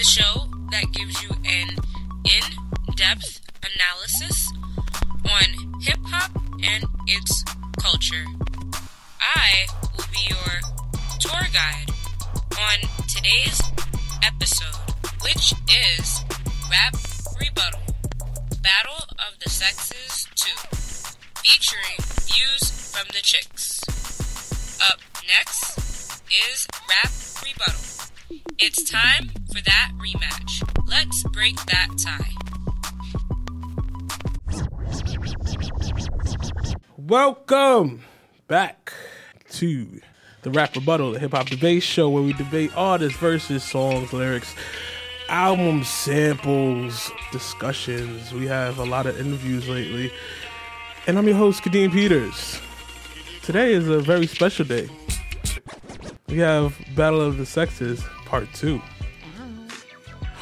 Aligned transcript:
the 0.00 0.06
show 0.06 0.48
that 0.70 0.90
gives 0.92 1.22
you 1.22 1.29
break 31.40 31.56
that 31.64 31.88
tie. 31.96 32.34
Welcome 36.98 38.02
back 38.46 38.92
to 39.52 40.02
the 40.42 40.50
Rap 40.50 40.76
Rebuttal, 40.76 41.12
the 41.12 41.18
hip 41.18 41.30
hop 41.30 41.46
debate 41.46 41.82
show 41.82 42.10
where 42.10 42.22
we 42.22 42.34
debate 42.34 42.72
artists 42.76 43.18
versus 43.18 43.64
songs, 43.64 44.12
lyrics, 44.12 44.54
album 45.30 45.82
samples, 45.82 47.10
discussions. 47.32 48.34
We 48.34 48.46
have 48.46 48.78
a 48.78 48.84
lot 48.84 49.06
of 49.06 49.18
interviews 49.18 49.66
lately. 49.66 50.12
And 51.06 51.16
I'm 51.16 51.26
your 51.26 51.38
host, 51.38 51.62
Kadeem 51.62 51.90
Peters. 51.90 52.60
Today 53.44 53.72
is 53.72 53.88
a 53.88 54.00
very 54.00 54.26
special 54.26 54.66
day. 54.66 54.90
We 56.28 56.36
have 56.36 56.78
Battle 56.94 57.22
of 57.22 57.38
the 57.38 57.46
Sexes 57.46 58.04
Part 58.26 58.52
2. 58.52 58.82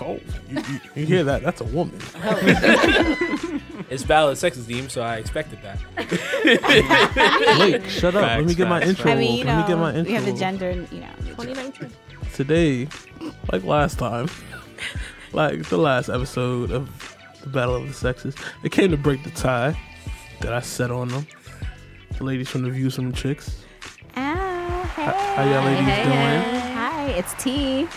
Oh, 0.00 0.20
you, 0.48 0.56
you, 0.56 0.80
you 0.94 1.06
hear 1.06 1.24
that? 1.24 1.42
That's 1.42 1.60
a 1.60 1.64
woman. 1.64 1.98
It's 3.91 4.02
valid 4.02 4.36
sex 4.36 4.58
theme, 4.58 4.88
so 4.88 5.00
I 5.00 5.16
expected 5.16 5.60
that. 5.62 5.78
Wait, 7.60 7.91
shut 7.91 8.14
up. 8.14 8.22
Let 8.22 8.44
me 8.44 8.54
get 8.54 8.69
my 8.69 8.80
facts, 8.80 8.91
intro. 8.91 9.12
I 9.12 9.14
mean, 9.14 9.38
you 9.38 9.44
Let 9.44 9.62
me 9.62 9.66
get 9.66 9.78
my 9.78 9.94
intro. 9.94 10.04
we 10.04 10.12
have 10.12 10.26
the 10.26 10.32
gender, 10.32 10.72
you 10.92 11.00
know. 11.00 11.08
2019. 11.36 11.91
today, 12.34 12.88
like 13.50 13.64
last 13.64 13.98
time, 13.98 14.28
like 15.32 15.69
the 15.69 15.78
last 15.78 16.10
episode 16.10 16.70
of 16.70 17.16
the 17.42 17.48
Battle 17.48 17.76
of 17.76 17.88
the 17.88 17.94
Sexes, 17.94 18.34
they 18.62 18.69
came 18.69 18.91
to 18.91 18.98
break 18.98 19.24
the 19.24 19.30
tie 19.30 19.78
that 20.41 20.52
I 20.52 20.60
set 20.60 20.91
on 20.91 21.08
them. 21.08 21.26
The 22.19 22.24
ladies 22.24 22.48
from 22.50 22.62
the 22.62 22.70
Views 22.70 22.96
from 22.96 23.10
the 23.10 23.16
Chicks. 23.16 23.64
Ah, 24.16 24.92
hey. 24.96 25.02
how 25.04 25.44
y'all 25.44 25.64
ladies 25.64 25.86
hey, 25.86 26.02
doing? 26.02 26.14
hey. 26.14 26.72
Hi, 26.74 27.06
it's 27.12 27.34
T. 27.42 27.88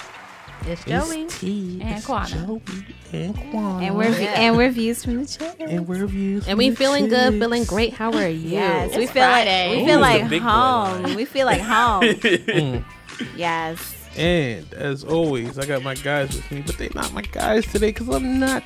It's 0.67 0.83
Joey. 0.85 1.23
It's 1.23 1.39
T. 1.39 1.79
And 1.81 1.97
it's 1.97 2.05
Quana. 2.05 2.27
Joey 2.29 2.61
and 3.13 3.35
Quana. 3.51 3.83
And 3.85 3.95
we're 3.97 4.09
Yeah. 4.19 4.39
and 4.41 4.55
we're 4.57 4.69
views 4.69 5.03
from 5.03 5.23
the 5.23 5.25
chick. 5.25 5.55
and 5.59 5.87
we're 5.87 6.05
Views 6.05 6.47
And 6.47 6.57
we 6.57 6.69
the 6.69 6.75
feeling 6.75 7.07
good, 7.09 7.39
feeling 7.39 7.63
great. 7.63 7.93
How 7.93 8.11
are 8.13 8.27
you? 8.27 8.49
Yes, 8.51 8.95
we 8.95 9.07
feel 9.07 9.23
Friday. 9.23 9.69
like 9.69 9.77
we 9.79 9.85
feel 9.85 9.95
the 9.95 10.01
like 10.01 10.41
home. 10.41 11.15
We 11.15 11.25
feel 11.25 11.45
like 11.45 11.61
home. 11.61 12.03
Mm. 12.51 12.83
yes. 13.35 13.95
And 14.17 14.71
as 14.73 15.03
always, 15.03 15.57
I 15.57 15.65
got 15.65 15.83
my 15.83 15.95
guys 15.95 16.35
with 16.35 16.51
me, 16.51 16.63
but 16.65 16.77
they're 16.77 16.89
not 16.93 17.13
my 17.13 17.21
guys 17.21 17.65
today 17.67 17.87
because 17.91 18.09
I'm 18.09 18.39
not. 18.39 18.63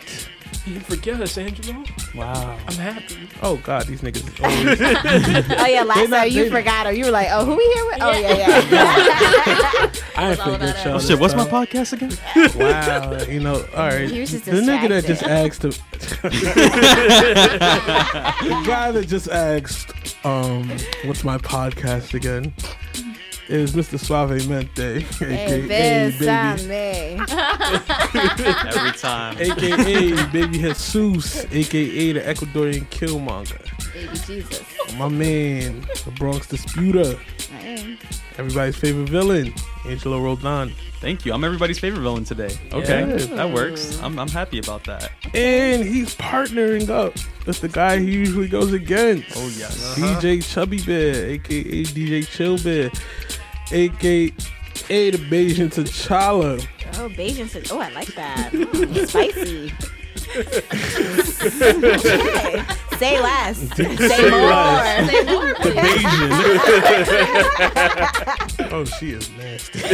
You 0.65 0.73
didn't 0.73 0.85
forget 0.87 1.21
us, 1.21 1.37
Angelo. 1.37 1.83
Wow. 2.15 2.57
I'm 2.67 2.73
happy. 2.75 3.17
Oh 3.43 3.57
God, 3.57 3.85
these 3.85 4.01
niggas. 4.01 4.23
Always, 4.43 4.79
Oh 5.59 5.65
yeah, 5.67 5.83
last 5.83 6.09
not- 6.09 6.17
time 6.23 6.31
you 6.31 6.49
forgot, 6.49 6.87
or 6.87 6.91
you 6.91 7.05
were 7.05 7.11
like, 7.11 7.27
oh, 7.31 7.45
who 7.45 7.55
we 7.55 7.63
here 7.73 7.85
with? 7.85 7.97
Oh 8.01 8.11
yeah, 8.11 8.37
yeah. 8.37 9.91
I 10.17 10.31
ain't 10.31 10.39
all 10.39 10.53
forget 10.53 10.69
about 10.69 10.85
y'all. 10.85 10.95
Oh 10.95 10.97
this 10.97 11.07
shit, 11.07 11.19
what's 11.19 11.35
my 11.35 11.45
podcast 11.45 11.93
again? 11.93 12.17
Wow, 12.57 13.21
you 13.23 13.39
know, 13.41 13.63
all 13.75 13.87
right. 13.89 14.09
He 14.09 14.21
was 14.21 14.31
just 14.31 14.45
the 14.45 14.53
nigga 14.53 14.89
that 14.89 15.05
just 15.05 15.23
asked 15.23 15.61
the, 15.61 15.69
the 18.43 18.63
guy 18.65 18.91
that 18.91 19.07
just 19.07 19.27
asked, 19.29 20.15
um, 20.25 20.69
what's 21.05 21.23
my 21.23 21.37
podcast 21.37 22.13
again? 22.13 22.53
Is 23.47 23.73
Mr. 23.73 23.99
Suave 23.99 24.47
Mente, 24.47 25.05
aka 25.21 25.61
bésame. 25.67 27.17
baby, 28.11 28.43
Every 28.69 28.91
time. 28.99 29.37
aka 29.39 30.31
Baby 30.31 30.57
Jesus, 30.73 31.45
aka 31.51 32.11
the 32.13 32.21
Ecuadorian 32.21 32.85
Killmonger, 32.89 33.61
Baby 33.93 34.17
Jesus. 34.25 34.63
My 34.97 35.07
man, 35.09 35.81
the 36.05 36.11
Bronx 36.11 36.47
Disputer, 36.47 37.15
Hey. 37.59 37.97
everybody's 38.37 38.75
favorite 38.77 39.09
villain, 39.09 39.53
Angelo 39.87 40.19
Roldan, 40.21 40.73
Thank 41.01 41.25
you. 41.25 41.33
I'm 41.33 41.43
everybody's 41.43 41.77
favorite 41.77 42.01
villain 42.01 42.23
today. 42.23 42.57
Okay, 42.73 43.01
Yeah. 43.01 43.35
that 43.35 43.51
works. 43.51 43.99
I'm, 44.01 44.17
I'm 44.17 44.29
happy 44.29 44.57
about 44.59 44.85
that. 44.85 45.11
and 45.35 45.83
he's 45.83 46.15
partnering 46.15 46.89
up 46.89 47.13
with 47.45 47.59
the 47.61 47.67
guy 47.67 47.99
he 47.99 48.11
usually 48.11 48.47
goes 48.47 48.73
against. 48.73 49.35
Oh 49.37 49.47
yes. 49.55 49.95
DJ 49.99 50.41
Chubby 50.43 50.81
Bear, 50.81 51.27
aka 51.31 51.83
DJ 51.83 52.25
Chill 52.27 52.57
Bear, 52.57 52.89
aka 53.71 54.31
the 55.11 55.17
Bayesian 55.29 55.69
T'Challa. 55.71 56.65
Oh, 56.97 57.09
Bayesian 57.09 57.49
said, 57.49 57.67
oh, 57.71 57.79
I 57.79 57.89
like 57.89 58.13
that. 58.15 58.51
Mm, 58.51 59.07
spicy. 59.07 59.73
okay. 61.85 62.65
Say 62.99 63.19
less. 63.21 63.57
Say 63.75 64.29
more. 64.29 64.41
less. 64.41 65.09
Say 65.09 65.23
more. 65.25 65.53
The 65.53 65.71
Bayesian. 65.75 66.31
oh, 68.71 68.85
she 68.85 69.11
is 69.11 69.29
nasty. 69.31 69.79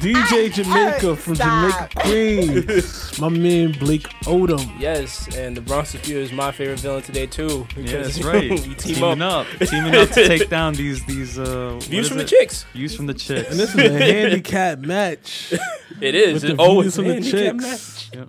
DJ 0.00 0.52
Jamaica 0.52 1.16
from 1.16 1.34
Stop. 1.34 1.90
Jamaica 2.02 2.62
Queens. 2.64 3.18
My 3.20 3.28
man 3.28 3.72
Blake 3.72 4.08
Odom. 4.24 4.70
Yes, 4.78 5.28
and 5.36 5.56
the 5.56 5.60
Bronx 5.60 5.92
Disputer 5.92 6.20
is 6.20 6.32
my 6.32 6.52
favorite 6.52 6.80
villain 6.80 7.02
today 7.02 7.26
too. 7.26 7.66
Yeah, 7.76 8.02
that's 8.02 8.22
right. 8.22 8.50
we 8.50 8.58
team 8.74 8.94
Teaming 8.96 9.22
up. 9.22 9.46
up. 9.60 9.68
Teaming 9.68 9.94
up 9.94 10.08
to 10.10 10.26
take 10.26 10.48
down 10.48 10.74
these 10.74 11.04
these 11.06 11.38
uh 11.38 11.78
Views 11.80 12.06
is 12.06 12.08
from 12.08 12.18
the 12.18 12.24
chicks. 12.24 12.64
Views 12.72 12.94
from 12.94 13.06
the 13.06 13.14
chicks. 13.14 13.50
And 13.50 13.58
this 13.58 13.74
is 13.74 13.80
a 13.80 13.90
handicap 13.90 14.78
match. 14.80 15.52
It 16.00 16.14
is. 16.14 16.42
With 16.42 16.52
It 16.52 16.58
always 16.60 16.94
views 16.94 16.96
from 16.96 17.04
the 17.08 17.14
handicap 17.14 17.60
chicks. 17.70 18.10
Yep. 18.14 18.28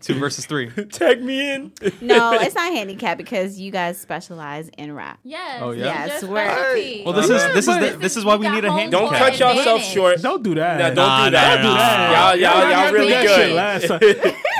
Two 0.00 0.14
versus 0.14 0.46
three. 0.46 0.70
Tag 0.92 1.22
me 1.22 1.52
in. 1.54 1.72
No, 2.00 2.32
it's 2.40 2.54
not 2.54 2.72
handicap 2.72 3.18
because 3.18 3.58
you 3.60 3.70
guys 3.70 3.98
specialize 4.00 4.68
in 4.78 4.94
rap. 4.94 5.18
Yes. 5.22 5.60
Oh, 5.62 5.72
yeah? 5.72 6.06
Yes, 6.06 6.22
Your 6.22 6.30
we're- 6.30 6.46
specialty. 6.50 7.02
Well, 7.04 7.14
this 7.14 7.24
is 7.30 7.42
this 7.54 7.56
is 7.56 7.66
But- 7.66 7.92
the, 7.92 7.98
this 7.98 8.16
is 8.16 8.24
why 8.24 8.36
we 8.36 8.48
need 8.48 8.64
a 8.64 8.68
got 8.68 8.78
handicap. 8.78 9.00
Don't 9.08 9.14
cut 9.14 9.38
yourself 9.38 9.82
short. 9.82 10.22
Don't 10.22 10.42
do 10.42 10.54
that. 10.54 10.78
Nah, 10.78 10.86
don't 10.88 10.96
Nah, 10.96 11.24
do 11.26 11.30
nah, 11.30 11.30
that. 11.30 11.62
nah. 11.62 11.70
do 11.70 11.76
that. 11.76 12.38
Y'all, 12.38 12.60
y'all, 12.60 12.70
y'all 12.84 12.92
really 12.92 13.10
that 13.10 13.26
good. 13.26 13.52
last 13.52 13.86
time. 13.88 14.00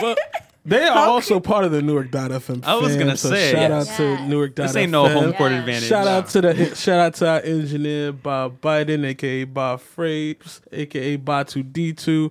well, 0.02 0.16
they 0.62 0.84
are 0.86 1.08
also 1.08 1.40
part 1.40 1.64
of 1.64 1.72
the 1.72 1.80
Newark.fm. 1.80 2.64
I 2.64 2.74
was 2.76 2.90
fam, 2.90 2.98
gonna 2.98 3.16
so 3.16 3.30
say, 3.30 3.52
shout 3.52 3.70
yes. 3.70 3.90
out 3.90 3.96
to 3.96 4.02
Yes. 4.04 4.28
Newark.fm. 4.28 4.54
This 4.56 4.76
ain't 4.76 4.92
no 4.92 5.08
home 5.08 5.32
court 5.32 5.52
Yeah. 5.52 5.58
advantage. 5.60 5.88
Shout 5.88 6.06
out 6.06 6.28
to 6.28 6.40
the 6.42 6.74
shout 6.76 7.00
out 7.00 7.14
to 7.14 7.28
our 7.28 7.40
engineer 7.40 8.12
Bob 8.12 8.60
Biden, 8.60 9.06
aka 9.06 9.44
Bob 9.44 9.80
Freights, 9.80 10.60
aka 10.70 11.16
Batu 11.16 11.64
D2, 11.64 12.30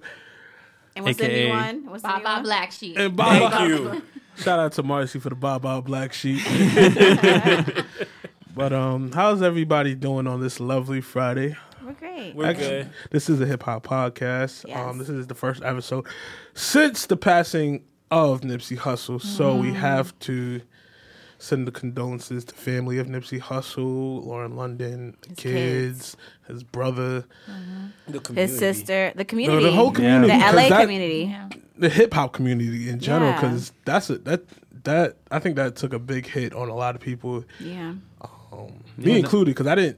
And 0.99 1.05
what's 1.05 1.17
the 1.17 1.27
new 1.29 1.49
one? 1.49 1.85
What's 1.85 2.01
the 2.03 2.07
Bye 2.09 2.17
new 2.17 2.23
bye 2.25 2.33
one? 2.35 2.43
black 2.43 2.71
sheep. 2.73 2.97
and 2.97 3.15
Bob. 3.15 3.51
Thank 3.53 3.69
you. 3.69 4.01
Shout 4.37 4.59
out 4.59 4.71
to 4.73 4.83
Marcy 4.83 5.19
for 5.19 5.29
the 5.29 5.35
Bob 5.35 5.61
Bob 5.63 5.85
Black 5.85 6.13
Sheep. 6.13 6.39
but 8.55 8.73
um, 8.73 9.11
how's 9.11 9.41
everybody 9.41 9.95
doing 9.95 10.27
on 10.27 10.41
this 10.41 10.59
lovely 10.59 11.01
Friday? 11.01 11.55
We're 11.85 11.93
great. 11.93 12.35
We're 12.35 12.45
Actually, 12.45 12.67
good. 12.67 12.89
This 13.11 13.29
is 13.29 13.41
a 13.41 13.45
hip 13.45 13.63
hop 13.63 13.85
podcast. 13.85 14.65
Yes. 14.67 14.77
Um, 14.77 14.97
this 14.97 15.09
is 15.09 15.27
the 15.27 15.35
first 15.35 15.63
episode 15.63 16.05
since 16.53 17.05
the 17.05 17.17
passing 17.17 17.83
of 18.11 18.41
Nipsey 18.41 18.77
Hussle, 18.77 19.21
so 19.21 19.55
we 19.55 19.71
have 19.73 20.17
to 20.19 20.61
send 21.39 21.65
the 21.65 21.71
condolences 21.71 22.43
to 22.45 22.53
family 22.53 22.97
of 22.99 23.07
Nipsey 23.07 23.39
Hussle, 23.39 24.25
Lauren 24.25 24.55
London, 24.55 25.15
the 25.21 25.29
His 25.29 25.37
kids, 25.37 26.17
his 26.47 26.63
brother, 26.63 27.23
The 28.07 28.33
His 28.33 28.57
sister, 28.57 29.11
the 29.15 29.19
no, 29.19 29.25
community, 29.25 29.63
the 29.63 29.71
whole 29.71 29.87
Yeah. 29.87 29.93
community, 29.93 30.27
the 30.33 30.39
'cause 30.43 30.53
LA 30.53 30.69
that- 30.69 30.81
community. 30.81 31.23
Yeah. 31.31 31.49
the 31.77 31.87
hip 31.89 32.13
hop 32.13 32.33
community 32.33 32.89
in 32.89 32.99
general, 32.99 33.29
Yeah. 33.31 33.41
because 33.41 33.71
that's 33.85 34.09
a, 34.09 34.17
that 34.19 34.43
that 34.83 35.15
I 35.31 35.39
think 35.39 35.55
that 35.57 35.75
took 35.77 35.93
a 35.93 35.99
big 35.99 36.25
hit 36.27 36.53
on 36.53 36.67
a 36.69 36.75
lot 36.75 36.93
of 36.95 37.01
people, 37.01 37.43
Yeah. 37.59 37.93
um, 38.21 38.73
me 38.97 39.11
no- 39.13 39.17
included, 39.17 39.51
because 39.51 39.67
I 39.67 39.75
didn't 39.75 39.97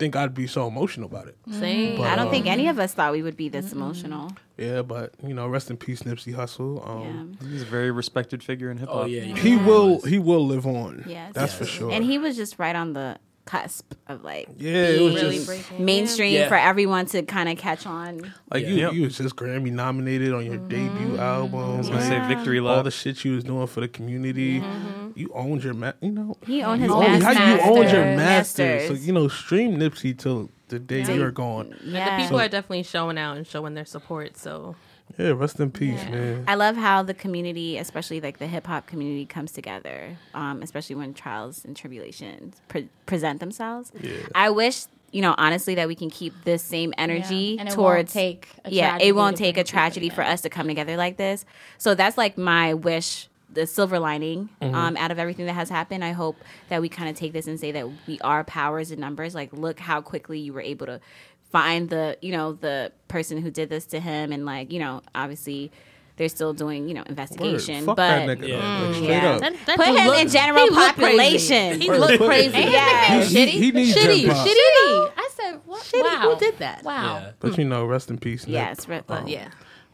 think 0.00 0.16
I'd 0.16 0.34
be 0.34 0.48
so 0.48 0.66
emotional 0.66 1.06
about 1.06 1.28
it. 1.28 1.36
Same. 1.52 1.98
But, 1.98 2.08
I 2.08 2.16
don't 2.16 2.30
think 2.30 2.46
um, 2.46 2.52
any 2.52 2.66
of 2.66 2.80
us 2.80 2.92
thought 2.94 3.12
we 3.12 3.22
would 3.22 3.36
be 3.36 3.48
this 3.48 3.72
emotional. 3.72 4.32
Yeah, 4.56 4.82
but 4.82 5.14
you 5.24 5.32
know, 5.34 5.46
rest 5.46 5.70
in 5.70 5.76
peace, 5.76 6.02
Nipsey 6.02 6.34
Hussle. 6.34 6.84
Um, 6.88 7.36
Yeah. 7.40 7.48
He's 7.48 7.62
a 7.62 7.66
very 7.66 7.92
respected 7.92 8.42
figure 8.42 8.70
in 8.72 8.78
hip 8.78 8.88
hop. 8.88 9.02
Oh 9.02 9.04
yeah. 9.06 9.22
He 9.36 9.50
Yeah. 9.54 9.66
will 9.66 10.00
he 10.00 10.18
will 10.18 10.44
live 10.44 10.66
on. 10.66 11.04
Yes. 11.06 11.32
That's 11.34 11.54
for 11.54 11.64
sure. 11.66 11.92
And 11.92 12.04
he 12.04 12.18
was 12.18 12.34
just 12.36 12.58
right 12.58 12.74
on 12.74 12.94
the 12.94 13.18
cusp 13.46 13.94
of 14.06 14.22
like 14.22 14.48
yeah, 14.58 14.70
it 14.86 15.00
was 15.00 15.14
Really 15.14 15.38
just 15.38 15.72
mainstream 15.78 16.32
Yeah. 16.34 16.48
for 16.48 16.54
everyone 16.54 17.06
to 17.06 17.22
kind 17.22 17.48
of 17.48 17.58
catch 17.58 17.86
on. 17.86 18.32
like 18.52 18.64
you 18.66 18.74
Yeah. 18.74 18.90
you 18.92 19.02
was 19.02 19.16
just 19.16 19.34
Grammy 19.34 19.72
nominated 19.72 20.32
on 20.32 20.44
your 20.44 20.56
mm-hmm. 20.56 20.68
debut 20.68 21.18
album. 21.18 21.58
I 21.58 21.76
was 21.78 21.88
gonna 21.88 22.00
like, 22.00 22.08
say 22.08 22.34
victory 22.34 22.60
all 22.60 22.82
the 22.82 22.90
shit 22.90 23.24
you 23.24 23.34
was 23.34 23.44
doing 23.44 23.66
for 23.66 23.80
the 23.80 23.88
community. 23.88 24.60
Mm-hmm. 24.60 25.10
You 25.16 25.30
owned 25.34 25.64
your 25.64 25.74
ma- 25.74 25.92
you 26.00 26.12
know. 26.12 26.36
He 26.46 26.62
owned 26.62 26.80
his 26.82 26.88
you 26.88 26.94
own, 26.94 27.20
how 27.20 27.32
you 27.54 27.60
owned 27.62 27.90
your 27.90 28.04
Masters. 28.04 28.58
masters. 28.58 28.88
So 29.00 29.04
you 29.06 29.12
know, 29.12 29.26
stream 29.28 29.76
Nipsey 29.78 30.16
till 30.16 30.48
the 30.68 30.78
day 30.78 31.00
Yeah. 31.00 31.14
you're 31.14 31.30
gone. 31.32 31.74
Yeah. 31.82 32.16
The 32.18 32.22
people 32.22 32.38
So- 32.38 32.44
are 32.44 32.48
definitely 32.48 32.84
showing 32.84 33.18
out 33.18 33.36
and 33.36 33.46
showing 33.46 33.74
their 33.74 33.84
support. 33.84 34.36
So 34.36 34.76
Yeah, 35.18 35.30
rest 35.30 35.60
in 35.60 35.70
peace, 35.70 36.02
man. 36.04 36.44
I 36.48 36.54
love 36.54 36.76
how 36.76 37.02
the 37.02 37.14
community, 37.14 37.78
especially 37.78 38.20
like 38.20 38.38
the 38.38 38.46
hip 38.46 38.66
hop 38.66 38.86
community, 38.86 39.26
comes 39.26 39.52
together, 39.52 40.16
um, 40.34 40.62
especially 40.62 40.96
when 40.96 41.14
trials 41.14 41.64
and 41.64 41.76
tribulations 41.76 42.60
pre- 42.68 42.88
present 43.06 43.40
themselves. 43.40 43.92
Yeah. 44.00 44.12
I 44.34 44.50
wish, 44.50 44.84
you 45.12 45.22
know, 45.22 45.34
honestly, 45.36 45.74
that 45.74 45.88
we 45.88 45.94
can 45.94 46.10
keep 46.10 46.32
this 46.44 46.62
same 46.62 46.94
energy 46.96 47.58
And 47.58 47.68
it 47.68 47.76
won't 47.76 47.96
towards. 47.96 48.12
take 48.12 48.48
a 48.64 48.70
yeah, 48.70 48.98
it 49.00 49.14
won't 49.16 49.36
take 49.36 49.56
a 49.56 49.64
tragedy 49.64 50.08
for 50.08 50.22
us 50.22 50.40
to 50.42 50.48
come 50.48 50.68
together 50.68 50.96
like 50.96 51.16
this. 51.16 51.44
So 51.78 51.94
that's 51.94 52.16
like 52.16 52.38
my 52.38 52.74
wish. 52.74 53.26
The 53.52 53.66
silver 53.66 53.98
lining 53.98 54.48
Mm-hmm. 54.62 54.74
um, 54.76 54.96
out 54.96 55.10
of 55.10 55.18
everything 55.18 55.46
that 55.46 55.54
has 55.54 55.68
happened. 55.68 56.04
I 56.04 56.12
hope 56.12 56.36
that 56.68 56.80
we 56.80 56.88
kind 56.88 57.10
of 57.10 57.16
take 57.16 57.32
this 57.32 57.48
and 57.48 57.58
say 57.58 57.72
that 57.72 57.88
we 58.06 58.20
are 58.20 58.44
powers 58.44 58.92
in 58.92 59.00
numbers. 59.00 59.34
Like, 59.34 59.52
look 59.52 59.80
how 59.80 60.00
quickly 60.00 60.38
you 60.38 60.52
were 60.52 60.60
able 60.60 60.86
to 60.86 61.00
find 61.50 61.88
the, 61.90 62.16
you 62.22 62.32
know, 62.32 62.52
the 62.54 62.92
person 63.08 63.38
who 63.38 63.50
did 63.50 63.68
this 63.68 63.86
to 63.86 64.00
him, 64.00 64.32
and 64.32 64.44
like, 64.46 64.72
you 64.72 64.78
know, 64.78 65.02
obviously 65.14 65.70
they're 66.16 66.28
still 66.28 66.52
doing, 66.52 66.86
you 66.86 66.94
know, 66.94 67.00
Word. 67.00 67.08
investigation. 67.08 67.84
Fuck 67.86 67.96
but 67.96 68.26
that 68.26 68.38
nigga. 68.38 68.48
Yeah. 68.48 68.56
though. 68.80 68.86
Like, 68.88 68.96
mm, 68.96 69.08
yeah. 69.08 69.38
that, 69.38 69.56
that 69.66 69.76
Put 69.76 69.86
him 69.88 70.06
look- 70.06 70.18
in 70.18 70.28
general 70.28 70.64
he 70.64 70.70
look 70.70 70.94
population. 70.96 71.80
He 71.80 71.88
Word. 71.88 72.00
look 72.00 72.18
Put- 72.18 72.26
crazy. 72.28 72.58
Yeah. 72.58 73.22
He, 73.24 73.46
he, 73.46 73.50
he 73.50 73.70
needs 73.72 73.96
Shitty, 73.96 74.22
your 74.22 74.34
shitty. 74.34 74.46
Shitty. 74.46 75.12
I 75.16 75.30
said, 75.34 75.60
what? 75.64 75.82
Shitty. 75.82 76.02
Wow. 76.02 76.30
Who 76.34 76.38
did 76.38 76.58
that? 76.58 76.82
Wow. 76.84 77.18
Yeah. 77.20 77.32
But 77.40 77.56
you 77.58 77.64
know, 77.64 77.84
rest 77.86 78.10
in 78.10 78.18
peace. 78.18 78.46
Nick. 78.46 78.52
yes, 78.52 78.86
re- 78.88 79.02
But 79.06 79.22
um, 79.22 79.28
yeah. 79.28 79.48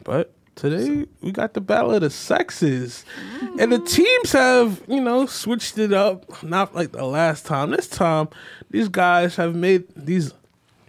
But 0.05 0.33
today 0.57 1.07
we 1.21 1.31
got 1.33 1.55
the 1.55 1.61
battle 1.61 1.93
of 1.95 2.01
the 2.01 2.11
sexes, 2.11 3.05
mm. 3.41 3.61
and 3.61 3.73
the 3.73 3.79
teams 3.79 4.33
have 4.33 4.83
you 4.89 5.01
know 5.01 5.27
switched 5.27 5.79
it 5.79 5.93
up. 5.93 6.43
Not 6.43 6.75
like 6.75 6.93
the 6.93 7.05
last 7.05 7.47
time. 7.47 7.71
This 7.71 7.87
time, 7.89 8.29
these 8.71 8.89
guys 8.89 9.37
have 9.37 9.55
made 9.55 9.85
these 9.95 10.33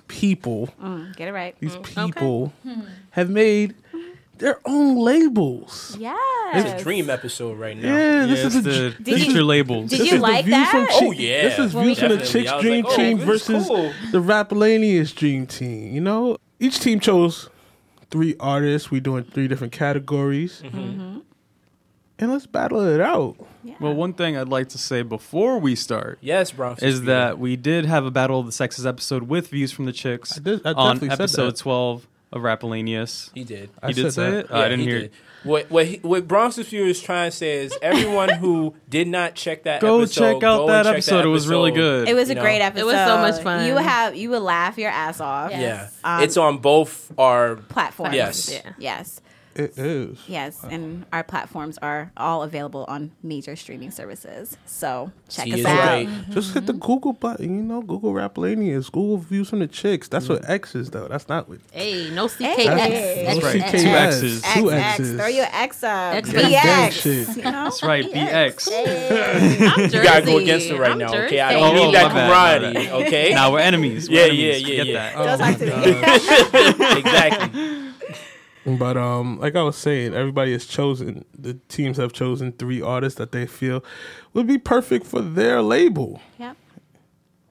people. 0.08 0.70
Mm, 0.82 1.16
get 1.16 1.28
it 1.28 1.34
right. 1.34 1.56
These 1.60 1.76
okay. 1.76 2.06
people 2.06 2.54
have 3.12 3.30
made 3.30 3.76
their 4.38 4.60
own 4.66 4.98
labels. 5.00 5.96
Yes. 6.00 6.18
It's 6.54 6.82
a 6.82 6.84
dream 6.84 7.10
episode 7.10 7.58
right 7.58 7.76
now. 7.76 7.88
Yeah, 7.94 8.26
this 8.28 8.40
Yeah, 8.42 8.46
is 8.48 8.56
a. 8.56 8.62
the 8.62 8.72
Did 8.92 9.04
Did 9.04 9.20
you- 9.20 9.26
future 9.26 9.44
labels. 9.44 9.90
did 9.90 10.00
this 10.00 10.08
you 10.08 10.14
is 10.16 10.22
the 10.22 10.28
like 10.28 10.46
that? 10.46 10.72
from 10.72 10.88
Oh, 11.08 11.12
yeah. 11.12 11.42
This 11.44 11.60
is 11.60 11.74
Well, 11.74 11.84
views 11.84 12.00
from 12.00 12.10
the 12.10 12.18
definitely. 12.18 12.42
Chicks 12.44 12.62
Dream 12.62 12.86
like, 12.86 12.94
oh, 12.94 12.96
Team 12.96 13.18
versus 13.20 13.68
cool. 13.68 13.92
the 14.12 14.22
Rapalanius 14.22 15.16
Dream 15.16 15.48
Team. 15.48 15.94
You 15.94 16.02
know, 16.02 16.38
each 16.60 16.80
team 16.80 17.00
chose 17.00 17.50
three 18.12 18.36
artists. 18.40 18.92
We 18.92 19.00
doing 19.00 19.24
three 19.24 19.48
different 19.48 19.74
categories, 19.74 20.62
Mm-hmm. 20.64 21.20
and 22.20 22.32
let's 22.32 22.46
battle 22.46 22.82
it 22.82 23.02
out. 23.02 23.36
Well, 23.80 23.94
one 23.94 24.14
thing 24.14 24.38
I'd 24.38 24.50
like 24.50 24.70
to 24.70 24.78
say 24.78 25.02
before 25.02 25.60
we 25.60 25.76
start 25.76 26.20
Yes, 26.22 26.52
Bronx. 26.52 26.82
is 26.84 27.04
that 27.04 27.40
we 27.40 27.56
did 27.56 27.86
have 27.86 28.06
a 28.06 28.12
Battle 28.12 28.40
of 28.40 28.46
the 28.46 28.52
Sexes 28.52 28.86
episode 28.86 29.24
with 29.24 29.50
views 29.50 29.72
from 29.72 29.86
the 29.86 29.94
chicks 29.94 30.38
I 30.38 30.42
did- 30.42 30.62
I 30.66 30.72
on 30.74 30.96
definitely 30.96 31.10
said 31.10 31.22
episode 31.22 31.50
that. 31.52 31.58
12 31.58 32.08
of 32.34 32.42
Rapalenius. 32.42 33.32
he 33.34 33.44
did. 33.44 33.70
I 33.82 33.90
You 33.90 33.94
did 33.94 34.02
said 34.04 34.14
say 34.14 34.32
that. 34.32 34.38
it? 34.40 34.48
Oh, 34.50 34.60
I 34.60 34.64
didn't 34.70 34.80
he 34.82 34.86
hear 34.86 34.96
did. 35.00 35.06
it. 35.06 35.14
What 35.44 35.70
what 35.72 35.86
he, 35.86 35.98
what 36.02 36.28
Bronx's 36.28 36.68
Viewer 36.68 36.88
is 36.88 37.00
trying 37.02 37.30
to 37.32 37.38
say 37.38 37.64
is 37.64 37.78
everyone 37.82 38.28
who 38.30 38.74
did 38.90 39.08
not 39.08 39.36
check 39.36 39.64
that 39.64 39.80
Go 39.82 40.02
episode, 40.02 40.20
check 40.34 40.36
out 40.36 40.42
go 40.42 40.68
that 40.68 40.84
check 40.84 40.94
episode. 40.94 41.24
It 41.24 41.28
was 41.30 41.48
really 41.48 41.72
episode. 41.72 42.06
good. 42.06 42.10
It 42.10 42.14
was 42.16 42.30
a 42.32 42.36
know? 42.36 42.42
great 42.42 42.60
episode. 42.60 42.82
It 42.82 42.86
was 42.86 42.96
so 42.96 43.18
much 43.20 43.42
fun. 43.44 43.66
You 43.68 43.76
have 43.78 44.16
you 44.16 44.32
would 44.32 44.42
laugh 44.42 44.78
your 44.78 44.90
ass 44.90 45.22
off. 45.22 45.52
Yeah. 45.52 45.60
Yeah, 45.62 45.90
Um, 46.04 46.24
it's 46.24 46.36
on 46.38 46.58
both 46.58 47.12
our 47.20 47.58
Platforms. 47.58 48.16
Yes. 48.16 48.52
Yeah. 48.52 48.72
Yes. 48.80 49.22
It 49.58 49.78
is. 49.78 50.20
Yes. 50.28 50.64
And 50.64 51.06
our 51.12 51.24
platforms 51.24 51.78
are 51.80 52.12
all 52.16 52.44
available 52.44 52.86
on 52.88 53.12
major 53.24 53.56
streaming 53.56 53.92
services. 53.92 54.56
So 54.66 55.12
check 55.30 55.46
She 55.48 55.54
us 55.54 55.66
out. 55.66 55.78
right. 55.80 56.10
Just 56.30 56.54
hit 56.54 56.66
the 56.68 56.74
mm-hmm. 56.74 56.86
Google 56.86 57.14
button. 57.14 57.56
You 57.58 57.64
know, 57.64 57.82
Google 57.82 58.14
Rapalanius, 58.14 58.92
Google 58.92 59.18
views 59.18 59.50
from 59.50 59.60
the 59.60 59.68
chicks. 59.68 60.08
That's 60.08 60.30
what 60.30 60.44
mm-hmm. 60.44 60.52
X 60.52 60.76
is 60.76 60.92
though. 60.92 61.08
That's 61.08 61.28
not 61.28 61.50
what. 61.50 61.60
Hey, 61.72 62.10
no 62.12 62.28
CKX. 62.28 62.56
Hey. 62.56 63.26
That's 63.26 63.40
No 63.40 63.48
right. 63.48 63.62
CKS. 63.62 63.72
Two 63.82 63.88
X's. 63.90 64.44
X, 64.44 64.54
Two 64.60 64.72
X, 64.72 65.00
X's. 65.00 65.16
throw 65.18 65.28
your 65.28 65.48
X 65.52 65.84
up. 65.84 66.14
X 66.16 66.30
BX. 66.30 66.52
gang 66.52 66.92
shit. 66.92 67.28
You 67.38 67.44
know? 67.44 67.52
That's 67.64 67.84
right, 67.84 68.06
BX. 68.06 68.70
I'm 69.78 69.82
You 69.92 70.04
gotta 70.04 70.22
go 70.26 70.32
Jersey. 70.34 70.44
against 70.44 70.70
her 70.70 70.78
right 70.80 70.92
I'm 70.92 70.98
now, 71.00 71.12
Jersey. 71.12 71.26
okay? 71.36 71.40
I 71.42 71.56
Oh, 71.56 71.60
don't 71.60 71.78
oh, 71.78 71.86
need 71.86 71.96
that 71.96 72.08
my 72.08 72.14
bad, 72.14 72.62
my 72.62 72.70
camaraderie, 72.70 72.86
bad. 72.88 73.08
okay? 73.08 73.34
Now 73.34 73.52
we're 73.52 73.60
enemies. 73.60 74.10
We're 74.10 74.16
Yeah, 74.18 74.24
enemies. 74.26 74.62
yeah, 74.62 74.74
yeah, 74.74 74.80
Forget 74.84 74.88
yeah. 74.88 74.94
that. 74.94 75.16
Don't 75.16 75.28
oh 75.28 75.38
talk 75.38 76.78
to 76.78 76.92
me. 76.92 77.00
exactly. 77.00 77.87
But 78.68 78.98
um, 78.98 79.40
like 79.40 79.56
I 79.56 79.62
was 79.64 79.78
saying, 79.78 80.14
everybody 80.14 80.52
has 80.52 80.66
chosen. 80.66 81.24
The 81.38 81.54
teams 81.70 81.96
have 81.98 82.12
chosen 82.12 82.52
three 82.52 82.82
artists 82.82 83.18
that 83.18 83.32
they 83.32 83.46
feel 83.46 83.82
would 84.34 84.46
be 84.46 84.58
perfect 84.58 85.06
for 85.06 85.22
their 85.22 85.62
label, 85.62 86.20
Yep. 86.38 86.58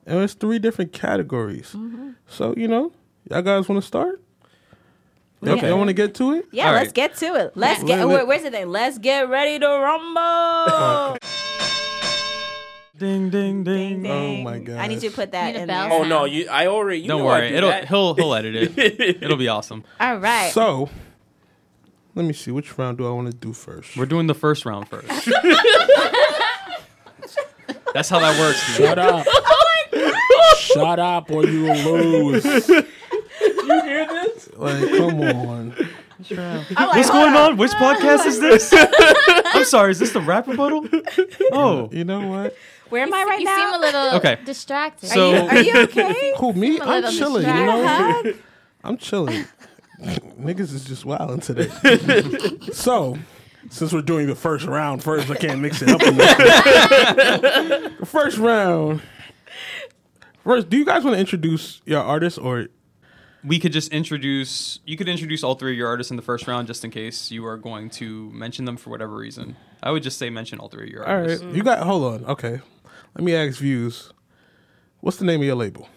and 0.04 0.18
it's 0.22 0.34
three 0.34 0.58
different 0.58 0.92
categories. 0.92 1.74
So 2.28 2.52
you 2.54 2.68
know, 2.68 2.92
y'all 3.30 3.40
guys 3.40 3.66
want 3.66 3.80
to 3.80 3.86
start? 3.86 4.20
Okay, 5.42 5.66
Yeah. 5.68 5.70
I 5.70 5.74
want 5.74 5.88
to 5.88 5.94
get 5.94 6.14
to 6.16 6.32
it. 6.34 6.46
Yeah, 6.50 6.66
All 6.68 6.72
let's 6.74 6.88
right. 6.88 6.94
get 6.94 7.16
to 7.16 7.34
it. 7.36 7.52
Let's 7.54 7.82
get. 7.82 7.98
let- 8.00 8.08
where- 8.08 8.26
where's 8.26 8.42
the 8.42 8.50
thing? 8.50 8.68
Let's 8.68 8.98
get 8.98 9.28
ready 9.30 9.58
to 9.58 9.66
rumble. 9.66 11.16
Ding, 12.98 13.28
ding, 13.28 13.62
ding. 13.62 14.02
Ding, 14.02 14.10
Oh 14.10 14.36
my 14.42 14.58
god! 14.58 14.76
I 14.78 14.86
need 14.86 15.02
you 15.02 15.10
to 15.10 15.14
put 15.16 15.32
that 15.32 15.52
Need 15.52 15.56
a 15.58 15.62
in 15.62 15.68
bell. 15.68 15.92
Oh 15.92 16.04
no, 16.04 16.24
you. 16.24 16.48
I 16.50 16.66
already. 16.66 17.00
You 17.00 17.08
Don't 17.08 17.20
know 17.20 17.28
I 17.28 17.38
worry. 17.40 17.48
do 17.50 17.54
It'll 17.56 17.68
that. 17.70 17.88
he'll 17.88 18.14
he'll 18.14 18.34
edit 18.34 18.54
it. 18.78 19.18
It'll 19.22 19.36
be 19.36 19.48
awesome. 19.48 19.84
All 20.00 20.16
right. 20.16 20.50
So, 20.52 20.88
let 22.16 22.24
me 22.24 22.32
see. 22.32 22.50
Which 22.50 22.76
round 22.78 22.98
do 22.98 23.06
I 23.06 23.10
want 23.10 23.30
to 23.30 23.36
do 23.36 23.52
first? 23.52 23.96
We're 23.96 24.06
doing 24.06 24.26
the 24.26 24.34
first 24.34 24.66
round 24.66 24.88
first. 24.88 25.06
That's 27.94 28.08
how 28.10 28.18
that 28.20 28.38
works. 28.38 28.76
dude. 28.76 28.86
Shut 28.86 28.98
up! 28.98 29.26
Oh 30.38 30.54
Shut 30.58 30.98
up, 30.98 31.30
or 31.30 31.44
you 31.46 31.62
will 31.62 31.96
lose. 32.32 32.44
You 32.44 32.82
hear 33.82 34.06
this? 34.06 34.50
Like, 34.54 34.88
come 34.90 35.20
on. 35.22 35.70
What's 36.28 37.10
going 37.10 37.34
on? 37.34 37.56
Which 37.56 37.70
podcast 37.72 38.26
is 38.26 38.40
this? 38.40 38.72
I'm 38.74 39.64
sorry. 39.64 39.92
Is 39.92 39.98
this 39.98 40.12
the 40.12 40.20
rap 40.20 40.46
rebuttal? 40.46 40.86
Oh, 41.52 41.88
You 41.92 42.04
know 42.04 42.26
what? 42.28 42.56
Where 42.90 43.02
am 43.02 43.14
I 43.14 43.24
right 43.24 43.42
now? 43.42 43.56
you 43.56 43.62
now? 43.62 43.70
seem 43.70 43.74
a 43.74 43.78
little 43.84 44.08
Okay. 44.18 44.38
distracted. 44.44 45.08
So- 45.08 45.46
Are 45.46 45.58
you 45.58 45.76
okay? 45.84 46.34
Who 46.38 46.52
me? 46.52 46.78
I'm, 46.80 46.88
little 46.88 47.12
chilling. 47.12 47.46
You 47.46 47.64
know, 47.64 47.86
Hug? 47.86 48.26
I'm 48.84 48.96
chilling. 48.98 49.44
Niggas 50.00 50.72
is 50.72 50.84
just 50.84 51.04
wilding 51.04 51.40
today. 51.40 51.68
so, 52.72 53.18
since 53.70 53.92
we're 53.92 54.02
doing 54.02 54.26
the 54.26 54.34
first 54.34 54.66
round 54.66 55.02
first, 55.02 55.30
I 55.30 55.36
can't 55.36 55.60
mix 55.60 55.82
it 55.82 55.88
up. 55.88 56.02
in 56.02 56.16
this 56.16 56.38
one. 56.38 57.96
the 58.00 58.06
first 58.06 58.38
round. 58.38 59.02
First, 60.44 60.68
do 60.68 60.76
you 60.76 60.84
guys 60.84 61.02
want 61.02 61.14
to 61.14 61.20
introduce 61.20 61.80
your 61.86 62.02
artists 62.02 62.38
or 62.38 62.68
we 63.46 63.60
could 63.60 63.72
just 63.72 63.92
introduce. 63.92 64.80
You 64.84 64.96
could 64.96 65.08
introduce 65.08 65.44
all 65.44 65.54
three 65.54 65.72
of 65.72 65.78
your 65.78 65.86
artists 65.86 66.10
in 66.10 66.16
the 66.16 66.22
first 66.22 66.48
round, 66.48 66.66
just 66.66 66.84
in 66.84 66.90
case 66.90 67.30
you 67.30 67.46
are 67.46 67.56
going 67.56 67.90
to 67.90 68.30
mention 68.32 68.64
them 68.64 68.76
for 68.76 68.90
whatever 68.90 69.14
reason. 69.16 69.56
I 69.82 69.92
would 69.92 70.02
just 70.02 70.18
say 70.18 70.30
mention 70.30 70.58
all 70.58 70.68
three 70.68 70.84
of 70.84 70.90
your 70.90 71.06
all 71.06 71.14
right? 71.14 71.20
artists. 71.22 71.46
You 71.52 71.62
got 71.62 71.78
hold 71.80 72.14
on. 72.14 72.24
Okay, 72.30 72.60
let 73.14 73.24
me 73.24 73.34
ask 73.34 73.58
views. 73.58 74.12
What's 75.00 75.18
the 75.18 75.24
name 75.24 75.40
of 75.40 75.46
your 75.46 75.54
label? 75.54 75.88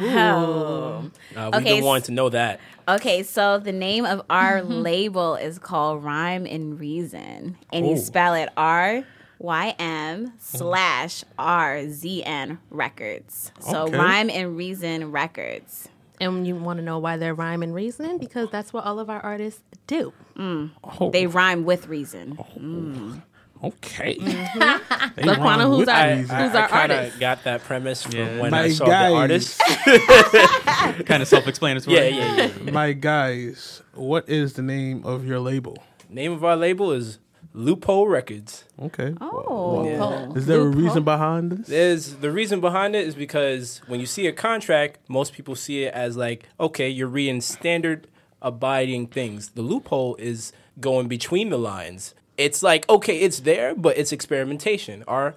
Oh. 0.00 1.10
Uh, 1.36 1.50
we've 1.52 1.54
Okay, 1.62 1.74
been 1.76 1.84
wanting 1.84 2.04
to 2.04 2.12
know 2.12 2.28
that. 2.30 2.60
Okay, 2.88 3.22
so 3.22 3.58
the 3.58 3.72
name 3.72 4.04
of 4.06 4.22
our 4.30 4.60
mm-hmm. 4.60 4.72
label 4.72 5.34
is 5.34 5.58
called 5.58 6.02
Rhyme 6.02 6.46
and 6.46 6.78
Reason, 6.80 7.56
and 7.72 7.86
you 7.86 7.92
Oh. 7.94 7.98
spell 7.98 8.34
it 8.34 8.48
R 8.56 9.04
Y 9.38 9.74
M 9.78 10.32
slash 10.38 11.24
R 11.38 11.88
Z 11.88 12.24
N 12.24 12.58
Records. 12.70 13.52
So 13.60 13.82
Okay. 13.84 13.96
Rhyme 13.96 14.30
and 14.30 14.56
Reason 14.56 15.10
Records. 15.12 15.88
And 16.20 16.44
you 16.46 16.56
want 16.56 16.78
to 16.80 16.84
know 16.84 16.98
why 16.98 17.16
they're 17.16 17.34
rhyme 17.34 17.62
and 17.62 17.72
reason? 17.72 18.18
Because 18.18 18.50
that's 18.50 18.72
what 18.72 18.84
all 18.84 18.98
of 18.98 19.08
our 19.08 19.20
artists 19.20 19.60
do. 19.86 20.12
Mm. 20.36 20.70
Oh, 20.82 21.10
They 21.12 21.28
rhyme 21.28 21.64
with 21.64 21.86
reason. 21.86 22.36
Oh. 22.40 22.58
Mm. 22.58 23.22
Okay. 23.64 24.16
Mm-hmm. 24.16 24.94
They 25.18 25.24
Laquana, 25.24 25.38
rhyme 25.38 25.68
who's 25.70 25.88
our- 25.88 26.08
reason. 26.10 26.22
who's 26.36 26.54
I, 26.54 26.60
our 26.62 26.68
kind 26.68 26.92
artist? 26.92 27.14
of 27.14 27.20
got 27.20 27.44
that 27.44 27.64
premise 27.64 28.02
from 28.04 28.12
Yeah. 28.14 28.40
when 28.40 28.50
My 28.52 28.62
I 28.62 28.68
saw 28.70 28.86
guys. 28.86 29.10
the 29.10 29.16
artist. 29.16 29.60
Kind 31.06 31.22
of 31.22 31.28
self-explanatory. 31.28 31.96
Yeah, 31.96 32.04
yeah, 32.04 32.50
yeah. 32.64 32.70
My 32.70 32.92
guys, 32.92 33.82
what 33.94 34.28
is 34.28 34.52
the 34.54 34.62
name 34.62 35.04
of 35.04 35.26
your 35.26 35.40
label? 35.40 35.76
Name 36.08 36.32
of 36.32 36.44
our 36.44 36.56
label 36.56 36.92
is 36.92 37.18
Loophole 37.52 38.06
Records. 38.06 38.64
Okay. 38.80 39.14
Oh, 39.20 39.84
Yeah. 39.88 40.32
Is 40.36 40.46
there 40.46 40.60
a 40.60 40.68
reason 40.68 41.02
behind 41.02 41.50
this? 41.52 41.66
There's 41.66 42.14
the 42.16 42.30
reason 42.30 42.60
behind 42.60 42.94
it 42.94 43.06
is 43.06 43.14
because 43.16 43.80
when 43.88 43.98
you 43.98 44.06
see 44.06 44.26
a 44.28 44.32
contract, 44.32 44.98
most 45.08 45.32
people 45.32 45.56
see 45.56 45.82
it 45.84 45.94
as 45.94 46.16
like, 46.16 46.44
okay, 46.60 46.88
you're 46.88 47.08
reading 47.08 47.40
standard 47.40 48.06
abiding 48.40 49.08
things. 49.08 49.50
The 49.50 49.62
loophole 49.62 50.14
is 50.16 50.52
going 50.78 51.08
between 51.08 51.50
the 51.50 51.58
lines. 51.58 52.14
It's 52.38 52.62
like, 52.62 52.88
okay, 52.88 53.18
it's 53.18 53.40
there, 53.40 53.74
but 53.74 53.98
it's 53.98 54.12
experimentation. 54.12 55.04
Our 55.08 55.34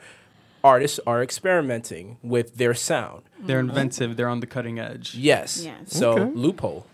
artists 0.63 0.99
are 1.07 1.21
experimenting 1.23 2.17
with 2.21 2.55
their 2.57 2.73
sound. 2.75 3.23
They're 3.39 3.59
inventive. 3.59 4.15
They're 4.15 4.29
on 4.29 4.39
the 4.39 4.47
cutting 4.47 4.77
edge. 4.79 5.15
Yes. 5.15 5.63
Yes. 5.65 5.75
So 5.87 6.11
Okay. 6.11 6.31
loophole, 6.35 6.85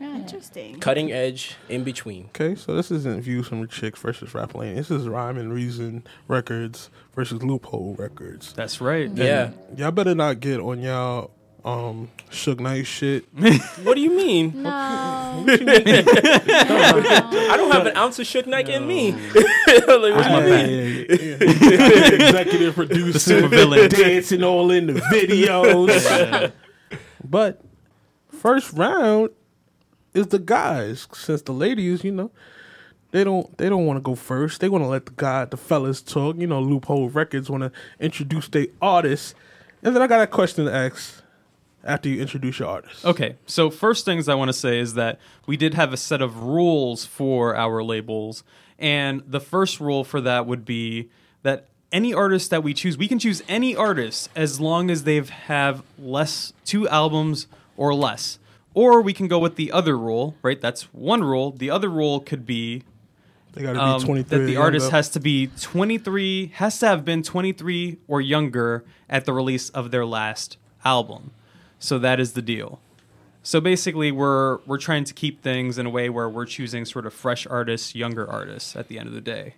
interesting. 0.00 0.78
cutting 0.78 1.10
edge, 1.10 1.56
in 1.68 1.84
between. 1.84 2.26
Okay, 2.26 2.54
so 2.54 2.74
this 2.76 2.90
isn't 2.90 3.22
Views 3.22 3.48
from 3.48 3.62
the 3.62 3.66
Chicks 3.66 3.98
versus 4.00 4.34
Rap 4.34 4.54
Lane. 4.54 4.76
This 4.76 4.90
is 4.90 5.08
Rhyme 5.08 5.38
and 5.38 5.52
Reason 5.52 6.04
Records 6.28 6.90
versus 7.14 7.42
Loophole 7.42 7.94
Records. 7.98 8.52
That's 8.52 8.80
right. 8.80 9.10
Yeah. 9.10 9.52
Y'all 9.76 9.90
better 9.90 10.14
not 10.14 10.40
get 10.40 10.60
on 10.60 10.80
y'all 10.82 11.30
um 11.64 12.08
Suge 12.30 12.60
Knight 12.60 12.86
shit. 12.86 13.24
What 13.82 13.94
do 13.94 14.00
you 14.00 14.14
mean? 14.16 14.52
No. 14.62 14.70
I 17.50 17.54
don't 17.56 17.70
have 17.72 17.86
an 17.86 17.96
ounce 17.96 18.18
of 18.18 18.26
Suge 18.26 18.46
Knight 18.46 18.68
in 18.68 18.86
me. 18.86 19.12
like, 19.12 19.86
what 19.86 20.44
do 20.44 20.48
you 20.48 20.50
mean? 20.50 21.06
Executive 21.10 22.74
producer, 22.74 23.42
supervillain. 23.42 23.88
dancing 23.90 24.42
all 24.42 24.70
in 24.70 24.86
the 24.86 24.94
videos. 24.94 26.52
But 27.24 27.60
first 28.30 28.72
round 28.72 29.30
is 30.14 30.28
the 30.28 30.38
guys, 30.38 31.06
since 31.12 31.42
the 31.42 31.52
ladies, 31.52 32.04
you 32.04 32.12
know, 32.12 32.30
they 33.10 33.24
don't 33.24 33.56
they 33.58 33.68
don't 33.68 33.86
want 33.86 33.96
to 33.98 34.02
go 34.02 34.14
first. 34.14 34.60
They 34.60 34.68
want 34.68 34.84
to 34.84 34.88
let 34.88 35.06
the 35.06 35.12
guy, 35.16 35.44
the 35.44 35.56
fellas 35.56 36.02
talk. 36.02 36.36
You 36.38 36.46
know, 36.46 36.60
Loophole 36.60 37.08
Records 37.08 37.48
want 37.50 37.62
to 37.62 37.72
introduce 38.00 38.48
their 38.48 38.66
artists, 38.82 39.34
and 39.82 39.94
then 39.94 40.02
I 40.02 40.06
got 40.06 40.20
a 40.20 40.26
question 40.26 40.66
to 40.66 40.74
ask 40.74 41.22
after 41.84 42.08
you 42.08 42.20
introduce 42.20 42.58
your 42.58 42.68
artist. 42.68 43.04
Okay, 43.04 43.36
so 43.46 43.70
first 43.70 44.04
things 44.04 44.28
I 44.28 44.34
want 44.34 44.48
to 44.48 44.52
say 44.52 44.78
is 44.78 44.94
that 44.94 45.18
we 45.46 45.56
did 45.56 45.74
have 45.74 45.92
a 45.92 45.96
set 45.96 46.20
of 46.20 46.42
rules 46.42 47.04
for 47.06 47.56
our 47.56 47.82
labels, 47.82 48.42
and 48.78 49.22
the 49.26 49.40
first 49.40 49.80
rule 49.80 50.04
for 50.04 50.20
that 50.20 50.46
would 50.46 50.64
be 50.64 51.08
that 51.42 51.68
any 51.90 52.12
artist 52.12 52.50
that 52.50 52.62
we 52.62 52.74
choose, 52.74 52.98
we 52.98 53.08
can 53.08 53.18
choose 53.18 53.42
any 53.48 53.74
artist 53.74 54.28
as 54.36 54.60
long 54.60 54.90
as 54.90 55.04
they've 55.04 55.30
have 55.30 55.82
less 55.98 56.52
two 56.64 56.86
albums 56.88 57.46
or 57.76 57.94
less. 57.94 58.38
Or 58.74 59.00
we 59.00 59.12
can 59.12 59.26
go 59.26 59.38
with 59.38 59.56
the 59.56 59.72
other 59.72 59.96
rule, 59.98 60.36
right? 60.42 60.60
That's 60.60 60.82
one 60.92 61.24
rule. 61.24 61.50
The 61.52 61.70
other 61.70 61.88
rule 61.88 62.20
could 62.20 62.44
be 62.46 62.84
They 63.54 63.62
got 63.62 63.72
to 63.72 63.78
be 63.78 63.80
um, 63.80 64.02
twenty 64.02 64.22
three. 64.22 64.38
that 64.38 64.44
the 64.44 64.56
artist 64.56 64.90
has 64.90 65.08
to 65.10 65.20
be 65.20 65.48
23 65.60 66.52
has 66.56 66.78
to 66.80 66.86
have 66.86 67.04
been 67.04 67.22
23 67.22 67.96
or 68.06 68.20
younger 68.20 68.84
at 69.08 69.24
the 69.24 69.32
release 69.32 69.68
of 69.70 69.90
their 69.90 70.04
last 70.06 70.58
album 70.84 71.32
so 71.78 71.98
that 71.98 72.18
is 72.20 72.32
the 72.32 72.42
deal 72.42 72.80
so 73.42 73.60
basically 73.60 74.10
we're 74.12 74.58
we're 74.66 74.78
trying 74.78 75.04
to 75.04 75.14
keep 75.14 75.42
things 75.42 75.78
in 75.78 75.86
a 75.86 75.90
way 75.90 76.08
where 76.10 76.28
we're 76.28 76.44
choosing 76.46 76.84
sort 76.84 77.06
of 77.06 77.14
fresh 77.14 77.46
artists 77.46 77.94
younger 77.94 78.28
artists 78.28 78.74
at 78.76 78.88
the 78.88 78.98
end 78.98 79.08
of 79.08 79.14
the 79.14 79.20
day 79.20 79.54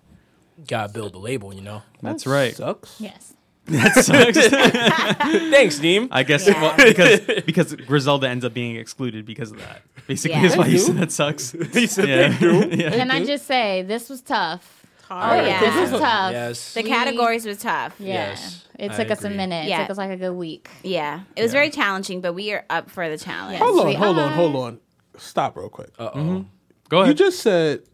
Gotta 0.69 0.93
build 0.93 1.15
the 1.15 1.19
label, 1.19 1.55
you 1.55 1.63
know. 1.63 1.83
that's 2.03 2.27
right 2.27 2.55
Sucks. 2.55 3.01
yes. 3.01 3.35
that 3.67 3.95
sucks 4.05 4.49
Thanks, 5.51 5.79
Deem. 5.79 6.09
i 6.11 6.23
guess 6.23 6.47
Yeah. 6.47 6.61
well, 6.61 6.77
because 6.77 7.21
because 7.47 7.75
griselda 7.75 8.29
ends 8.29 8.45
up 8.45 8.53
being 8.55 8.77
excluded 8.77 9.25
because 9.25 9.51
of 9.53 9.59
that 9.59 9.83
basically 10.07 10.39
Yeah. 10.41 10.47
is 10.47 10.57
why 10.57 10.67
you 10.67 10.79
said 10.79 10.97
that 10.97 11.13
sucks 11.13 11.53
He 11.73 11.87
said 11.87 12.09
yeah. 12.09 12.29
thank 12.37 12.41
you. 12.43 12.79
yeah. 12.85 12.91
Can 12.91 13.11
I 13.11 13.25
just 13.25 13.47
say 13.47 13.83
this 13.83 14.09
was 14.11 14.21
tough? 14.21 14.80
Oh 15.11 15.35
yeah. 15.35 15.61
This 15.61 15.91
was 15.91 16.01
tough. 16.01 16.33
Yes. 16.33 16.75
The 16.75 16.83
categories 16.83 17.45
was 17.45 17.59
tough. 17.59 17.95
Yeah. 17.99 18.31
Yes, 18.31 18.65
it 18.79 18.93
I 18.93 18.97
took 18.97 19.11
us 19.11 19.23
a 19.23 19.27
agree. 19.27 19.37
minute. 19.37 19.69
Yeah. 19.69 19.79
It 19.79 19.83
took 19.83 19.91
us 19.91 19.99
like 19.99 20.11
a 20.11 20.17
good 20.17 20.33
week. 20.35 20.71
Yeah. 20.83 21.21
It 21.37 21.43
was 21.43 21.53
Yeah. 21.53 21.59
very 21.59 21.71
challenging, 21.71 22.21
but 22.21 22.33
we 22.35 22.53
are 22.53 22.65
up 22.71 22.91
for 22.91 23.09
the 23.09 23.19
challenge. 23.19 23.59
Hold 23.59 23.81
on, 23.81 23.87
we 23.89 23.95
hold 23.95 24.19
on, 24.19 24.33
hold 24.33 24.57
on. 24.57 24.81
Stop 25.19 25.57
real 25.57 25.69
quick. 25.69 25.91
Uh 25.99 26.11
oh. 26.15 26.45
go 26.89 26.99
ahead. 26.99 27.09
you 27.09 27.13
ahead 27.13 27.17
just 27.17 27.41
said 27.41 27.79
it 27.81 27.87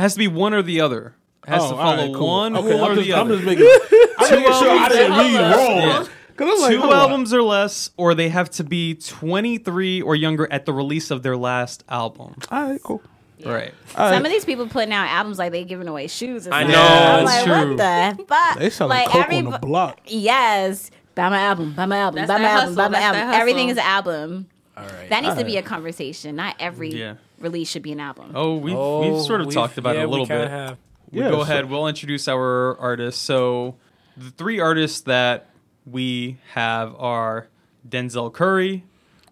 has 0.00 0.12
to 0.14 0.18
be 0.18 0.28
one 0.28 0.54
or 0.54 0.62
the 0.62 0.80
other 0.80 1.14
it 1.46 1.50
has 1.50 1.62
Oh, 1.64 1.70
to 1.70 1.74
all 1.74 1.82
follow 1.82 2.06
right, 2.06 2.14
cool. 2.14 2.26
one 2.28 2.56
Okay, 2.56 2.68
rule 2.68 2.84
I'm 2.84 2.92
or 2.92 2.94
just, 2.94 3.06
the 3.08 3.14
I'm 3.14 3.26
other 3.26 3.34
just 3.34 3.46
making, 3.46 3.66
I'm 4.18 4.30
making 4.30 4.52
sure 4.52 4.70
I 4.70 4.76
albums. 4.76 4.94
didn't 4.96 5.18
read 5.18 5.56
wrong. 5.56 5.76
Yeah. 5.82 6.04
'Cause 6.36 6.48
I'm 6.52 6.60
like, 6.62 6.70
two 6.72 6.80
hold 6.80 6.92
on. 6.94 6.98
albums 7.00 7.32
or 7.32 7.42
less, 7.42 7.90
or 7.96 8.14
they 8.16 8.28
have 8.28 8.50
to 8.52 8.64
be 8.64 8.94
23 8.94 10.02
or 10.02 10.16
younger 10.16 10.50
at 10.52 10.66
the 10.66 10.72
release 10.72 11.12
of 11.12 11.22
their 11.22 11.36
last 11.36 11.84
album. 11.88 12.34
All 12.50 12.70
right, 12.70 12.82
cool. 12.82 13.02
Right. 13.46 13.72
All 13.96 14.10
Some 14.10 14.10
right. 14.12 14.26
of 14.26 14.30
these 14.32 14.44
people 14.44 14.66
putting 14.68 14.92
out 14.92 15.08
albums 15.08 15.38
like 15.38 15.52
they 15.52 15.64
giving 15.64 15.88
away 15.88 16.06
shoes. 16.06 16.46
And 16.46 16.54
I 16.54 16.62
know, 16.64 16.80
I'm 16.80 17.24
that's 17.24 17.24
like, 17.24 17.44
true. 17.44 17.76
what 17.76 18.16
the 18.18 18.24
fuck? 18.24 18.58
They 18.58 18.70
selling 18.70 18.90
like 18.98 19.08
coke 19.08 19.22
every 19.24 19.38
on 19.38 19.50
the 19.50 19.58
block. 19.58 20.00
yes, 20.06 20.90
buy 21.14 21.28
my 21.28 21.38
album, 21.40 21.72
buy 21.74 21.86
my 21.86 21.98
album, 21.98 22.16
That's 22.16 22.28
buy 22.28 22.34
my 22.38 22.42
their 22.42 22.50
album, 22.58 22.74
buy 22.74 22.88
my 22.88 23.00
that's 23.00 23.16
album. 23.16 23.34
Everything 23.40 23.68
is 23.68 23.76
an 23.76 23.84
album. 23.84 24.46
All 24.76 24.82
right. 24.84 25.08
That 25.08 25.20
needs 25.22 25.34
to 25.34 25.40
Alright. 25.40 25.46
be 25.46 25.56
a 25.58 25.62
conversation. 25.62 26.34
Not 26.36 26.56
every 26.58 26.90
Yeah. 26.92 27.14
release 27.38 27.68
should 27.70 27.82
be 27.82 27.92
an 27.92 28.00
album. 28.00 28.32
Oh, 28.34 28.56
we've, 28.56 28.74
Oh, 28.76 29.00
we've 29.14 29.22
sort 29.22 29.40
of 29.40 29.46
we've- 29.46 29.54
talked 29.54 29.78
about 29.78 29.94
yeah, 29.94 30.02
it 30.02 30.06
a 30.06 30.08
little 30.08 30.24
we 30.26 30.30
bit. 30.30 30.48
Have. 30.50 30.78
We 31.12 31.20
Yeah, 31.20 31.30
go 31.30 31.36
so- 31.36 31.40
ahead. 31.42 31.70
We'll 31.70 31.86
introduce 31.86 32.26
our 32.26 32.76
artists. 32.78 33.22
So 33.22 33.76
the 34.16 34.30
three 34.32 34.58
artists 34.58 35.00
that 35.02 35.46
we 35.86 36.38
have 36.54 36.94
are 36.98 37.46
Denzel 37.88 38.32
Curry, 38.32 38.84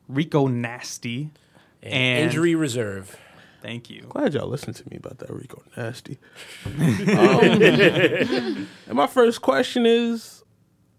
Rico 0.09 0.47
Nasty, 0.47 1.31
And 1.83 1.93
and 1.93 2.25
injury 2.27 2.55
reserve. 2.55 3.17
Thank 3.63 3.89
you. 3.89 4.03
Glad 4.09 4.35
y'all 4.35 4.49
listened 4.49 4.75
to 4.77 4.85
me 4.91 4.97
about 4.97 5.19
that 5.19 5.31
Rico 5.31 5.63
Nasty. 5.77 6.19
Um, 6.67 8.69
and 8.87 8.95
my 8.95 9.07
first 9.07 9.41
question 9.41 9.87
is, 9.87 10.43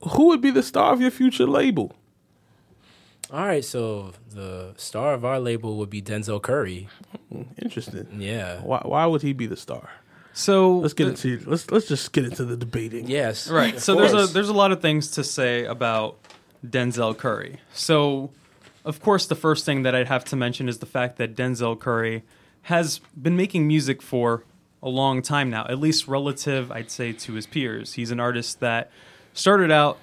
who 0.01 0.27
would 0.27 0.41
be 0.41 0.49
the 0.49 0.63
star 0.63 0.93
of 0.93 1.01
your 1.01 1.11
future 1.11 1.45
label? 1.45 1.93
All 3.31 3.45
right, 3.45 3.65
so 3.65 4.13
the 4.29 4.73
star 4.77 5.13
of 5.13 5.25
our 5.25 5.39
label 5.39 5.77
would 5.77 5.89
be 5.89 6.01
Denzel 6.01 6.41
Curry. 6.41 6.87
Interesting. 7.61 8.07
Yeah. 8.17 8.61
Why, 8.61 8.81
why 8.85 9.05
would 9.07 9.23
he 9.23 9.33
be 9.33 9.47
the 9.47 9.57
star? 9.57 9.89
So 10.33 10.77
Let's 10.77 10.93
get 10.93 11.09
into 11.09 11.39
let's 11.45 11.69
let's 11.69 11.87
just 11.87 12.11
get 12.11 12.25
into 12.25 12.43
the 12.43 12.57
debating. 12.57 13.07
Yes. 13.07 13.49
Right. 13.49 13.75
Of 13.75 13.83
So 13.83 13.95
there's 13.95 14.13
a 14.13 14.31
there's 14.31 14.49
a 14.49 14.53
lot 14.53 14.71
of 14.71 14.81
things 14.81 15.11
to 15.11 15.23
say 15.23 15.65
about 15.65 16.17
Denzel 16.65 17.15
Curry. 17.17 17.57
So 17.73 18.31
of 18.83 18.99
course 18.99 19.27
the 19.27 19.35
first 19.35 19.63
thing 19.65 19.83
that 19.83 19.93
I'd 19.93 20.07
have 20.07 20.25
to 20.25 20.35
mention 20.35 20.67
is 20.69 20.79
the 20.79 20.87
fact 20.87 21.17
that 21.17 21.35
Denzel 21.35 21.79
Curry 21.79 22.23
has 22.63 22.99
been 23.19 23.35
making 23.35 23.67
music 23.67 24.01
for 24.01 24.43
a 24.81 24.89
long 24.89 25.21
time 25.21 25.49
now, 25.49 25.65
at 25.69 25.79
least 25.79 26.07
relative 26.07 26.71
I'd 26.71 26.91
say 26.91 27.13
to 27.13 27.33
his 27.33 27.45
peers. 27.45 27.93
He's 27.93 28.11
an 28.11 28.19
artist 28.19 28.59
that 28.59 28.91
started 29.33 29.71
out 29.71 29.97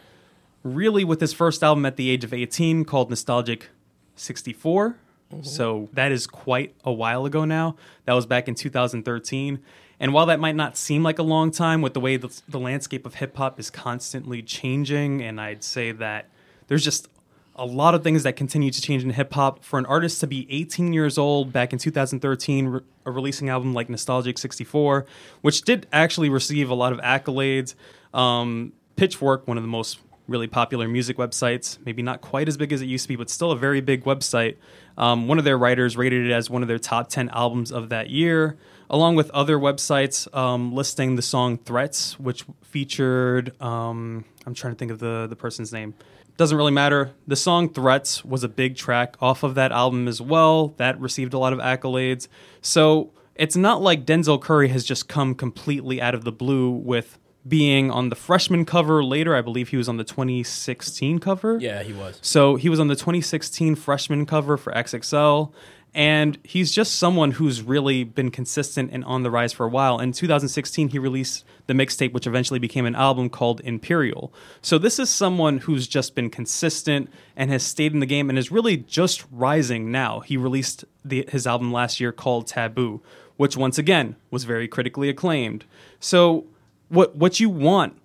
really 0.63 1.05
with 1.05 1.21
his 1.21 1.33
first 1.33 1.63
album 1.63 1.87
at 1.87 1.97
the 1.97 2.11
age 2.11 2.25
of 2.25 2.33
18 2.33 2.85
called 2.85 3.11
Nostalgic 3.11 3.69
64. 4.17 4.97
Mm-hmm. 5.33 5.43
So 5.45 5.89
that 5.93 6.13
is 6.13 6.27
quite 6.27 6.75
a 6.85 6.93
while 6.93 7.25
ago 7.27 7.45
now. 7.45 7.77
That 8.05 8.15
was 8.15 8.27
back 8.27 8.49
in 8.49 8.55
2013. 8.55 9.61
And 9.99 10.15
while 10.15 10.27
that 10.27 10.41
might 10.41 10.57
not 10.57 10.77
seem 10.77 11.03
like 11.03 11.19
a 11.19 11.23
long 11.23 11.51
time 11.51 11.83
with 11.83 11.93
the 11.93 12.01
way 12.01 12.17
the, 12.17 12.35
the 12.49 12.59
landscape 12.59 13.05
of 13.05 13.17
hip 13.17 13.37
hop 13.37 13.61
is 13.61 13.71
constantly 13.71 14.43
changing, 14.43 15.23
and 15.23 15.39
I'd 15.39 15.63
say 15.63 15.93
that 15.93 16.31
there's 16.69 16.83
just 16.83 17.09
a 17.61 17.67
lot 17.67 17.95
of 17.95 18.03
things 18.03 18.23
that 18.23 18.37
continue 18.37 18.71
to 18.71 18.81
change 18.81 19.05
in 19.05 19.11
hip 19.11 19.33
hop. 19.35 19.63
For 19.63 19.79
an 19.79 19.85
artist 19.85 20.19
to 20.21 20.27
be 20.27 20.47
18 20.51 20.95
years 20.95 21.19
old 21.19 21.53
back 21.53 21.75
in 21.75 21.79
2013, 21.79 22.67
re- 22.67 22.81
releasing 23.05 23.49
an 23.49 23.53
album 23.53 23.75
like 23.75 23.91
Nostalgic 23.91 24.39
64, 24.39 25.05
which 25.43 25.63
did 25.63 25.87
actually 25.93 26.31
receive 26.31 26.71
a 26.71 26.75
lot 26.75 26.93
of 26.95 26.99
accolades. 27.01 27.75
Um, 28.15 28.73
Pitchfork, 28.97 29.47
one 29.47 29.59
of 29.59 29.63
the 29.63 29.69
most 29.69 30.01
really 30.27 30.47
popular 30.47 30.89
music 30.89 31.19
websites, 31.19 31.79
maybe 31.85 32.03
not 32.03 32.23
quite 32.23 32.49
as 32.49 32.57
big 32.57 32.73
as 32.73 32.81
it 32.81 32.87
used 32.87 33.05
to 33.05 33.09
be, 33.09 33.17
but 33.17 33.29
still 33.29 33.51
a 33.51 33.57
very 33.57 33.83
big 33.83 34.05
website. 34.05 34.57
Um, 34.97 35.29
one 35.29 35.39
of 35.39 35.45
their 35.45 35.59
writers 35.59 35.97
rated 35.97 36.27
it 36.27 36.33
as 36.33 36.49
one 36.49 36.63
of 36.63 36.69
their 36.69 36.79
top 36.79 37.09
10 37.09 37.29
albums 37.31 37.73
of 37.73 37.91
that 37.91 38.09
year, 38.09 38.57
along 38.89 39.17
with 39.17 39.31
other 39.33 39.59
websites 39.59 40.33
um, 40.35 40.73
listing 40.73 41.17
the 41.17 41.23
song 41.23 41.59
Threats, 41.59 42.19
which 42.19 42.45
featured, 42.63 43.61
um, 43.61 44.25
I'm 44.47 44.55
trying 44.55 44.73
to 44.73 44.79
think 44.79 44.93
of 44.93 44.99
the, 44.99 45.27
the 45.29 45.37
person's 45.37 45.73
name. 45.73 45.95
Doesn't 46.41 46.57
really 46.57 46.73
matter. 46.73 47.13
The 47.27 47.37
song 47.37 47.69
Threats 47.69 48.25
was 48.25 48.43
a 48.43 48.49
big 48.49 48.75
track 48.75 49.15
off 49.21 49.43
of 49.43 49.57
that 49.57 49.73
album 49.73 50.09
as 50.09 50.23
well. 50.23 50.69
That 50.79 50.99
received 50.99 51.35
a 51.35 51.39
lot 51.39 51.53
of 51.53 51.59
accolades. 51.59 52.29
So 52.63 53.13
it's 53.35 53.57
not 53.57 53.83
like 53.83 54.07
Denzel 54.07 54.41
Curry 54.41 54.69
has 54.69 54.83
just 54.83 55.07
come 55.07 55.35
completely 55.35 56.01
out 56.01 56.15
of 56.15 56.25
the 56.25 56.33
blue 56.33 56.71
with 56.71 57.19
being 57.47 57.91
on 57.91 58.09
the 58.09 58.17
freshman 58.17 58.65
cover 58.65 59.05
later. 59.05 59.37
I 59.37 59.43
believe 59.43 59.69
he 59.69 59.77
was 59.77 59.87
on 59.87 59.99
the 59.99 60.05
2016 60.05 61.19
cover. 61.19 61.59
Yeah, 61.61 61.83
he 61.83 61.93
was. 61.93 62.19
So 62.23 62.57
he 62.57 62.71
was 62.71 62.81
on 62.81 62.89
the 62.89 62.97
2016 62.97 63.75
freshman 63.75 64.25
cover 64.25 64.57
for 64.57 64.73
XXL. 64.73 65.53
And 65.93 66.39
he's 66.45 66.71
just 66.71 66.97
someone 66.97 67.33
who's 67.33 67.63
really 67.63 68.05
been 68.05 68.31
consistent 68.31 68.91
and 68.93 69.05
on 69.05 69.25
the 69.25 69.31
rise 69.31 69.53
for 69.53 69.67
a 69.67 69.69
while. 69.69 69.99
In 69.99 70.13
2016, 70.13 70.89
he 70.89 70.99
released 70.99 71.45
the 71.67 71.75
mixtape, 71.75 72.13
which 72.13 72.29
eventually 72.29 72.61
became 72.61 72.87
an 72.87 72.95
album 72.95 73.29
called 73.29 73.61
Imperial. 73.63 74.33
So 74.63 74.79
this 74.79 75.01
is 75.01 75.11
someone 75.11 75.59
who's 75.59 75.89
just 75.89 76.15
been 76.15 76.31
consistent 76.31 77.11
and 77.35 77.51
has 77.51 77.65
stayed 77.65 77.93
in 77.93 77.99
the 77.99 78.07
game 78.07 78.29
and 78.29 78.39
is 78.39 78.53
really 78.53 78.77
just 78.77 79.25
rising 79.33 79.91
now. 79.91 80.21
He 80.21 80.37
released 80.37 80.85
the, 81.05 81.25
his 81.29 81.47
album 81.47 81.73
last 81.73 81.99
year 81.99 82.13
called 82.13 82.47
Taboo, 82.47 83.03
which 83.37 83.57
once 83.57 83.77
again 83.77 84.15
was 84.31 84.45
very 84.45 84.69
critically 84.69 85.09
acclaimed. 85.09 85.65
So 85.99 86.45
what 86.89 87.17
what 87.17 87.41
you 87.41 87.49
want 87.49 88.00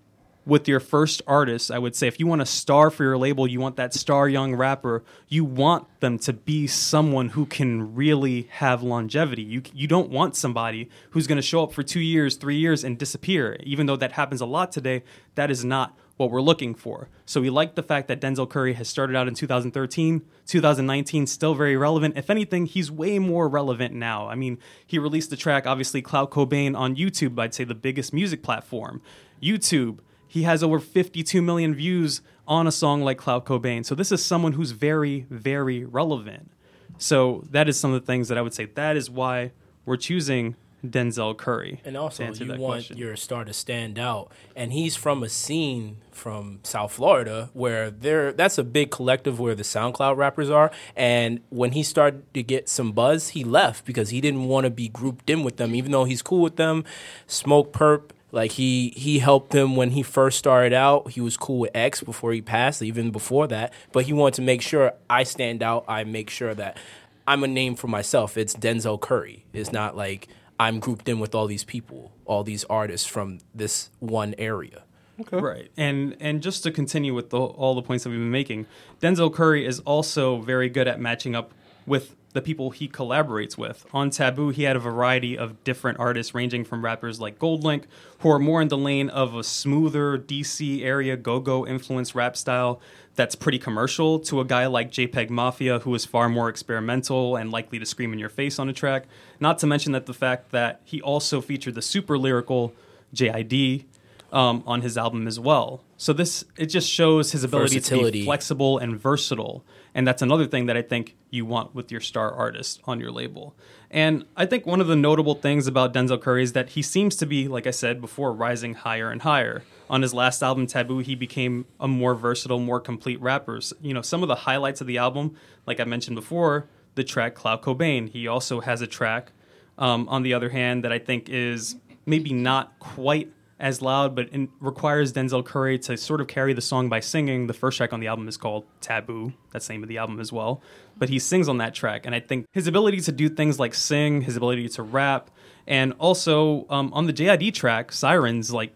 with 0.45 0.67
your 0.67 0.79
first 0.79 1.21
artist, 1.25 1.71
I 1.71 1.79
would 1.79 1.95
say 1.95 2.07
if 2.07 2.19
you 2.19 2.27
want 2.27 2.41
a 2.41 2.45
star 2.45 2.91
for 2.91 3.03
your 3.03 3.17
label, 3.17 3.47
you 3.47 3.59
want 3.59 3.77
that 3.77 3.93
star 3.93 4.29
young 4.29 4.55
rapper, 4.55 5.03
you 5.27 5.43
want 5.43 5.87
them 6.01 6.19
to 6.19 6.33
be 6.33 6.67
someone 6.67 7.29
who 7.29 7.45
can 7.45 7.95
really 7.95 8.47
have 8.51 8.83
longevity. 8.83 9.41
You 9.41 9.63
you 9.73 9.87
don't 9.87 10.09
want 10.09 10.35
somebody 10.35 10.89
who's 11.11 11.27
going 11.27 11.37
to 11.37 11.41
show 11.41 11.63
up 11.63 11.73
for 11.73 11.83
2 11.83 11.99
years, 11.99 12.35
3 12.35 12.55
years 12.55 12.83
and 12.83 12.97
disappear. 12.97 13.57
Even 13.63 13.87
though 13.87 13.95
that 13.95 14.13
happens 14.13 14.41
a 14.41 14.45
lot 14.45 14.71
today, 14.71 15.03
that 15.33 15.49
is 15.49 15.65
not 15.65 15.97
what 16.17 16.31
we're 16.31 16.41
looking 16.41 16.73
for. 16.73 17.09
So 17.25 17.41
we 17.41 17.49
like 17.49 17.75
the 17.75 17.83
fact 17.83 18.07
that 18.07 18.21
Denzel 18.21 18.49
Curry 18.49 18.73
has 18.73 18.87
started 18.87 19.15
out 19.15 19.27
in 19.27 19.33
2013, 19.33 20.21
2019 20.45 21.27
still 21.27 21.55
very 21.55 21.75
relevant. 21.75 22.17
If 22.17 22.29
anything, 22.29 22.67
he's 22.67 22.89
way 22.89 23.19
more 23.19 23.49
relevant 23.49 23.93
now. 23.93 24.29
I 24.29 24.35
mean, 24.35 24.57
he 24.85 24.97
released 24.97 25.29
the 25.29 25.35
track 25.35 25.67
obviously 25.67 26.01
Clout 26.01 26.31
Cobain 26.31 26.77
on 26.77 26.95
YouTube, 26.95 27.37
I'd 27.37 27.53
say 27.53 27.65
the 27.65 27.75
biggest 27.75 28.13
music 28.13 28.43
platform. 28.43 29.01
YouTube 29.41 29.99
He 30.35 30.43
has 30.43 30.61
over 30.61 30.79
52 30.81 31.41
million 31.41 31.73
views 31.73 32.19
on 32.45 32.67
a 32.67 32.71
song 32.73 33.01
like 33.01 33.17
Clout 33.17 33.45
Cobain. 33.45 33.85
So 33.85 33.95
this 33.95 34.11
is 34.11 34.23
someone 34.25 34.51
who's 34.51 34.71
very, 34.71 35.25
very 35.29 35.85
relevant. 35.85 36.51
So 36.97 37.45
that 37.51 37.69
is 37.69 37.79
some 37.79 37.93
of 37.93 38.01
the 38.01 38.05
things 38.05 38.27
that 38.27 38.37
I 38.37 38.41
would 38.41 38.53
say. 38.53 38.65
That 38.65 38.97
is 38.97 39.09
why 39.09 39.53
we're 39.85 39.95
choosing 39.95 40.57
Denzel 40.85 41.37
Curry. 41.37 41.79
And 41.85 41.95
also, 41.95 42.33
you 42.33 42.49
want 42.49 42.59
question. 42.59 42.97
your 42.97 43.15
star 43.15 43.45
to 43.45 43.53
stand 43.53 43.97
out. 43.97 44.29
And 44.57 44.73
he's 44.73 44.97
from 44.97 45.23
a 45.23 45.29
scene 45.29 45.99
from 46.11 46.59
South 46.63 46.91
Florida 46.91 47.49
where 47.53 47.89
there 47.89 48.33
that's 48.33 48.57
a 48.57 48.63
big 48.65 48.91
collective 48.91 49.39
where 49.39 49.55
the 49.55 49.63
SoundCloud 49.63 50.17
rappers 50.17 50.49
are. 50.49 50.69
And 50.97 51.39
when 51.49 51.71
he 51.71 51.81
started 51.81 52.33
to 52.33 52.43
get 52.43 52.67
some 52.67 52.91
buzz, 52.91 53.29
he 53.29 53.45
left 53.45 53.85
because 53.85 54.09
he 54.09 54.19
didn't 54.19 54.49
want 54.49 54.65
to 54.65 54.69
be 54.69 54.89
grouped 54.89 55.29
in 55.29 55.43
with 55.43 55.55
them, 55.55 55.73
even 55.73 55.93
though 55.93 56.03
he's 56.03 56.21
cool 56.21 56.41
with 56.41 56.57
them. 56.57 56.83
Smokepurpp. 57.25 58.09
Like 58.35 58.51
he 58.51 58.89
he 58.97 59.19
helped 59.19 59.51
them 59.51 59.77
when 59.77 59.91
he 59.91 60.03
first 60.03 60.37
started 60.37 60.73
out. 60.73 61.11
He 61.11 61.21
was 61.21 61.37
cool 61.37 61.59
with 61.59 61.71
X 61.73 62.03
before 62.03 62.33
he 62.33 62.41
passed, 62.41 62.81
even 62.81 63.09
before 63.09 63.47
that. 63.47 63.71
But 63.93 64.05
he 64.05 64.13
wanted 64.13 64.33
to 64.35 64.41
make 64.41 64.61
sure 64.61 64.91
I 65.09 65.23
stand 65.23 65.63
out. 65.63 65.85
I 65.87 66.03
make 66.03 66.29
sure 66.29 66.53
that 66.53 66.77
I'm 67.25 67.45
a 67.45 67.47
name 67.47 67.75
for 67.75 67.87
myself. 67.87 68.35
It's 68.35 68.53
Denzel 68.53 68.99
Curry. 68.99 69.45
It's 69.53 69.71
not 69.71 69.95
like 69.95 70.27
I'm 70.59 70.81
grouped 70.81 71.07
in 71.07 71.19
with 71.19 71.33
all 71.33 71.47
these 71.47 71.63
people, 71.63 72.11
all 72.25 72.43
these 72.43 72.65
artists 72.65 73.07
from 73.07 73.39
this 73.55 73.89
one 73.99 74.35
area. 74.37 74.83
Okay. 75.21 75.39
Right, 75.39 75.71
and 75.77 76.17
and 76.19 76.43
just 76.43 76.63
to 76.63 76.71
continue 76.71 77.13
with 77.13 77.29
the, 77.29 77.39
all 77.39 77.73
the 77.73 77.81
points 77.81 78.03
that 78.03 78.09
we've 78.09 78.19
been 78.19 78.31
making, 78.31 78.65
Denzel 79.01 79.33
Curry 79.33 79.65
is 79.65 79.79
also 79.79 80.41
very 80.41 80.67
good 80.67 80.89
at 80.89 80.99
matching 80.99 81.35
up 81.35 81.53
with 81.87 82.17
the 82.35 82.41
people 82.41 82.69
he 82.69 82.89
collaborates 82.89 83.57
with. 83.57 83.85
On 83.93 84.09
Taboo, 84.09 84.49
he 84.49 84.63
had 84.63 84.75
a 84.75 84.79
variety 84.79 85.37
of 85.37 85.63
different 85.63 85.99
artists, 85.99 86.35
ranging 86.35 86.65
from 86.65 86.83
rappers 86.83 87.17
like 87.17 87.39
Goldlink, 87.39 87.85
who 88.19 88.29
are 88.29 88.37
more 88.37 88.61
in 88.61 88.67
the 88.67 88.77
lane 88.77 89.09
of 89.09 89.33
a 89.33 89.41
smoother 89.43 90.17
DC 90.17 90.83
area 90.83 91.15
go-go 91.15 91.65
influenced 91.65 92.13
rap 92.13 92.35
style 92.35 92.81
that's 93.15 93.35
pretty 93.35 93.57
commercial, 93.57 94.19
to 94.19 94.41
a 94.41 94.45
guy 94.45 94.65
like 94.65 94.91
JPEG 94.91 95.29
Mafia, 95.29 95.79
who 95.79 95.95
is 95.95 96.03
far 96.03 96.27
more 96.27 96.49
experimental 96.49 97.37
and 97.37 97.51
likely 97.51 97.79
to 97.79 97.85
scream 97.85 98.11
in 98.11 98.19
your 98.19 98.27
face 98.27 98.59
on 98.59 98.67
a 98.67 98.73
track. 98.73 99.05
Not 99.39 99.57
to 99.59 99.67
mention 99.67 99.93
that 99.93 100.05
the 100.05 100.13
fact 100.13 100.51
that 100.51 100.81
he 100.83 101.01
also 101.01 101.39
featured 101.39 101.75
the 101.75 101.81
super 101.81 102.17
lyrical 102.17 102.73
JID 103.13 103.85
um, 104.33 104.61
on 104.67 104.81
his 104.81 104.97
album 104.97 105.25
as 105.25 105.39
well. 105.39 105.81
So 105.95 106.11
this 106.11 106.43
it 106.57 106.65
just 106.65 106.89
shows 106.89 107.31
his 107.31 107.45
ability 107.45 107.79
to 107.79 108.11
be 108.11 108.25
flexible 108.25 108.77
and 108.77 108.99
versatile, 108.99 109.63
and 109.95 110.05
that's 110.05 110.21
another 110.21 110.45
thing 110.45 110.65
that 110.65 110.75
I 110.75 110.81
think 110.81 111.15
you 111.29 111.45
want 111.45 111.73
with 111.73 111.89
your 111.89 112.01
star 112.01 112.31
artist 112.31 112.81
on 112.83 112.99
your 112.99 113.11
label. 113.11 113.55
And 113.89 114.25
I 114.35 114.45
think 114.45 114.65
one 114.65 114.81
of 114.81 114.87
the 114.87 114.95
notable 114.95 115.35
things 115.35 115.67
about 115.67 115.93
Denzel 115.93 116.21
Curry 116.21 116.43
is 116.43 116.51
that 116.51 116.71
he 116.71 116.81
seems 116.81 117.15
to 117.15 117.25
be, 117.25 117.47
like 117.47 117.65
I 117.65 117.71
said 117.71 118.01
before, 118.01 118.33
rising 118.33 118.73
higher 118.73 119.09
and 119.09 119.21
higher. 119.21 119.63
On 119.89 120.01
his 120.01 120.13
last 120.13 120.43
album, 120.43 120.67
Taboo, 120.67 120.99
he 120.99 121.15
became 121.15 121.65
a 121.79 121.87
more 121.87 122.13
versatile, 122.13 122.59
more 122.59 122.81
complete 122.81 123.21
rapper. 123.21 123.61
You 123.81 123.93
know, 123.93 124.01
some 124.01 124.21
of 124.21 124.27
the 124.27 124.35
highlights 124.35 124.81
of 124.81 124.87
the 124.87 124.97
album, 124.97 125.35
like 125.65 125.79
I 125.79 125.85
mentioned 125.85 126.15
before, 126.15 126.67
the 126.95 127.03
track 127.05 127.33
Clout 127.33 127.61
Cobain. 127.61 128.09
He 128.09 128.27
also 128.27 128.59
has 128.59 128.81
a 128.81 128.87
track, 128.87 129.31
um, 129.77 130.09
on 130.09 130.23
the 130.23 130.33
other 130.33 130.49
hand, 130.49 130.83
that 130.83 130.91
I 130.91 130.99
think 130.99 131.29
is 131.29 131.77
maybe 132.05 132.33
not 132.33 132.77
quite 132.79 133.31
as 133.59 133.81
loud, 133.81 134.15
but 134.15 134.29
in, 134.29 134.49
requires 134.59 135.13
Denzel 135.13 135.45
Curry 135.45 135.79
to 135.79 135.95
sort 135.97 136.19
of 136.19 136.27
carry 136.27 136.53
the 136.53 136.61
song 136.61 136.89
by 136.89 136.99
singing. 136.99 137.47
The 137.47 137.53
first 137.53 137.77
track 137.77 137.93
on 137.93 137.99
the 137.99 138.07
album 138.07 138.27
is 138.27 138.37
called 138.37 138.65
Taboo. 138.81 139.33
That's 139.53 139.67
the 139.67 139.73
name 139.73 139.83
of 139.83 139.89
the 139.89 139.97
album 139.97 140.19
as 140.19 140.31
well. 140.31 140.61
But 140.97 141.09
he 141.09 141.19
sings 141.19 141.47
on 141.47 141.57
that 141.59 141.73
track, 141.73 142.05
and 142.05 142.13
I 142.13 142.19
think 142.19 142.47
his 142.51 142.67
ability 142.67 143.01
to 143.01 143.11
do 143.11 143.29
things 143.29 143.59
like 143.59 143.73
sing, 143.73 144.21
his 144.21 144.35
ability 144.35 144.67
to 144.69 144.83
rap, 144.83 145.29
and 145.67 145.93
also 145.93 146.65
um, 146.69 146.91
on 146.93 147.05
the 147.05 147.13
JID 147.13 147.53
track, 147.53 147.91
Sirens, 147.91 148.51
like, 148.51 148.75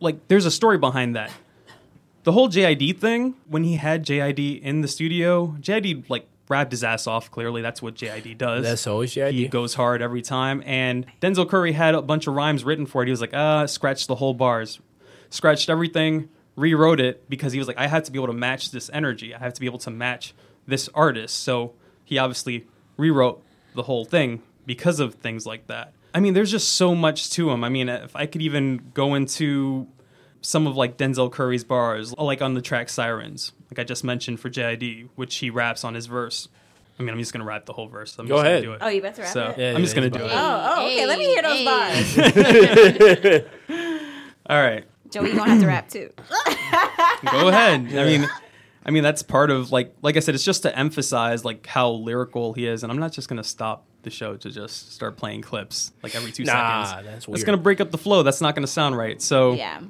like 0.00 0.28
there's 0.28 0.46
a 0.46 0.50
story 0.50 0.78
behind 0.78 1.14
that. 1.14 1.30
The 2.24 2.32
whole 2.32 2.48
JID 2.48 2.98
thing, 2.98 3.34
when 3.48 3.64
he 3.64 3.76
had 3.76 4.04
JID 4.04 4.62
in 4.62 4.80
the 4.80 4.88
studio, 4.88 5.56
JID 5.60 6.08
like 6.08 6.26
rapped 6.52 6.70
his 6.70 6.84
ass 6.84 7.06
off. 7.06 7.30
Clearly, 7.30 7.62
that's 7.62 7.82
what 7.82 7.94
JID 7.94 8.38
does. 8.38 8.62
That's 8.62 8.86
always 8.86 9.12
JID. 9.12 9.32
He 9.32 9.48
goes 9.48 9.74
hard 9.74 10.02
every 10.02 10.22
time. 10.22 10.62
And 10.64 11.06
Denzel 11.20 11.48
Curry 11.48 11.72
had 11.72 11.94
a 11.94 12.02
bunch 12.02 12.26
of 12.26 12.34
rhymes 12.34 12.62
written 12.62 12.86
for 12.86 13.02
it. 13.02 13.06
He 13.06 13.10
was 13.10 13.20
like, 13.20 13.34
ah, 13.34 13.66
scratched 13.66 14.06
the 14.06 14.14
whole 14.16 14.34
bars, 14.34 14.78
scratched 15.30 15.68
everything, 15.68 16.28
rewrote 16.54 17.00
it 17.00 17.28
because 17.28 17.52
he 17.52 17.58
was 17.58 17.66
like, 17.66 17.78
I 17.78 17.86
have 17.86 18.04
to 18.04 18.12
be 18.12 18.18
able 18.18 18.28
to 18.28 18.32
match 18.34 18.70
this 18.70 18.90
energy. 18.92 19.34
I 19.34 19.38
have 19.38 19.54
to 19.54 19.60
be 19.60 19.66
able 19.66 19.78
to 19.80 19.90
match 19.90 20.34
this 20.66 20.88
artist. 20.94 21.42
So 21.42 21.72
he 22.04 22.18
obviously 22.18 22.66
rewrote 22.96 23.42
the 23.74 23.82
whole 23.82 24.04
thing 24.04 24.42
because 24.66 25.00
of 25.00 25.14
things 25.14 25.46
like 25.46 25.66
that. 25.66 25.92
I 26.14 26.20
mean, 26.20 26.34
there's 26.34 26.50
just 26.50 26.74
so 26.74 26.94
much 26.94 27.30
to 27.30 27.50
him. 27.50 27.64
I 27.64 27.70
mean, 27.70 27.88
if 27.88 28.14
I 28.14 28.26
could 28.26 28.42
even 28.42 28.90
go 28.92 29.14
into 29.14 29.88
some 30.42 30.66
of 30.66 30.76
like 30.76 30.96
Denzel 30.98 31.30
Curry's 31.32 31.64
bars, 31.64 32.12
like 32.18 32.42
on 32.42 32.52
the 32.54 32.60
track 32.60 32.88
Sirens, 32.90 33.52
like 33.70 33.78
I 33.78 33.84
just 33.84 34.04
mentioned 34.04 34.38
for 34.40 34.50
JID, 34.50 35.08
which 35.14 35.36
he 35.36 35.48
raps 35.50 35.84
on 35.84 35.94
his 35.94 36.06
verse. 36.06 36.48
I 36.98 37.02
mean, 37.02 37.14
I'm 37.14 37.18
just 37.18 37.32
gonna 37.32 37.44
rap 37.46 37.64
the 37.64 37.72
whole 37.72 37.88
verse. 37.88 38.18
I'm 38.18 38.26
Go 38.26 38.36
just 38.36 38.44
ahead. 38.46 38.64
Gonna 38.64 38.76
do 38.78 38.84
it. 38.84 38.86
Oh, 38.86 38.90
you 38.90 39.00
about 39.00 39.14
to 39.14 39.22
rap 39.22 39.32
so 39.32 39.46
it? 39.50 39.58
Yeah, 39.58 39.70
I'm 39.74 39.80
just 39.82 39.96
yeah, 39.96 40.08
gonna 40.08 40.10
do 40.18 40.24
it. 40.26 40.30
Oh, 40.32 40.74
oh, 40.76 40.86
okay. 40.86 41.06
Let 41.06 41.18
me 41.18 41.24
hear 41.24 41.42
those 41.42 41.58
Hey. 41.58 41.64
bars. 41.64 43.42
All 44.46 44.60
right, 44.60 44.84
Joey, 45.10 45.28
you're 45.28 45.36
gonna 45.36 45.50
have 45.52 45.60
to 45.60 45.66
rap 45.66 45.88
too. 45.88 46.10
go 47.30 47.48
ahead. 47.48 47.80
I 47.96 48.04
mean, 48.04 48.28
I 48.84 48.90
mean 48.90 49.02
that's 49.04 49.22
part 49.22 49.50
of 49.50 49.70
like 49.72 49.94
like 50.02 50.16
I 50.16 50.20
said, 50.20 50.34
it's 50.34 50.44
just 50.44 50.62
to 50.64 50.76
emphasize 50.78 51.44
like 51.44 51.66
how 51.66 51.90
lyrical 51.90 52.52
he 52.52 52.66
is, 52.66 52.82
and 52.82 52.90
I'm 52.92 52.98
not 52.98 53.12
just 53.12 53.28
gonna 53.28 53.44
stop 53.44 53.84
the 54.02 54.10
show 54.10 54.36
to 54.36 54.50
just 54.50 54.92
start 54.92 55.16
playing 55.16 55.42
clips 55.42 55.92
like 56.02 56.14
every 56.16 56.32
two 56.32 56.42
Nah, 56.44 56.52
seconds. 56.52 56.90
that's 56.92 57.06
That's 57.14 57.28
weird. 57.28 57.36
It's 57.36 57.44
gonna 57.44 57.56
break 57.58 57.80
up 57.80 57.92
the 57.92 57.98
flow. 57.98 58.22
That's 58.24 58.40
not 58.40 58.54
gonna 58.56 58.66
sound 58.66 58.96
right. 58.96 59.22
So 59.22 59.52
Yeah. 59.52 59.80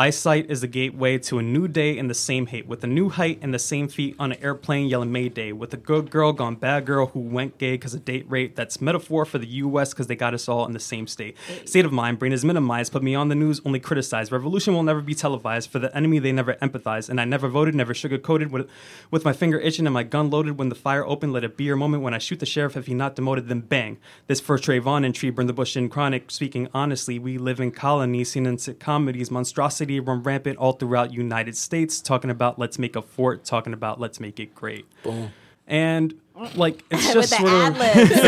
Eyesight 0.00 0.48
is 0.48 0.60
the 0.60 0.68
gateway 0.68 1.18
to 1.18 1.40
a 1.40 1.42
new 1.42 1.66
day 1.66 1.98
in 1.98 2.06
the 2.06 2.14
same 2.14 2.46
hate, 2.46 2.68
with 2.68 2.84
a 2.84 2.86
new 2.86 3.08
height 3.08 3.40
and 3.42 3.52
the 3.52 3.58
same 3.58 3.88
feet 3.88 4.14
on 4.16 4.30
an 4.30 4.40
airplane 4.40 4.86
yelling 4.86 5.10
Mayday, 5.10 5.50
with 5.50 5.74
a 5.74 5.76
good 5.76 6.08
girl 6.08 6.32
gone 6.32 6.54
bad 6.54 6.86
girl 6.86 7.06
who 7.06 7.18
went 7.18 7.58
gay 7.58 7.72
because 7.72 7.94
of 7.94 8.04
date 8.04 8.24
rape. 8.28 8.54
That's 8.54 8.80
metaphor 8.80 9.24
for 9.24 9.38
the 9.38 9.48
U.S. 9.48 9.92
because 9.92 10.06
they 10.06 10.14
got 10.14 10.34
us 10.34 10.48
all 10.48 10.64
in 10.66 10.72
the 10.72 10.78
same 10.78 11.08
state. 11.08 11.36
State 11.64 11.84
of 11.84 11.90
mind, 11.90 12.20
brain 12.20 12.32
is 12.32 12.44
minimized, 12.44 12.92
put 12.92 13.02
me 13.02 13.16
on 13.16 13.28
the 13.28 13.34
news, 13.34 13.60
only 13.64 13.80
criticized. 13.80 14.30
Revolution 14.30 14.72
will 14.72 14.84
never 14.84 15.00
be 15.00 15.16
televised. 15.16 15.68
For 15.68 15.80
the 15.80 15.92
enemy, 15.96 16.20
they 16.20 16.30
never 16.30 16.54
empathize. 16.54 17.08
And 17.08 17.20
I 17.20 17.24
never 17.24 17.48
voted, 17.48 17.74
never 17.74 17.92
sugarcoated, 17.92 18.52
with, 18.52 18.70
with 19.10 19.24
my 19.24 19.32
finger 19.32 19.58
itching 19.58 19.84
and 19.84 19.94
my 19.94 20.04
gun 20.04 20.30
loaded. 20.30 20.60
When 20.60 20.68
the 20.68 20.76
fire 20.76 21.04
opened, 21.04 21.32
let 21.32 21.42
it 21.42 21.56
be 21.56 21.64
your 21.64 21.74
moment. 21.74 22.04
When 22.04 22.14
I 22.14 22.18
shoot 22.18 22.38
the 22.38 22.46
sheriff, 22.46 22.76
if 22.76 22.86
he 22.86 22.94
not 22.94 23.16
demoted, 23.16 23.48
then 23.48 23.62
bang. 23.62 23.98
This 24.28 24.38
for 24.38 24.58
Trayvon 24.58 25.04
and 25.04 25.12
Tree, 25.12 25.30
burn 25.30 25.48
the 25.48 25.52
bush 25.52 25.76
in 25.76 25.88
chronic. 25.88 26.30
Speaking 26.30 26.68
honestly, 26.72 27.18
we 27.18 27.36
live 27.36 27.58
in 27.58 27.72
colonies, 27.72 28.30
seen 28.30 28.46
in 28.46 28.58
comedies, 28.78 29.32
monstrosity 29.32 29.87
run 30.00 30.22
rampant 30.22 30.58
all 30.58 30.72
throughout 30.72 31.12
United 31.12 31.56
States. 31.56 32.00
Talking 32.00 32.30
about 32.30 32.58
let's 32.58 32.78
make 32.78 32.96
a 32.96 33.02
fort, 33.02 33.44
talking 33.44 33.72
about 33.72 34.00
let's 34.00 34.20
make 34.20 34.38
it 34.38 34.54
great. 34.54 34.86
Boom. 35.02 35.32
And 35.66 36.14
like 36.54 36.84
it's 36.90 37.06
With 37.14 37.14
just 37.14 37.30
the 37.30 37.36
sort 37.36 37.52
ad 37.52 37.72
of 37.72 37.78
libs. 37.78 38.10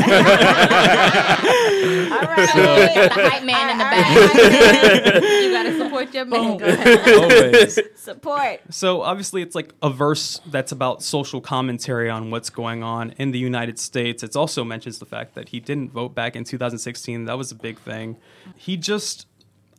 All 2.11 2.21
right. 2.23 2.55
the 2.55 3.09
hype 3.13 3.45
man 3.45 3.71
in 3.71 3.79
the 3.79 3.85
back. 3.85 5.23
you 5.23 5.53
gotta 5.53 5.79
support 5.79 6.13
your 6.13 6.25
man. 6.25 6.57
Go 6.59 6.67
ahead. 6.67 7.09
always. 7.09 7.79
Support. 7.95 8.61
So 8.71 9.03
obviously, 9.03 9.43
it's 9.43 9.55
like 9.55 9.73
a 9.83 9.91
verse 9.91 10.41
that's 10.47 10.73
about 10.73 11.03
social 11.03 11.41
commentary 11.41 12.11
on 12.11 12.31
what's 12.31 12.51
going 12.51 12.83
on 12.83 13.11
in 13.13 13.31
the 13.31 13.39
United 13.39 13.79
States. 13.79 14.23
It 14.23 14.37
also 14.37 14.65
mentions 14.65 14.99
the 14.99 15.07
fact 15.07 15.35
that 15.35 15.51
he 15.51 15.61
didn't 15.61 15.93
vote 15.93 16.15
back 16.15 16.37
in 16.37 16.45
2016. 16.45 17.25
That 17.27 17.39
was 17.39 17.53
a 17.53 17.55
big 17.55 17.79
thing. 17.79 18.17
He 18.57 18.77
just, 18.77 19.27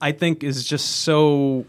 I 0.01 0.11
think, 0.11 0.43
is 0.43 0.65
just 0.65 1.03
so 1.03 1.65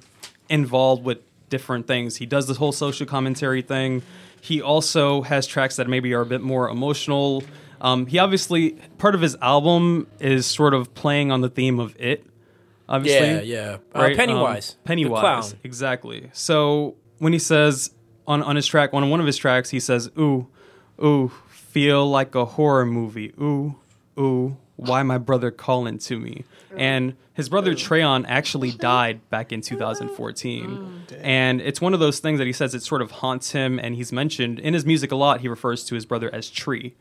involved 0.48 1.04
with 1.04 1.18
different 1.48 1.86
things. 1.86 2.16
He 2.16 2.26
does 2.26 2.48
this 2.48 2.56
whole 2.56 2.72
social 2.72 3.06
commentary 3.06 3.62
thing. 3.62 4.02
He 4.40 4.60
also 4.60 5.22
has 5.22 5.46
tracks 5.46 5.76
that 5.76 5.88
maybe 5.88 6.12
are 6.14 6.22
a 6.22 6.26
bit 6.26 6.40
more 6.40 6.68
emotional. 6.68 7.44
Um, 7.80 8.06
he 8.06 8.18
obviously 8.18 8.72
part 8.98 9.14
of 9.14 9.20
his 9.20 9.36
album 9.42 10.06
is 10.18 10.46
sort 10.46 10.74
of 10.74 10.94
playing 10.94 11.30
on 11.30 11.40
the 11.42 11.48
theme 11.48 11.78
of 11.78 11.94
it. 12.00 12.24
Obviously, 12.88 13.28
Yeah, 13.28 13.40
yeah. 13.40 13.76
Uh, 13.94 14.00
right? 14.00 14.16
Pennywise. 14.16 14.72
Um, 14.72 14.76
Pennywise, 14.84 15.54
exactly. 15.62 16.30
So 16.32 16.96
when 17.18 17.32
he 17.32 17.38
says 17.38 17.90
on 18.26 18.42
on 18.42 18.56
his 18.56 18.66
track, 18.66 18.90
on 18.92 19.08
one 19.10 19.20
of 19.20 19.26
his 19.26 19.36
tracks, 19.36 19.70
he 19.70 19.80
says, 19.80 20.10
"Ooh, 20.18 20.48
ooh, 21.02 21.30
feel 21.48 22.08
like 22.08 22.34
a 22.34 22.44
horror 22.44 22.84
movie. 22.86 23.32
Ooh, 23.40 23.76
ooh, 24.18 24.56
why 24.86 25.02
my 25.02 25.18
brother 25.18 25.50
calling 25.50 25.98
to 25.98 26.18
me?" 26.18 26.44
And 26.76 27.16
his 27.34 27.48
brother 27.48 27.74
Treon 27.74 28.24
actually 28.28 28.70
died 28.92 29.28
back 29.30 29.52
in 29.52 29.60
2014, 29.60 31.04
and 31.20 31.60
it's 31.60 31.80
one 31.80 31.94
of 31.94 32.00
those 32.00 32.18
things 32.18 32.38
that 32.38 32.46
he 32.46 32.52
says 32.52 32.74
it 32.74 32.82
sort 32.82 33.02
of 33.02 33.10
haunts 33.10 33.52
him. 33.52 33.78
And 33.78 33.94
he's 33.94 34.12
mentioned 34.12 34.58
in 34.58 34.74
his 34.74 34.84
music 34.84 35.12
a 35.12 35.16
lot. 35.16 35.40
He 35.40 35.48
refers 35.48 35.84
to 35.84 35.94
his 35.94 36.06
brother 36.06 36.32
as 36.34 36.50
Tree 36.50 36.94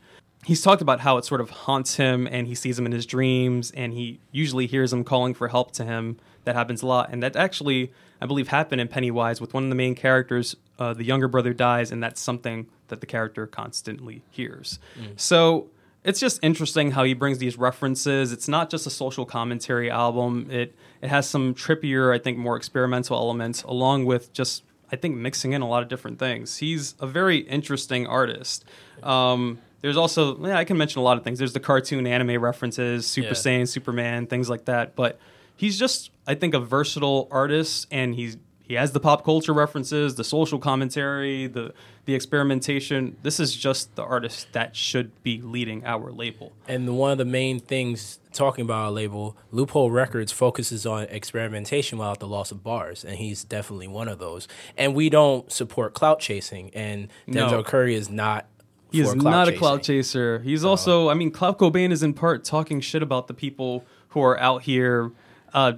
he's 0.44 0.62
talked 0.62 0.82
about 0.82 1.00
how 1.00 1.16
it 1.18 1.24
sort 1.24 1.40
of 1.40 1.50
haunts 1.50 1.96
him 1.96 2.26
and 2.26 2.46
he 2.46 2.54
sees 2.54 2.78
him 2.78 2.86
in 2.86 2.92
his 2.92 3.06
dreams 3.06 3.70
and 3.72 3.92
he 3.92 4.18
usually 4.30 4.66
hears 4.66 4.92
him 4.92 5.04
calling 5.04 5.34
for 5.34 5.48
help 5.48 5.72
to 5.72 5.84
him 5.84 6.18
that 6.44 6.54
happens 6.56 6.82
a 6.82 6.86
lot 6.86 7.08
and 7.12 7.22
that 7.22 7.36
actually 7.36 7.92
i 8.20 8.26
believe 8.26 8.48
happened 8.48 8.80
in 8.80 8.88
pennywise 8.88 9.40
with 9.40 9.54
one 9.54 9.64
of 9.64 9.68
the 9.68 9.76
main 9.76 9.94
characters 9.94 10.56
uh, 10.78 10.92
the 10.92 11.04
younger 11.04 11.28
brother 11.28 11.52
dies 11.52 11.92
and 11.92 12.02
that's 12.02 12.20
something 12.20 12.66
that 12.88 13.00
the 13.00 13.06
character 13.06 13.46
constantly 13.46 14.22
hears 14.30 14.78
so 15.16 15.68
it's 16.04 16.18
just 16.18 16.40
interesting 16.42 16.92
how 16.92 17.04
he 17.04 17.14
brings 17.14 17.38
these 17.38 17.56
references. 17.56 18.32
It's 18.32 18.48
not 18.48 18.70
just 18.70 18.86
a 18.86 18.90
social 18.90 19.24
commentary 19.24 19.90
album. 19.90 20.48
It 20.50 20.74
it 21.00 21.08
has 21.08 21.28
some 21.28 21.54
trippier, 21.54 22.14
I 22.14 22.18
think, 22.18 22.38
more 22.38 22.56
experimental 22.56 23.16
elements, 23.16 23.62
along 23.62 24.04
with 24.06 24.32
just 24.32 24.64
I 24.90 24.96
think 24.96 25.16
mixing 25.16 25.52
in 25.52 25.62
a 25.62 25.68
lot 25.68 25.82
of 25.82 25.88
different 25.88 26.18
things. 26.18 26.58
He's 26.58 26.94
a 27.00 27.06
very 27.06 27.38
interesting 27.38 28.06
artist. 28.06 28.64
Um, 29.02 29.58
there's 29.80 29.96
also 29.96 30.38
yeah, 30.46 30.58
I 30.58 30.64
can 30.64 30.76
mention 30.76 31.00
a 31.00 31.02
lot 31.02 31.16
of 31.16 31.24
things. 31.24 31.38
There's 31.38 31.52
the 31.52 31.60
cartoon 31.60 32.06
anime 32.06 32.40
references, 32.42 33.06
Super 33.06 33.28
Yeah. 33.28 33.32
Saiyan, 33.32 33.68
Superman, 33.68 34.26
things 34.26 34.50
like 34.50 34.64
that. 34.66 34.94
But 34.96 35.18
he's 35.56 35.78
just 35.78 36.10
I 36.26 36.34
think 36.34 36.54
a 36.54 36.60
versatile 36.60 37.28
artist, 37.30 37.86
and 37.90 38.14
he's 38.14 38.36
he 38.72 38.76
has 38.76 38.92
the 38.92 39.00
pop 39.00 39.22
culture 39.22 39.52
references, 39.52 40.14
the 40.14 40.24
social 40.24 40.58
commentary, 40.58 41.46
the 41.46 41.74
the 42.06 42.14
experimentation. 42.14 43.18
This 43.22 43.38
is 43.38 43.54
just 43.54 43.94
the 43.96 44.02
artist 44.02 44.46
that 44.52 44.74
should 44.74 45.10
be 45.22 45.42
leading 45.42 45.84
our 45.84 46.10
label. 46.10 46.54
And 46.66 46.96
one 46.96 47.12
of 47.12 47.18
the 47.18 47.26
main 47.26 47.60
things 47.60 48.18
talking 48.32 48.64
about 48.64 48.84
our 48.84 48.90
label, 48.90 49.36
Loophole 49.50 49.90
Records 49.90 50.32
focuses 50.32 50.86
on 50.86 51.02
experimentation 51.10 51.98
without 51.98 52.18
the 52.18 52.26
loss 52.26 52.50
of 52.50 52.64
bars, 52.64 53.04
and 53.04 53.18
he's 53.18 53.44
definitely 53.44 53.88
one 53.88 54.08
of 54.08 54.18
those. 54.18 54.48
And 54.78 54.94
we 54.94 55.10
don't 55.10 55.52
support 55.52 55.92
clout 55.92 56.18
chasing, 56.18 56.70
and 56.72 57.08
No. 57.26 57.48
Denzel 57.48 57.66
Curry 57.66 57.94
is 57.94 58.08
not. 58.08 58.46
He 58.90 59.02
is 59.02 59.14
not 59.14 59.48
a 59.48 59.50
chasing. 59.50 59.58
clout 59.58 59.82
chaser. 59.82 60.38
He's 60.38 60.64
also, 60.64 61.10
I 61.10 61.14
mean, 61.14 61.30
Clout 61.30 61.58
Cobain 61.58 61.92
is 61.92 62.02
in 62.02 62.14
part 62.14 62.42
talking 62.42 62.80
shit 62.80 63.02
about 63.02 63.26
the 63.26 63.34
people 63.34 63.84
who 64.08 64.22
are 64.22 64.40
out 64.40 64.62
here 64.62 65.12
uh, 65.52 65.74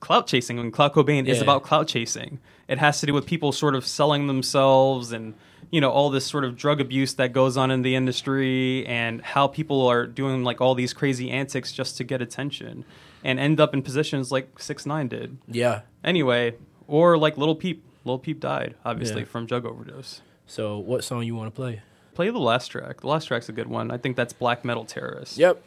clout 0.00 0.26
chasing. 0.26 0.58
I 0.58 0.62
mean, 0.62 0.72
Clout 0.72 0.94
Cobain 0.94 1.26
is 1.26 1.40
about 1.40 1.62
clout 1.62 1.86
chasing. 1.88 2.38
It 2.68 2.78
has 2.78 3.00
to 3.00 3.06
do 3.06 3.12
with 3.14 3.26
people 3.26 3.52
sort 3.52 3.74
of 3.74 3.86
selling 3.86 4.26
themselves 4.26 5.12
and, 5.12 5.34
you 5.70 5.80
know, 5.80 5.90
all 5.90 6.08
this 6.10 6.24
sort 6.26 6.44
of 6.44 6.56
drug 6.56 6.80
abuse 6.80 7.14
that 7.14 7.32
goes 7.32 7.56
on 7.56 7.70
in 7.70 7.82
the 7.82 7.94
industry 7.94 8.86
and 8.86 9.20
how 9.22 9.46
people 9.48 9.86
are 9.86 10.06
doing 10.06 10.44
like 10.44 10.60
all 10.60 10.74
these 10.74 10.92
crazy 10.92 11.30
antics 11.30 11.72
just 11.72 11.96
to 11.98 12.04
get 12.04 12.22
attention 12.22 12.84
and 13.24 13.38
end 13.38 13.60
up 13.60 13.74
in 13.74 13.82
positions 13.82 14.30
like 14.32 14.58
6 14.58 14.86
9 14.86 15.08
did. 15.08 15.38
Yeah. 15.48 15.80
Anyway, 16.02 16.54
or 16.86 17.18
like 17.18 17.36
Lil 17.36 17.54
Peep. 17.54 17.84
Lil 18.04 18.18
Peep 18.18 18.40
died, 18.40 18.76
obviously, 18.84 19.20
Yeah. 19.22 19.26
from 19.26 19.44
drug 19.46 19.66
overdose. 19.66 20.22
So, 20.46 20.78
what 20.78 21.04
song 21.04 21.22
you 21.24 21.34
want 21.36 21.48
to 21.52 21.54
play? 21.54 21.82
Play 22.14 22.30
the 22.30 22.38
last 22.38 22.68
track. 22.68 23.02
The 23.02 23.06
last 23.08 23.26
track's 23.26 23.48
a 23.48 23.52
good 23.52 23.66
one. 23.68 23.90
I 23.90 23.98
think 23.98 24.16
that's 24.16 24.32
Black 24.32 24.64
Metal 24.64 24.84
Terrorist. 24.84 25.36
Yep. 25.36 25.62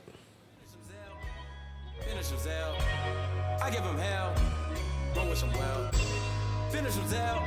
Him, 7.04 7.10
Zell. 7.10 7.44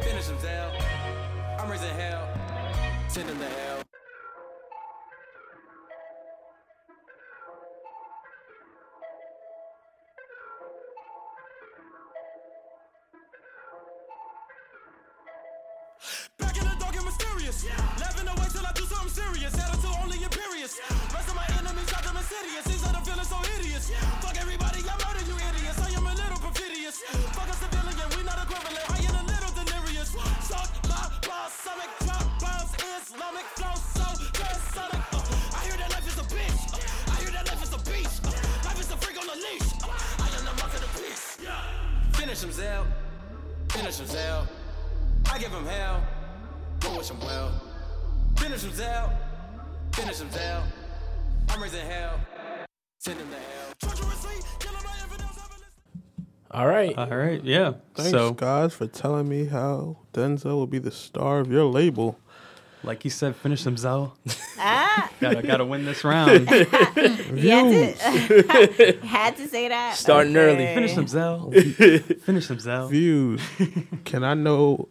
Finish 0.00 0.28
Zell. 0.40 0.72
I'm 1.58 1.70
raising 1.70 1.94
hell. 1.96 2.28
Send 3.08 3.28
him 3.28 3.38
to 3.38 3.44
hell. 3.44 3.82
Mysterious. 17.04 17.64
Laughing 18.00 18.28
I 18.66 18.72
do 18.72 18.82
something 18.82 19.08
serious. 19.08 19.54
Only 20.02 20.22
imperious. 20.22 20.78
Rest 21.14 21.28
of 21.28 21.36
my 21.36 21.46
enemies 21.58 21.90
got 21.90 22.04
them 22.04 22.16
insidious. 22.16 22.64
The 22.64 22.88
feeling 23.06 23.24
so 23.24 23.36
hideous. 23.36 23.90
Fuck 24.20 24.36
everybody, 24.38 24.82
I 24.86 24.96
you. 25.26 25.34
I 25.80 25.90
am 25.96 26.06
a 26.06 26.14
little 26.14 26.38
perfidious. 26.38 27.00
Fuck 27.32 27.48
not 27.48 27.77
equivalent. 28.48 28.88
Am 29.08 29.14
a 29.14 29.24
little 29.28 29.52
delirious. 29.52 30.14
My 30.14 30.24
balsamic 31.26 31.90
drop 32.00 32.24
bombs. 32.40 32.72
Islamic 32.96 33.46
flow 33.56 33.74
so 33.76 34.06
transonic. 34.32 35.02
Uh, 35.12 35.56
I 35.56 35.60
hear 35.66 35.76
that 35.76 35.90
life 35.90 36.06
is 36.06 36.18
a 36.18 36.26
bitch. 36.34 36.60
Uh, 36.72 37.12
I 37.12 37.16
hear 37.20 37.30
that 37.32 37.46
life 37.46 37.62
is 37.62 37.72
a. 37.72 37.76
Uh, 37.76 38.32
life 38.64 38.80
is 38.80 38.90
a 38.90 38.96
freak 38.96 39.18
on 39.20 39.28
a 39.28 39.34
leash. 39.34 39.68
Uh, 39.82 40.24
I 40.24 40.28
am 40.36 40.44
the 40.44 40.54
mark 40.60 40.72
of 40.74 40.80
the 40.80 41.00
beast. 41.00 41.40
Finish 42.12 42.42
him, 42.42 42.52
Zell. 42.52 42.86
Finish 43.70 43.98
him, 43.98 44.06
Zell. 44.06 44.48
I 45.30 45.38
give 45.38 45.52
him 45.52 45.66
hell. 45.66 46.02
Don't 46.80 46.96
wish 46.96 47.10
him 47.10 47.20
well. 47.20 47.52
Finish 48.36 48.62
him, 48.62 48.72
Zell. 48.72 49.12
Finish 49.92 50.20
him, 50.20 50.30
Zell. 50.30 50.62
I'm 51.50 51.62
raising 51.62 51.86
hell. 51.86 52.20
Send 52.98 53.20
him 53.20 53.28
to 53.28 53.36
hell. 53.36 53.57
All 56.50 56.66
right. 56.66 56.96
All 56.96 57.14
right. 57.16 57.42
Yeah. 57.44 57.74
Thanks, 57.94 58.10
so, 58.10 58.32
guys, 58.32 58.74
for 58.74 58.86
telling 58.86 59.28
me 59.28 59.46
how 59.46 59.98
Denzel 60.14 60.44
will 60.52 60.66
be 60.66 60.78
the 60.78 60.90
star 60.90 61.40
of 61.40 61.50
your 61.52 61.64
label. 61.64 62.18
like 62.82 63.04
you 63.04 63.10
said, 63.10 63.36
finish 63.36 63.64
them, 63.64 63.76
Zell. 63.76 64.16
Ah, 64.60 65.08
gotta, 65.20 65.40
gotta 65.42 65.64
win 65.64 65.84
this 65.84 66.02
round. 66.02 66.50
you 66.50 66.64
had 66.66 66.94
to, 68.76 68.98
had 69.06 69.36
to 69.36 69.46
say 69.46 69.68
that. 69.68 69.94
Starting 69.96 70.36
early. 70.36 70.64
Finish 70.66 70.94
them, 70.94 71.06
Zell. 71.06 71.52
finish 71.52 72.48
them, 72.48 72.58
Zell. 72.58 72.88
Views. 72.88 73.40
Can 74.04 74.24
I 74.24 74.34
know? 74.34 74.88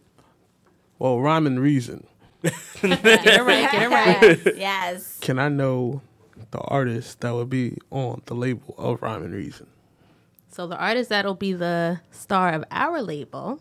Well, 0.98 1.20
rhyme 1.20 1.46
and 1.46 1.60
reason. 1.60 2.06
Get 2.42 2.54
it 2.82 3.42
right, 3.42 3.70
get 3.70 3.82
it 3.82 3.90
right. 3.90 4.56
yes. 4.56 5.18
Can 5.20 5.38
I 5.38 5.50
know 5.50 6.00
the 6.50 6.60
artist 6.60 7.20
that 7.20 7.34
would 7.34 7.50
be 7.50 7.76
on 7.90 8.22
the 8.24 8.34
label 8.34 8.74
of 8.78 9.02
Rhyme 9.02 9.24
and 9.24 9.34
Reason? 9.34 9.66
So 10.58 10.66
the 10.66 10.76
artist 10.76 11.10
that'll 11.10 11.36
be 11.36 11.52
the 11.52 12.00
star 12.10 12.52
of 12.52 12.64
our 12.72 13.00
label 13.00 13.60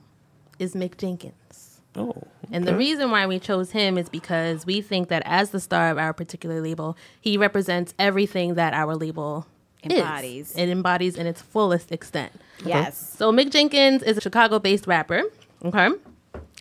is 0.58 0.74
Mick 0.74 0.98
Jenkins. 0.98 1.80
Oh, 1.96 2.24
And 2.52 2.66
the 2.66 2.76
reason 2.76 3.12
why 3.12 3.28
we 3.28 3.38
chose 3.38 3.70
him 3.70 4.00
is 4.00 4.10
because 4.10 4.66
we 4.66 4.82
think 4.82 5.10
that 5.10 5.22
as 5.24 5.52
the 5.52 5.60
star 5.60 5.92
of 5.92 6.00
our 6.00 6.12
particular 6.12 6.60
label, 6.60 6.98
he 7.22 7.38
represents 7.38 7.94
everything 8.00 8.56
that 8.56 8.74
our 8.74 8.96
label 8.96 9.46
is. 9.84 10.00
Embodies. 10.00 10.56
It 10.58 10.70
embodies 10.70 11.18
in 11.18 11.28
its 11.28 11.40
fullest 11.40 11.92
extent. 11.92 12.32
Yes. 12.66 13.16
So 13.16 13.32
Mick 13.32 13.52
Jenkins 13.52 14.02
is 14.02 14.18
a 14.18 14.22
Chicago-based 14.22 14.88
rapper. 14.88 15.22
Okay. 15.64 15.90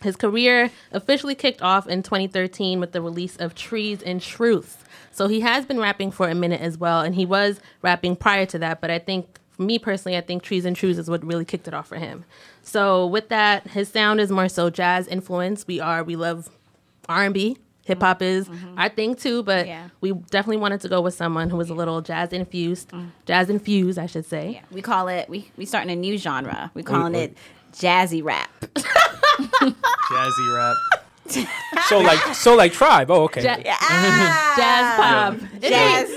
His 0.03 0.15
career 0.15 0.69
officially 0.91 1.33
kicked 1.33 1.63
off 1.63 1.87
in 1.87 2.03
2013 2.03 2.79
with 2.79 2.91
the 2.91 3.01
release 3.01 3.37
of 3.37 3.55
Trees 3.55 4.03
and 4.03 4.21
Truth. 4.21 4.87
So 5.11 5.27
he 5.29 5.39
has 5.39 5.65
been 5.65 5.79
rapping 5.79 6.11
for 6.11 6.29
a 6.29 6.35
minute 6.35 6.61
as 6.61 6.77
well, 6.77 7.01
and 7.01 7.15
he 7.15 7.25
was 7.25 7.59
rapping 7.81 8.15
prior 8.15 8.45
to 8.45 8.59
that. 8.59 8.81
But 8.81 8.91
I 8.91 8.99
think, 8.99 9.39
for 9.46 9.46
me 9.57 9.79
personally, 9.79 10.17
I 10.17 10.21
think 10.21 10.43
Trees 10.43 10.65
and 10.65 10.75
Truth 10.75 10.97
is 10.97 11.09
what 11.09 11.23
really 11.25 11.45
kicked 11.45 11.67
it 11.67 11.73
off 11.73 11.87
for 11.87 11.95
him. 11.97 12.25
So 12.61 13.05
with 13.07 13.29
that, 13.29 13.67
his 13.67 13.89
sound 13.89 14.19
is 14.19 14.29
more 14.31 14.49
so 14.49 14.69
jazz 14.69 15.07
influence. 15.07 15.65
We 15.67 15.79
are 15.79 16.03
we 16.03 16.15
love 16.15 16.49
R&B. 17.09 17.57
Hip 17.85 18.01
hop 18.01 18.21
is 18.21 18.49
our 18.75 18.89
thing 18.89 19.15
too, 19.15 19.43
but 19.43 19.65
Yeah. 19.65 19.87
we 20.01 20.11
definitely 20.11 20.57
wanted 20.57 20.81
to 20.81 20.89
go 20.89 20.99
with 20.99 21.13
someone 21.13 21.49
who 21.49 21.55
was 21.55 21.69
a 21.69 21.73
little 21.73 22.01
jazz 22.01 22.33
infused, 22.33 22.91
jazz 23.25 23.49
infused, 23.49 23.97
I 23.97 24.07
should 24.07 24.25
say. 24.25 24.55
Yeah. 24.55 24.61
We 24.71 24.81
call 24.81 25.07
it 25.07 25.29
we 25.29 25.49
we 25.55 25.65
starting 25.65 25.89
a 25.91 25.95
new 25.95 26.17
genre. 26.17 26.69
We 26.73 26.83
calling 26.83 27.15
it 27.15 27.37
jazzy 27.71 28.21
rap. 28.21 28.49
Jazzy 29.37 30.55
rap. 30.55 30.75
So 31.89 31.99
like, 31.99 32.19
so 32.33 32.55
like 32.55 32.71
Tribe. 32.71 33.11
Oh, 33.11 33.23
okay. 33.23 33.43
Ja- 33.43 33.57
Ah, 33.81 34.53
jazz 34.55 35.41
pop. 35.41 35.49
It 35.61 35.69
Jazz. 35.69 36.09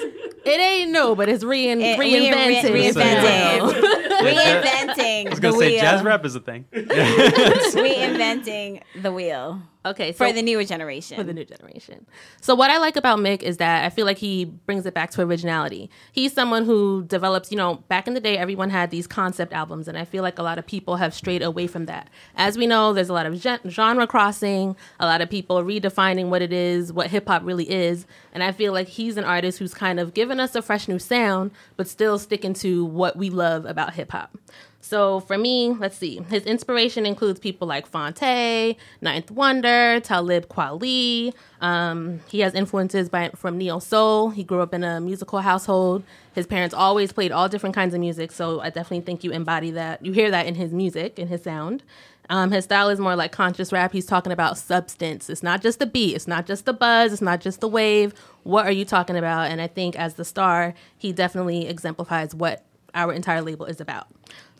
Ain't, 0.44 0.46
it 0.46 0.60
ain't 0.60 0.90
no, 0.90 1.14
but 1.14 1.28
it's 1.28 1.44
rein, 1.44 1.80
It- 1.80 1.98
re- 1.98 2.14
re- 2.14 2.30
reinvented. 2.30 2.92
reinventing. 2.92 3.22
Yeah, 3.22 3.60
Reinventing 4.20 5.26
I 5.26 5.30
was 5.30 5.40
gonna 5.40 5.56
wheel. 5.56 5.68
say 5.70 5.80
jazz 5.80 6.02
rap 6.02 6.24
is 6.24 6.34
a 6.34 6.40
thing. 6.40 6.64
Reinventing 6.72 8.82
the 9.02 9.12
wheel 9.12 9.62
Okay, 9.84 10.12
so 10.12 10.26
for 10.26 10.32
the 10.32 10.42
newer 10.42 10.62
generation. 10.64 11.16
for 11.16 11.22
the 11.24 11.32
new 11.32 11.44
generation. 11.44 12.04
So 12.42 12.54
what 12.54 12.70
I 12.70 12.76
like 12.76 12.96
about 12.96 13.18
Mick 13.18 13.42
is 13.42 13.56
that 13.56 13.84
I 13.84 13.88
feel 13.88 14.04
like 14.04 14.18
he 14.18 14.44
brings 14.44 14.84
it 14.84 14.92
back 14.92 15.10
to 15.12 15.22
originality. 15.22 15.88
He's 16.12 16.34
someone 16.34 16.66
who 16.66 17.04
develops, 17.04 17.50
you 17.50 17.56
know, 17.56 17.76
back 17.88 18.06
in 18.06 18.12
the 18.12 18.20
day 18.20 18.36
everyone 18.36 18.68
had 18.68 18.90
these 18.90 19.06
concept 19.06 19.54
albums 19.54 19.88
and 19.88 19.96
I 19.96 20.04
feel 20.04 20.22
like 20.22 20.38
a 20.38 20.42
lot 20.42 20.58
of 20.58 20.66
people 20.66 20.96
have 20.96 21.14
strayed 21.14 21.42
away 21.42 21.66
from 21.66 21.86
that. 21.86 22.08
As 22.36 22.58
we 22.58 22.66
know, 22.66 22.92
there's 22.92 23.08
a 23.08 23.14
lot 23.14 23.24
of 23.24 23.42
genre 23.66 24.06
crossing, 24.06 24.76
a 24.98 25.06
lot 25.06 25.22
of 25.22 25.30
people 25.30 25.62
redefining 25.62 26.28
what 26.28 26.42
it 26.42 26.52
is, 26.52 26.92
what 26.92 27.06
hip 27.06 27.26
hop 27.26 27.42
really 27.44 27.70
is, 27.70 28.06
and 28.34 28.42
I 28.42 28.52
feel 28.52 28.74
like 28.74 28.88
he's 28.88 29.16
an 29.16 29.24
artist 29.24 29.58
who's 29.58 29.72
kind 29.72 29.98
of 29.98 30.12
given 30.12 30.40
us 30.40 30.54
a 30.54 30.60
fresh 30.60 30.88
new 30.88 30.98
sound 30.98 31.52
but 31.76 31.88
still 31.88 32.18
sticking 32.18 32.52
to 32.54 32.84
what 32.84 33.16
we 33.16 33.30
love 33.30 33.64
about 33.64 33.94
hip 33.94 34.12
hop. 34.12 34.36
So 34.82 35.20
for 35.20 35.36
me, 35.36 35.74
let's 35.78 35.96
see. 35.96 36.20
His 36.30 36.44
inspiration 36.44 37.04
includes 37.04 37.38
people 37.38 37.68
like 37.68 37.86
Phonte, 37.86 38.76
Ninth 39.00 39.30
Wonder, 39.30 40.00
Talib 40.00 40.48
Kweli. 40.48 41.34
Um, 41.60 42.20
he 42.28 42.40
has 42.40 42.54
influences 42.54 43.08
by, 43.08 43.30
from 43.36 43.58
neo 43.58 43.78
soul. 43.78 44.30
He 44.30 44.42
grew 44.42 44.60
up 44.62 44.72
in 44.72 44.82
a 44.82 45.00
musical 45.00 45.40
household. 45.40 46.02
His 46.34 46.46
parents 46.46 46.74
always 46.74 47.12
played 47.12 47.30
all 47.30 47.48
different 47.48 47.74
kinds 47.74 47.92
of 47.92 48.00
music, 48.00 48.32
so 48.32 48.60
I 48.60 48.70
definitely 48.70 49.02
think 49.02 49.22
you 49.22 49.32
embody 49.32 49.70
that. 49.72 50.04
You 50.04 50.12
hear 50.12 50.30
that 50.30 50.46
in 50.46 50.54
his 50.54 50.72
music, 50.72 51.18
in 51.18 51.28
his 51.28 51.42
sound. 51.42 51.82
Um, 52.30 52.52
his 52.52 52.64
style 52.64 52.88
is 52.88 53.00
more 53.00 53.16
like 53.16 53.32
conscious 53.32 53.72
rap. 53.72 53.92
He's 53.92 54.06
talking 54.06 54.32
about 54.32 54.56
substance. 54.56 55.28
It's 55.28 55.42
not 55.42 55.62
just 55.62 55.80
the 55.80 55.86
beat. 55.86 56.14
It's 56.14 56.28
not 56.28 56.46
just 56.46 56.64
the 56.64 56.72
buzz. 56.72 57.12
It's 57.12 57.20
not 57.20 57.40
just 57.40 57.60
the 57.60 57.68
wave. 57.68 58.14
What 58.44 58.66
are 58.66 58.72
you 58.72 58.84
talking 58.84 59.16
about? 59.16 59.50
And 59.50 59.60
I 59.60 59.66
think 59.66 59.96
as 59.96 60.14
the 60.14 60.24
star, 60.24 60.74
he 60.96 61.12
definitely 61.12 61.66
exemplifies 61.66 62.34
what 62.34 62.64
our 62.94 63.12
entire 63.12 63.42
label 63.42 63.66
is 63.66 63.80
about. 63.80 64.06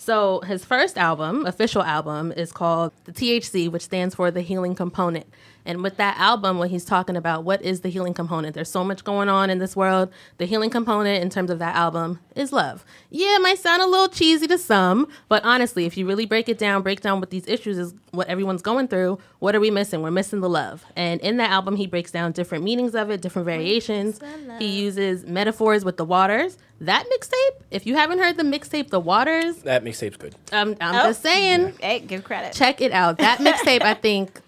So 0.00 0.40
his 0.40 0.64
first 0.64 0.96
album, 0.96 1.44
official 1.44 1.82
album, 1.82 2.32
is 2.32 2.52
called 2.52 2.92
the 3.04 3.12
THC, 3.12 3.70
which 3.70 3.82
stands 3.82 4.14
for 4.14 4.30
the 4.30 4.40
healing 4.40 4.74
component. 4.74 5.26
And 5.66 5.82
with 5.82 5.96
that 5.98 6.18
album, 6.18 6.58
when 6.58 6.70
he's 6.70 6.84
talking 6.84 7.16
about 7.16 7.44
what 7.44 7.60
is 7.62 7.80
the 7.82 7.88
healing 7.90 8.14
component, 8.14 8.54
there's 8.54 8.70
so 8.70 8.82
much 8.82 9.04
going 9.04 9.28
on 9.28 9.50
in 9.50 9.58
this 9.58 9.76
world. 9.76 10.10
The 10.38 10.46
healing 10.46 10.70
component, 10.70 11.22
in 11.22 11.28
terms 11.30 11.50
of 11.50 11.58
that 11.58 11.76
album, 11.76 12.18
is 12.34 12.52
love. 12.52 12.84
Yeah, 13.10 13.36
it 13.36 13.42
might 13.42 13.58
sound 13.58 13.82
a 13.82 13.86
little 13.86 14.08
cheesy 14.08 14.46
to 14.46 14.56
some, 14.58 15.06
but 15.28 15.44
honestly, 15.44 15.84
if 15.84 15.96
you 15.96 16.06
really 16.06 16.24
break 16.26 16.48
it 16.48 16.56
down, 16.58 16.82
break 16.82 17.00
down 17.02 17.20
what 17.20 17.30
these 17.30 17.46
issues 17.46 17.76
is, 17.78 17.94
what 18.12 18.26
everyone's 18.28 18.62
going 18.62 18.88
through, 18.88 19.18
what 19.38 19.54
are 19.54 19.60
we 19.60 19.70
missing? 19.70 20.02
We're 20.02 20.10
missing 20.10 20.40
the 20.40 20.48
love. 20.48 20.84
And 20.96 21.20
in 21.20 21.36
that 21.36 21.50
album, 21.50 21.76
he 21.76 21.86
breaks 21.86 22.10
down 22.10 22.32
different 22.32 22.64
meanings 22.64 22.94
of 22.94 23.10
it, 23.10 23.20
different 23.20 23.46
variations. 23.46 24.18
He 24.58 24.66
uses 24.66 25.24
metaphors 25.26 25.84
with 25.84 25.96
the 25.98 26.04
waters. 26.04 26.56
That 26.80 27.04
mixtape, 27.14 27.62
if 27.70 27.86
you 27.86 27.96
haven't 27.96 28.20
heard 28.20 28.38
the 28.38 28.42
mixtape, 28.42 28.88
The 28.88 28.98
Waters, 29.00 29.56
That 29.64 29.84
mixtape's 29.84 30.16
good. 30.16 30.34
um, 30.50 30.74
I'm 30.80 30.94
Oh. 30.94 31.08
just 31.08 31.20
saying, 31.22 31.74
Hey, 31.78 32.00
give 32.00 32.24
credit. 32.24 32.54
check 32.54 32.80
it 32.80 32.90
out. 32.92 33.18
That 33.18 33.38
mixtape, 33.40 33.82
I 33.82 33.92
think, 33.92 34.40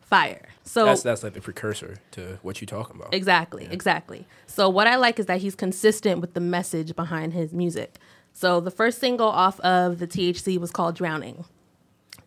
fire. 0.00 0.48
So 0.64 0.86
That's 0.86 1.02
that's 1.02 1.22
like 1.22 1.34
the 1.34 1.40
precursor 1.40 1.96
to 2.12 2.38
what 2.42 2.60
you're 2.60 2.66
talking 2.66 2.96
about. 2.96 3.12
Exactly, 3.14 3.68
exactly. 3.70 4.26
So 4.46 4.68
what 4.68 4.86
I 4.86 4.96
like 4.96 5.18
is 5.18 5.26
that 5.26 5.40
he's 5.40 5.54
consistent 5.54 6.20
with 6.20 6.32
the 6.32 6.40
message 6.40 6.96
behind 6.96 7.34
his 7.34 7.52
music. 7.52 7.96
So 8.32 8.60
the 8.60 8.70
first 8.70 8.98
single 8.98 9.28
off 9.28 9.60
of 9.60 9.98
the 9.98 10.06
THC 10.06 10.58
was 10.58 10.70
called 10.70 10.96
Drowning. 10.96 11.44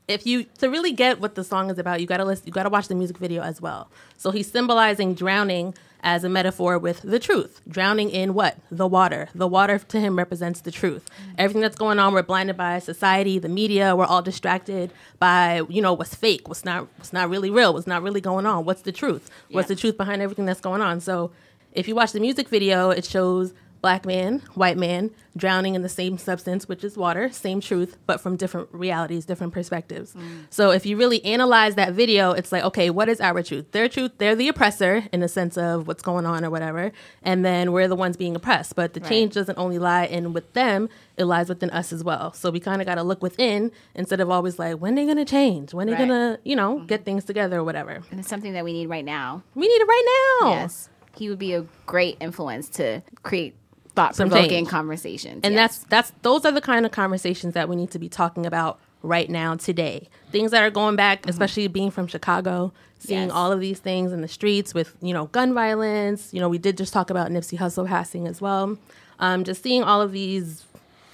If 0.08 0.26
you 0.26 0.46
to 0.60 0.70
really 0.70 0.94
get 0.94 1.20
what 1.20 1.36
the 1.36 1.44
song 1.44 1.70
is 1.70 1.78
about, 1.78 2.00
you 2.00 2.08
gotta 2.08 2.24
listen, 2.24 2.46
you 2.48 2.54
gotta 2.54 2.70
watch 2.70 2.88
the 2.88 2.96
music 2.96 3.18
video 3.18 3.44
as 3.44 3.62
well. 3.62 3.90
So 4.18 4.32
he's 4.32 4.50
symbolizing 4.50 5.14
drowning 5.14 5.74
as 6.02 6.24
a 6.24 6.30
metaphor 6.30 6.78
with 6.80 7.02
the 7.02 7.20
truth. 7.20 7.60
Drowning 7.68 8.10
in 8.10 8.34
what? 8.34 8.58
The 8.72 8.88
water. 8.88 9.28
The 9.36 9.48
water 9.48 9.80
to 9.80 10.00
him 10.00 10.18
represents 10.18 10.62
the 10.62 10.72
truth. 10.72 11.10
Mm. 11.10 11.34
Everything 11.40 11.62
that's 11.62 11.76
going 11.76 12.00
on, 12.00 12.14
we're 12.14 12.24
blinded 12.24 12.56
by 12.56 12.80
society, 12.80 13.38
the 13.40 13.50
media, 13.50 13.96
we're 13.98 14.06
all 14.06 14.22
distracted 14.22 14.94
by, 15.20 15.64
you 15.68 15.82
know, 15.82 15.92
what's 15.92 16.16
fake, 16.16 16.48
what's 16.48 16.64
not 16.64 16.88
what's 16.98 17.12
not 17.12 17.30
really 17.30 17.50
real, 17.50 17.74
what's 17.74 17.88
not 17.88 18.02
really 18.02 18.22
going 18.22 18.46
on, 18.46 18.64
what's 18.64 18.84
the 18.84 18.94
truth? 18.94 19.30
What's 19.52 19.66
Yeah. 19.66 19.76
the 19.76 19.82
truth 19.82 19.98
behind 19.98 20.22
everything 20.22 20.46
that's 20.46 20.62
going 20.62 20.82
on? 20.82 21.02
So 21.02 21.32
if 21.74 21.88
you 21.90 21.96
watch 21.96 22.14
the 22.14 22.22
music 22.22 22.48
video, 22.48 22.92
it 22.92 23.04
shows 23.04 23.54
black 23.82 24.06
man, 24.06 24.42
white 24.56 24.78
man 24.78 25.12
drowning 25.36 25.76
in 25.76 25.84
the 25.84 25.90
same 25.90 26.18
substance, 26.18 26.68
which 26.68 26.84
is 26.84 26.98
water, 26.98 27.30
same 27.30 27.62
truth, 27.62 27.98
but 28.08 28.20
from 28.20 28.36
different 28.36 28.68
realities, 28.72 29.26
different 29.26 29.54
perspectives. 29.54 30.14
Mm. 30.14 30.46
So 30.50 30.72
if 30.72 30.86
you 30.86 30.98
really 30.98 31.24
analyze 31.24 31.76
that 31.76 31.94
video, 31.94 32.32
it's 32.32 32.52
like, 32.52 32.64
okay, 32.64 32.90
what 32.90 33.08
is 33.08 33.22
our 33.22 33.44
truth? 33.44 33.72
Their 33.72 33.88
truth, 33.88 34.14
they're 34.18 34.36
the 34.36 34.48
oppressor 34.48 35.04
in 35.12 35.20
the 35.20 35.28
sense 35.28 35.58
of 35.58 35.88
what's 35.88 36.02
going 36.02 36.26
on 36.26 36.44
or 36.44 36.50
whatever, 36.50 36.92
and 37.22 37.46
then 37.46 37.72
we're 37.72 37.88
the 37.88 37.96
ones 37.96 38.18
being 38.18 38.36
oppressed. 38.36 38.76
But 38.76 38.94
the 38.94 39.00
change 39.00 39.34
doesn't 39.34 39.58
only 39.58 39.78
lie 39.78 40.06
in 40.06 40.34
with 40.34 40.52
them, 40.54 40.90
it 41.18 41.26
lies 41.26 41.50
within 41.50 41.70
us 41.72 41.94
as 41.94 42.04
well. 42.04 42.34
So 42.34 42.50
we 42.50 42.60
kind 42.60 42.82
of 42.82 42.88
got 42.88 42.96
to 42.96 43.04
look 43.04 43.22
within 43.22 43.72
instead 43.96 44.20
of 44.20 44.30
always 44.30 44.60
like, 44.60 44.78
when 44.78 44.96
they 44.96 45.06
going 45.06 45.18
to 45.18 45.26
change? 45.26 45.74
When 45.74 45.88
they 45.88 45.94
Right. 45.94 46.08
going 46.08 46.10
to, 46.10 46.40
you 46.44 46.56
know, 46.56 46.78
mm-hmm. 46.78 46.86
get 46.86 47.06
things 47.06 47.24
together 47.24 47.58
or 47.60 47.64
whatever. 47.64 48.04
And 48.12 48.20
it's 48.20 48.30
something 48.30 48.54
that 48.54 48.64
we 48.64 48.74
need 48.74 48.88
right 48.88 49.06
now. 49.06 49.44
We 49.56 49.68
need 49.68 49.82
it 49.82 49.88
right 49.88 50.40
now. 50.42 50.50
Yes. 50.50 50.90
He 51.16 51.30
would 51.30 51.40
be 51.40 51.54
a 51.54 51.66
great 51.88 52.18
influence 52.20 52.70
to 52.70 53.02
create 53.24 53.56
thought 53.98 54.16
Some 54.16 54.30
provoking 54.30 54.66
conversations. 54.68 55.42
And 55.44 55.56
yes. 55.56 55.80
that's 55.80 55.90
that's 55.90 56.20
those 56.22 56.46
are 56.46 56.52
the 56.54 56.62
kind 56.62 56.86
of 56.86 56.92
conversations 56.92 57.54
that 57.56 57.68
we 57.68 57.76
need 57.76 57.92
to 57.92 58.00
be 58.00 58.08
talking 58.08 58.46
about 58.46 58.80
right 59.04 59.30
now 59.30 59.56
today. 59.56 60.08
Things 60.32 60.52
that 60.52 60.62
are 60.62 60.70
going 60.70 60.96
back, 60.96 61.28
especially 61.28 61.68
being 61.68 61.90
from 61.92 62.06
Chicago, 62.08 62.72
seeing 63.00 63.20
Mm-hmm. 63.20 63.28
Yes. 63.30 63.36
all 63.36 63.52
of 63.52 63.60
these 63.60 63.80
things 63.80 64.12
in 64.14 64.22
the 64.22 64.28
streets 64.28 64.74
with 64.74 64.96
you 65.02 65.14
know 65.14 65.26
gun 65.28 65.54
violence. 65.54 66.34
You 66.34 66.40
know, 66.40 66.48
we 66.50 66.60
did 66.60 66.78
just 66.78 66.94
talk 66.94 67.10
about 67.10 67.32
Nipsey 67.32 67.58
Hussle 67.58 67.88
passing 67.88 68.28
as 68.28 68.40
well. 68.40 68.78
Um, 69.20 69.44
just 69.44 69.64
seeing 69.64 69.82
all 69.84 70.00
of 70.02 70.12
these 70.12 70.64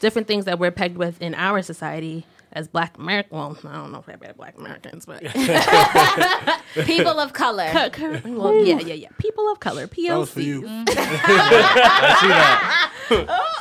different 0.02 0.28
things 0.28 0.44
that 0.46 0.60
we're 0.60 0.72
pegged 0.72 0.98
with 0.98 1.22
in 1.22 1.34
our 1.36 1.62
society 1.62 2.26
as 2.54 2.68
Black 2.68 2.98
American. 2.98 3.38
Well, 3.38 3.58
I 3.64 3.74
don't 3.74 3.92
know 3.92 4.04
if 4.08 4.20
they're 4.20 4.34
Black 4.34 4.58
Americans, 4.58 5.06
but 5.06 5.22
people 6.86 7.20
of 7.20 7.34
color. 7.34 7.70
well, 8.26 8.56
yeah, 8.56 8.80
yeah, 8.80 8.94
yeah. 8.94 9.10
People 9.18 9.52
of 9.52 9.60
color, 9.60 9.88
POC. 9.88 10.04
Oh, 10.14 10.14
that 10.14 10.18
was 10.18 10.30
for 10.32 10.42
you. 10.42 10.64
I 10.68 10.90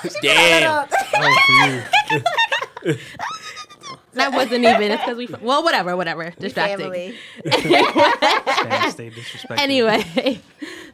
see 0.08 0.18
that. 0.20 0.22
Damn. 0.22 0.88
That 0.88 1.20
was 1.20 1.36
for 2.82 2.88
you. 2.90 2.98
That 4.14 4.32
wasn't 4.32 4.64
even. 4.64 4.92
It's 4.92 5.02
because 5.02 5.16
we. 5.16 5.26
Well, 5.40 5.62
whatever, 5.64 5.96
whatever. 5.96 6.30
Distracting. 6.38 6.78
Family. 6.78 7.14
Stay, 7.46 8.90
stay 8.90 9.08
disrespectful. 9.10 9.58
Anyway, 9.58 10.40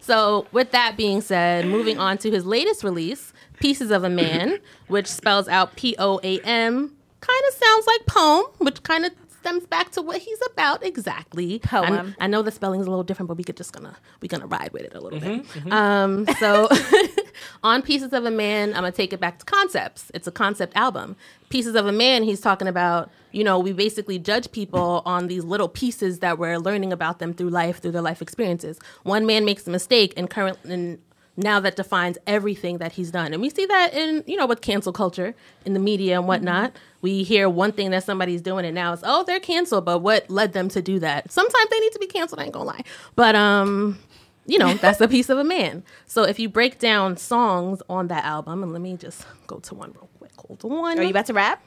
so 0.00 0.46
with 0.52 0.70
that 0.70 0.96
being 0.96 1.20
said, 1.20 1.66
moving 1.66 1.98
on 1.98 2.18
to 2.18 2.30
his 2.30 2.46
latest 2.46 2.84
release, 2.84 3.32
Pieces 3.60 3.90
of 3.90 4.04
a 4.04 4.08
Man, 4.08 4.58
which 4.86 5.08
spells 5.08 5.48
out 5.48 5.74
P 5.74 5.96
O 5.98 6.20
A 6.22 6.38
M, 6.40 6.92
kind 7.20 7.42
of 7.48 7.54
sounds 7.54 7.86
like 7.86 8.06
poem, 8.06 8.44
which 8.58 8.82
kind 8.82 9.04
of 9.04 9.12
stems 9.40 9.66
back 9.66 9.90
to 9.92 10.02
what 10.02 10.18
he's 10.18 10.38
about 10.52 10.84
exactly. 10.84 11.58
Poem. 11.60 12.14
I, 12.18 12.24
I 12.24 12.26
know 12.26 12.42
the 12.42 12.50
spelling's 12.50 12.86
a 12.86 12.90
little 12.90 13.04
different, 13.04 13.28
but 13.28 13.36
we 13.36 13.44
could 13.44 13.56
just 13.56 13.72
gonna 13.72 13.96
we 14.20 14.28
gonna 14.28 14.46
ride 14.46 14.72
with 14.72 14.82
it 14.82 14.94
a 14.94 15.00
little 15.00 15.20
bit. 15.20 15.72
Um, 15.72 16.26
so 16.38 16.68
on 17.62 17.82
Pieces 17.82 18.12
of 18.12 18.24
a 18.24 18.30
Man, 18.30 18.70
I'm 18.70 18.82
gonna 18.82 18.92
take 18.92 19.12
it 19.12 19.20
back 19.20 19.38
to 19.38 19.44
concepts. 19.44 20.10
It's 20.14 20.26
a 20.26 20.32
concept 20.32 20.76
album. 20.76 21.16
Pieces 21.50 21.74
of 21.74 21.86
a 21.86 21.92
Man, 21.92 22.22
he's 22.22 22.40
talking 22.40 22.68
about, 22.68 23.10
you 23.32 23.42
know, 23.44 23.58
we 23.58 23.72
basically 23.72 24.18
judge 24.18 24.50
people 24.52 25.02
on 25.06 25.28
these 25.28 25.44
little 25.44 25.68
pieces 25.68 26.18
that 26.18 26.38
we're 26.38 26.58
learning 26.58 26.92
about 26.92 27.18
them 27.18 27.32
through 27.32 27.50
life, 27.50 27.80
through 27.80 27.92
their 27.92 28.02
life 28.02 28.20
experiences. 28.20 28.78
One 29.04 29.26
man 29.26 29.44
makes 29.44 29.66
a 29.66 29.70
mistake 29.70 30.12
and 30.16 30.28
current 30.28 30.58
and 30.64 30.98
now 31.38 31.60
that 31.60 31.76
defines 31.76 32.18
everything 32.26 32.78
that 32.78 32.92
he's 32.92 33.10
done. 33.12 33.32
And 33.32 33.40
we 33.40 33.48
see 33.48 33.64
that 33.64 33.94
in, 33.94 34.24
you 34.26 34.36
know, 34.36 34.46
with 34.46 34.60
cancel 34.60 34.92
culture 34.92 35.34
in 35.64 35.72
the 35.72 35.78
media 35.80 36.18
and 36.18 36.26
whatnot. 36.26 36.72
We 37.00 37.22
hear 37.22 37.48
one 37.48 37.70
thing 37.70 37.90
that 37.92 38.02
somebody's 38.02 38.42
doing 38.42 38.64
and 38.64 38.74
now 38.74 38.92
it's, 38.92 39.02
oh, 39.06 39.22
they're 39.22 39.38
canceled, 39.38 39.84
but 39.84 40.00
what 40.00 40.28
led 40.28 40.52
them 40.52 40.68
to 40.70 40.82
do 40.82 40.98
that? 40.98 41.30
Sometimes 41.30 41.70
they 41.70 41.78
need 41.78 41.92
to 41.92 41.98
be 42.00 42.08
canceled, 42.08 42.40
I 42.40 42.44
ain't 42.44 42.52
gonna 42.52 42.64
lie. 42.64 42.82
But 43.14 43.36
um 43.36 43.98
you 44.46 44.58
know, 44.58 44.74
that's 44.74 45.00
a 45.00 45.06
piece 45.16 45.28
of 45.28 45.38
a 45.38 45.44
man. 45.44 45.84
So 46.06 46.24
if 46.24 46.38
you 46.40 46.48
break 46.48 46.78
down 46.78 47.16
songs 47.18 47.82
on 47.88 48.08
that 48.08 48.24
album, 48.24 48.62
and 48.62 48.72
let 48.72 48.80
me 48.82 48.96
just 48.96 49.24
go 49.46 49.58
to 49.60 49.74
one 49.74 49.92
real 49.92 50.08
quick. 50.18 50.32
Hold 50.38 50.64
on. 50.64 50.98
Are 50.98 51.02
you 51.02 51.10
about 51.10 51.26
to 51.26 51.34
rap? 51.34 51.62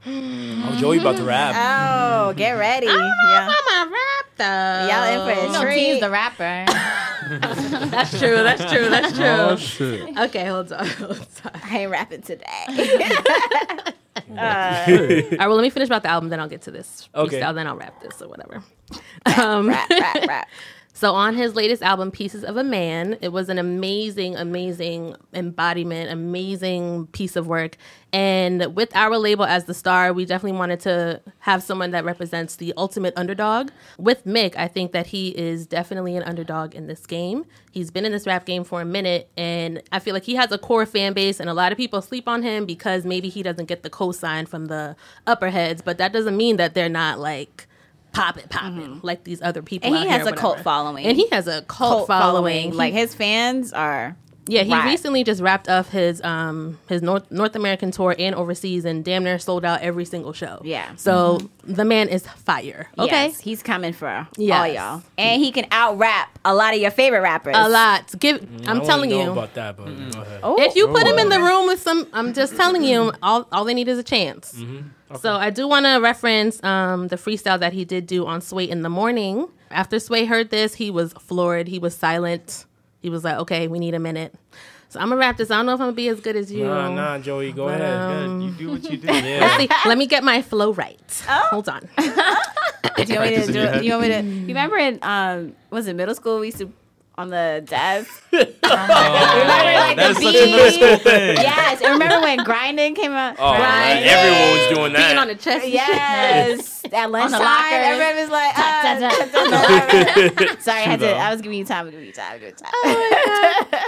Oh, 0.06 0.76
Joey 0.78 0.98
about 0.98 1.16
to 1.16 1.24
rap. 1.24 1.54
Oh, 1.56 2.32
get 2.34 2.52
ready. 2.52 2.86
I 2.88 2.92
don't 2.92 3.50
I'm 3.70 3.88
a 3.88 3.92
rap 3.92 4.26
though. 4.36 4.88
Y'all 4.94 5.28
in 5.28 5.34
for 5.36 5.40
a 5.48 5.52
No, 5.52 5.62
treat. 5.62 5.74
tease 5.74 6.00
the 6.00 6.10
rapper. 6.10 6.64
That's 7.90 8.18
true. 8.18 8.36
That's 8.42 8.64
true. 8.70 8.88
That's 8.88 9.12
true. 9.16 9.24
Oh 9.26 9.56
shit. 9.56 10.16
Okay, 10.18 10.44
hold 10.46 10.72
on. 10.72 10.86
Hold 10.98 11.26
on. 11.44 11.60
I 11.64 11.78
ain't 11.78 11.90
rapping 11.90 12.22
today. 12.22 12.44
All 14.30 14.34
right, 14.36 15.38
well, 15.38 15.54
let 15.54 15.62
me 15.62 15.70
finish 15.70 15.88
about 15.88 16.02
the 16.02 16.10
album, 16.10 16.28
then 16.28 16.38
I'll 16.40 16.48
get 16.48 16.62
to 16.62 16.70
this. 16.70 17.08
Okay. 17.14 17.40
freestyle, 17.40 17.54
then 17.54 17.66
I'll 17.66 17.76
rap 17.76 18.00
this 18.02 18.20
or 18.20 18.28
whatever. 18.28 18.62
Um, 19.36 19.68
rap, 19.68 19.88
rap, 19.90 20.26
rap. 20.26 20.48
So 20.98 21.14
on 21.14 21.36
his 21.36 21.54
latest 21.54 21.80
album, 21.80 22.10
Pieces 22.10 22.42
of 22.42 22.56
a 22.56 22.64
Man, 22.64 23.18
it 23.20 23.28
was 23.28 23.48
an 23.48 23.56
amazing, 23.56 24.34
amazing 24.34 25.14
embodiment, 25.32 26.10
amazing 26.10 27.06
piece 27.12 27.36
of 27.36 27.46
work. 27.46 27.76
And 28.12 28.74
with 28.74 28.90
our 28.96 29.16
label 29.16 29.44
as 29.44 29.66
the 29.66 29.74
star, 29.74 30.12
we 30.12 30.24
definitely 30.24 30.58
wanted 30.58 30.80
to 30.80 31.22
have 31.38 31.62
someone 31.62 31.92
that 31.92 32.04
represents 32.04 32.56
the 32.56 32.74
ultimate 32.76 33.14
underdog. 33.16 33.70
With 33.96 34.24
Mick, 34.24 34.56
I 34.56 34.66
think 34.66 34.90
that 34.90 35.06
he 35.06 35.28
is 35.38 35.68
definitely 35.68 36.16
an 36.16 36.24
underdog 36.24 36.74
in 36.74 36.88
this 36.88 37.06
game. 37.06 37.44
He's 37.70 37.92
been 37.92 38.04
in 38.04 38.10
this 38.10 38.26
rap 38.26 38.44
game 38.44 38.64
for 38.64 38.80
a 38.80 38.84
minute, 38.84 39.30
and 39.36 39.80
I 39.92 40.00
feel 40.00 40.14
like 40.14 40.24
he 40.24 40.34
has 40.34 40.50
a 40.50 40.58
core 40.58 40.84
fan 40.84 41.12
base, 41.12 41.38
and 41.38 41.48
a 41.48 41.54
lot 41.54 41.70
of 41.70 41.78
people 41.78 42.02
sleep 42.02 42.26
on 42.26 42.42
him 42.42 42.66
because 42.66 43.04
maybe 43.04 43.28
he 43.28 43.44
doesn't 43.44 43.66
get 43.66 43.84
the 43.84 43.90
cosign 43.90 44.48
from 44.48 44.66
the 44.66 44.96
upper 45.28 45.50
heads, 45.50 45.80
but 45.80 45.96
that 45.98 46.12
doesn't 46.12 46.36
mean 46.36 46.56
that 46.56 46.74
they're 46.74 46.88
not 46.88 47.20
like 47.20 47.67
pop 48.12 48.36
it, 48.38 48.48
popping 48.48 49.00
like 49.02 49.24
these 49.24 49.40
other 49.42 49.62
people. 49.62 49.90
Mm-hmm. 49.90 49.96
And 49.96 50.04
he 50.04 50.08
here 50.10 50.18
has 50.18 50.26
or 50.26 50.34
a 50.34 50.36
cult 50.36 50.60
following. 50.60 51.06
And 51.06 51.16
he 51.16 51.28
has 51.30 51.46
a 51.46 51.62
cult, 51.62 52.06
following. 52.06 52.74
Like 52.74 52.92
He- 52.92 53.00
his 53.00 53.14
fans 53.14 53.72
are. 53.72 54.16
Yeah, 54.48 54.62
he 54.62 54.72
right. 54.72 54.86
recently 54.86 55.22
just 55.24 55.40
wrapped 55.40 55.68
up 55.68 55.86
his 55.88 56.22
um 56.22 56.78
his 56.88 57.02
North 57.02 57.30
North 57.30 57.54
American 57.54 57.90
tour 57.90 58.16
and 58.18 58.34
overseas, 58.34 58.84
and 58.84 59.04
damn 59.04 59.24
near 59.24 59.38
sold 59.38 59.64
out 59.64 59.80
every 59.82 60.04
single 60.04 60.32
show. 60.32 60.60
Yeah. 60.64 60.94
So 60.96 61.40
the 61.64 61.84
man 61.84 62.08
is 62.08 62.26
fire. 62.26 62.88
Okay. 62.98 63.26
Yes, 63.26 63.40
he's 63.40 63.62
coming 63.62 63.92
for 63.92 64.08
all 64.08 64.26
y'all. 64.38 65.02
And 65.16 65.42
he 65.42 65.52
can 65.52 65.66
out 65.70 65.98
rap 65.98 66.38
a 66.44 66.54
lot 66.54 66.74
of 66.74 66.80
your 66.80 66.90
favorite 66.90 67.20
rappers. 67.20 67.54
A 67.56 67.68
lot. 67.68 68.18
Give. 68.18 68.42
I 68.42 68.70
I'm 68.70 68.78
don't 68.78 68.86
telling 68.86 69.10
know 69.10 69.24
you. 69.24 69.30
about 69.32 69.54
that, 69.54 69.76
but 69.76 69.84
go 69.86 70.20
ahead. 70.22 70.40
Oh, 70.42 70.60
If 70.60 70.74
you 70.74 70.88
put 70.88 71.06
him 71.06 71.18
in 71.18 71.28
the 71.28 71.40
room 71.40 71.66
with 71.66 71.80
some, 71.80 72.06
I'm 72.12 72.32
just 72.32 72.56
telling 72.56 72.82
you, 72.82 73.12
all, 73.22 73.46
all 73.52 73.64
they 73.64 73.74
need 73.74 73.88
is 73.88 73.98
a 73.98 74.02
chance. 74.02 74.54
Mm-hmm. 74.54 75.16
So 75.16 75.34
I 75.34 75.50
do 75.50 75.66
want 75.66 75.86
to 75.86 75.96
reference 75.98 76.62
um, 76.62 77.08
the 77.08 77.16
freestyle 77.16 77.58
that 77.60 77.72
he 77.72 77.84
did 77.84 78.06
do 78.06 78.26
on 78.26 78.40
Sway 78.40 78.64
in 78.64 78.82
the 78.82 78.90
morning. 78.90 79.48
After 79.70 79.98
Sway 79.98 80.24
heard 80.24 80.50
this, 80.50 80.74
he 80.74 80.90
was 80.90 81.12
floored. 81.14 81.68
He 81.68 81.78
was 81.78 81.94
silent. 81.94 82.66
He 83.00 83.10
was 83.10 83.24
like, 83.24 83.36
"Okay, 83.38 83.68
we 83.68 83.78
need 83.78 83.94
a 83.94 83.98
minute." 83.98 84.34
So 84.90 84.98
I'm 85.00 85.08
gonna 85.10 85.20
wrap 85.20 85.36
this. 85.36 85.50
I 85.50 85.56
don't 85.56 85.66
know 85.66 85.72
if 85.74 85.80
I'm 85.80 85.86
gonna 85.88 85.92
be 85.92 86.08
as 86.08 86.20
good 86.20 86.34
as 86.34 86.50
you. 86.50 86.64
Nah, 86.64 86.88
nah, 86.94 87.18
Joey, 87.18 87.52
go 87.52 87.66
But, 87.66 87.80
ahead. 87.80 88.26
um, 88.28 88.40
You 88.40 88.50
do 88.52 88.70
what 88.70 88.90
you 88.90 88.96
do. 88.96 89.06
yeah. 89.12 89.56
See, 89.58 89.68
let 89.86 89.98
me 89.98 90.06
get 90.06 90.24
my 90.24 90.40
flow 90.40 90.72
right. 90.72 90.98
Hold 91.26 91.68
on. 91.68 91.80
do 91.98 92.02
you 92.02 92.10
want 92.14 92.18
me 92.96 93.04
to 93.04 93.16
Practice 93.16 93.46
do? 93.80 93.84
You 93.84 93.92
want 93.92 94.02
me 94.02 94.08
to? 94.08 94.22
You 94.22 94.46
remember 94.48 94.76
in 94.78 94.98
um, 95.02 95.54
was 95.70 95.86
it 95.88 95.94
middle 95.94 96.14
school? 96.14 96.40
We 96.40 96.46
used 96.46 96.58
to 96.58 96.72
on 97.18 97.28
the 97.30 97.62
desk. 97.66 98.22
Oh, 98.70 98.70
like, 98.76 99.96
that 99.96 99.96
the 99.96 100.10
is 100.10 100.16
such 100.18 100.34
a 100.34 100.44
middle 100.50 100.70
school 100.70 100.98
thing. 100.98 101.36
yes, 101.38 101.80
and 101.80 101.92
remember 101.94 102.20
when 102.20 102.36
grinding 102.44 102.94
came 102.94 103.12
out? 103.12 103.36
Oh, 103.38 103.56
Grinding. 103.56 104.04
everyone 104.04 104.50
was 104.58 104.68
doing 104.76 104.92
that. 104.92 105.02
Beating 105.06 105.18
on 105.18 105.28
the 105.28 105.34
chest. 105.36 105.66
Yes, 105.66 106.84
at 106.92 107.10
lunchtime, 107.10 107.40
lockers. 107.40 107.72
everybody 107.72 108.20
was 108.20 108.28
like, 108.30 108.58
uh. 108.58 109.08
"Sorry, 110.60 110.82
I 110.82 110.84
had 110.84 111.00
to. 111.00 111.10
I 111.16 111.32
was 111.32 111.40
giving 111.40 111.56
you 111.58 111.64
time. 111.64 111.78
I 111.78 111.82
was 111.84 111.92
giving 111.92 112.06
you 112.06 112.12
time. 112.12 112.38
Giving 112.38 112.48
you 112.48 112.54
time." 112.54 112.72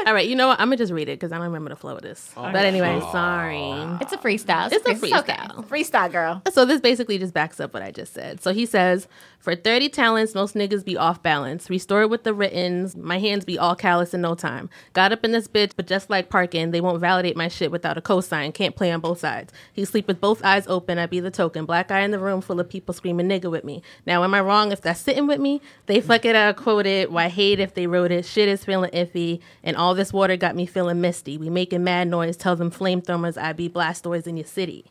All 0.07 0.14
right, 0.14 0.27
you 0.27 0.35
know 0.35 0.49
what? 0.49 0.59
I'm 0.59 0.69
gonna 0.69 0.79
just 0.79 0.93
read 0.95 1.11
it 1.11 1.21
because 1.21 1.31
I 1.31 1.35
don't 1.37 1.45
remember 1.45 1.69
the 1.69 1.77
flow 1.77 1.97
of 1.97 2.03
this. 2.03 2.31
but 2.35 2.57
anyway, 2.57 2.99
sorry. 3.12 3.61
it's 4.01 4.14
a 4.14 4.19
freestyle. 4.19 4.73
It's 4.73 4.87
a 4.87 4.93
okay. 4.93 4.99
freestyle. 5.11 5.66
Freestyle, 5.69 6.11
girl. 6.11 6.40
So 6.51 6.64
this 6.64 6.81
basically 6.81 7.19
just 7.19 7.35
backs 7.35 7.61
up 7.61 7.75
what 7.75 7.83
I 7.83 7.90
just 7.90 8.14
said. 8.14 8.40
So 8.43 8.55
he 8.55 8.64
says, 8.64 9.07
for 9.40 9.55
30 9.55 9.90
talents, 9.90 10.35
most 10.35 10.55
niggas 10.55 10.83
be 10.85 10.97
off 10.97 11.23
balance. 11.23 11.69
Restore 11.69 12.01
it 12.03 12.09
with 12.11 12.25
the 12.25 12.33
writtens. 12.33 12.97
My 12.97 13.19
hands 13.20 13.44
be 13.44 13.59
all 13.59 13.76
callous 13.76 14.12
in 14.14 14.20
no 14.20 14.35
time. 14.35 14.68
Got 14.92 15.12
up 15.12 15.24
in 15.24 15.33
this 15.33 15.46
bitch, 15.46 15.72
but 15.76 15.87
just 15.87 16.11
like 16.11 16.28
parking, 16.28 16.70
they 16.70 16.80
won't 16.80 17.00
validate 17.00 17.37
my 17.37 17.48
shit 17.48 17.70
without 17.70 17.96
a 17.96 18.00
cosign. 18.00 18.52
Can't 18.52 18.74
play 18.74 18.90
on 18.90 19.00
both 19.00 19.20
sides. 19.20 19.52
He 19.72 19.85
sleep 19.85 20.06
with 20.09 20.20
both 20.20 20.44
eyes 20.44 20.66
open. 20.66 20.98
I 20.98 21.06
be 21.06 21.20
the 21.20 21.30
token. 21.30 21.64
Black 21.66 21.88
guy 21.88 22.00
in 22.00 22.11
the 22.11 22.18
room 22.18 22.40
full 22.40 22.59
of 22.59 22.68
people 22.68 22.92
screaming 22.94 23.28
nigga 23.28 23.50
with 23.50 23.64
me. 23.64 23.83
Now, 24.06 24.24
am 24.24 24.35
I 24.35 24.40
wrong 24.40 24.72
if 24.72 24.80
that's 24.80 25.00
sitting 25.00 25.26
with 25.26 25.38
me? 25.40 25.61
They 25.87 26.00
fuck 26.00 26.24
it 26.24 26.35
out, 26.35 26.56
quote 26.56 26.87
it. 26.87 27.12
Why 27.12 27.28
hate 27.28 27.61
if 27.61 27.74
they 27.74 27.87
wrote 27.87 28.11
it? 28.11 28.24
Shit 28.24 28.48
is 28.48 28.64
feeling 28.64 28.90
iffy. 28.90 29.40
And 29.62 29.76
all 29.76 29.94
this 29.94 30.12
water 30.12 30.37
got 30.37 30.56
me 30.56 30.66
feeling 30.66 31.00
misty. 31.00 31.38
We 31.38 31.50
making 31.50 31.85
mad 31.85 32.09
noise. 32.09 32.37
Tell 32.37 32.56
them 32.56 32.70
flamethrowers 32.70 33.40
I 33.40 33.52
be 33.52 33.68
blastoids 33.68 34.26
in 34.26 34.37
your 34.37 34.46
city 34.46 34.87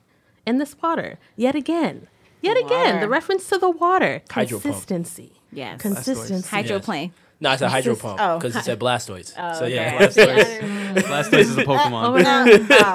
and 0.45 0.59
this 0.59 0.75
water 0.81 1.19
yet 1.35 1.55
again 1.55 2.07
yet 2.41 2.57
again 2.57 2.95
Water. 2.95 2.99
the 3.01 3.09
reference 3.09 3.47
to 3.49 3.57
the 3.57 3.69
water 3.69 4.21
consistency 4.27 5.33
Yes. 5.51 5.81
consistency 5.81 6.47
Hydroplane. 6.47 7.11
No, 7.41 7.53
it's 7.53 7.61
a 7.61 7.69
hydro 7.69 7.93
This 7.93 7.99
is- 7.99 8.01
pump 8.03 8.19
oh, 8.21 8.37
because 8.37 8.55
it 8.55 8.63
said 8.65 8.79
Blastoids. 8.79 9.33
so 9.57 9.65
yeah, 9.65 9.97
Blastoids. 9.97 10.59
Blastoise 11.03 11.39
is 11.39 11.57
a 11.57 11.63
Pokemon. 11.63 12.03
Oh 12.03 12.11
my 12.11 12.21
Oh, 12.21 12.23
I 12.23 12.43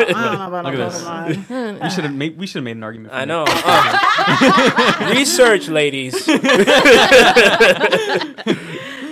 don't 0.06 0.38
know 0.38 0.46
about 0.48 0.64
Look 0.70 0.74
a 0.74 0.82
at 0.82 1.28
this. 1.28 1.82
We 1.82 1.90
should 1.90 2.04
have 2.04 2.14
made. 2.14 2.36
We 2.36 2.46
should 2.46 2.56
have 2.58 2.64
made 2.64 2.76
an 2.76 2.82
argument. 2.82 3.12
For 3.12 3.16
I 3.18 3.24
know. 3.24 3.44
Uh, 3.48 5.12
research, 5.14 5.68
ladies. 5.68 6.14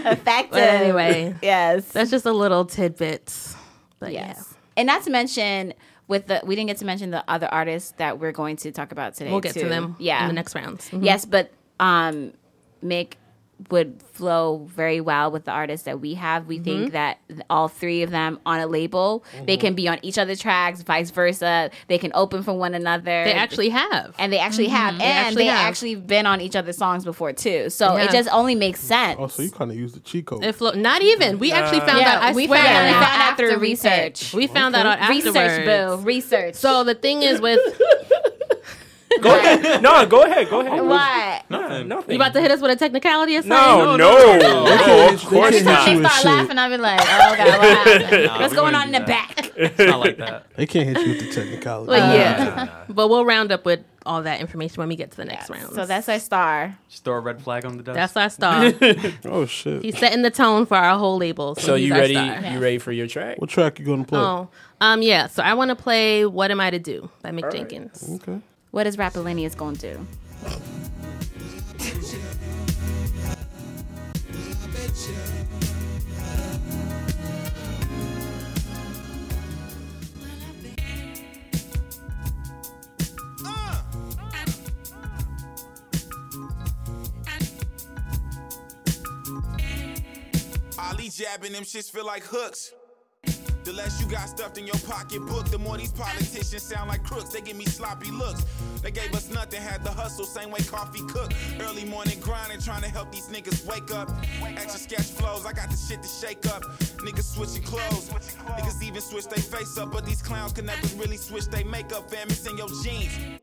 Effective. 0.05 0.51
but 0.51 0.63
anyway 0.63 1.35
Yes. 1.43 1.87
that's 1.89 2.11
just 2.11 2.27
a 2.27 2.33
little 2.33 2.65
tidbit 2.65 3.33
but 4.01 4.13
Yes. 4.13 4.55
And 4.77 4.87
not 4.87 5.03
to 5.05 5.11
mention 5.11 5.75
with 6.09 6.27
the 6.27 6.41
we 6.45 6.57
didn't 6.57 6.69
get 6.69 6.79
to 6.79 6.85
mention 6.85 7.11
the 7.11 7.23
other 7.31 7.47
artists 7.47 7.93
that 7.99 8.19
we're 8.19 8.33
going 8.33 8.57
to 8.57 8.73
talk 8.73 8.91
about 8.93 9.15
today. 9.15 9.31
we'll 9.31 9.41
get 9.41 9.55
too. 9.55 9.61
to 9.63 9.69
them 9.69 9.97
Yeah. 9.99 10.23
in 10.23 10.29
the 10.29 10.35
next 10.35 10.55
rounds 10.55 10.91
Mhm. 10.91 11.05
Yes, 11.05 11.25
but 11.25 11.53
um 11.79 12.33
Mick 12.85 13.13
would 13.71 14.03
flow 14.13 14.69
very 14.75 15.01
well 15.01 15.31
with 15.31 15.45
the 15.45 15.51
artists 15.51 15.85
that 15.87 16.01
we 16.01 16.15
have. 16.15 16.47
We 16.47 16.57
Mm-hmm. 16.57 16.65
think 16.65 16.93
that 16.93 17.19
all 17.51 17.69
three 17.69 18.03
of 18.03 18.11
them 18.11 18.39
on 18.47 18.61
a 18.61 18.67
label, 18.67 19.25
they 19.47 19.57
can 19.57 19.75
be 19.75 19.89
on 19.89 19.99
each 20.03 20.19
other's 20.19 20.41
tracks, 20.41 20.83
vice 20.83 21.11
versa. 21.11 21.71
They 21.89 21.99
can 21.99 22.13
open 22.15 22.43
for 22.43 22.53
one 22.53 22.75
another. 22.75 23.25
they 23.25 23.33
actually 23.33 23.71
have 23.71 24.15
and 24.19 24.33
they 24.33 24.39
actually 24.39 24.69
have, 24.69 24.95
and 24.95 25.03
actually 25.03 25.45
they 25.45 25.47
have. 25.51 25.67
actually 25.69 25.95
been 25.97 26.27
on 26.27 26.41
each 26.41 26.55
other's 26.57 26.77
songs 26.77 27.05
before 27.05 27.33
too. 27.33 27.71
So 27.71 27.97
Yeah. 27.97 28.05
it 28.05 28.11
just 28.11 28.29
only 28.33 28.55
makes 28.55 28.81
sense. 28.81 29.17
Oh, 29.21 29.27
so 29.29 29.43
you 29.43 29.51
kind 29.51 29.71
of 29.71 29.77
use 29.77 29.93
the 29.93 30.01
cheat 30.01 30.27
code. 30.27 30.45
it 30.45 30.55
flo- 30.55 30.73
not 30.73 31.03
even 31.03 31.39
we 31.39 31.51
actually 31.53 31.81
found 31.81 31.99
yeah, 32.01 32.17
out 32.17 32.23
i 32.23 32.33
we 32.33 32.47
swear 32.47 32.63
found, 32.63 32.87
we 32.87 32.93
now, 32.93 33.01
found 33.01 33.23
out 33.23 33.37
through 33.37 33.47
after 33.51 33.59
research. 33.61 34.35
we 34.35 34.47
found 34.47 34.75
that 34.75 34.87
out 34.87 34.99
afterwards 34.99 35.27
Research, 35.37 35.67
boo. 35.67 35.97
Research. 36.05 36.55
so 36.55 36.85
the 36.85 36.95
thing 36.95 37.23
is 37.23 37.41
with 37.41 37.59
Go 39.21 39.37
ahead. 39.39 39.83
No, 39.83 40.07
go 40.07 40.23
ahead. 40.23 40.49
Go 40.49 40.61
ahead. 40.61 40.83
what? 40.83 41.51
No, 41.51 41.83
nothing. 41.83 42.11
you 42.15 42.17
about 42.17 42.33
to 42.35 42.41
hit 42.41 42.51
us 42.51 42.61
with 42.61 42.71
a 42.71 42.77
technicality 42.77 43.37
or 43.37 43.43
something 43.43 43.57
No, 43.57 43.97
no, 43.97 44.37
no, 44.37 44.39
no, 44.39 44.65
no. 44.65 45.15
of 45.15 45.25
course 45.25 45.51
They 45.53 45.63
can't 45.63 45.65
not. 45.65 45.87
you 45.89 45.95
They 45.95 46.01
with 46.01 46.07
start 46.11 46.23
shit. 46.23 46.25
laughing. 46.25 46.59
I'll 46.59 46.71
be 46.71 46.77
like, 46.79 47.01
oh 47.03 47.37
god, 47.37 47.47
what 47.59 47.61
happened? 47.87 48.25
Nah, 48.27 48.41
What's 48.41 48.51
we 48.53 48.57
going 48.57 48.75
on 48.75 48.87
in 48.89 48.93
do 48.95 48.99
the 49.01 49.05
back? 49.07 49.51
It's 49.57 49.79
not 49.79 50.01
like 50.01 50.17
that. 50.19 50.47
They 50.57 50.67
can't 50.67 50.89
hit 50.97 51.07
you 51.07 51.13
with 51.15 51.21
the 51.29 51.33
technicality. 51.33 51.87
but 51.89 51.99
yeah 52.17 52.85
but 52.89 53.09
we'll 53.09 53.25
round 53.25 53.53
up 53.53 53.65
with 53.65 53.81
all 54.05 54.23
that 54.23 54.41
information 54.41 54.79
when 54.81 54.89
we 54.89 54.97
get 54.97 55.11
to 55.13 55.17
the 55.17 55.25
next 55.25 55.49
round 55.51 55.73
So 55.75 55.87
that's 55.87 56.09
our 56.09 56.19
star. 56.19 56.77
Just 56.89 57.05
throw 57.05 57.15
a 57.15 57.21
red 57.21 57.41
flag 57.43 57.65
on 57.65 57.77
the 57.77 57.83
desk. 57.83 57.95
that's 58.15 58.17
our 58.17 58.31
star 58.31 58.73
Oh 59.25 59.47
shit. 59.47 59.83
he's 59.85 59.99
setting 59.99 60.23
the 60.23 60.31
tone 60.31 60.67
for 60.67 60.77
our 60.77 60.99
whole 60.99 61.19
label 61.19 61.55
so, 61.55 61.61
So 61.69 61.75
he's 61.77 61.89
you 61.89 61.95
our 61.95 62.01
ready? 62.01 62.15
star. 62.15 62.41
You 62.53 62.59
ready 62.61 62.79
for 62.79 62.93
your 62.93 63.07
track? 63.07 63.39
What 63.41 63.51
track 63.51 63.79
you 63.79 63.85
gonna 63.85 64.05
play? 64.05 64.19
Oh, 64.21 64.49
um, 64.81 65.03
yeah. 65.03 65.27
So 65.29 65.43
I 65.43 65.55
want 65.55 65.69
to 65.69 65.77
play 65.77 66.27
"What 66.27 66.51
Am 66.51 66.61
I 66.61 66.71
to 66.71 66.79
Do" 66.81 67.09
by 67.23 67.31
Mick 67.31 67.53
Jenkins. 67.53 68.19
Okay. 68.23 68.41
What 68.73 68.87
is 68.87 68.97
Rapalinius 68.97 69.55
going 69.55 69.77
to 69.77 69.95
do? 69.95 70.07
Ali 90.79 91.11
jabbing 91.11 91.53
them 91.53 91.65
shits 91.65 91.91
feel 91.91 92.07
like 92.07 92.25
hooks. 92.25 92.73
The 93.65 93.73
less 93.73 94.01
you 94.01 94.09
got 94.09 94.29
stuffed 94.29 94.59
in 94.59 94.67
your 94.67 94.79
pocketbook, 94.87 95.49
the 95.51 95.59
more 95.59 95.77
these 95.77 95.93
politicians 95.93 96.63
sound 96.63 96.89
like 96.89 97.05
crooks. 97.05 97.31
They 97.31 97.41
give 97.41 97.57
me 97.57 97.65
sloppy 97.65 98.11
looks. 98.11 98.45
They 98.83 98.91
gave 98.91 99.15
us 99.15 99.31
nothing, 99.31 99.63
had 99.63 99.85
the 99.85 99.91
hustle, 99.91 100.25
same 100.25 100.51
way 100.51 100.61
coffee 100.61 101.03
cook. 101.07 101.33
Early 101.61 101.85
morning 101.85 102.19
grinding, 102.21 102.61
trying 102.61 102.83
to 102.83 102.89
help 102.89 103.13
these 103.13 103.29
niggas 103.29 103.65
wake 103.65 103.93
up. 103.93 104.11
Extra 104.43 104.81
sketch 104.81 105.07
flows, 105.13 105.47
I 105.47 105.53
got 105.53 105.71
the 105.71 105.77
shit 105.77 106.03
to 106.03 106.09
shake 106.09 106.45
up. 106.47 106.63
Niggas 107.05 107.35
switching 107.35 107.63
clothes. 107.63 108.09
Niggas 108.59 108.83
even 108.83 109.01
switch 109.01 109.27
their 109.27 109.43
face 109.43 109.79
up, 109.79 109.93
but 109.93 110.05
these 110.05 110.23
clowns 110.23 110.53
can 110.53 110.67
never 110.67 110.87
really 110.97 111.17
switch 111.17 111.47
their 111.47 111.65
makeup, 111.65 112.11
fam. 112.11 112.29
It's 112.31 112.45
in 112.47 112.59
your 112.59 112.69
jeans. 112.83 113.42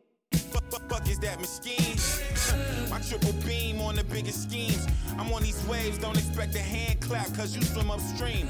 Fuck, 0.52 0.64
fuck, 0.72 0.90
fuck 0.90 1.10
is 1.10 1.20
that 1.20 1.40
machine? 1.40 1.96
My 2.90 3.00
triple 3.00 3.34
beam 3.46 3.82
on 3.82 3.96
the 3.96 4.04
biggest 4.04 4.44
schemes. 4.44 4.88
I'm 5.18 5.32
on 5.32 5.44
these 5.44 5.64
waves, 5.68 5.98
don't 5.98 6.18
expect 6.18 6.56
a 6.56 6.60
hand 6.60 7.00
clap, 7.02 7.28
cause 7.36 7.56
you 7.56 7.62
swim 7.62 7.92
upstream. 7.92 8.48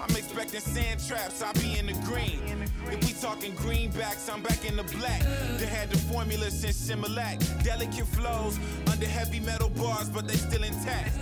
I'm 0.00 0.10
expecting 0.16 0.60
sand 0.60 1.00
traps, 1.06 1.42
I'll 1.42 1.52
be 1.54 1.78
in 1.78 1.86
the 1.86 1.94
green. 2.04 2.40
If 2.86 3.04
we 3.04 3.12
talking 3.20 3.52
greenbacks, 3.52 4.32
I'm 4.32 4.42
back 4.42 4.64
in 4.64 4.76
the 4.76 4.84
black. 4.84 5.22
They 5.58 5.66
had 5.66 5.90
the 5.90 5.98
formula 5.98 6.50
since 6.50 6.88
Similac. 6.88 7.64
Delicate 7.64 8.06
flows 8.06 8.58
under 8.90 9.06
heavy 9.06 9.40
metal 9.40 9.70
bars, 9.70 10.08
but 10.08 10.28
they 10.28 10.36
still 10.36 10.62
intact. 10.62 11.16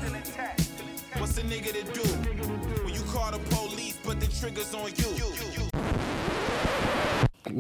What's 1.17 1.39
a 1.39 1.43
nigga 1.43 1.73
to 1.73 1.83
do 1.93 2.09
when 2.85 2.95
you 2.95 3.03
call 3.13 3.33
the 3.33 3.39
police, 3.55 3.99
but 4.05 4.21
the 4.21 4.27
trigger's 4.27 4.75
on 4.75 4.91
you? 4.97 5.69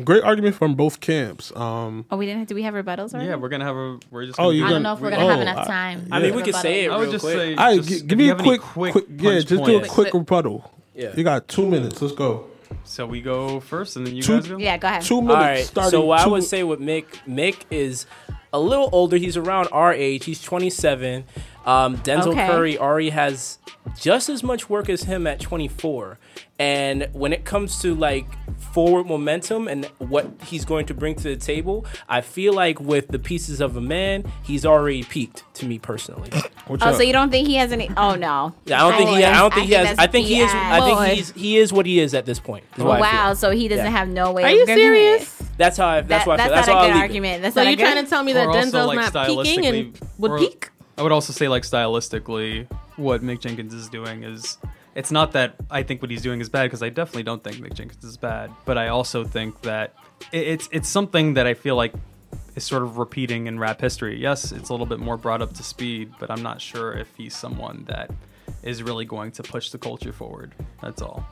Great 0.05 0.22
argument 0.24 0.55
from 0.57 0.74
both 0.74 1.01
camps. 1.01 1.53
Um. 1.57 2.05
Oh, 2.11 2.16
we 2.16 2.27
didn't. 2.27 2.40
Have, 2.40 2.48
Do 2.48 2.55
we 2.55 2.62
have 2.62 2.74
rebuttals 2.74 3.12
already? 3.14 3.29
Yeah, 3.29 3.37
we're 3.37 3.48
gonna 3.48 3.64
have 3.64 3.77
a. 3.77 3.98
We're 4.11 4.27
just. 4.27 4.38
Oh, 4.38 4.44
gonna 4.44 4.55
you 4.57 4.64
I 4.64 4.68
gonna- 4.68 4.74
don't 4.77 4.83
know 4.85 4.92
if 4.94 5.01
we're 5.01 5.11
gonna 5.11 5.27
have 5.29 5.38
oh, 5.38 5.42
enough 5.42 5.59
I- 5.59 5.64
time. 5.66 6.09
I 6.12 6.20
mean, 6.20 6.35
we 6.35 6.42
could 6.42 6.55
say 6.55 6.85
it 6.85 6.88
rebuttal. 6.88 6.96
I 6.96 7.05
would 7.07 7.12
just 7.12 7.24
quick. 7.24 7.35
say. 7.37 7.55
All 7.55 7.64
right, 7.77 7.83
just 7.83 8.07
give 8.07 8.18
me 8.18 8.29
a 8.31 8.35
quick, 8.35 8.61
quick, 8.61 8.92
quick, 8.92 9.05
yeah, 9.16 9.40
just 9.40 9.48
do 9.48 9.77
a 9.77 9.81
quick 9.81 9.88
Quick. 9.90 10.14
rebuttal. 10.14 10.70
Yeah. 10.94 11.14
You 11.16 11.24
got 11.24 11.48
two 11.48 11.66
minutes. 11.66 12.01
Let's 12.03 12.14
go. 12.14 12.46
So 12.85 13.07
we 13.07 13.20
go 13.22 13.61
first, 13.61 13.96
and 13.96 14.07
then 14.07 14.14
you 14.16 14.22
Two- 14.22 14.40
guys 14.40 14.48
go. 14.48 14.59
Yeah, 14.59 14.77
go 14.79 14.88
ahead. 14.88 15.03
Two 15.03 15.22
minutes. 15.22 15.37
right. 15.37 15.64
starting 15.64 15.90
So 15.90 16.05
what 16.05 16.20
I 16.20 16.27
would 16.27 16.44
say 16.44 16.62
with 16.64 16.81
Mick, 16.81 17.05
Mick 17.27 17.57
is 17.70 18.07
a 18.53 18.59
little 18.61 18.88
older. 18.92 19.16
He's 19.16 19.37
around 19.37 19.68
our 19.72 19.92
age. 19.92 20.24
He's 20.24 20.42
27. 20.42 21.24
Um, 21.68 21.98
Denzel 21.98 22.28
Okay. 22.28 22.46
Curry 22.46 22.78
already 22.78 23.11
has 23.11 23.59
just 23.98 24.28
as 24.31 24.42
much 24.42 24.70
work 24.70 24.88
as 24.88 25.02
him 25.02 25.26
at 25.26 25.38
24. 25.38 26.18
And 26.59 27.09
when 27.12 27.33
it 27.33 27.44
comes 27.44 27.81
to 27.83 27.94
like 27.94 28.26
forward 28.72 29.07
momentum 29.07 29.68
and 29.68 29.85
what 29.98 30.28
he's 30.44 30.64
going 30.64 30.87
to 30.87 30.94
bring 30.94 31.14
to 31.16 31.22
the 31.24 31.37
table, 31.37 31.85
I 32.09 32.22
feel 32.22 32.52
like 32.54 32.81
with 32.81 33.09
the 33.09 33.18
pieces 33.18 33.61
of 33.61 33.76
a 33.76 33.81
man, 33.81 34.24
he's 34.42 34.64
already 34.64 35.02
peaked 35.04 35.44
to 35.54 35.66
me 35.66 35.78
personally. 35.78 36.31
What 36.68 36.83
Oh, 36.83 36.87
y'all- 36.90 36.96
so 36.96 37.02
you 37.02 37.14
don't 37.14 37.31
think 37.31 37.46
he 37.48 37.54
has 37.54 37.72
any? 37.72 37.88
Oh 37.96 38.14
no. 38.14 38.54
Yeah, 38.66 38.85
I 38.85 38.90
don't 38.90 38.98
think 38.98 39.11
he. 39.16 39.24
I 39.24 39.38
don't 39.38 39.54
think 39.54 39.66
he 39.68 39.72
has. 39.72 39.98
I 39.98 40.07
think 40.07 40.26
he 40.26 40.38
is. 40.40 40.50
I 40.52 40.81
think 40.81 40.98
Boy. 40.98 41.14
he's. 41.14 41.31
He 41.33 41.57
is 41.57 41.72
what 41.72 41.87
he 41.87 41.98
is 41.98 42.12
at 42.12 42.26
this 42.26 42.38
point. 42.38 42.64
Oh, 42.76 42.85
wow. 42.85 43.28
feel. 43.28 43.37
So 43.37 43.50
he 43.52 43.68
doesn't 43.68 43.87
Yeah. 43.87 43.90
have 43.90 44.09
no 44.09 44.33
way. 44.33 44.44
Are 44.44 44.50
you 44.50 44.66
serious? 44.66 45.35
That's 45.57 45.78
how. 45.78 45.87
I, 45.87 46.00
that's 46.02 46.09
That, 46.09 46.26
what 46.26 46.40
I 46.40 46.44
feel. 46.44 46.54
that's 46.54 46.66
That's 46.66 46.68
how 46.68 46.74
not 46.74 46.83
a 46.83 46.87
I'll 46.88 46.92
good 46.92 47.00
argument. 47.00 47.42
That's 47.42 47.54
So 47.54 47.62
not 47.62 47.68
a 47.68 47.70
you're 47.70 47.76
good. 47.78 47.90
trying 47.92 48.04
to 48.04 48.11
tell 48.11 48.22
me 48.22 48.33
that 48.35 48.48
Denzel's 48.48 48.87
like, 48.87 49.14
not 49.14 49.26
peaking 49.26 49.64
and 49.64 49.94
stylistically- 49.94 50.09
would 50.18 50.38
peak? 50.40 50.68
I 50.98 51.02
would 51.02 51.12
also 51.12 51.32
say, 51.32 51.46
like 51.46 51.62
stylistically, 51.62 52.70
what 52.96 53.22
Mick 53.22 53.40
Jenkins 53.40 53.72
is 53.72 53.88
doing 53.88 54.24
is. 54.24 54.58
It's 54.94 55.12
not 55.12 55.30
that 55.32 55.54
I 55.70 55.84
think 55.84 56.02
what 56.02 56.11
he's 56.11 56.22
doing 56.22 56.40
is 56.40 56.48
bad 56.48 56.64
because 56.64 56.82
I 56.82 56.88
definitely 56.88 57.22
don't 57.22 57.44
think 57.44 57.58
Mick 57.58 57.74
Jenkins 57.74 58.02
is 58.02 58.16
bad, 58.16 58.50
but 58.64 58.76
I 58.76 58.88
also 58.88 59.22
think 59.22 59.61
that 59.62 59.94
it's 60.32 60.68
it's 60.73 60.88
something 60.88 61.35
that 61.35 61.46
I 61.46 61.54
feel 61.54 61.77
like 61.77 61.94
is 62.56 62.64
sort 62.64 62.83
of 62.83 62.98
repeating 62.98 63.46
in 63.46 63.60
rap 63.60 63.81
history. 63.81 64.20
Yes, 64.20 64.50
it's 64.50 64.70
a 64.70 64.73
little 64.73 64.87
bit 64.87 64.98
more 64.98 65.16
brought 65.16 65.40
up 65.40 65.52
to 65.54 65.62
speed, 65.62 66.12
but 66.18 66.33
I'm 66.33 66.42
not 66.42 66.60
sure 66.60 66.94
if 66.94 67.14
he's 67.16 67.37
someone 67.37 67.85
that 67.87 68.10
is 68.64 68.83
really 68.83 69.04
going 69.04 69.31
to 69.33 69.44
push 69.44 69.70
the 69.70 69.79
culture 69.79 70.12
forward. 70.12 70.52
That's 70.83 71.00
all. 71.00 71.25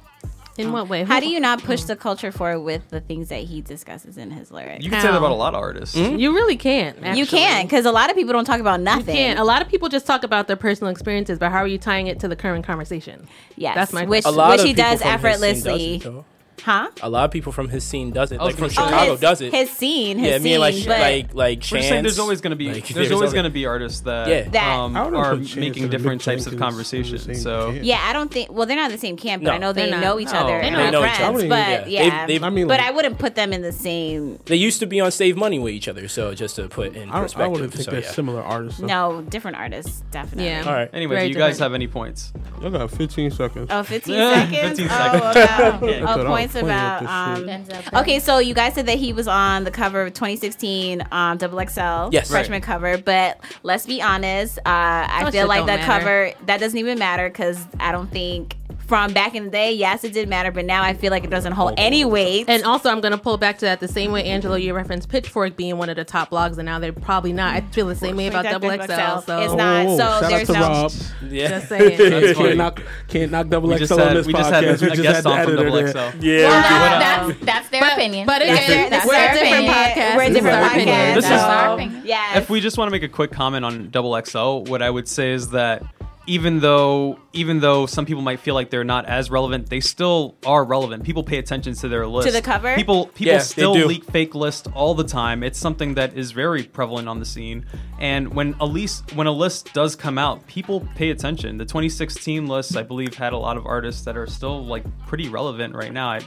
In 0.59 0.69
um, 0.69 0.73
what 0.73 0.89
way? 0.89 1.05
How 1.05 1.21
do 1.21 1.29
you 1.29 1.41
not 1.41 1.63
push 1.63 1.83
the 1.83 1.97
culture 1.97 2.33
forward 2.33 2.61
with 2.61 2.89
the 2.91 3.01
things 3.01 3.29
that 3.29 3.41
he 3.41 3.61
discusses 3.61 4.17
in 4.17 4.31
his 4.31 4.51
lyrics? 4.51 4.85
You 4.85 4.91
can 4.91 5.01
say 5.01 5.09
that 5.09 5.17
about 5.17 5.31
a 5.31 5.35
lot 5.35 5.55
of 5.55 5.61
artists. 5.61 5.97
Mm-hmm. 5.97 6.17
You 6.17 6.33
really 6.35 6.57
can't. 6.57 6.97
You 6.99 7.05
actually. 7.05 7.27
can, 7.27 7.67
because 7.67 7.85
a 7.85 7.93
lot 7.93 8.11
of 8.11 8.17
people 8.17 8.33
don't 8.33 8.45
talk 8.45 8.61
about 8.61 8.79
You 8.81 8.85
nothing. 8.85 9.15
can't. 9.15 9.39
A 9.39 9.45
lot 9.45 9.63
of 9.63 9.69
people 9.69 9.89
just 9.89 10.07
talk 10.07 10.25
about 10.25 10.47
their 10.47 10.57
personal 10.57 10.91
experiences, 10.91 11.39
but 11.39 11.51
how 11.53 11.59
are 11.59 11.67
you 11.67 11.79
tying 11.79 12.07
it 12.07 12.21
to 12.21 12.29
the 12.29 12.37
current 12.37 12.65
conversation? 12.65 13.27
Yes, 13.57 13.75
That's 13.75 13.93
my 13.93 14.05
which, 14.05 14.25
which 14.25 14.63
he 14.63 14.73
does 14.73 15.03
from 15.03 15.21
his 15.21 15.63
scene 15.63 15.63
effortlessly. 15.63 16.25
Does 16.57 16.65
it, 16.65 16.65
though. 16.67 16.73
huh? 16.73 16.91
A 17.03 17.09
lot 17.11 17.25
of 17.25 17.31
people 17.31 17.53
from 17.53 17.69
his 17.69 17.85
scene 17.85 18.11
does 18.11 18.33
it. 18.33 18.39
was 18.41 18.47
Like 18.47 18.55
from 18.55 18.61
gonna 18.63 18.71
say- 18.71 18.83
Chicago 18.83 19.11
his, 19.13 19.21
does 19.21 19.41
it. 19.41 19.53
His 19.55 19.71
scene, 19.71 20.19
his 20.19 20.29
yeah, 20.29 20.35
scene, 20.37 20.43
me 20.43 20.53
and 20.55 20.61
like 20.61 20.75
but 20.87 21.01
like 21.01 21.35
like 21.35 21.59
We're 21.59 21.63
Chance. 21.79 21.87
saying 21.89 22.03
there's 22.03 22.19
always 22.19 22.41
going 22.41 22.51
to 22.51 22.57
be 22.57 22.73
like, 22.73 22.89
there's, 22.89 23.13
always 23.13 23.33
going 23.33 23.45
to 23.45 23.51
be 23.51 23.67
artists 23.67 24.01
that, 24.03 24.29
Yeah. 24.29 24.49
That- 24.51 24.79
um, 24.79 24.97
are 24.97 25.37
making 25.37 25.89
different 25.89 26.23
types 26.23 26.47
of 26.47 26.53
Jenkins 26.53 26.53
in 26.53 26.59
conversations. 26.59 27.43
So 27.43 27.73
camp. 27.73 27.85
yeah, 27.85 28.01
I 28.05 28.13
don't 28.13 28.31
think. 28.31 28.51
Well, 28.53 28.67
they're 28.67 28.77
not 28.77 28.91
the 28.91 28.99
same 28.99 29.17
camp, 29.17 29.43
but 29.45 29.51
No. 29.51 29.55
I 29.57 29.59
know 29.59 29.73
they 29.73 29.91
not. 29.91 30.01
know 30.01 30.19
each 30.21 30.33
No. 30.33 30.39
other 30.41 30.61
They 30.61 30.69
and 30.69 30.93
know 30.93 31.03
are 31.03 31.07
each 31.07 31.21
other. 31.21 31.39
friends. 31.39 31.49
But 31.49 31.91
yeah, 31.91 32.03
yeah. 32.05 32.27
They've- 32.27 32.43
I 32.43 32.51
mean, 32.51 32.67
but 32.69 32.81
I 32.81 32.91
wouldn't 32.91 33.19
put 33.19 33.35
them 33.35 33.53
in 33.53 33.63
the 33.63 33.73
same. 33.73 34.39
They 34.47 34.57
used 34.57 34.81
to 34.81 34.87
be 34.87 35.01
on 35.01 35.11
Save 35.11 35.37
Money 35.37 35.59
with 35.59 35.73
each 35.73 35.89
other. 35.89 36.09
So 36.09 36.35
just 36.35 36.57
to 36.57 36.69
put 36.69 36.95
in 36.97 37.11
I, 37.11 37.21
perspective. 37.21 37.45
I 37.45 37.49
wouldn't 37.49 37.73
think 37.73 37.85
so, 37.85 37.91
they're 37.91 38.01
yeah. 38.01 38.11
similar 38.11 38.43
artists. 38.43 38.81
though. 38.81 38.87
No, 38.87 39.23
different 39.23 39.57
artists, 39.57 40.03
definitely. 40.11 40.47
Yeah. 40.51 40.65
All 40.67 40.73
right. 40.73 40.91
anyway, 40.93 41.21
do 41.27 41.29
you 41.29 41.35
guys 41.35 41.59
have 41.59 41.75
any 41.75 41.87
points? 41.87 42.33
I 42.63 42.69
got 42.71 42.91
15 42.91 43.31
seconds. 43.31 43.69
Oh, 43.71 43.83
15 43.83 44.15
seconds? 44.35 44.79
15 44.81 44.87
oh, 44.91 45.33
seconds. 45.33 45.77
Oh, 46.07 46.15
Cut 46.15 46.27
off. 46.27 46.27
Points 46.53 46.67
about. 46.67 47.05
Um, 47.07 48.01
okay, 48.03 48.19
so 48.21 48.39
you 48.39 48.55
guys 48.55 48.75
said 48.75 48.87
that 48.87 48.99
he 48.99 49.13
was 49.13 49.29
on 49.29 49.65
the 49.65 49.71
cover 49.71 50.03
of 50.03 50.15
2016 50.15 51.03
um, 51.13 51.39
Double 51.39 51.59
XL 51.67 52.09
Yes. 52.13 52.31
freshman 52.31 52.61
cover, 52.61 52.99
but 52.99 53.39
let's 53.63 53.87
be 53.87 54.01
honest. 54.03 54.59
Uh, 54.59 54.63
I 54.67 55.23
That 55.25 55.33
feel 55.33 55.47
like 55.49 55.59
don't 55.61 55.67
the 55.67 55.77
matter. 55.87 55.87
cover 56.05 56.33
that 56.47 56.61
doesn't 56.61 56.79
even 56.79 56.99
matter 56.99 57.29
because 57.29 57.63
I 57.81 57.93
don't 57.93 58.11
think 58.11 58.57
from 58.87 59.13
back 59.13 59.35
in 59.35 59.45
the 59.47 59.51
day, 59.51 59.73
yes, 59.73 60.05
it 60.05 60.13
did 60.13 60.29
matter, 60.29 60.51
but 60.53 60.65
now 60.65 60.83
I 60.83 60.95
feel 60.95 61.11
like 61.11 61.25
it 61.25 61.31
doesn't 61.31 61.53
hold 61.53 61.75
any 61.77 62.05
weight. 62.05 62.45
And 62.49 62.63
also, 62.65 62.89
I'm 62.91 63.01
going 63.01 63.13
to 63.13 63.19
pull 63.19 63.37
back 63.37 63.59
to 63.59 63.65
that 63.65 63.81
the 63.81 63.89
same 63.89 64.13
way, 64.13 64.25
Angelo, 64.25 64.55
you 64.57 64.75
referenced 64.75 65.09
Pitchfork 65.09 65.57
being 65.57 65.77
one 65.79 65.89
of 65.89 65.97
the 65.97 66.05
top 66.05 66.31
blogs, 66.31 66.57
and 66.59 66.67
now 66.67 66.79
they're 66.79 66.93
probably 66.93 67.33
not. 67.33 67.55
I 67.55 67.61
feel 67.63 67.87
the 67.87 67.97
same 67.97 68.17
way 68.17 68.29
about 68.29 68.45
Double 68.45 68.71
XL. 68.71 68.87
So 69.27 69.39
It's 69.41 69.53
oh, 69.53 69.57
not. 69.57 69.87
Whoa, 69.87 69.97
so 69.97 70.03
shout 70.05 70.23
out 70.23 70.31
there's 70.31 70.47
to 70.49 70.53
no. 70.55 70.61
Rob. 70.61 70.93
Yeah. 71.29 71.49
just 71.49 71.69
saying. 71.69 71.97
Can't 72.37 72.57
knock, 72.57 72.83
can't 73.09 73.31
knock 73.33 73.49
double 73.49 73.69
We 73.69 73.77
XL 73.77 73.81
just 73.81 73.93
on 73.93 73.99
had 73.99 74.17
this 74.17 74.27
we 74.27 74.33
just 74.33 74.51
had 74.51 74.65
podcast. 74.65 74.83
a, 74.83 74.85
we 74.85 74.91
just 74.91 75.03
guest 75.03 75.15
had 75.17 75.25
the 75.25 75.29
on 75.31 75.45
from 75.45 75.53
editor 75.55 75.65
Double 75.65 75.77
there. 75.93 76.11
XL. 76.13 76.25
Yeah. 76.25 76.49
Well, 76.49 77.01
that's 77.01 77.41
that's 77.45 77.69
their 77.71 77.81
But, 77.81 77.93
opinion. 77.95 78.27
but 78.27 78.39
That's 78.41 78.67
again, 78.67 78.69
their- 78.71 78.91
that's 78.91 79.07
we're 79.07 79.13
their 79.13 79.31
a 79.31 79.35
different 79.35 79.67
podcast. 79.69 80.17
We're 80.17 80.23
a 80.23 80.31
different 80.31 80.57
podcast. 80.73 81.15
This 81.15 81.25
is- 81.25 81.31
That's 81.31 81.43
our 81.45 81.75
opinion. 81.75 82.03
yeah. 82.05 82.39
If 82.39 82.51
we 82.51 82.61
just 82.61 82.79
want 82.79 82.89
to 82.89 82.93
make 82.93 83.03
a 83.03 83.09
quick 83.09 83.31
comment 83.33 83.65
on 83.65 83.91
Double 83.91 84.21
XL, 84.25 84.71
what 84.71 84.83
I 84.83 84.91
would 84.91 85.09
say 85.09 85.33
is 85.33 85.51
that 85.51 85.83
even 86.27 86.61
though 86.61 87.19
even 87.33 87.61
though 87.61 87.87
some 87.87 88.07
people 88.07 88.23
might 88.23 88.41
feel 88.41 88.55
like 88.55 88.71
they're 88.71 88.85
not 88.85 89.07
as 89.07 89.31
relevant, 89.31 89.69
they 89.71 89.81
still 89.81 90.37
are 90.45 90.65
relevant. 90.65 91.05
People 91.05 91.23
pay 91.23 91.39
attention 91.39 91.75
to 91.75 91.89
their 91.89 92.07
list. 92.07 92.27
To 92.27 92.33
the 92.33 92.43
cover? 92.43 92.75
People 92.75 93.07
people 93.07 93.35
Yeah, 93.35 93.39
still 93.39 93.73
leak 93.73 94.05
fake 94.05 94.35
lists 94.35 94.69
all 94.75 94.95
the 94.95 95.05
time. 95.05 95.43
It's 95.43 95.59
something 95.59 95.95
that 95.95 96.15
is 96.15 96.33
very 96.33 96.65
prevalent 96.65 97.09
on 97.09 97.21
the 97.21 97.27
scene. 97.27 97.67
And 98.01 98.35
when 98.35 98.55
a 98.61 98.67
list 98.67 99.15
when 99.15 99.27
a 99.27 99.33
list 99.33 99.73
does 99.73 99.95
come 99.95 100.19
out, 100.19 100.47
people 100.47 100.81
pay 100.97 101.11
attention. 101.11 101.59
The 101.59 101.65
2016 101.65 102.47
list, 102.47 102.77
I 102.77 102.83
believe, 102.83 103.15
had 103.15 103.33
a 103.33 103.39
lot 103.39 103.57
of 103.57 103.67
artists 103.67 104.03
that 104.05 104.17
are 104.17 104.27
still 104.27 104.65
like 104.65 104.85
pretty 105.07 105.29
relevant 105.29 105.75
right 105.75 105.93
now. 105.93 106.09
I, 106.11 106.21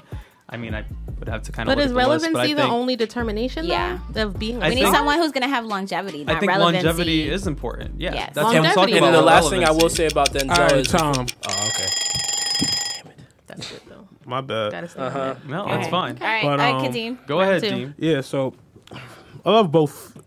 I 0.52 0.58
mean, 0.58 0.74
I 0.74 0.84
would 1.20 1.28
have 1.30 1.44
to 1.44 1.52
kind 1.52 1.70
of. 1.70 1.76
But 1.76 1.84
is 1.84 1.92
look 1.92 2.02
at 2.02 2.06
the 2.06 2.10
list, 2.14 2.26
relevancy 2.26 2.54
but 2.56 2.62
I 2.64 2.68
the 2.68 2.74
only 2.74 2.96
determination 2.96 3.66
Yeah. 3.66 4.00
though, 4.10 4.28
of 4.28 4.40
being? 4.40 4.64
I 4.64 4.70
we 4.70 4.76
need 4.76 4.88
someone 4.88 5.18
who's 5.20 5.32
going 5.32 5.44
to 5.44 5.48
have 5.50 5.66
longevity, 5.66 6.24
not 6.24 6.38
I 6.38 6.40
think 6.40 6.52
relevancy. 6.52 6.86
longevity 6.88 7.30
is 7.30 7.46
important. 7.46 8.00
Yeah, 8.02 8.14
Yes. 8.14 8.32
that's 8.34 8.38
what 8.38 8.56
I'm 8.56 8.64
Longevity 8.64 8.76
talking 8.76 8.96
And 8.96 8.98
about. 8.98 9.06
then 9.06 9.14
the 9.14 9.26
Well, 9.26 9.26
last 9.26 9.50
thing 9.52 9.64
I 9.64 9.72
will 9.72 9.90
say 9.90 10.08
about 10.08 10.32
Denzel 10.34 10.50
All 10.58 10.64
right, 10.64 10.72
is. 10.78 10.88
Tom. 10.88 11.14
Oh, 11.48 11.68
okay. 11.68 11.88
Damn 13.04 13.12
it. 13.12 13.20
That's 13.48 13.72
good 13.72 13.82
though. 13.88 14.08
My 14.26 14.42
bad. 14.42 14.74
Uh-huh. 14.74 15.10
that. 15.10 15.48
No, 15.48 15.62
All 15.62 15.68
that's 15.68 15.78
right. 15.84 15.92
fine. 15.92 16.18
All 16.22 16.28
right, 16.28 16.44
But, 16.44 16.50
all 16.52 16.58
right, 16.58 16.76
um, 16.76 16.94
Kadeem. 16.94 17.28
Go 17.28 17.42
ahead, 17.42 17.62
two. 17.62 17.70
Dean. 17.70 17.96
Yeah, 17.98 18.22
so 18.22 18.54
I 19.46 19.50
love 19.52 19.72
both 19.72 20.18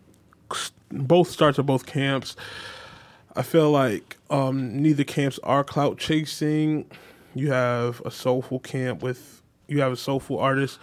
both 0.93 1.31
starts 1.31 1.59
of 1.59 1.66
both 1.66 1.85
camps. 1.87 2.37
I 3.35 3.43
feel 3.43 3.70
like 3.70 4.18
um, 4.31 4.81
neither 4.83 5.05
camps 5.05 5.41
are 5.43 5.64
clout 5.64 5.99
chasing. 5.99 6.85
You 7.35 7.51
have 7.51 8.01
a 8.05 8.11
soulful 8.11 8.59
camp 8.61 9.03
with 9.03 9.41
you 9.69 9.81
have 9.81 9.93
a 9.93 9.97
soulful 9.97 10.39
artist 10.39 10.79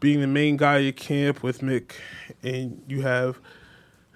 being 0.00 0.20
the 0.20 0.26
main 0.26 0.56
guy 0.56 0.78
your 0.78 0.92
camp 0.92 1.42
with 1.42 1.60
Mick, 1.60 1.92
and 2.42 2.82
you 2.86 3.02
have 3.02 3.40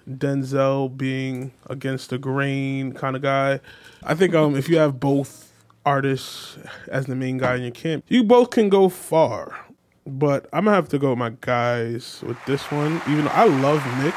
Denzel 0.07 0.95
being 0.95 1.51
against 1.67 2.09
the 2.09 2.17
grain 2.17 2.93
kind 2.93 3.15
of 3.15 3.21
guy. 3.21 3.59
I 4.03 4.15
think 4.15 4.35
um, 4.35 4.55
if 4.55 4.69
you 4.69 4.77
have 4.77 4.99
both 4.99 5.51
artists 5.85 6.57
as 6.87 7.07
the 7.07 7.15
main 7.15 7.37
guy 7.37 7.55
in 7.55 7.63
your 7.63 7.71
camp, 7.71 8.05
you 8.07 8.23
both 8.23 8.51
can 8.51 8.69
go 8.69 8.89
far. 8.89 9.65
But 10.05 10.47
I'm 10.53 10.65
gonna 10.65 10.75
have 10.75 10.89
to 10.89 10.99
go 10.99 11.09
with 11.09 11.19
my 11.19 11.33
guys 11.41 12.23
with 12.25 12.37
this 12.45 12.71
one. 12.71 13.01
Even 13.07 13.25
though 13.25 13.31
I 13.31 13.45
love 13.45 13.83
Nick, 14.03 14.15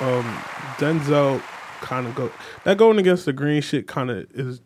um, 0.00 0.24
Denzel 0.78 1.42
kind 1.80 2.06
of 2.06 2.14
go 2.14 2.30
that 2.64 2.76
going 2.76 2.98
against 2.98 3.24
the 3.24 3.32
green 3.32 3.62
shit 3.62 3.86
kind 3.86 4.10
of 4.10 4.26
is 4.32 4.60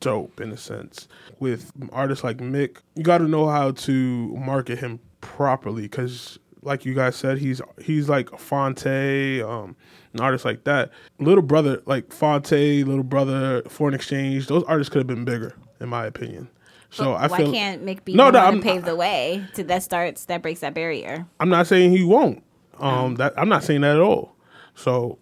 dope 0.00 0.40
in 0.40 0.52
a 0.52 0.56
sense. 0.56 1.08
With 1.38 1.70
artists 1.92 2.24
like 2.24 2.38
Mick, 2.38 2.78
you 2.94 3.02
got 3.02 3.18
to 3.18 3.28
know 3.28 3.46
how 3.48 3.72
to 3.72 3.92
market 4.36 4.78
him 4.78 5.00
properly 5.20 5.82
because, 5.82 6.38
like 6.62 6.86
you 6.86 6.94
guys 6.94 7.14
said, 7.16 7.36
he's 7.38 7.60
he's 7.82 8.08
like 8.08 8.30
Phonte, 8.38 9.42
um, 9.42 9.76
an 10.14 10.20
artist 10.20 10.46
like 10.46 10.64
that. 10.64 10.90
Little 11.18 11.42
brother, 11.42 11.82
like 11.84 12.10
Phonte, 12.12 12.52
Little 12.86 13.02
Brother, 13.02 13.62
Foreign 13.68 13.92
Exchange, 13.94 14.46
those 14.46 14.62
artists 14.64 14.90
could 14.90 15.00
have 15.00 15.06
been 15.06 15.26
bigger, 15.26 15.54
in 15.78 15.90
my 15.90 16.06
opinion. 16.06 16.48
So 16.88 17.12
I 17.12 17.26
Why 17.26 17.36
feel 17.38 17.52
can't 17.52 17.84
Mick 17.84 18.04
be 18.04 18.14
No, 18.14 18.26
the 18.26 18.32
no, 18.38 18.44
one 18.44 18.54
I'm- 18.54 18.62
pave 18.62 18.84
the 18.86 18.96
way 18.96 19.44
to 19.54 19.64
that 19.64 19.82
starts 19.82 20.24
that 20.26 20.40
breaks 20.40 20.60
that 20.60 20.72
barrier? 20.72 21.26
I'm 21.38 21.50
not 21.50 21.66
saying 21.66 21.90
he 21.90 22.02
won't. 22.04 22.42
Um, 22.78 23.16
that 23.16 23.34
I'm 23.36 23.48
not 23.50 23.62
saying 23.62 23.82
that 23.82 23.96
at 23.96 24.00
all. 24.02 24.34
So 24.74 25.18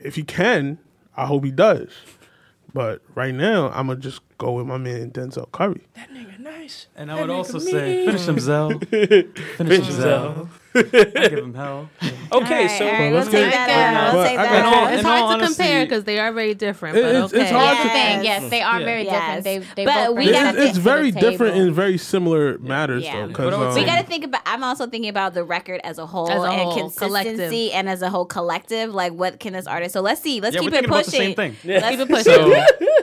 if 0.00 0.16
he 0.16 0.24
can, 0.24 0.78
I 1.16 1.26
hope 1.26 1.44
he 1.44 1.52
does. 1.52 1.90
But 2.74 3.02
right 3.14 3.34
now, 3.34 3.68
I'm 3.70 3.88
gonna 3.88 4.00
just 4.00 4.22
go 4.38 4.52
with 4.52 4.66
my 4.66 4.78
man 4.78 5.10
Denzel 5.10 5.50
Curry. 5.52 5.82
That 5.94 6.10
nigga 6.12 6.38
nice. 6.38 6.86
And 6.96 7.10
I 7.10 7.20
would 7.20 7.30
also 7.30 7.58
say, 7.58 8.06
finish 8.06 8.26
him, 8.26 8.38
Zell. 8.38 8.70
Finish 8.78 9.86
him, 9.86 9.92
Zell. 9.92 10.48
I 10.74 10.80
give 10.82 11.38
him 11.38 11.54
hell. 11.54 11.90
Okay, 12.32 12.62
All 12.62 12.68
so 12.78 12.84
right, 12.86 12.94
all 12.94 13.00
right, 13.00 13.12
let's 13.12 13.30
we'll 13.30 13.42
take 13.42 13.52
that 13.52 13.68
out. 13.94 14.14
We'll 14.14 14.24
take 14.24 14.36
that 14.38 14.62
got- 14.62 14.94
It's 14.94 15.04
all 15.04 15.10
hard 15.10 15.38
to 15.40 15.44
honesty- 15.44 15.62
compare 15.62 15.84
because 15.84 16.04
they 16.04 16.18
are 16.18 16.32
very 16.32 16.54
different. 16.54 16.94
But 16.94 17.04
it's- 17.04 17.24
okay. 17.24 17.42
it's 17.42 17.50
hard 17.50 17.76
That's 17.76 17.82
to- 17.82 18.18
the. 18.20 18.24
Yes, 18.24 18.50
they 18.50 18.62
are 18.62 18.78
Yeah. 18.80 18.86
very 18.86 19.04
Yes. 19.04 19.44
different. 19.44 19.44
They 19.44 19.82
they 19.82 19.84
But 19.84 20.06
both 20.08 20.16
we 20.16 20.30
gotta 20.32 20.58
It's, 20.62 20.70
it's 20.70 20.78
very 20.78 21.10
different 21.10 21.54
table. 21.56 21.68
in 21.68 21.74
very 21.74 21.98
similar 21.98 22.56
matters 22.56 23.04
Yeah. 23.04 23.12
though. 23.12 23.20
But 23.20 23.28
Because 23.28 23.54
I 23.54 23.58
would 23.58 23.68
um, 23.68 23.74
We 23.74 23.84
got 23.84 23.98
to 24.00 24.06
think 24.06 24.24
about. 24.24 24.40
I'm 24.46 24.64
also 24.64 24.86
thinking 24.86 25.10
about 25.10 25.34
the 25.34 25.44
record 25.44 25.82
as 25.84 25.98
a 25.98 26.06
whole 26.06 26.30
As 26.30 26.42
a 26.42 26.46
and 26.50 26.72
consistency, 26.72 27.04
collective. 27.06 27.70
and 27.74 27.88
as 27.90 28.00
a 28.00 28.08
whole 28.08 28.24
collective. 28.24 28.94
Like, 28.94 29.12
what 29.12 29.38
can 29.40 29.52
this 29.52 29.66
artist? 29.66 29.92
So 29.92 30.00
let's 30.00 30.22
see. 30.22 30.40
Let's 30.40 30.54
Yeah, 30.56 30.62
keep 30.62 30.72
it 30.72 30.86
pushing. 30.88 31.10
same 31.12 31.34
thing. 31.34 31.54
Let's 31.64 31.86
Keep 31.90 32.00
it 32.00 32.08
pushing. 32.16 32.50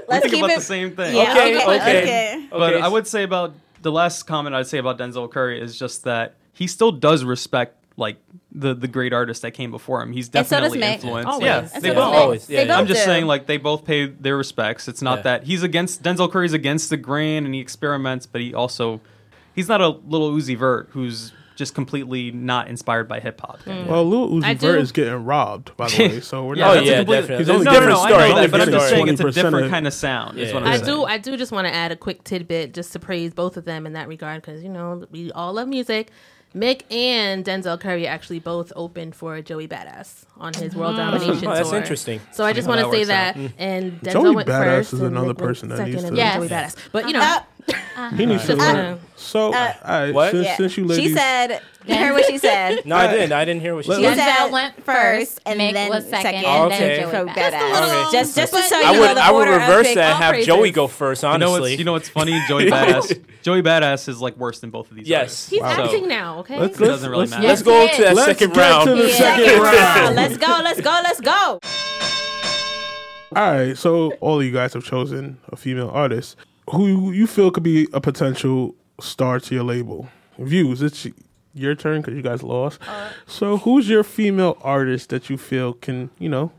Let's 0.07 0.21
think 0.23 0.33
keep 0.33 0.43
about 0.43 0.51
it- 0.53 0.55
the 0.57 0.65
same 0.65 0.95
thing. 0.95 1.13
Yeah. 1.23 1.31
Okay, 1.31 1.55
Okay. 1.55 1.63
okay. 1.79 1.99
okay. 2.01 2.47
But 2.51 2.75
I 2.75 2.87
would 2.87 3.07
say 3.07 3.23
about 3.23 3.53
the 3.81 3.91
last 3.91 4.23
comment 4.23 4.55
I'd 4.55 4.67
say 4.67 4.77
about 4.77 4.97
Denzel 4.97 5.29
Curry 5.31 5.61
is 5.61 5.77
just 5.77 6.03
that 6.03 6.35
he 6.53 6.67
still 6.67 6.91
does 6.91 7.23
respect 7.23 7.75
like 7.97 8.17
the 8.51 8.73
the 8.73 8.87
great 8.87 9.11
artists 9.13 9.41
that 9.41 9.51
came 9.51 9.71
before 9.71 10.01
him. 10.01 10.11
He's 10.13 10.27
And 10.33 10.45
so 10.47 10.59
does 10.59 10.71
definitely 10.73 10.79
Mick. 10.79 10.93
influenced. 10.95 11.27
Always. 11.27 11.45
Yeah, 11.45 11.69
And 11.73 11.83
they 11.83 11.89
so 11.89 11.95
both. 11.95 12.13
does 12.13 12.21
Always, 12.21 12.49
yeah, 12.49 12.55
They 12.61 12.61
yeah. 12.65 12.67
both 12.73 12.79
I'm 12.79 12.87
just 12.87 13.01
do. 13.01 13.05
saying, 13.05 13.25
like 13.25 13.45
they 13.45 13.57
both 13.57 13.83
pay 13.85 14.05
their 14.05 14.37
respects. 14.37 14.87
It's 14.87 15.01
not 15.01 15.19
Yeah. 15.19 15.23
that 15.23 15.43
he's 15.43 15.63
against 15.63 16.01
Denzel 16.03 16.31
Curry's 16.31 16.53
against 16.53 16.89
the 16.89 16.97
grain 16.97 17.45
and 17.45 17.53
he 17.53 17.59
experiments, 17.61 18.25
but 18.25 18.41
he 18.41 18.53
also 18.53 19.01
he's 19.53 19.67
not 19.67 19.81
a 19.81 19.89
little 19.89 20.31
Uzi 20.31 20.57
Vert 20.57 20.89
who's 20.91 21.33
just 21.59 21.75
completely 21.75 22.31
not 22.31 22.67
inspired 22.69 23.07
by 23.07 23.19
hip 23.19 23.39
hop. 23.39 23.59
Hmm. 23.61 23.85
well, 23.85 24.03
Lil 24.03 24.29
Uzi 24.29 24.43
I 24.45 24.53
Vert 24.55 24.79
is 24.81 24.91
getting 24.91 25.23
robbed, 25.25 25.77
by 25.77 25.89
the 25.89 25.97
way. 26.07 26.19
So 26.21 26.45
we're 26.45 26.55
Yeah, 26.55 26.65
not. 26.65 26.77
Oh, 26.77 26.79
yeah, 26.81 26.97
complete- 26.99 27.15
definitely. 27.15 27.37
He's 27.37 27.49
It's 27.49 27.49
only 27.49 27.61
a 27.61 27.65
no, 27.65 27.71
no, 27.71 27.79
different 27.79 27.89
no, 27.97 28.01
I 28.01 28.07
story. 28.09 28.29
know 28.29 28.35
that, 28.41 28.51
but 28.51 28.61
I'm 28.61 28.71
just 28.71 28.89
saying 28.89 29.07
it's 29.09 29.21
a 29.21 29.31
different 29.31 29.65
of- 29.65 29.71
kind 29.71 29.85
of 29.85 29.93
sound. 29.93 30.39
Is 30.39 30.53
what 30.53 30.63
I'm 30.63 30.69
I 30.69 30.77
saying. 30.77 30.85
do. 30.85 31.03
I 31.03 31.17
do 31.19 31.37
just 31.37 31.51
want 31.51 31.67
to 31.67 31.73
add 31.75 31.91
a 31.91 31.95
quick 31.95 32.23
tidbit 32.23 32.73
just 32.73 32.91
to 32.93 32.99
praise 32.99 33.33
both 33.33 33.57
of 33.57 33.65
them 33.65 33.85
in 33.85 33.93
that 33.93 34.07
regard 34.07 34.41
because 34.41 34.63
you 34.63 34.69
know 34.69 35.05
we 35.11 35.31
all 35.33 35.53
love 35.53 35.67
music. 35.67 36.09
Mick 36.55 36.81
and 36.91 37.45
Denzel 37.45 37.79
Curry 37.79 38.07
actually 38.07 38.39
both 38.39 38.73
opened 38.75 39.13
for 39.15 39.39
Joey 39.39 39.67
Badass 39.67 40.23
on 40.35 40.51
his 40.51 40.75
World 40.75 40.95
mm. 40.95 40.97
Domination 40.97 41.47
Oh, 41.47 41.53
that's 41.53 41.69
tour. 41.69 41.77
interesting. 41.77 42.19
So 42.31 42.43
I 42.43 42.53
just 42.53 42.67
want 42.67 42.79
how 42.79 42.89
to 42.89 42.91
that 42.91 42.95
say 42.95 42.99
works 43.01 43.07
that. 43.09 43.35
Mm. 43.35 43.53
And 43.59 44.01
Denzel 44.01 44.11
Joey 44.13 44.35
went 44.35 44.47
Badass 44.49 44.65
first. 44.77 44.93
is 44.93 45.01
another 45.01 45.35
person 45.35 45.69
that 45.69 45.77
second, 45.77 45.91
needs 45.93 46.05
to- 46.05 46.11
then 46.15 46.39
Joey 46.39 46.47
Badass. 46.49 46.75
But 46.91 47.05
you 47.05 47.13
know, 47.13 47.19
uh-huh. 47.19 47.41
Uh, 47.97 48.09
He 48.11 48.25
needs 48.25 48.43
to 48.43 48.55
Just 48.55 48.59
learn. 48.59 48.75
wanna- 48.75 48.99
So, 49.17 49.41
all 49.41 49.51
right, 49.51 50.11
What? 50.13 50.31
since, 50.31 50.45
yeah. 50.45 50.55
since 50.57 50.77
you 50.77 50.85
ladies, 50.85 51.05
she 51.09 51.13
said. 51.13 51.61
You 51.87 51.95
heard 51.95 52.13
what 52.13 52.25
she 52.25 52.37
said. 52.37 52.85
No, 52.85 52.95
I 52.97 53.07
didn't. 53.07 53.31
I 53.31 53.45
didn't 53.45 53.61
hear 53.61 53.73
what 53.73 53.83
she 53.85 53.89
Let- 53.91 53.99
She 53.99 54.05
said. 54.05 54.17
let's- 54.17 54.37
said 54.43 54.51
went 54.51 54.85
first, 54.85 55.39
and 55.45 55.59
Mick 55.59 55.73
then 55.73 55.89
was 55.89 56.03
second, 56.03 56.21
second, 56.21 56.45
and 56.45 56.63
and 56.63 56.71
then 56.71 56.79
then 56.79 57.01
Joey 57.01 57.11
Joey 57.11 57.29
Badass. 57.33 57.51
Badass. 57.51 57.81
little- 57.87 58.11
Just, 58.11 58.35
just 58.35 58.53
to 58.53 58.59
but- 58.59 58.69
show 58.69 58.79
you 58.79 58.85
I 58.85 58.99
would, 58.99 59.17
the 59.17 59.23
I 59.23 59.31
would 59.31 59.39
order 59.47 59.53
of 59.53 59.61
reverse 59.61 59.87
pick- 59.87 59.95
that. 59.95 60.11
all 60.11 60.17
Have 60.17 60.29
praises. 60.33 60.47
Joey 60.47 60.71
go 60.71 60.87
first. 60.87 61.23
You 61.23 61.37
know 61.37 61.51
what's 61.51 61.71
you 61.79 61.83
know 61.85 61.91
what's 61.93 62.09
funny? 62.09 62.39
Joey 62.47 62.65
Badass. 62.69 63.19
Joey 63.41 63.61
Badass 63.63 64.07
is 64.07 64.21
like 64.21 64.37
worse 64.37 64.59
than 64.59 64.69
both 64.69 64.91
of 64.91 64.97
these. 64.97 65.07
Yes. 65.07 65.19
artists. 65.21 65.49
he's 65.49 65.61
Wow. 65.61 65.69
acting 65.83 66.07
now. 66.07 66.39
Okay. 66.39 66.59
let's, 66.59 66.75
It 66.77 66.81
let's, 66.81 66.91
doesn't 66.93 67.09
really 67.11 67.27
matter. 67.27 67.47
let's 67.47 67.61
go 67.63 67.87
to 67.87 68.01
that 68.03 68.15
Let's 68.15 68.39
second 68.39 68.55
round. 68.57 68.87
to 68.89 68.95
the 68.95 69.07
Yeah. 69.09 69.15
second 69.15 69.61
round. 69.61 70.15
Let's 70.15 70.37
go. 70.37 70.59
Let's 70.63 70.81
go. 70.81 70.99
Let's 71.03 71.21
go. 71.21 71.59
All 73.35 73.51
right, 73.51 73.77
so 73.77 74.11
all 74.21 74.39
of 74.39 74.45
you 74.45 74.51
guys 74.51 74.73
have 74.73 74.83
chosen 74.83 75.37
a 75.49 75.55
female 75.55 75.89
artist 75.93 76.35
who 76.71 77.11
you 77.11 77.27
feel 77.27 77.51
could 77.51 77.63
be 77.63 77.87
a 77.93 78.01
potential 78.01 78.75
star 78.99 79.39
to 79.39 79.55
your 79.55 79.63
label. 79.63 80.09
Views, 80.37 80.81
it's 80.81 81.07
your 81.53 81.75
turn 81.75 82.01
because 82.01 82.15
you 82.15 82.21
guys 82.21 82.43
lost. 82.43 82.79
Uh, 82.87 83.09
so, 83.25 83.57
who's 83.57 83.89
your 83.89 84.03
female 84.03 84.57
artist 84.61 85.09
that 85.09 85.29
you 85.29 85.37
feel 85.37 85.73
can, 85.73 86.09
you 86.19 86.29
know, 86.29 86.51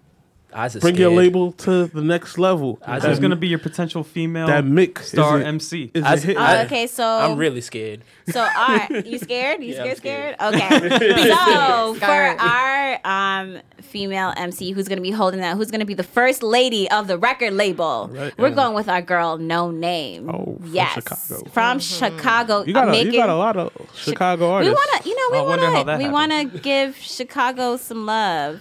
Eyes 0.53 0.75
are 0.77 0.81
bring 0.81 0.97
your 0.97 1.11
label 1.13 1.53
to 1.53 1.87
the 1.87 2.03
next 2.03 2.39
level? 2.39 2.79
I 2.85 2.99
That 2.99 3.09
Who's 3.09 3.19
going 3.21 3.31
to 3.31 3.37
be 3.37 3.49
your 3.49 3.59
potential 3.59 4.03
female 4.05 4.47
that 4.49 4.65
Mick 4.65 4.99
star 5.01 5.39
is 5.39 5.45
it, 5.45 5.49
MC? 5.49 5.91
Is 5.95 6.05
I- 6.05 6.15
it 6.15 6.23
hit? 6.23 6.37
I- 6.37 6.61
Oh, 6.61 6.65
okay, 6.65 6.87
so 6.87 7.05
I'm 7.05 7.37
really 7.39 7.61
scared. 7.61 8.03
So, 8.31 8.41
all 8.41 8.47
right, 8.77 9.07
you 9.07 9.19
scared? 9.29 9.61
You 9.61 9.75
Yeah, 9.75 9.83
I'm 9.83 9.97
scared, 9.97 10.37
scared. 10.37 10.37
scared? 10.39 10.55
Okay. 10.55 11.31
so, 11.35 11.95
for 11.95 12.07
our 12.07 13.01
um, 13.05 13.59
female 13.83 14.33
MC 14.37 14.71
who's 14.71 14.87
going 14.87 14.99
to 14.99 15.03
be 15.03 15.11
holding 15.11 15.41
that, 15.41 15.57
who's 15.57 15.71
going 15.73 15.81
to 15.81 15.87
be 15.87 15.95
the 15.95 16.05
first 16.05 16.41
lady 16.45 16.89
of 16.93 17.09
the 17.09 17.19
record 17.19 17.55
label, 17.55 18.09
Right. 18.13 18.33
we're 18.39 18.51
Yeah. 18.51 18.55
going 18.55 18.75
with 18.75 18.89
our 18.89 19.03
girl, 19.03 19.37
Noname. 19.39 20.29
Oh, 20.33 20.57
from 20.61 20.73
yes. 20.73 20.95
Chicago. 20.95 21.51
From 21.51 21.79
Chicago. 21.81 22.65
you 22.65 22.73
got 22.73 22.87
a, 22.87 22.91
making, 22.93 23.15
you 23.15 23.19
got 23.19 23.31
a 23.31 23.35
lot 23.35 23.57
of 23.57 23.73
Chicago 23.97 24.61
We 24.61 24.71
want 24.71 25.03
to, 25.03 25.09
you 25.09 25.17
know, 25.17 25.29
we 25.33 25.39
I 25.39 25.43
wonder 25.49 25.67
how 25.67 25.73
want 25.85 25.89
to, 25.89 25.97
we 26.07 26.09
want 26.09 26.53
to 26.53 26.59
give 26.61 26.97
Chicago 26.97 27.77
some 27.79 28.07
love. 28.07 28.61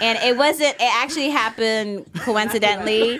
And 0.00 0.18
it 0.18 0.36
wasn't. 0.36 0.74
It 0.76 0.94
actually 0.94 1.30
happened 1.30 2.06
coincidentally. 2.20 3.18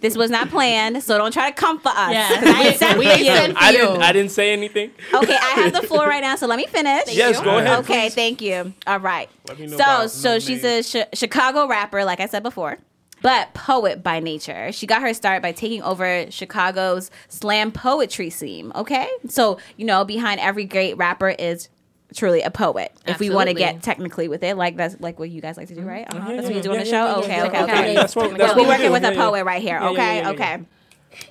this 0.00 0.16
was 0.16 0.30
not 0.30 0.48
planned, 0.50 1.02
so 1.02 1.16
don't 1.16 1.32
try 1.32 1.48
to 1.50 1.54
come 1.56 1.78
for 1.78 1.90
us. 1.90 2.12
Yeah. 2.12 2.28
'cause 2.28 2.48
I 2.54 2.72
sent 2.72 2.98
We 2.98 3.06
for 3.10 3.18
you. 3.18 3.30
I 3.56 3.72
didn't. 3.72 4.02
I 4.02 4.12
didn't 4.12 4.32
say 4.32 4.52
anything. 4.52 4.90
Okay, 5.14 5.34
I 5.36 5.50
have 5.60 5.72
the 5.72 5.82
floor 5.82 6.06
right 6.08 6.20
now, 6.22 6.36
so 6.36 6.46
let 6.46 6.56
me 6.56 6.66
finish. 6.66 7.14
yes, 7.14 7.40
go 7.40 7.58
ahead. 7.58 7.78
Okay, 7.80 8.06
please. 8.06 8.14
thank 8.14 8.40
you. 8.42 8.72
All 8.86 8.98
right. 9.00 9.28
Let 9.48 9.58
me 9.58 9.66
know 9.68 9.76
So, 9.78 10.06
so 10.08 10.38
she's 10.38 10.62
Name. 10.62 10.80
a 10.80 11.04
Chi- 11.04 11.08
Chicago 11.14 11.66
rapper, 11.66 12.04
like 12.04 12.20
I 12.20 12.26
said 12.26 12.42
before, 12.42 12.78
but 13.22 13.54
poet 13.54 14.02
by 14.02 14.20
nature. 14.20 14.70
She 14.72 14.86
got 14.86 15.02
her 15.02 15.14
start 15.14 15.40
by 15.42 15.52
taking 15.52 15.82
over 15.82 16.26
Chicago's 16.30 17.10
slam 17.28 17.72
poetry 17.72 18.30
scene. 18.30 18.72
Okay, 18.74 19.08
so 19.28 19.58
you 19.76 19.84
know, 19.86 20.04
behind 20.04 20.40
every 20.40 20.64
great 20.64 20.96
rapper 20.96 21.30
is 21.30 21.68
truly 22.14 22.42
a 22.42 22.50
poet. 22.50 22.92
If 23.06 23.18
we 23.18 23.30
want 23.30 23.48
to 23.48 23.54
get 23.54 23.82
technically 23.82 24.28
with 24.28 24.42
it, 24.42 24.56
like 24.56 24.76
that's 24.76 24.98
like 25.00 25.18
what 25.18 25.30
you 25.30 25.40
guys 25.40 25.56
like 25.56 25.68
to 25.68 25.74
do, 25.74 25.82
right? 25.82 26.06
Uh-huh. 26.12 26.32
That's 26.32 26.46
what 26.46 26.54
you 26.56 26.62
do 26.62 26.72
on 26.72 26.78
the 26.78 26.84
yeah, 26.86 26.90
show. 26.90 27.06
yeah, 27.06 27.16
okay, 27.24 27.36
yeah, 27.36 27.44
okay, 27.46 27.56
yeah. 27.58 27.64
okay. 27.64 27.94
That's 27.94 28.16
what- 28.16 28.36
that's 28.38 28.56
we're 28.56 28.66
working 28.66 28.92
with 28.92 29.02
Yeah, 29.02 29.10
a 29.10 29.14
poet 29.16 29.44
right 29.44 29.62
here. 29.62 29.78
Yeah, 29.78 29.84
yeah, 29.84 29.90
Okay, 29.90 30.16
yeah, 30.16 30.22
yeah, 30.22 30.30
okay. 30.30 30.58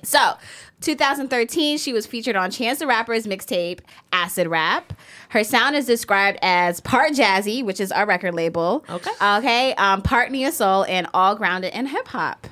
So, 0.02 0.34
2013, 0.80 1.78
she 1.78 1.92
was 1.92 2.06
featured 2.06 2.36
on 2.36 2.50
Chance 2.50 2.80
the 2.80 2.86
Rapper's 2.86 3.26
mixtape 3.26 3.80
Acid 4.12 4.46
Rap. 4.48 4.92
Her 5.30 5.44
sound 5.44 5.76
is 5.76 5.86
described 5.86 6.38
as 6.42 6.80
part 6.80 7.12
jazzy, 7.12 7.64
which 7.64 7.80
is 7.80 7.90
our 7.92 8.04
record 8.06 8.34
label. 8.34 8.84
Okay. 8.90 9.10
Okay. 9.22 9.74
Um, 9.74 10.02
part 10.02 10.30
neo 10.30 10.50
soul 10.50 10.84
and 10.84 11.06
all 11.14 11.34
grounded 11.36 11.72
in 11.74 11.86
hip 11.86 12.08
hop. 12.08 12.46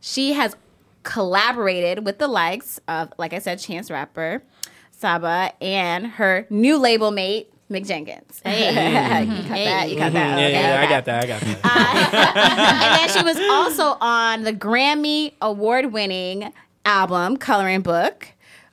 She 0.00 0.32
has 0.34 0.56
collaborated 1.02 2.04
with 2.04 2.18
the 2.18 2.28
likes 2.28 2.80
of, 2.88 3.12
like 3.18 3.32
I 3.32 3.38
said, 3.38 3.58
Chance 3.58 3.90
Rapper, 3.90 4.42
Saba, 4.90 5.52
and 5.60 6.06
her 6.06 6.46
new 6.50 6.78
label 6.78 7.10
mate. 7.10 7.48
Mick 7.72 7.86
Jenkins. 7.86 8.40
you 8.44 8.52
cut 8.52 8.54
that. 8.54 9.90
You 9.90 9.96
cut 9.98 10.12
that. 10.12 10.38
Yeah, 10.38 10.46
Okay, 10.46 10.52
yeah, 10.52 10.80
I 10.80 10.88
got 10.88 11.04
that. 11.06 11.24
I 11.24 11.26
got 11.26 11.40
that. 11.62 12.82
and 12.82 12.98
then 13.00 13.08
she 13.18 13.24
was 13.24 13.38
also 13.50 13.96
on 14.00 14.42
the 14.42 14.52
Grammy 14.52 15.32
award 15.40 15.92
winning 15.92 16.52
album 16.84 17.36
Coloring 17.36 17.80
Book. 17.82 18.28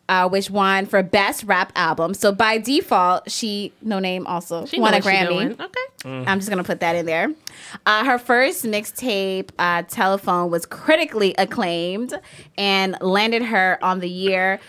Uh, 0.08 0.28
which 0.28 0.50
won 0.50 0.88
for 0.88 1.04
best 1.04 1.44
rap 1.44 1.72
album. 1.76 2.16
So 2.16 2.32
by 2.32 2.58
default, 2.58 3.30
she 3.30 3.72
Noname 3.86 4.24
also 4.26 4.66
She 4.66 4.80
won 4.80 4.96
a 4.96 5.00
Grammy. 5.02 5.28
doing. 5.28 5.52
Okay. 5.52 6.26
I'm 6.28 6.40
just 6.40 6.50
gonna 6.50 6.64
put 6.64 6.80
that 6.80 6.96
in 6.96 7.06
there. 7.06 7.32
Uh, 7.86 8.04
her 8.06 8.18
first 8.18 8.66
mixtape, 8.66 9.52
uh, 9.60 9.84
"Telephone," 9.84 10.50
was 10.50 10.66
critically 10.66 11.36
acclaimed 11.38 12.20
and 12.58 12.98
landed 13.02 13.44
her 13.44 13.78
on 13.84 14.00
the 14.00 14.10
year 14.10 14.60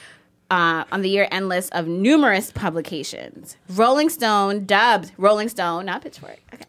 uh, 0.51 0.85
on 0.93 1.03
the 1.03 1.09
year 1.09 1.29
end 1.31 1.49
list 1.49 1.73
of 1.73 1.87
numerous 1.87 2.51
publications. 2.53 3.57
Rolling 3.69 4.09
Stone 4.09 4.65
dubbed 4.67 5.13
Rolling 5.17 5.49
Stone, 5.49 5.87
not 5.87 6.03
Pitchfork. 6.03 6.39
Okay. 6.53 6.65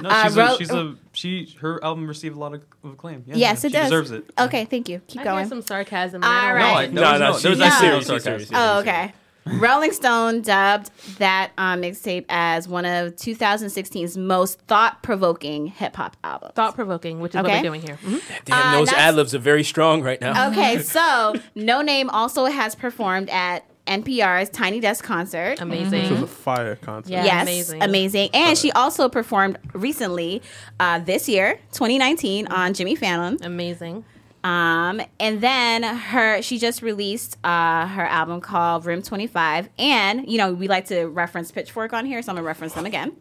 No, 0.00 0.08
Uh, 0.08 0.24
she's, 0.24 0.36
Ro- 0.36 0.44
a, 0.54 0.56
she's 0.58 0.70
a 0.70 0.94
she. 1.12 1.56
Her 1.60 1.82
album 1.84 2.06
received 2.06 2.34
a 2.34 2.38
lot 2.38 2.54
of, 2.54 2.62
of 2.82 2.92
acclaim. 2.92 3.24
Yeah, 3.26 3.34
yes, 3.36 3.40
yeah, 3.62 3.66
it 3.66 3.70
she 3.70 3.76
does. 3.78 3.84
deserves 3.90 4.10
it. 4.12 4.30
Okay, 4.38 4.64
thank 4.64 4.88
you. 4.88 5.02
Keep 5.06 5.20
I 5.20 5.24
going. 5.24 5.38
hear 5.40 5.48
some 5.48 5.60
sarcasm. 5.62 6.22
All 6.24 6.30
right. 6.30 6.38
and 6.38 6.48
I 6.48 6.48
don't 6.48 6.54
right. 6.54 6.92
No, 6.92 7.00
like 7.02 7.10
I, 7.10 7.16
it. 7.16 7.18
there 7.18 7.18
No, 7.18 7.32
was 7.32 7.44
no, 7.44 7.50
no, 7.50 7.56
there 7.56 7.58
was 7.58 7.58
she's- 7.58 7.82
no 7.82 7.88
serious, 7.88 8.06
sarcasm. 8.06 8.38
she's 8.38 8.48
serious. 8.48 8.50
Oh, 8.54 8.78
okay. 8.80 9.12
Rolling 9.46 9.92
Stone 9.92 10.42
dubbed 10.42 10.90
that 11.18 11.50
um, 11.58 11.82
mixtape 11.82 12.24
as 12.28 12.68
one 12.68 12.84
of 12.84 13.16
2016's 13.16 14.16
most 14.16 14.60
thought-provoking 14.62 15.66
hip 15.68 15.96
hop 15.96 16.16
albums. 16.22 16.52
Thought 16.54 16.74
provoking, 16.74 17.20
which 17.20 17.32
is 17.32 17.36
what 17.36 17.46
Okay. 17.46 17.56
we're 17.58 17.62
doing 17.62 17.82
here. 17.82 17.98
Mhm. 18.04 18.20
Damn, 18.44 18.58
Uh, 18.58 18.72
those 18.78 18.88
that's- 18.88 19.08
ad 19.08 19.14
libs 19.16 19.34
are 19.34 19.38
very 19.38 19.64
strong 19.64 20.02
right 20.02 20.20
now. 20.20 20.50
Okay, 20.50 20.78
so 20.82 21.34
Noname 21.56 22.08
also 22.12 22.44
has 22.46 22.74
performed 22.74 23.28
at 23.30 23.64
NPR's 23.86 24.50
Tiny 24.50 24.78
Desk 24.78 25.02
concert. 25.02 25.60
Amazing. 25.60 25.90
This 25.90 26.00
was 26.02 26.10
Amazing. 26.10 26.24
a 26.24 26.26
fire 26.28 26.76
concert. 26.76 27.10
Yeah. 27.10 27.24
Yes, 27.24 27.42
amazing. 27.42 27.82
amazing. 27.82 28.30
And 28.34 28.56
she 28.56 28.70
also 28.72 29.08
performed 29.08 29.58
recently, 29.72 30.42
uh, 30.78 31.00
this 31.00 31.28
year, 31.28 31.58
2019, 31.72 32.46
on 32.48 32.72
Jimmy 32.74 32.94
Fallon. 32.94 33.38
Amazing. 33.42 34.04
Um, 34.42 35.02
and 35.18 35.40
then 35.40 35.82
her, 35.82 36.40
she 36.42 36.58
just 36.58 36.82
released 36.82 37.36
uh, 37.44 37.86
her 37.86 38.06
album 38.06 38.40
called 38.40 38.86
Room 38.86 39.02
25. 39.02 39.68
And, 39.78 40.30
you 40.30 40.38
know, 40.38 40.52
we 40.52 40.66
like 40.68 40.86
to 40.86 41.04
reference 41.06 41.50
Pitchfork 41.50 41.92
on 41.92 42.06
here, 42.06 42.22
so 42.22 42.30
I'm 42.30 42.36
going 42.36 42.44
to 42.44 42.46
reference 42.46 42.72
them 42.74 42.86
again. 42.86 43.16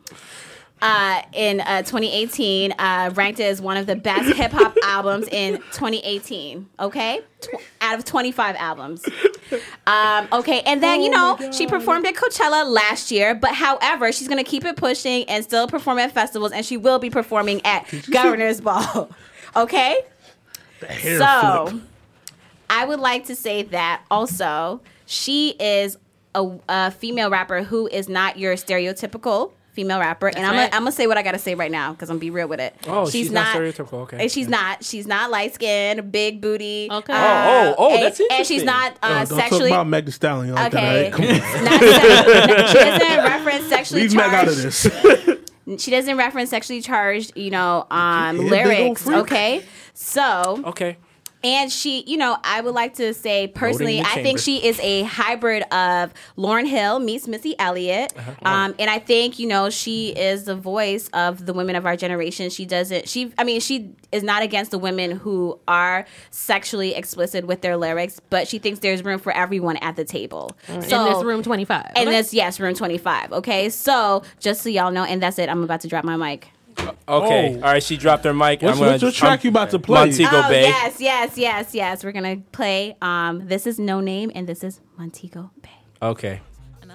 Uh, 0.81 1.21
in 1.33 1.59
uh, 1.59 1.81
2018, 1.81 2.71
uh, 2.71 3.11
ranked 3.13 3.41
as 3.41 3.61
one 3.61 3.75
of 3.75 3.85
the 3.85 3.97
best 3.97 4.33
hip 4.37 4.51
hop 4.53 4.73
albums 4.85 5.27
in 5.27 5.57
2018. 5.73 6.69
Okay, 6.79 7.19
Tw- 7.41 7.47
out 7.81 7.99
of 7.99 8.05
25 8.05 8.55
albums. 8.57 9.05
Um, 9.85 10.29
okay, 10.31 10.61
and 10.61 10.81
then 10.81 11.01
you 11.01 11.09
know 11.09 11.37
she 11.51 11.67
performed 11.67 12.05
at 12.05 12.13
Coachella 12.15 12.65
last 12.65 13.11
year, 13.11 13.35
but 13.35 13.55
however, 13.55 14.13
she's 14.13 14.29
gonna 14.29 14.41
keep 14.45 14.63
it 14.63 14.77
pushing 14.77 15.25
and 15.27 15.43
still 15.43 15.67
perform 15.67 15.99
at 15.99 16.13
festivals, 16.13 16.53
and 16.53 16.65
she 16.65 16.77
will 16.77 16.97
be 16.97 17.09
performing 17.09 17.59
at 17.65 17.85
Governor's 18.09 18.61
Ball. 18.61 19.09
Okay, 19.55 19.97
Hair 20.87 21.19
so 21.19 21.67
flip. 21.69 21.83
I 22.69 22.85
would 22.85 22.99
like 22.99 23.25
to 23.25 23.35
say 23.35 23.63
that 23.63 24.03
also 24.11 24.81
she 25.05 25.49
is 25.59 25.97
a, 26.35 26.47
a 26.69 26.91
female 26.91 27.29
rapper 27.29 27.63
who 27.63 27.87
is 27.87 28.07
not 28.07 28.37
your 28.37 28.55
stereotypical 28.55 29.51
female 29.73 29.99
rapper, 29.99 30.27
and 30.27 30.37
I'm 30.45 30.51
right. 30.55 30.55
gonna, 30.69 30.75
I'm 30.75 30.81
gonna 30.83 30.91
say 30.91 31.07
what 31.07 31.17
I 31.17 31.23
gotta 31.23 31.39
say 31.39 31.55
right 31.55 31.71
now 31.71 31.93
because 31.93 32.09
I'm 32.09 32.15
gonna 32.15 32.19
be 32.21 32.29
real 32.31 32.47
with 32.47 32.59
it. 32.59 32.75
Oh, 32.85 33.09
she's 33.09 33.31
not 33.31 33.55
stereotypical, 33.55 33.93
okay. 34.01 34.17
and 34.21 34.31
She's 34.31 34.47
not. 34.49 34.83
She's 34.83 35.07
not 35.07 35.31
light 35.31 35.53
skinned, 35.55 36.11
big 36.11 36.41
booty. 36.41 36.89
Okay. 36.91 37.13
uh, 37.13 37.17
Oh, 37.17 37.75
oh, 37.77 37.87
oh, 37.89 37.93
and- 37.95 38.03
that's 38.03 38.19
And 38.31 38.45
she's 38.45 38.63
not 38.63 38.97
Oh, 39.01 39.07
uh, 39.07 39.25
don't 39.25 39.37
sexually. 39.37 39.69
talk 39.69 39.77
about 39.77 39.87
Meg 39.87 40.05
Thee 40.05 40.11
Stallion 40.11 40.53
like 40.55 40.73
Okay, 40.73 41.09
that. 41.09 41.13
All 41.13 41.19
right? 41.19 41.39
Come 41.39 41.55
on. 41.57 41.63
Not 41.65 41.79
se- 41.81 42.67
she 42.67 42.73
doesn't 42.73 43.23
reference 43.23 43.65
sexually 43.67 44.01
Leave 44.03 44.15
Meg 44.15 44.33
out 44.33 44.47
of 44.47 44.55
this. 44.61 44.83
She 45.77 45.91
doesn't 45.91 46.17
reference 46.17 46.49
sexually 46.49 46.81
charged, 46.81 47.37
you 47.37 47.51
know, 47.51 47.85
um, 47.91 48.37
Yeah, 48.41 48.49
big 48.49 48.65
ol' 48.65 48.73
lyrics. 48.93 49.07
Okay, 49.07 49.63
so 49.93 50.61
Okay. 50.65 50.97
And 51.43 51.71
she, 51.71 52.03
you 52.05 52.17
know, 52.17 52.37
I 52.43 52.59
would 52.59 52.73
like 52.73 52.95
to 52.95 53.13
say 53.13 53.47
personally, 53.47 53.97
the 54.01 54.07
I 54.07 54.21
think 54.23 54.39
she 54.39 54.65
is 54.65 54.77
a 54.81 55.03
hybrid 55.03 55.63
of 55.71 56.13
Lauryn 56.37 56.67
Hill 56.67 56.99
meets 56.99 57.27
Missy 57.29 57.57
Elliott. 57.57 58.11
Uh-huh. 58.17 58.31
Um, 58.43 58.75
and 58.77 58.89
I 58.89 58.99
think, 58.99 59.39
you 59.39 59.47
know, 59.47 59.69
she 59.69 60.09
is 60.09 60.43
the 60.43 60.55
voice 60.55 61.09
of 61.13 61.45
the 61.45 61.53
women 61.53 61.77
of 61.77 61.85
our 61.85 61.95
generation. 61.95 62.49
She 62.49 62.65
doesn't, 62.65 63.07
she, 63.07 63.31
I 63.37 63.45
mean, 63.45 63.61
she 63.61 63.93
is 64.11 64.21
not 64.21 64.43
against 64.43 64.71
the 64.71 64.77
women 64.79 65.11
who 65.11 65.57
are 65.67 66.05
sexually 66.29 66.93
explicit 66.93 67.47
with 67.47 67.61
their 67.61 67.77
lyrics, 67.77 68.19
but 68.29 68.47
she 68.47 68.59
thinks 68.59 68.79
there's 68.79 69.03
room 69.05 69.19
for 69.19 69.31
everyone 69.31 69.77
at 69.77 69.95
the 69.95 70.03
table. 70.03 70.51
So, 70.67 70.73
in 70.73 71.13
this 71.13 71.23
room 71.23 71.41
25. 71.41 71.91
And 71.95 72.09
Okay. 72.09 72.17
this, 72.17 72.33
yes, 72.33 72.59
room 72.59 72.73
25. 72.73 73.31
Okay. 73.31 73.69
So 73.69 74.23
just 74.39 74.61
so 74.61 74.69
y'all 74.69 74.91
know, 74.91 75.03
and 75.05 75.21
that's 75.23 75.39
it. 75.39 75.47
I'm 75.47 75.63
about 75.63 75.81
to 75.81 75.87
drop 75.87 76.03
my 76.03 76.17
mic. 76.17 76.49
Okay. 76.79 76.95
Oh. 77.07 77.55
All 77.55 77.61
right. 77.61 77.83
She 77.83 77.97
dropped 77.97 78.23
her 78.25 78.33
mic. 78.33 78.61
What's, 78.61 78.73
I'm 78.73 78.79
gonna, 78.79 78.91
what's 78.91 79.01
your 79.01 79.11
track 79.11 79.31
I'm- 79.31 79.39
you 79.43 79.49
about 79.49 79.71
to 79.71 79.79
play? 79.79 80.05
Montego 80.05 80.29
oh, 80.31 80.49
Bay. 80.49 80.63
yes, 80.63 80.99
yes, 81.01 81.37
yes, 81.37 81.73
yes. 81.73 82.03
We're 82.03 82.11
going 82.11 82.37
to 82.37 82.49
play, 82.51 82.95
um, 83.01 83.47
this 83.47 83.65
is 83.65 83.79
Noname 83.79 84.31
and 84.35 84.47
this 84.47 84.63
is 84.63 84.79
Montego 84.97 85.51
Bay. 85.61 85.69
Okay. 86.01 86.41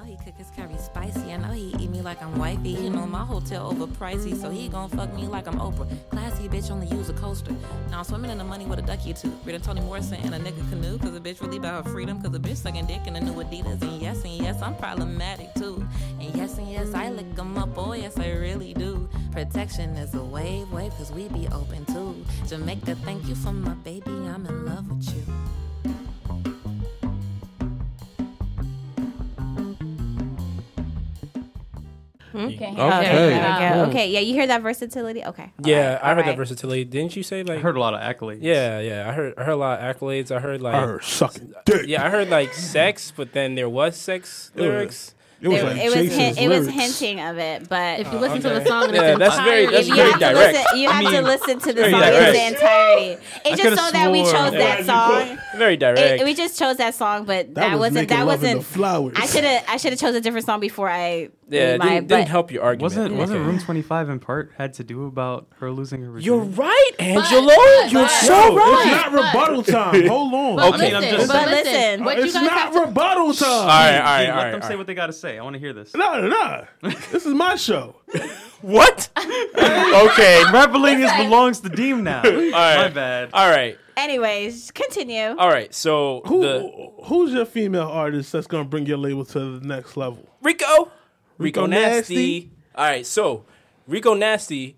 He 0.06 0.16
cook 0.16 0.36
his 0.36 0.50
curry 0.50 0.76
spicy. 0.78 1.32
I 1.32 1.36
know 1.38 1.50
he 1.50 1.74
eat 1.78 1.90
me 1.90 2.02
like 2.02 2.22
I'm 2.22 2.38
wifey. 2.38 2.70
You 2.70 2.90
know 2.90 3.06
my 3.06 3.24
hotel 3.24 3.72
overpricey, 3.72 4.38
so 4.38 4.50
he 4.50 4.68
gon' 4.68 4.90
fuck 4.90 5.12
me 5.14 5.26
like 5.26 5.46
I'm 5.46 5.58
Oprah. 5.58 5.88
Classy 6.10 6.48
bitch 6.48 6.70
only 6.70 6.86
use 6.88 7.08
a 7.08 7.14
coaster. 7.14 7.52
Now 7.90 7.98
I'm 7.98 8.04
swimming 8.04 8.30
in 8.30 8.38
the 8.38 8.44
money 8.44 8.66
with 8.66 8.78
a 8.78 8.82
ducky 8.82 9.12
or 9.12 9.14
two. 9.14 9.32
Reading 9.44 9.62
Toni 9.62 9.80
Morrison 9.80 10.20
in 10.20 10.34
a 10.34 10.38
nigga 10.38 10.68
canoe, 10.68 10.98
cause 10.98 11.16
a 11.16 11.20
bitch 11.20 11.40
really 11.40 11.56
about 11.56 11.84
her 11.84 11.90
freedom. 11.90 12.20
Cause 12.22 12.34
a 12.34 12.38
bitch 12.38 12.56
sucking 12.56 12.86
dick 12.86 13.06
in 13.06 13.16
a 13.16 13.20
new 13.20 13.32
Adidas. 13.32 13.80
And 13.82 14.00
yes, 14.00 14.22
and 14.24 14.34
yes, 14.34 14.60
I'm 14.60 14.76
problematic 14.76 15.52
too. 15.54 15.86
And 16.20 16.34
yes, 16.36 16.58
and 16.58 16.70
yes, 16.70 16.92
I 16.94 17.10
lick 17.10 17.26
'em 17.38 17.56
up. 17.56 17.70
Oh, 17.76 17.94
yes, 17.94 18.18
I 18.18 18.30
really 18.32 18.74
do. 18.74 19.08
Protection 19.32 19.96
is 19.96 20.14
a 20.14 20.22
wave, 20.22 20.70
wave, 20.70 20.92
cause 20.96 21.12
we 21.12 21.28
be 21.28 21.48
open 21.48 21.84
too. 21.86 22.24
Jamaica, 22.46 22.94
thank 23.04 23.26
you 23.26 23.34
for 23.34 23.52
my 23.52 23.74
baby. 23.74 24.10
I'm 24.10 24.46
in 24.46 24.66
love 24.66 24.88
with 24.88 25.14
you. 25.14 25.63
Mm-hmm. 32.34 32.46
Okay. 32.46 32.66
Okay. 32.66 32.76
Okay, 32.76 33.36
okay, 33.38 33.70
cool. 33.72 33.80
okay. 33.90 34.10
Yeah, 34.10 34.20
you 34.20 34.34
hear 34.34 34.46
that 34.48 34.60
versatility? 34.62 35.24
Okay. 35.24 35.52
Yeah, 35.62 35.98
Alright, 35.98 36.02
I 36.02 36.14
heard 36.14 36.26
that 36.26 36.36
versatility. 36.36 36.84
Didn't 36.84 37.14
you 37.16 37.22
say 37.22 37.42
like? 37.44 37.58
I 37.58 37.60
heard 37.60 37.76
a 37.76 37.80
lot 37.80 37.94
of 37.94 38.00
accolades. 38.00 38.38
Yeah, 38.42 38.80
yeah. 38.80 39.08
I 39.08 39.12
heard. 39.12 39.34
I 39.38 39.44
heard 39.44 39.52
a 39.52 39.56
lot 39.56 39.78
of 39.80 39.96
accolades. 39.96 40.30
I 40.34 40.40
heard 40.40 40.60
like. 40.60 40.74
I 40.74 40.80
heard 40.80 41.04
sucking 41.04 41.54
dick. 41.64 41.86
Yeah, 41.86 42.04
I 42.04 42.10
heard 42.10 42.28
like 42.30 42.52
sex, 42.52 43.12
but 43.16 43.32
then 43.32 43.54
there 43.54 43.68
was 43.68 43.96
sex 43.96 44.50
lyrics. 44.56 45.14
It 45.40 45.48
was 45.48 45.58
It, 45.60 45.64
like 45.64 45.76
it 45.76 45.84
was 45.86 45.94
Jason's 45.94 46.38
hin- 46.38 46.38
it 46.38 46.48
was 46.56 46.68
hinting 46.70 47.20
of 47.20 47.36
it, 47.36 47.68
but 47.68 48.00
If 48.00 48.10
you 48.10 48.18
listen 48.18 48.40
to 48.40 48.48
the 48.48 48.64
song, 48.64 48.94
Yeah, 48.94 49.02
its 49.10 49.18
that's 49.18 49.36
very- 49.40 49.64
entirety- 49.64 49.72
that's 49.76 49.88
you 49.88 49.94
very 49.96 50.10
have 50.12 50.20
direct. 50.20 50.36
To 50.56 50.62
listen, 50.62 50.78
you 50.78 50.88
have 50.88 51.04
to 51.12 51.20
listen 51.22 51.58
to 51.60 51.66
the 51.66 51.72
very 51.74 51.90
song 51.92 52.02
in 52.02 52.08
direct. 52.08 52.36
its 52.36 52.52
entirety. 52.54 53.10
It's 53.44 53.62
just 53.62 53.62
coulda 53.62 53.76
so 53.76 53.90
that 53.92 54.12
we 54.12 54.22
chose 54.22 54.32
Yeah, 54.54 54.58
that 54.58 54.84
song. 54.86 55.38
Very 55.58 55.76
direct. 55.76 56.20
It, 56.22 56.24
we 56.24 56.34
just 56.34 56.58
chose 56.58 56.76
that 56.78 56.94
song, 56.94 57.24
but 57.26 57.54
that, 57.56 57.72
was 57.72 57.80
wasn't 57.80 58.08
that 58.08 58.24
wasn't. 58.26 58.64
flowers. 58.64 59.16
I 59.18 59.26
should 59.26 59.44
have 59.44 59.64
I 59.68 59.76
should 59.76 59.92
have 59.92 60.00
chose 60.00 60.14
a 60.14 60.20
different 60.22 60.46
song 60.46 60.60
before 60.60 60.88
I 60.88 61.28
yeah, 61.48 61.74
it 61.74 61.78
my. 61.78 61.88
didn't, 61.90 62.08
but 62.08 62.16
didn't 62.16 62.28
help 62.28 62.50
your 62.50 62.62
argument. 62.62 62.82
Wasn't 62.82 63.14
wasn't 63.16 63.46
Room 63.46 63.58
25 63.58 64.08
in 64.08 64.20
part 64.20 64.52
had 64.56 64.72
to 64.74 64.84
do 64.84 65.06
about 65.06 65.46
her 65.58 65.70
losing 65.70 66.00
her 66.02 66.10
virginity? 66.12 66.26
You're 66.26 66.44
right, 66.44 66.90
Angelo. 66.98 67.46
but- 67.54 67.92
You're 67.92 68.02
but- 68.02 68.08
so 68.08 68.34
Yo, 68.50 68.56
right. 68.56 68.82
It's 68.86 68.90
not 68.96 69.12
rebuttal 69.12 69.62
time. 69.62 70.06
Hold 70.08 70.34
on. 70.34 70.56
But 70.56 70.74
Okay, 70.74 70.94
I'm 70.94 71.00
listen, 71.02 71.16
just- 71.18 71.28
but 71.32 71.34
But 71.44 71.48
listen, 71.50 71.72
listen. 71.72 72.04
what 72.04 72.16
you 72.18 72.24
it's 72.24 72.32
guys 72.34 72.42
not 72.42 72.58
have 72.58 72.72
to, 72.72 72.80
rebuttal 72.80 73.34
time. 73.34 73.48
All 73.50 73.66
right, 73.66 73.96
all 73.98 74.02
right, 74.04 74.20
Dude, 74.24 74.30
all 74.30 74.36
let 74.36 74.42
right. 74.44 74.50
them 74.52 74.60
all 74.62 74.66
say 74.66 74.68
right. 74.74 74.78
what 74.78 74.86
they 74.86 74.94
got 74.94 75.06
to 75.06 75.12
say. 75.12 75.38
I 75.38 75.42
want 75.42 75.54
to 75.54 75.60
hear 75.60 75.72
this. 75.72 75.94
No, 75.94 76.20
no, 76.20 76.28
no. 76.28 76.90
This 77.12 77.26
is 77.26 77.34
my 77.34 77.56
show. 77.56 77.96
What? 78.62 79.10
okay. 79.16 80.42
Rappling 80.48 81.04
is 81.04 81.12
belongs 81.24 81.60
to 81.60 81.68
Deem 81.68 82.02
now. 82.04 82.22
My 82.22 82.88
bad. 82.88 83.30
All 83.32 83.50
right. 83.50 83.78
anyways, 83.96 84.70
continue. 84.70 85.36
All 85.36 85.48
right. 85.48 85.72
So 85.74 86.22
Who, 86.26 86.40
the 86.40 86.90
who's 87.04 87.32
your 87.32 87.44
female 87.44 87.88
artist 87.88 88.32
that's 88.32 88.46
gonna 88.46 88.64
bring 88.64 88.86
your 88.86 88.98
label 88.98 89.24
to 89.26 89.58
the 89.58 89.66
next 89.66 89.96
level? 89.96 90.28
Rico. 90.42 90.90
Rico, 91.38 91.62
Rico 91.62 91.66
Nasty. 91.66 92.14
Nasty. 92.14 92.50
All 92.74 92.84
right, 92.84 93.06
so 93.06 93.44
Rico 93.86 94.14
Nasty, 94.14 94.76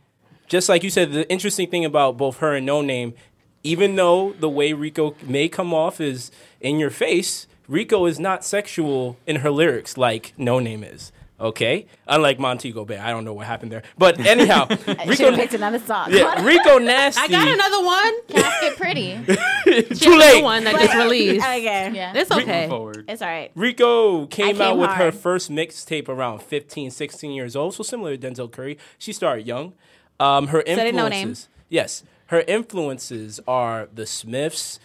just 0.49 0.69
like 0.69 0.83
you 0.83 0.91
said, 0.91 1.13
the 1.13 1.29
interesting 1.31 1.71
thing 1.71 1.85
about 1.85 2.17
both 2.17 2.39
her 2.39 2.55
and 2.55 2.69
Noname, 2.69 3.15
even 3.63 3.97
though 3.97 4.33
the 4.33 4.49
way 4.49 4.73
Rico 4.73 5.15
may 5.23 5.49
come 5.49 5.75
off 5.75 6.01
is 6.01 6.31
in 6.61 6.79
your 6.79 6.91
face, 6.91 7.47
Rico 7.69 8.07
is 8.07 8.21
not 8.21 8.45
sexual 8.45 9.19
in 9.27 9.37
her 9.37 9.51
lyrics 9.51 9.97
like 9.97 10.33
Noname 10.39 10.93
is. 10.93 11.13
Okay, 11.39 11.87
unlike 12.07 12.39
Montego 12.39 12.87
Bay, 12.87 12.97
I 12.97 13.11
don't 13.11 13.24
know 13.24 13.34
what 13.34 13.47
happened 13.47 13.70
there, 13.70 13.82
but 13.99 14.18
anyhow, 14.18 14.66
Rico, 15.07 15.37
picked 15.37 15.53
another 15.53 15.78
song. 15.78 16.09
yeah, 16.11 16.43
Rico 16.43 16.78
Nasty. 16.78 17.20
I 17.20 17.28
got 17.28 17.47
another 17.47 17.84
one. 17.84 18.22
Casket 18.28 18.76
pretty. 18.78 19.18
Too 19.95 20.16
late. 20.16 20.43
one 20.43 20.64
that 20.64 20.76
just 20.80 20.95
released. 20.95 21.45
okay. 21.45 21.91
Yeah. 21.93 22.14
It's 22.14 22.30
okay. 22.30 22.68
Forward. 22.68 23.05
It's 23.09 23.20
all 23.20 23.28
right. 23.28 23.51
Rico 23.55 24.26
came, 24.26 24.47
came 24.47 24.62
out 24.62 24.78
with 24.78 24.91
her 24.93 25.12
first 25.12 25.51
mixtape 25.51 26.09
around 26.09 26.41
15, 26.41 26.91
16 26.91 27.30
years 27.32 27.55
old, 27.55 27.74
so 27.74 27.82
similar 27.82 28.16
to 28.16 28.26
Denzel 28.30 28.51
Curry. 28.51 28.78
She 28.97 29.12
started 29.12 29.47
young. 29.47 29.74
Um, 30.18 30.47
her 30.47 30.62
did 30.62 30.78
Noname. 30.78 30.89
influences, 30.89 31.49
yes, 31.68 32.03
her 32.28 32.41
influences 32.49 33.41
are 33.47 33.89
the 33.95 34.07
Smiths, 34.07 34.80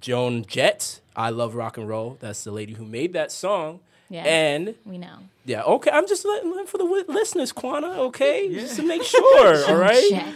Joan 0.00 0.44
Jett. 0.44 1.00
I 1.16 1.30
love 1.30 1.54
rock 1.54 1.76
and 1.78 1.88
roll. 1.88 2.16
That's 2.20 2.44
the 2.44 2.50
lady 2.52 2.74
who 2.74 2.84
made 2.84 3.12
that 3.14 3.30
song. 3.32 3.80
Yes. 4.10 4.26
And 4.26 4.74
We 4.84 4.98
know. 4.98 5.16
yeah, 5.46 5.62
okay. 5.62 5.90
I'm 5.90 6.06
just 6.06 6.24
letting 6.24 6.50
letting 6.50 6.66
for 6.66 6.78
the 6.78 6.84
wi- 6.84 7.04
listeners, 7.08 7.52
Quana. 7.52 7.88
Okay, 8.02 8.52
just 8.52 8.76
to 8.76 8.82
make 8.82 9.02
sure. 9.02 9.64
all 9.68 9.76
right. 9.76 10.06
Jet. 10.10 10.34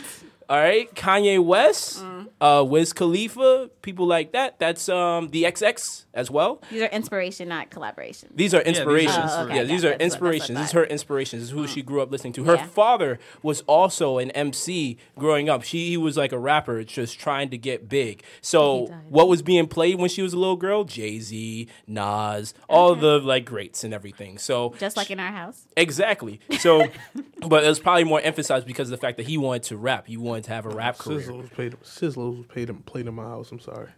All 0.50 0.56
right, 0.56 0.92
Kanye 0.94 1.44
West, 1.44 2.02
Mm. 2.02 2.28
uh, 2.40 2.64
Wiz 2.66 2.94
Khalifa, 2.94 3.68
people 3.82 4.06
like 4.06 4.32
that. 4.32 4.58
That's 4.58 4.88
um, 4.88 5.28
the 5.28 5.44
XX 5.44 6.06
as 6.14 6.30
well. 6.30 6.62
These 6.70 6.80
are 6.82 6.86
inspiration, 6.86 7.48
not 7.50 7.68
collaboration. 7.70 8.30
These 8.34 8.54
are 8.54 8.62
inspirations. 8.62 9.30
Oh, 9.30 9.42
okay, 9.44 9.56
yeah, 9.56 9.60
yeah, 9.60 9.66
these 9.66 9.84
are 9.84 9.88
what- 9.88 9.94
what 9.96 10.00
I 10.00 10.04
inspirations. 10.06 10.58
This 10.58 10.66
is 10.68 10.72
thought. 10.72 10.78
her 10.78 10.84
inspirations. 10.86 11.42
This 11.42 11.50
is 11.50 11.54
who 11.54 11.66
she 11.66 11.82
grew 11.82 12.00
up 12.00 12.10
listening 12.10 12.32
to. 12.34 12.44
Her 12.44 12.54
Yeah. 12.54 12.66
father 12.66 13.18
was 13.42 13.60
also 13.66 14.16
an 14.16 14.30
MC 14.30 14.96
growing 15.18 15.50
up. 15.50 15.64
She 15.64 15.90
he 15.90 15.96
was 15.98 16.16
like 16.16 16.32
a 16.32 16.38
rapper, 16.38 16.82
just 16.82 17.20
trying 17.20 17.50
to 17.50 17.58
get 17.58 17.86
big. 17.88 18.22
So 18.40 18.86
what 19.10 19.28
was 19.28 19.42
being 19.42 19.66
played 19.66 19.98
when 19.98 20.08
she 20.08 20.22
was 20.22 20.32
a 20.32 20.38
little 20.38 20.56
girl? 20.56 20.84
Jay 20.84 21.18
Z, 21.20 21.68
Nas, 21.86 22.54
all 22.70 22.94
the 22.94 23.18
like 23.18 23.44
greats 23.44 23.84
and 23.84 23.92
everything. 23.92 24.38
So 24.38 24.72
Just 24.78 24.96
like 24.96 25.10
in 25.10 25.20
our 25.20 25.30
house. 25.32 25.66
exactly. 25.76 26.40
So, 26.58 26.86
but 27.46 27.64
it 27.64 27.68
was 27.68 27.80
probably 27.80 28.04
more 28.04 28.20
emphasized 28.22 28.66
because 28.66 28.88
of 28.90 28.98
the 28.98 29.06
fact 29.06 29.18
that 29.18 29.26
he 29.26 29.36
wanted 29.36 29.64
to 29.64 29.76
rap. 29.76 30.06
He 30.06 30.16
wanted 30.16 30.37
to 30.42 30.50
have 30.50 30.66
a 30.66 30.70
rap 30.70 30.98
career. 30.98 31.20
Sizzle 31.20 31.38
was 31.38 31.50
paid. 31.50 31.76
Sizzle 31.82 32.32
was 32.32 32.46
paid 32.46 32.70
him 32.70 32.78
played 32.82 33.06
in 33.06 33.14
my 33.14 33.24
house. 33.24 33.52
I'm 33.52 33.60
sorry. 33.60 33.88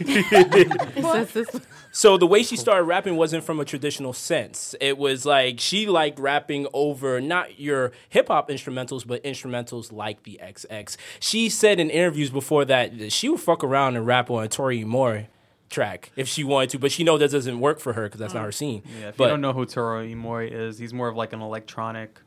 So 1.92 2.16
the 2.16 2.26
way 2.26 2.44
she 2.44 2.56
started 2.56 2.84
rapping 2.84 3.16
wasn't 3.16 3.42
from 3.42 3.58
a 3.58 3.64
traditional 3.64 4.12
sense. 4.12 4.76
It 4.80 4.96
was 4.96 5.26
like 5.26 5.58
she 5.58 5.86
liked 5.86 6.20
rapping 6.20 6.68
over 6.72 7.20
not 7.20 7.58
your 7.58 7.90
hip 8.08 8.28
hop 8.28 8.48
instrumentals, 8.48 9.04
but 9.04 9.22
instrumentals 9.24 9.90
like 9.92 10.22
the 10.22 10.40
XX. 10.40 10.96
She 11.18 11.48
said 11.48 11.80
in 11.80 11.90
interviews 11.90 12.30
before 12.30 12.64
that 12.66 13.12
she 13.12 13.28
would 13.28 13.40
fuck 13.40 13.64
around 13.64 13.96
and 13.96 14.06
rap 14.06 14.30
on 14.30 14.44
a 14.44 14.48
Tori 14.48 14.84
Moore 14.84 15.26
track 15.68 16.12
if 16.16 16.28
she 16.28 16.44
wanted 16.44 16.70
to, 16.70 16.78
but 16.78 16.92
she 16.92 17.02
know 17.02 17.18
that 17.18 17.30
doesn't 17.30 17.60
work 17.60 17.80
for 17.80 17.94
her 17.94 18.04
because 18.04 18.20
that's 18.20 18.34
not 18.34 18.42
mm. 18.42 18.46
her 18.46 18.52
scene. 18.52 18.82
Yeah, 19.00 19.08
if 19.08 19.16
but 19.16 19.24
you 19.24 19.30
don't 19.30 19.40
know 19.40 19.52
who 19.52 19.66
Toro 19.66 20.06
y 20.06 20.14
Moi 20.14 20.44
is, 20.44 20.78
he's 20.78 20.94
more 20.94 21.08
of 21.08 21.16
like 21.16 21.32
an 21.32 21.40
electronic, 21.40 22.20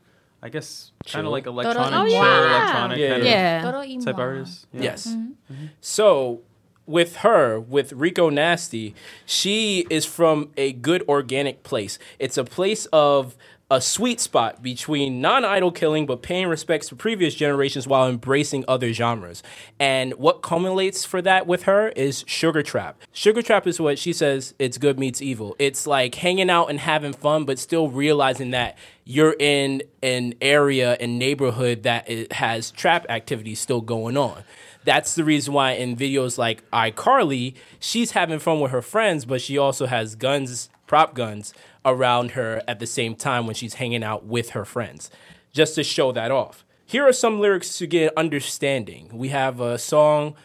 I 0.44 0.50
guess, 0.50 0.92
kind 1.08 1.26
of 1.26 1.32
like 1.32 1.46
electronic, 1.46 1.94
Oh, 1.98 2.06
chill, 2.06 2.22
electronic 2.22 2.98
Yeah, 2.98 3.10
kind 3.10 3.22
of 3.22 3.28
yeah. 3.28 3.62
Todo 3.64 3.80
y 3.80 3.98
type 4.04 4.18
moi. 4.18 4.24
artist. 4.26 4.68
Yeah. 4.74 4.82
Yes. 4.82 5.08
Mm-hmm. 5.08 5.54
Mm-hmm. 5.54 5.66
So 5.80 6.42
with 6.86 7.16
her, 7.18 7.62
with 7.62 7.94
Rico 7.94 8.30
Nasty, 8.30 8.94
she 9.26 9.88
is 9.90 10.06
from 10.06 10.50
a 10.58 10.74
good 10.74 11.02
organic 11.08 11.64
place. 11.64 11.98
It's 12.20 12.38
a 12.38 12.44
place 12.44 12.88
of 12.92 13.38
a 13.74 13.82
sweet 13.82 14.20
spot 14.20 14.62
between 14.62 15.20
non-idol 15.20 15.72
killing 15.72 16.06
but 16.06 16.22
paying 16.22 16.48
respects 16.48 16.88
to 16.90 16.96
previous 16.96 17.34
generations 17.34 17.88
while 17.88 18.08
embracing 18.08 18.64
other 18.68 18.94
genres. 18.94 19.42
And 19.80 20.14
what 20.14 20.44
culminates 20.44 21.04
for 21.06 21.24
that 21.24 21.48
with 21.48 21.64
her 21.64 21.90
is 21.90 22.24
Sugar 22.28 22.62
Trap. 22.62 23.02
Sugar 23.12 23.42
Trap 23.42 23.66
is 23.66 23.82
what 23.82 23.98
she 23.98 24.14
says 24.14 24.54
it's 24.60 24.78
good 24.78 25.00
meets 25.00 25.24
evil. 25.24 25.56
It's 25.58 25.88
like 25.88 26.14
hanging 26.14 26.52
out 26.52 26.68
and 26.68 26.80
having 26.80 27.14
fun 27.14 27.46
but 27.46 27.58
still 27.58 27.90
realizing 27.90 28.52
that 28.52 28.78
you're 29.06 29.36
in 29.40 29.82
an 30.04 30.36
area 30.40 30.96
and 31.00 31.18
neighborhood 31.18 31.82
that 31.82 32.32
has 32.34 32.70
trap 32.70 33.08
activities 33.10 33.60
still 33.60 33.82
going 33.82 34.18
on 34.18 34.44
that's 34.86 35.16
the 35.16 35.24
reason 35.24 35.54
why 35.54 35.72
in 35.72 35.96
videos 35.96 36.38
like 36.38 36.70
iCarly, 36.72 37.56
she's 37.80 38.12
having 38.12 38.38
fun 38.38 38.60
with 38.60 38.72
her 38.72 38.82
friends, 38.82 39.24
but 39.24 39.40
she 39.40 39.58
also 39.58 39.86
has 39.86 40.14
guns, 40.16 40.70
prop 40.88 41.14
guns 41.16 41.54
around 41.86 42.32
her 42.32 42.62
at 42.68 42.80
the 42.80 42.88
same 42.88 43.16
time 43.16 43.46
when 43.46 43.56
she's 43.56 43.76
hanging 43.76 44.04
out 44.04 44.26
with 44.26 44.52
her 44.52 44.66
friends, 44.66 45.10
just 45.52 45.76
to 45.76 45.84
show 45.84 46.12
that 46.12 46.32
off. 46.32 46.66
Here 46.86 47.08
are 47.08 47.14
some 47.14 47.40
lyrics 47.40 47.78
to 47.78 47.88
get 47.88 48.14
understanding. 48.18 49.10
We 49.14 49.30
have 49.30 49.60
a 49.60 49.78
song 49.78 50.36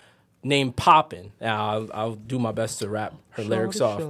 named 0.42 0.76
Poppin'. 0.76 1.32
Now, 1.40 1.70
I'll, 1.70 1.90
I'll 1.92 2.14
do 2.14 2.38
my 2.38 2.52
best 2.52 2.78
to 2.78 2.88
rap 2.88 3.14
her 3.30 3.44
lyrics 3.44 3.80
off. 3.80 4.02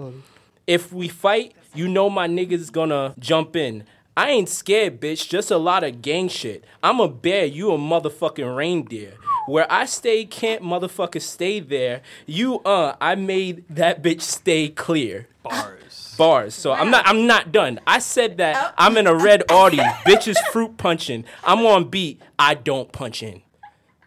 If 0.66 0.92
we 0.92 1.08
fight, 1.08 1.54
you 1.74 1.88
know 1.88 2.10
my 2.10 2.28
niggas 2.28 2.70
gonna 2.70 3.14
jump 3.18 3.56
in. 3.56 3.84
I 4.16 4.30
ain't 4.30 4.48
scared, 4.48 5.00
bitch. 5.00 5.28
Just 5.28 5.50
a 5.50 5.58
lot 5.58 5.84
of 5.84 6.02
gang 6.02 6.28
shit. 6.28 6.64
I'm 6.82 7.00
a 7.00 7.08
bear, 7.08 7.44
you 7.44 7.72
a 7.72 7.78
motherfucking 7.78 8.56
reindeer. 8.56 9.14
Where 9.46 9.70
I 9.72 9.86
stay, 9.86 10.24
can't 10.24 10.62
motherfucker 10.62 11.22
stay 11.22 11.60
there. 11.60 12.02
You, 12.26 12.58
uh, 12.60 12.96
I 13.00 13.14
made 13.14 13.64
that 13.70 14.02
bitch 14.02 14.22
stay 14.22 14.68
clear. 14.68 15.28
Bars. 15.42 16.07
Bars. 16.18 16.54
So 16.54 16.72
I'm 16.72 16.90
not. 16.90 17.06
I'm 17.06 17.26
not 17.26 17.52
done. 17.52 17.80
I 17.86 18.00
said 18.00 18.36
that 18.36 18.56
oh. 18.58 18.74
I'm 18.76 18.98
in 18.98 19.06
a 19.06 19.14
red 19.14 19.44
Audi. 19.50 19.78
Bitches 19.78 20.36
fruit 20.52 20.76
punching. 20.76 21.24
I'm 21.44 21.64
on 21.64 21.88
beat. 21.88 22.20
I 22.38 22.52
don't 22.54 22.92
punch 22.92 23.22
in. 23.22 23.42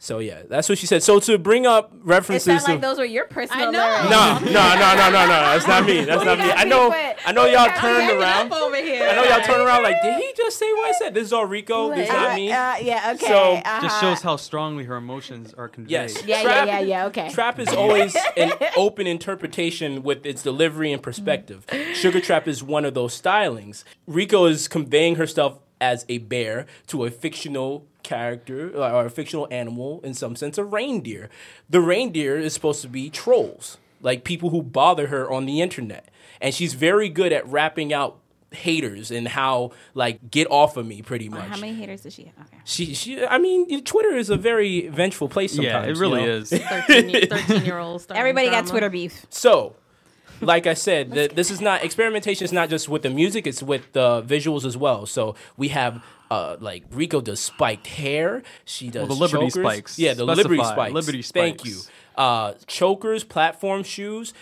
So 0.03 0.17
yeah, 0.17 0.41
that's 0.49 0.67
what 0.67 0.79
she 0.79 0.87
said. 0.87 1.03
So 1.03 1.19
to 1.19 1.37
bring 1.37 1.67
up 1.67 1.93
references 2.01 2.45
sounds 2.45 2.63
to 2.65 2.71
like 2.71 2.81
those 2.81 2.97
were 2.97 3.05
your 3.05 3.25
personal 3.25 3.67
I 3.67 3.71
know. 3.71 4.09
no, 4.09 4.39
no, 4.39 4.51
no, 4.51 4.95
no, 4.95 5.09
no, 5.11 5.25
no. 5.27 5.27
That's 5.27 5.67
not 5.67 5.85
me. 5.85 6.03
That's 6.03 6.25
not 6.25 6.39
me. 6.39 6.51
I 6.51 6.63
know. 6.63 6.91
I 6.91 7.31
know 7.31 7.45
y'all 7.45 7.69
turned 7.77 8.09
around. 8.19 8.51
I 8.51 9.13
know 9.15 9.23
y'all 9.25 9.41
turned 9.43 9.61
around 9.61 9.83
like, 9.83 10.01
did 10.01 10.15
he 10.19 10.33
just 10.35 10.57
say 10.57 10.65
what 10.73 10.89
I 10.89 10.91
said? 10.93 11.13
This 11.13 11.25
is 11.25 11.33
all 11.33 11.45
Rico. 11.45 11.93
This 11.93 12.09
is 12.09 12.15
Uh, 12.15 12.19
not 12.19 12.35
me. 12.35 12.51
uh, 12.51 12.77
yeah, 12.77 13.11
okay. 13.13 13.27
So, 13.27 13.53
uh-huh. 13.53 13.81
Just 13.83 14.01
shows 14.01 14.21
how 14.23 14.37
strongly 14.37 14.85
her 14.85 14.95
emotions 14.95 15.53
are 15.53 15.67
conveyed. 15.69 15.91
Yes. 15.91 16.25
Yeah, 16.25 16.41
Trap- 16.41 16.65
yeah, 16.67 16.79
yeah, 16.79 16.85
yeah, 16.87 17.05
okay. 17.05 17.29
Trap 17.29 17.59
is 17.59 17.67
always 17.69 18.17
an 18.35 18.53
open 18.75 19.05
interpretation 19.05 20.01
with 20.01 20.25
its 20.25 20.41
delivery 20.41 20.91
and 20.91 21.03
perspective. 21.03 21.63
Sugar 21.93 22.19
Trap 22.21 22.47
is 22.47 22.63
one 22.63 22.85
of 22.85 22.95
those 22.95 23.21
stylings. 23.21 23.83
Rico 24.07 24.45
is 24.45 24.67
conveying 24.67 25.17
herself 25.17 25.59
as 25.79 26.05
a 26.09 26.17
bear 26.19 26.65
to 26.87 27.05
a 27.05 27.11
fictional 27.11 27.87
character 28.03 28.71
uh, 28.75 28.91
or 28.91 29.05
a 29.05 29.09
fictional 29.09 29.47
animal 29.51 30.01
in 30.03 30.13
some 30.13 30.35
sense 30.35 30.57
a 30.57 30.63
reindeer. 30.63 31.29
The 31.69 31.81
reindeer 31.81 32.37
is 32.37 32.53
supposed 32.53 32.81
to 32.81 32.87
be 32.87 33.09
trolls, 33.09 33.77
like 34.01 34.23
people 34.23 34.49
who 34.49 34.61
bother 34.61 35.07
her 35.07 35.29
on 35.31 35.45
the 35.45 35.61
internet. 35.61 36.07
And 36.39 36.53
she's 36.53 36.73
very 36.73 37.09
good 37.09 37.31
at 37.31 37.47
rapping 37.47 37.93
out 37.93 38.17
haters 38.53 39.11
and 39.11 39.29
how 39.29 39.71
like 39.93 40.29
get 40.29 40.45
off 40.51 40.75
of 40.75 40.85
me 40.85 41.01
pretty 41.01 41.29
much. 41.29 41.47
How 41.47 41.57
many 41.57 41.73
haters 41.73 42.01
does 42.01 42.13
she 42.13 42.23
have? 42.35 42.47
Okay. 42.47 42.57
She, 42.65 42.93
she, 42.93 43.25
I 43.25 43.37
mean, 43.37 43.83
Twitter 43.83 44.15
is 44.15 44.29
a 44.29 44.35
very 44.35 44.87
vengeful 44.89 45.29
place 45.29 45.55
Yeah, 45.57 45.71
sometimes. 45.73 45.97
it 45.97 46.01
really 46.01 46.21
you 46.21 46.27
know? 46.27 46.33
is. 46.33 46.49
13, 46.87 47.27
13 47.29 47.65
year 47.65 47.77
olds. 47.77 48.07
Everybody 48.09 48.49
got 48.49 48.67
Twitter 48.67 48.89
beef. 48.89 49.25
So, 49.29 49.75
like 50.41 50.67
I 50.67 50.73
said, 50.73 51.11
the, 51.11 51.27
this 51.33 51.51
is 51.51 51.61
not 51.61 51.83
experimentation. 51.83 52.45
Is 52.45 52.53
not 52.53 52.69
just 52.69 52.89
with 52.89 53.03
the 53.03 53.09
music; 53.09 53.47
it's 53.47 53.63
with 53.63 53.91
the 53.93 54.21
visuals 54.23 54.65
as 54.65 54.77
well. 54.77 55.05
So 55.05 55.35
we 55.57 55.69
have. 55.69 56.03
Uh, 56.29 56.55
like 56.61 56.85
Rico 56.91 57.19
does 57.19 57.41
spiked 57.41 57.87
hair. 57.87 58.41
She 58.63 58.89
does 58.89 59.09
the 59.09 59.13
Liberty 59.13 59.47
chokers. 59.47 59.53
spikes. 59.53 59.99
Yeah, 59.99 60.13
the 60.13 60.23
Liberty 60.23 60.63
spikes. 60.63 60.93
Liberty 60.93 61.21
spikes. 61.23 61.61
Thank 61.61 61.65
you. 61.65 61.81
Uh, 62.15 62.53
chokers, 62.67 63.25
platform 63.25 63.83
shoes. 63.83 64.33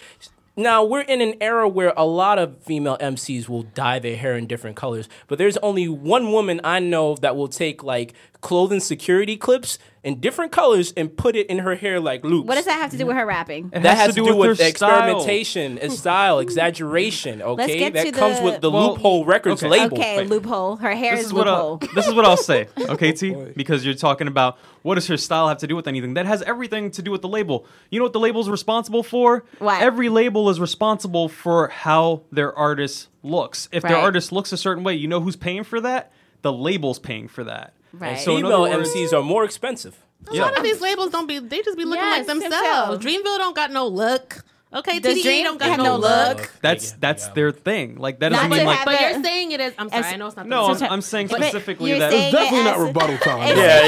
Now 0.56 0.84
we're 0.84 1.02
in 1.02 1.22
an 1.22 1.36
era 1.40 1.70
where 1.70 1.94
a 1.96 2.06
lot 2.06 2.38
of 2.38 2.62
female 2.62 2.98
MCs 3.00 3.48
will 3.48 3.64
dye 3.64 3.98
their 3.98 4.18
hair 4.18 4.36
in 4.36 4.46
different 4.46 4.76
colors, 4.76 5.08
but 5.28 5.38
there's 5.38 5.56
only 5.58 5.88
one 5.88 6.34
woman 6.34 6.60
I 6.66 6.80
know 6.80 7.16
that 7.16 7.38
will 7.38 7.48
take 7.48 7.82
like 7.82 8.14
clothing 8.42 8.82
security 8.82 9.38
clips 9.38 9.80
in 10.04 10.20
different 10.20 10.52
colors 10.52 10.94
and 10.96 11.16
put 11.18 11.36
it 11.36 11.48
in 11.48 11.60
her 11.60 11.76
hair 11.76 12.00
like 12.00 12.24
loops. 12.24 12.48
What 12.48 12.56
does 12.56 12.66
that 12.66 12.80
have 12.80 12.92
to 12.92 12.98
do 12.98 13.06
with 13.06 13.18
her 13.18 13.26
rapping? 13.26 13.70
It 13.74 13.84
That 13.84 13.98
has, 13.98 14.16
to 14.16 14.22
do, 14.24 14.36
with, 14.36 14.48
her 14.50 14.56
style. 14.56 14.68
experimentation, 14.70 15.78
and 15.78 15.92
style, 15.92 16.40
exaggeration. 16.80 17.42
Okay, 17.42 17.90
that 17.90 18.14
comes 18.14 18.40
the- 18.40 18.44
with 18.46 18.62
the 18.62 18.72
Well, 18.72 18.92
Loophole 18.94 19.26
Records 19.26 19.62
okay. 19.64 19.70
label. 19.70 19.98
Okay, 19.98 20.24
loophole. 20.24 20.78
Her 20.78 20.96
hair 20.96 21.12
This 21.16 21.22
is 21.22 21.26
is 21.28 21.34
what 21.34 21.48
I'll, 21.48 21.72
loophole. 21.74 21.90
this 21.96 22.08
is 22.08 22.14
what 22.14 22.26
I'll 22.26 22.38
say, 22.38 22.68
okay, 22.80 23.12
T? 23.12 23.34
Because 23.56 23.86
you're 23.86 23.94
talking 23.94 24.28
about 24.28 24.58
what 24.84 24.96
does 24.96 25.08
her 25.08 25.18
style 25.18 25.50
have 25.50 25.58
to 25.60 25.68
do 25.68 25.76
with 25.76 25.88
anything? 25.88 26.14
That 26.14 26.26
has 26.26 26.42
everything 26.44 26.92
to 26.92 27.02
do 27.02 27.12
with 27.12 27.22
the 27.22 27.28
label. 27.28 27.66
You 27.90 28.00
know 28.00 28.06
what 28.06 28.14
the 28.14 28.20
label's 28.20 28.48
responsible 28.50 29.04
for? 29.04 29.44
What? 29.60 29.82
Every 29.82 30.08
label 30.10 30.50
is 30.50 30.60
responsible 30.60 31.28
for 31.28 31.68
how 31.68 32.22
their 32.32 32.58
artist 32.58 33.10
looks. 33.22 33.68
If 33.74 33.84
their 33.84 33.98
artist 33.98 34.32
looks 34.32 34.54
a 34.54 34.58
certain 34.58 34.84
way, 34.86 34.94
you 34.94 35.08
know 35.10 35.20
who's 35.20 35.36
paying 35.36 35.64
for 35.66 35.82
that? 35.82 36.12
The 36.42 36.54
label's 36.54 37.00
paying 37.00 37.28
for 37.28 37.44
that. 37.44 37.74
Right. 37.94 38.20
So 38.20 38.36
Female 38.36 38.62
words- 38.62 38.90
MCs 38.94 39.14
are 39.14 39.24
more 39.24 39.44
expensive. 39.44 39.96
A 40.30 40.34
lot 40.36 40.56
of 40.58 40.64
these 40.64 40.82
labels 40.82 41.12
don't 41.12 41.28
be. 41.28 41.40
They 41.40 41.62
just 41.62 41.78
be 41.78 41.86
looking 41.86 42.04
Yes, 42.04 42.20
like 42.20 42.28
themselves. 42.28 42.56
themselves. 42.56 43.06
Dreamville 43.06 43.38
don't 43.38 43.56
got 43.56 43.72
no 43.72 43.88
look. 43.88 44.44
Okay, 44.72 45.00
Does 45.00 45.18
TDE 45.18 45.24
Dream 45.24 45.44
don't 45.46 45.58
got 45.60 45.78
no, 45.80 45.84
no 45.84 45.96
look. 45.98 46.38
look? 46.38 46.52
That's 46.62 46.92
that's 46.92 47.28
their 47.30 47.52
thing. 47.52 47.96
Like 47.96 48.20
that 48.20 48.32
Not 48.32 48.50
doesn't 48.50 48.52
mean 48.58 48.66
like 48.68 48.86
But 48.86 49.02
you're 49.02 49.24
saying 49.24 49.52
it 49.54 49.60
is. 49.62 49.74
I'm 49.80 49.90
sorry, 49.90 50.04
As- 50.06 50.14
I 50.14 50.16
know 50.18 50.28
it's 50.28 50.36
not. 50.36 50.44
the 50.44 50.50
no. 50.50 50.74
same. 50.76 50.86
I'm, 50.86 50.94
I'm 50.94 51.02
saying 51.02 51.30
specifically 51.30 51.98
that 51.98 52.12
saying- 52.12 52.32
Definitely 52.32 52.60
it 52.60 52.64
not 52.66 52.78
as- 52.78 52.88
rebuttal 52.88 53.18
time. 53.18 53.58
yeah, 53.58 53.80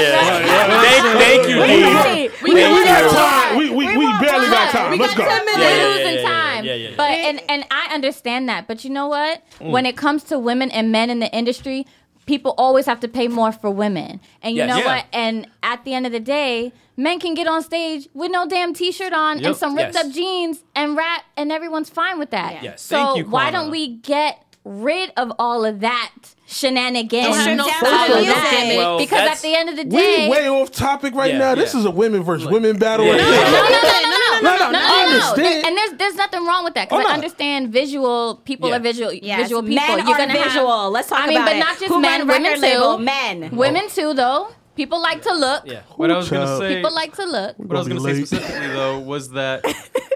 Thank, 0.80 1.18
thank 1.22 1.48
you, 1.48 1.60
Wait, 1.60 2.30
Dee. 2.32 2.36
We, 2.42 2.54
we 2.54 2.60
got 2.84 3.10
time. 3.12 3.56
We, 3.58 3.70
we, 3.70 3.96
we 3.96 4.04
want 4.04 4.20
barely 4.20 4.46
got 4.48 4.70
time. 4.70 4.82
time. 4.82 4.90
We 4.92 4.98
Let's 4.98 5.14
got 5.14 5.28
go. 5.28 5.36
10 5.36 5.44
minutes. 5.46 5.62
Yeah, 5.62 5.68
We're 5.70 5.76
yeah, 5.76 5.86
losing 5.94 6.04
yeah, 6.04 6.20
yeah, 6.20 6.28
time. 6.28 6.64
yeah, 6.64 6.74
yeah, 6.74 6.88
yeah. 6.88 6.94
But 6.96 7.10
and 7.10 7.42
and 7.48 7.64
I 7.70 7.94
understand 7.94 8.48
that. 8.48 8.66
But 8.66 8.82
you 8.84 8.90
know 8.90 9.06
what? 9.06 9.42
Mm. 9.60 9.70
When 9.70 9.86
it 9.86 9.96
comes 9.96 10.24
to 10.24 10.38
women 10.38 10.70
and 10.72 10.90
men 10.90 11.10
in 11.10 11.20
the 11.20 11.32
industry, 11.32 11.86
people 12.26 12.54
always 12.56 12.86
have 12.86 13.00
to 13.00 13.08
pay 13.08 13.28
more 13.28 13.52
for 13.52 13.70
women. 13.70 14.20
And 14.42 14.54
you 14.54 14.62
Yes. 14.62 14.68
know 14.70 14.78
Yeah. 14.78 14.96
what? 14.96 15.04
And 15.12 15.46
at 15.62 15.84
the 15.84 15.94
end 15.94 16.06
of 16.06 16.12
the 16.12 16.20
day, 16.20 16.72
men 16.96 17.18
can 17.18 17.34
get 17.34 17.46
on 17.46 17.62
stage 17.62 18.08
with 18.14 18.30
no 18.30 18.46
damn 18.46 18.72
t-shirt 18.74 19.12
on 19.12 19.38
Yep. 19.38 19.46
and 19.46 19.56
some 19.56 19.74
ripped 19.76 19.94
Yes. 19.94 20.06
up 20.06 20.12
jeans 20.12 20.62
and 20.74 20.96
rap 20.96 21.24
and 21.36 21.50
everyone's 21.50 21.90
fine 21.90 22.18
with 22.18 22.30
that. 22.30 22.62
Yes. 22.62 22.82
So 22.82 22.96
Thank 22.96 23.16
you, 23.18 23.24
why 23.26 23.50
don't 23.50 23.70
we 23.70 23.88
get 23.88 24.42
rid 24.64 25.12
of 25.16 25.32
all 25.38 25.64
of 25.64 25.80
that 25.80 26.10
shenanigans? 26.52 27.24
Don't 27.26 27.34
have 27.34 27.42
Strip 27.42 27.56
no 27.58 27.66
down 27.66 27.78
style. 27.78 28.06
the 28.08 28.12
Don't 28.14 28.22
music. 28.24 28.42
damn 28.50 28.70
it. 28.70 28.76
Well, 28.76 28.98
because 28.98 29.28
at 29.30 29.38
the 29.42 29.54
end 29.54 29.68
of 29.70 29.76
the 29.76 29.84
day, 29.84 29.96
We 29.96 30.16
day, 30.16 30.30
way 30.30 30.48
off 30.48 30.70
topic 30.70 31.14
right 31.14 31.32
Yeah, 31.32 31.38
now. 31.38 31.54
This 31.54 31.74
yeah. 31.74 31.80
is 31.80 31.86
a 31.86 31.90
women 31.90 32.22
versus 32.22 32.46
women 32.48 32.78
battle. 32.78 33.06
Yeah. 33.06 33.12
right 33.12 33.20
No, 33.20 33.32
here. 33.32 33.42
no, 33.42 33.50
no, 33.52 33.58
no, 33.62 33.70
no, 33.72 34.40
no, 34.40 34.40
No, 34.42 34.56
no, 34.56 34.70
no, 34.70 34.78
I 34.82 35.34
no, 35.36 35.42
no. 35.42 35.68
And 35.68 35.76
there's 35.76 35.92
there's 35.98 36.14
nothing 36.16 36.44
wrong 36.46 36.64
with 36.64 36.74
that 36.74 36.88
because 36.88 37.04
Oh, 37.04 37.08
I 37.08 37.14
understand 37.14 37.68
visual 37.72 38.36
people 38.44 38.68
Yeah. 38.68 38.76
are 38.76 38.80
visual 38.80 39.12
Yes, 39.12 39.42
visual 39.42 39.62
people. 39.62 39.76
Men 39.86 40.06
You're 40.06 40.16
gonna 40.16 40.32
have- 40.32 40.52
visual. 40.52 40.90
Let's 40.90 41.08
talk 41.08 41.20
I 41.20 41.26
mean, 41.28 41.36
about 41.38 41.46
but 41.46 41.56
it. 41.56 41.58
not 41.60 41.78
just 41.78 41.92
Who 41.92 42.00
men, 42.00 42.20
run 42.26 42.42
women 42.42 42.60
record 42.60 42.78
too. 42.80 42.98
Men. 42.98 43.50
Women 43.56 43.88
too, 43.88 44.14
though. 44.14 44.48
People 44.74 45.02
like 45.02 45.20
to 45.22 45.34
look. 45.34 45.64
Yeah. 45.66 45.80
what 45.96 46.10
I 46.10 46.16
was 46.16 46.30
gonna 46.30 46.56
say. 46.58 46.76
People 46.76 46.94
like 46.94 47.14
to 47.16 47.24
look. 47.26 47.56
What 47.58 47.76
I 47.76 47.78
was 47.78 47.88
Gonna 47.88 48.00
going 48.00 48.14
to 48.14 48.20
be 48.20 48.26
say 48.26 48.36
specifically 48.36 48.68
though 48.74 48.98
was 49.00 49.30
that 49.32 49.64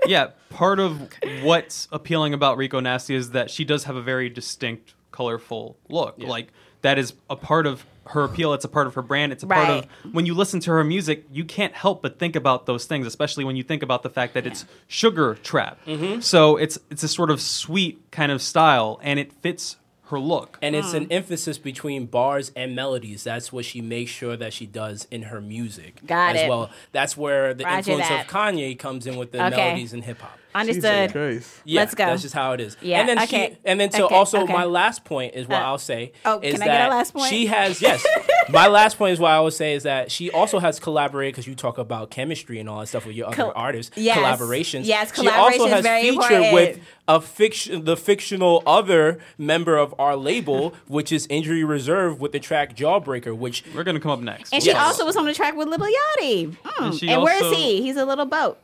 yeah, 0.06 0.28
part 0.50 0.80
of 0.80 0.98
what's 1.42 1.88
appealing 1.92 2.32
about 2.32 2.56
Rico 2.56 2.80
Nasty 2.80 3.14
is 3.14 3.30
that 3.32 3.50
she 3.50 3.64
does 3.64 3.84
have 3.84 3.96
a 3.96 4.02
very 4.02 4.30
distinct, 4.30 4.94
colorful 5.16 5.78
look. 5.88 6.16
Like 6.18 6.52
that 6.82 6.98
is 6.98 7.14
a 7.30 7.36
part 7.36 7.66
of 7.66 7.84
her 8.08 8.22
appeal. 8.22 8.52
It's 8.52 8.64
a 8.64 8.68
part 8.68 8.86
of 8.86 8.94
her 8.94 9.02
brand. 9.02 9.32
It's 9.32 9.42
a 9.42 9.46
part 9.46 9.68
of 9.68 9.86
when 10.12 10.26
you 10.26 10.34
listen 10.34 10.60
to 10.60 10.70
her 10.72 10.84
music, 10.84 11.24
you 11.32 11.44
can't 11.44 11.72
help 11.72 12.02
but 12.02 12.18
think 12.18 12.36
about 12.36 12.66
those 12.66 12.84
things, 12.84 13.06
especially 13.06 13.44
when 13.44 13.56
you 13.56 13.62
think 13.62 13.82
about 13.82 14.02
the 14.02 14.10
fact 14.10 14.34
that 14.34 14.46
it's 14.46 14.66
sugar 14.86 15.34
trap. 15.42 15.78
Mm-hmm. 15.86 16.20
So 16.20 16.56
it's 16.56 16.78
it's 16.90 17.02
a 17.02 17.08
sort 17.08 17.30
of 17.30 17.40
sweet 17.40 18.10
kind 18.10 18.30
of 18.30 18.42
style, 18.42 19.00
and 19.02 19.18
it 19.18 19.32
fits 19.32 19.76
her 20.10 20.20
look. 20.20 20.58
And 20.62 20.76
it's 20.76 20.92
an 20.92 21.06
mm. 21.06 21.12
emphasis 21.12 21.58
between 21.58 22.06
bars 22.06 22.52
and 22.54 22.76
melodies. 22.76 23.24
That's 23.24 23.52
what 23.52 23.64
she 23.64 23.80
makes 23.80 24.10
sure 24.10 24.36
that 24.36 24.52
she 24.52 24.66
does 24.66 25.08
in 25.10 25.22
her 25.22 25.40
music. 25.40 26.00
Got 26.06 26.36
as 26.36 26.42
it. 26.42 26.48
well. 26.48 26.70
That's 26.92 27.16
where 27.16 27.54
the 27.54 27.64
Roger 27.64 27.90
influence 27.90 28.08
that. 28.08 28.26
of 28.26 28.30
Kanye 28.30 28.78
comes 28.78 29.06
in 29.06 29.16
with 29.16 29.32
the 29.32 29.44
Okay. 29.44 29.56
melodies 29.56 29.92
in 29.92 30.02
hip 30.02 30.20
hop. 30.20 30.38
Understood. 30.60 31.12
Christ. 31.12 31.52
Yeah, 31.64 31.80
Let's 31.80 31.94
go. 31.94 32.06
That's 32.06 32.22
just 32.22 32.34
how 32.34 32.52
it 32.52 32.60
is. 32.60 32.76
Yeah, 32.80 33.00
And 33.00 33.08
then 33.08 33.18
okay. 33.20 33.50
she, 33.52 33.58
and 33.64 33.78
then 33.80 33.90
to 33.90 34.04
Okay, 34.04 34.14
also 34.14 34.42
okay. 34.42 34.52
my 34.52 34.64
last 34.64 35.04
point 35.04 35.34
is 35.34 35.46
what 35.48 35.60
Uh, 35.62 35.64
I'll 35.66 35.78
say. 35.78 36.12
oh, 36.24 36.40
is 36.40 36.54
can 36.54 36.62
I 36.62 36.66
that 36.66 36.78
get 36.78 36.86
a 36.88 36.90
last 36.90 37.12
point? 37.14 37.28
She 37.30 37.46
has 37.46 37.80
yes. 37.82 38.04
my 38.48 38.66
last 38.68 38.98
point 38.98 39.12
is 39.12 39.20
what 39.20 39.30
I 39.32 39.40
would 39.40 39.52
say 39.52 39.74
is 39.74 39.82
that 39.84 40.10
she 40.10 40.30
also 40.30 40.58
has 40.58 40.78
collaborated 40.80 41.34
because 41.34 41.46
you 41.46 41.54
talk 41.54 41.78
about 41.78 42.10
chemistry 42.10 42.58
and 42.58 42.68
all 42.68 42.80
that 42.80 42.86
stuff 42.88 43.06
with 43.06 43.16
your 43.16 43.26
other 43.28 43.36
Col- 43.36 43.52
artists. 43.54 43.96
yes. 43.96 44.16
Collaborations. 44.18 44.82
Yes, 44.84 45.12
She 45.14 45.28
also 45.28 45.58
collaboration 45.66 45.66
is 45.78 45.86
has 45.86 46.00
featured 46.02 46.32
important. 46.32 46.52
with 46.52 46.80
a 47.08 47.20
fiction, 47.20 47.84
the 47.84 47.96
fictional 47.96 48.62
other 48.66 49.18
member 49.38 49.76
of 49.76 49.94
our 49.98 50.16
label, 50.16 50.74
which 50.88 51.12
is 51.12 51.26
Injury 51.28 51.62
Reserve, 51.64 52.20
with 52.20 52.32
the 52.32 52.40
track 52.40 52.74
Jawbreaker, 52.76 53.36
which 53.36 53.62
We're 53.74 53.84
going 53.84 53.94
to 53.94 54.00
come 54.00 54.10
up 54.12 54.20
next. 54.20 54.52
And 54.52 54.62
she 54.62 54.70
Yes. 54.70 54.78
also 54.84 55.04
was 55.04 55.16
on 55.16 55.24
the 55.26 55.34
track 55.34 55.54
with 55.56 55.68
Little 55.68 55.86
Yachty. 55.86 56.56
Mm. 56.56 56.86
And 56.86 56.94
she 56.94 57.08
And 57.08 57.22
where 57.22 57.42
is 57.44 57.56
he? 57.56 57.82
He's 57.82 57.96
a 57.96 58.04
little 58.04 58.26
boat. 58.26 58.58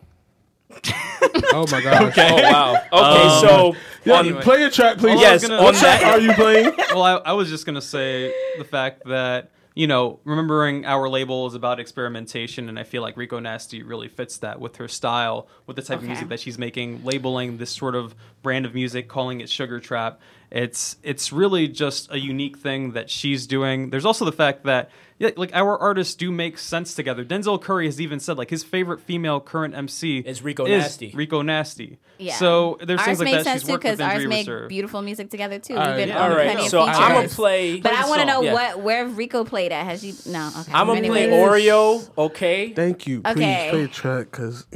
Oh 1.55 1.67
my 1.71 1.81
god. 1.83 2.03
Okay. 2.11 2.29
oh 2.31 2.51
wow. 2.51 2.73
Okay, 2.93 3.23
um, 3.29 3.41
so 3.41 3.77
Yeah, 4.05 4.15
on, 4.15 4.41
play 4.43 4.65
a 4.65 4.71
track, 4.71 4.99
please. 4.99 5.13
All 5.17 5.25
I 5.27 5.33
was 5.33 5.43
Yes, 5.43 5.43
gonna- 5.43 5.57
on 5.59 5.65
What 5.65 5.75
track 5.77 6.01
that- 6.01 6.15
are 6.15 6.21
you 6.21 6.33
playing? 6.33 6.73
well, 6.91 7.03
I, 7.03 7.15
I 7.17 7.33
was 7.35 7.49
just 7.49 7.67
gonna 7.67 7.81
say 7.83 8.33
the 8.59 8.65
fact 8.65 9.05
that 9.07 9.51
you 9.75 9.87
know, 9.87 10.21
remembering 10.25 10.85
our 10.85 11.09
label 11.09 11.47
is 11.47 11.55
about 11.55 11.81
experimentation, 11.81 12.69
and 12.69 12.79
I 12.79 12.83
feel 12.83 13.01
like 13.01 13.17
Rico 13.17 13.39
Nasty 13.39 13.83
really 13.83 14.07
fits 14.09 14.37
that 14.39 14.61
with 14.61 14.77
her 14.77 14.87
style, 14.87 15.49
with 15.67 15.77
the 15.77 15.83
type 15.83 16.01
of 16.01 16.05
music 16.05 16.29
that 16.29 16.41
she's 16.41 16.59
making, 16.59 17.03
labeling 17.05 17.57
this 17.57 17.71
sort 17.71 17.95
of 17.95 18.15
brand 18.43 18.67
of 18.67 18.75
music, 18.75 19.09
calling 19.09 19.41
it 19.41 19.49
Sugar 19.49 19.81
Trap. 19.81 20.21
It's 20.51 20.97
it's 21.03 21.33
really 21.33 21.69
just 21.69 22.13
a 22.13 22.19
unique 22.19 22.59
thing 22.59 22.93
that 22.93 23.09
she's 23.09 23.47
doing. 23.47 23.89
There's 23.89 24.05
also 24.05 24.27
the 24.27 24.33
fact 24.33 24.65
that 24.65 24.91
yeah, 25.23 25.31
like 25.37 25.51
our 25.55 25.79
artists 25.79 26.15
do 26.17 26.31
make 26.33 26.59
sense 26.59 26.95
together. 26.95 27.25
Denzel 27.25 27.61
Curry 27.63 27.87
has 27.87 28.01
even 28.01 28.19
said 28.21 28.37
like 28.37 28.51
his 28.51 28.65
favorite 28.65 29.01
female 29.01 29.41
current 29.41 29.75
MC 29.75 30.19
Is 30.19 30.43
Rico 30.43 30.67
Nasty. 30.67 31.13
Rico 31.15 31.43
Nasty. 31.43 31.99
Yeah. 32.19 32.35
So 32.35 32.77
there's 32.85 32.99
ours 33.01 33.07
things 33.07 33.19
like 33.21 33.25
make 33.27 33.35
that. 33.37 33.45
sense 33.45 33.61
She's 33.63 33.69
too 33.69 33.73
worked 33.75 33.85
with 33.85 33.99
because 33.99 34.13
ours 34.15 34.27
make 34.27 34.47
Reserve. 34.47 34.69
beautiful 34.69 35.01
music 35.03 35.31
together 35.31 35.59
too. 35.59 35.77
All 35.77 35.87
We've 35.87 35.97
been 35.97 36.09
right. 36.11 36.19
on 36.19 36.31
all 36.31 36.37
plenty 36.37 36.55
right. 36.57 36.65
of 36.65 36.71
So 36.71 36.85
features. 36.85 36.99
I'm 37.01 37.13
gonna 37.15 37.29
play. 37.29 37.81
But 37.81 37.93
I 37.93 38.09
want 38.09 38.21
to 38.21 38.27
know 38.27 38.43
Yeah. 38.43 38.53
what 38.53 38.81
where 38.81 39.07
Rico 39.07 39.45
played 39.45 39.73
at. 39.73 39.85
Has 39.85 40.01
she? 40.01 40.15
No. 40.31 40.51
Okay. 40.61 40.73
I'm 40.73 40.87
gonna 40.89 40.99
Anyways. 40.99 41.29
play 41.29 41.39
Oreo. 41.39 42.11
Okay. 42.19 42.73
Thank 42.73 43.07
you. 43.07 43.21
Please 43.23 43.33
Okay. 43.37 43.69
play 43.71 43.79
your 43.79 43.89
track, 43.89 44.31
cause 44.33 44.67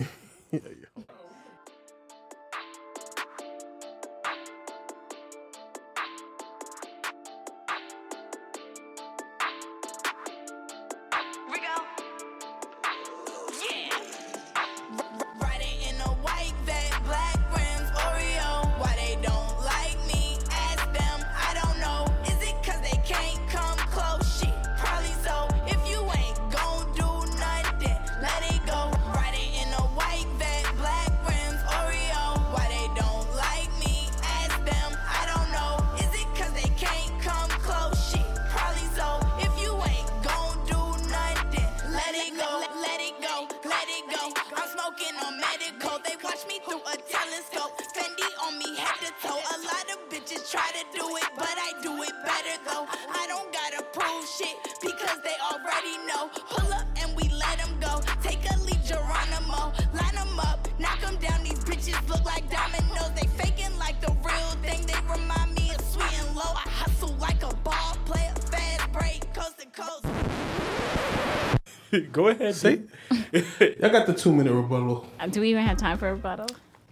Go 73.90 73.96
ahead. 73.96 74.06
say, 74.06 74.06
I 74.06 74.06
got 74.06 74.06
the 74.06 74.14
two 74.22 74.32
minute 74.32 74.52
rebuttal. 74.52 75.06
Uh, 75.20 75.26
Do 75.26 75.40
we 75.40 75.50
even 75.50 75.64
have 75.64 75.76
time 75.76 75.98
for 75.98 76.08
a 76.08 76.12
rebuttal? 76.14 76.46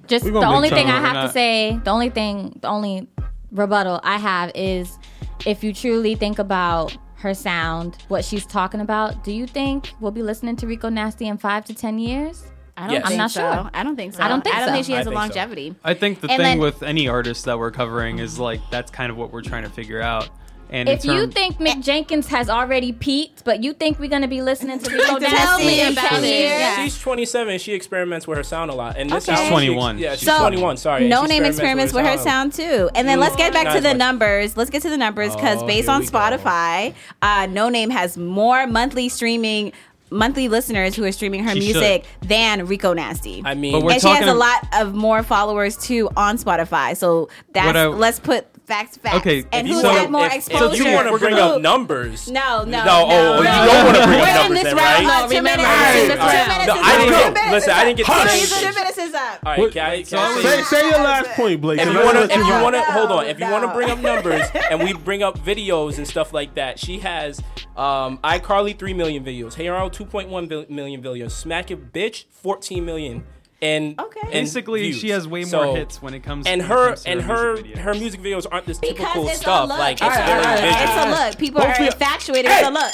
Just 0.07 0.24
We 0.24 0.30
the 0.30 0.40
gonna 0.40 0.47
make 0.51 0.57
only 0.57 0.70
time. 0.70 0.78
thing 0.78 0.86
I 0.88 0.99
We're 1.01 1.05
have 1.07 1.14
not- 1.14 1.26
to 1.28 1.32
say, 1.32 1.80
the 1.82 1.90
only 1.90 2.11
thing, 2.11 2.59
the 2.61 2.68
only 2.68 3.07
rebuttal 3.53 4.01
I 4.03 4.18
have 4.18 4.51
is 4.55 4.99
if 5.47 5.64
you 5.64 5.72
truly 5.72 6.14
think 6.14 6.38
about 6.38 6.97
her 7.16 7.32
sound, 7.34 7.97
what 8.09 8.24
she's 8.24 8.45
talking 8.45 8.80
about, 8.80 9.24
do 9.24 9.32
you 9.32 9.47
think 9.47 9.92
we'll 10.01 10.11
be 10.12 10.22
listening 10.22 10.57
to 10.57 10.66
Rico 10.66 10.88
Nasty 10.90 11.26
in 11.26 11.38
five 11.38 11.64
to 11.66 11.74
ten 11.74 11.99
years? 11.99 12.45
I 12.76 12.82
don't 12.86 12.95
Yes. 12.95 13.03
think 13.03 13.12
I'm 13.12 13.18
not 13.18 13.30
so. 13.30 13.40
sure. 13.40 13.70
I 13.72 13.82
don't 13.84 13.97
think 13.97 14.14
so. 14.14 14.22
I 14.22 14.28
don't 14.28 14.42
think 14.42 14.57
I 14.57 14.59
don't 14.59 14.68
so. 14.68 14.74
think 14.74 14.86
she 14.86 14.92
has 14.92 15.07
I 15.07 15.11
a 15.11 15.14
think 15.14 15.14
so. 15.32 15.38
longevity. 15.38 15.74
I 15.84 15.95
think 15.95 16.20
the 16.20 16.28
And 16.28 16.36
thing 16.36 16.45
then- 16.45 16.59
with 16.59 16.82
any 16.82 17.07
artist 17.09 17.45
that 17.45 17.59
we're 17.59 17.70
covering 17.70 18.18
is 18.18 18.38
like 18.38 18.61
that's 18.70 18.90
kind 18.90 19.11
of 19.11 19.16
what 19.16 19.32
we're 19.32 19.42
trying 19.42 19.62
to 19.62 19.70
figure 19.70 20.03
out. 20.03 20.28
And 20.71 20.89
in 20.89 20.97
If 20.97 21.05
you 21.05 21.27
think 21.29 21.59
Mick 21.59 21.83
Jenkins 21.83 22.27
has 22.29 22.49
already 22.51 22.93
peaked, 22.93 23.45
but 23.45 23.62
you 23.62 23.73
think 23.75 23.99
we're 23.99 24.09
gonna 24.09 24.27
be 24.29 24.43
listening 24.43 24.79
to 24.81 24.91
Rico 24.91 25.19
Tell 25.19 25.21
Nasty 25.21 25.65
me 25.67 25.81
in 25.81 25.93
about 25.93 26.09
10 26.11 26.25
it. 26.25 26.41
Yeah. 26.41 26.85
She's 26.85 26.99
27. 27.01 27.59
She 27.59 27.73
experiments 27.75 28.27
with 28.27 28.39
her 28.39 28.45
sound 28.45 28.71
a 28.71 28.75
lot. 28.75 28.97
And 28.97 29.09
this 29.11 29.29
Okay. 29.29 29.33
album, 29.33 29.45
She's 29.45 29.49
she- 29.49 29.67
21. 29.67 29.99
Yeah, 29.99 30.11
she's 30.17 30.27
So, 30.27 30.39
21. 30.39 30.77
Sorry. 30.77 31.09
Noname 31.09 31.45
experiments 31.47 31.93
with 31.93 32.05
her 32.07 32.19
sound 32.19 32.53
too. 32.55 32.91
And 32.95 33.07
then 33.09 33.21
let's 33.21 33.37
get 33.37 33.53
back 33.53 33.75
to 33.75 33.81
the 33.81 33.91
much. 33.91 33.97
numbers. 33.99 34.57
Let's 34.57 34.71
get 34.71 34.83
to 34.83 34.91
the 34.91 34.97
numbers 34.99 35.35
because 35.35 35.62
Oh, 35.62 35.67
based 35.67 35.89
on. 35.89 36.03
Spotify, 36.05 36.95
uh, 37.23 37.47
Noname 37.47 37.91
has 37.91 38.17
more 38.17 38.67
monthly 38.67 39.09
streaming, 39.09 39.73
monthly 40.11 40.49
listeners 40.49 40.95
who 40.95 41.05
are 41.05 41.12
streaming 41.12 41.43
her 41.45 41.53
She 41.55 41.61
music 41.61 42.05
than 42.23 42.67
Rico 42.67 42.93
Nasty. 42.93 43.43
I 43.45 43.55
mean, 43.55 43.73
But 43.73 43.83
we're 43.83 43.93
and 43.93 44.03
she 44.03 44.09
has 44.09 44.27
a 44.29 44.35
lot 44.35 44.67
of 44.75 44.95
more 44.95 45.23
followers 45.23 45.77
too 45.77 46.09
on 46.17 46.37
Spotify. 46.39 46.97
So 46.97 47.29
that's 47.53 47.77
I- 47.77 47.87
let's 47.87 48.21
put 48.21 48.47
facts 48.67 48.97
facts. 48.97 49.17
Okay, 49.17 49.45
and 49.53 49.67
if 49.69 49.75
who's 49.75 49.83
you 49.83 49.89
wanna- 49.89 50.01
had 50.01 50.11
more 50.11 50.27
if, 50.27 50.35
exposure? 50.35 50.73
If 50.75 50.79
you 50.79 50.93
want 50.93 51.07
to 51.07 51.12
We're 51.12 51.19
bring 51.19 51.37
gonna- 51.37 51.55
up 51.57 51.61
numbers. 51.62 52.31
no, 52.31 52.65
no, 52.65 52.65
No, 52.65 52.85
no. 52.85 53.07
oh, 53.11 53.39
you 53.39 53.45
don't 53.45 53.85
want 53.85 53.97
to 53.97 54.05
bring 54.07 54.19
We're 54.21 54.25
up 54.25 54.29
in 54.29 54.35
numbers 54.35 54.59
this 54.59 54.65
then, 54.65 54.77
right? 54.77 55.07
though, 55.29 55.35
Two 55.37 55.43
minutes. 55.43 55.62
Two 55.65 56.01
Two 56.05 56.17
minutes 56.17 56.49
minutes. 56.49 56.67
No, 56.67 56.75
I 56.75 56.97
didn't 56.99 57.09
Two 57.09 57.35
minutes 57.35 57.53
listen, 57.53 57.71
I 57.73 57.85
didn't 57.85 57.97
get 57.99 58.09
up. 58.09 58.23
to 58.23 58.29
Two 58.29 58.39
say- 58.47 58.71
minutes 58.71 58.99
is 58.99 59.15
up. 59.15 59.39
All 59.45 59.53
right, 59.57 59.73
can 59.73 59.83
I, 59.85 60.03
can 60.03 60.19
I 60.19 60.41
Say, 60.43 60.62
say 60.62 60.81
your 60.89 60.99
last 60.99 61.31
point, 61.31 61.61
Blake. 61.61 61.81
if 61.81 61.87
you 61.93 61.95
want 62.01 62.17
to, 62.17 62.25
if 62.25 62.37
you 62.37 62.53
want 62.62 62.75
to, 62.75 62.83
hold 62.83 63.11
on. 63.12 63.27
If 63.27 63.39
you 63.41 63.51
want 63.51 63.65
to 63.65 63.73
bring 63.75 63.91
up 63.91 63.99
numbers 63.99 64.47
and 64.71 64.83
we 64.83 64.93
bring 64.93 65.23
up 65.23 65.39
videos 65.39 65.99
and 65.99 66.07
stuff 66.07 66.33
like 66.33 66.55
that, 66.55 66.79
she 66.79 66.99
has 67.01 67.41
um, 67.77 68.19
iCarly 68.25 68.79
three 68.79 68.95
million 68.95 69.25
videos, 69.25 69.55
Hey 69.55 69.69
Arnold 69.69 69.93
two 69.93 70.05
point 70.05 70.29
one 70.29 70.49
million 70.69 71.03
videos, 71.03 71.33
Smack 71.33 71.71
It 71.71 71.93
Bitch 71.93 72.25
fourteen 72.31 72.85
million, 72.85 73.25
and 73.63 73.99
Okay. 74.01 74.21
and 74.23 74.33
basically 74.33 74.83
views. 74.83 74.99
she 74.99 75.09
has 75.11 75.27
way 75.29 75.41
more 75.41 75.49
So- 75.49 75.75
hits 75.75 76.03
when 76.03 76.13
it 76.15 76.21
comes 76.23 76.47
And 76.47 76.61
when 76.63 76.71
her 76.71 76.87
comes 76.89 77.03
to 77.05 77.11
and 77.11 77.23
her 77.23 77.35
her 77.37 77.53
music 77.55 77.75
videos. 77.75 77.79
her 77.83 77.95
music 77.95 78.21
videos 78.21 78.47
aren't 78.51 78.67
this 78.67 78.79
Because 78.79 78.97
typical 78.99 79.29
it's 79.29 79.41
stuff. 79.41 79.69
look. 79.69 79.79
Like 79.79 79.99
it's, 80.01 80.03
it's 80.03 80.17
a 80.17 80.25
very 80.25 80.41
look. 80.43 80.61
it's 80.63 81.05
a 81.07 81.11
look. 81.27 81.39
People 81.39 81.61
Both 81.61 81.69
are 81.71 81.73
of 81.75 81.79
you- 81.81 81.87
infatuated 81.87 82.51
Hey! 82.51 82.61
with 82.63 82.71
a 82.71 82.73
look. 82.73 82.93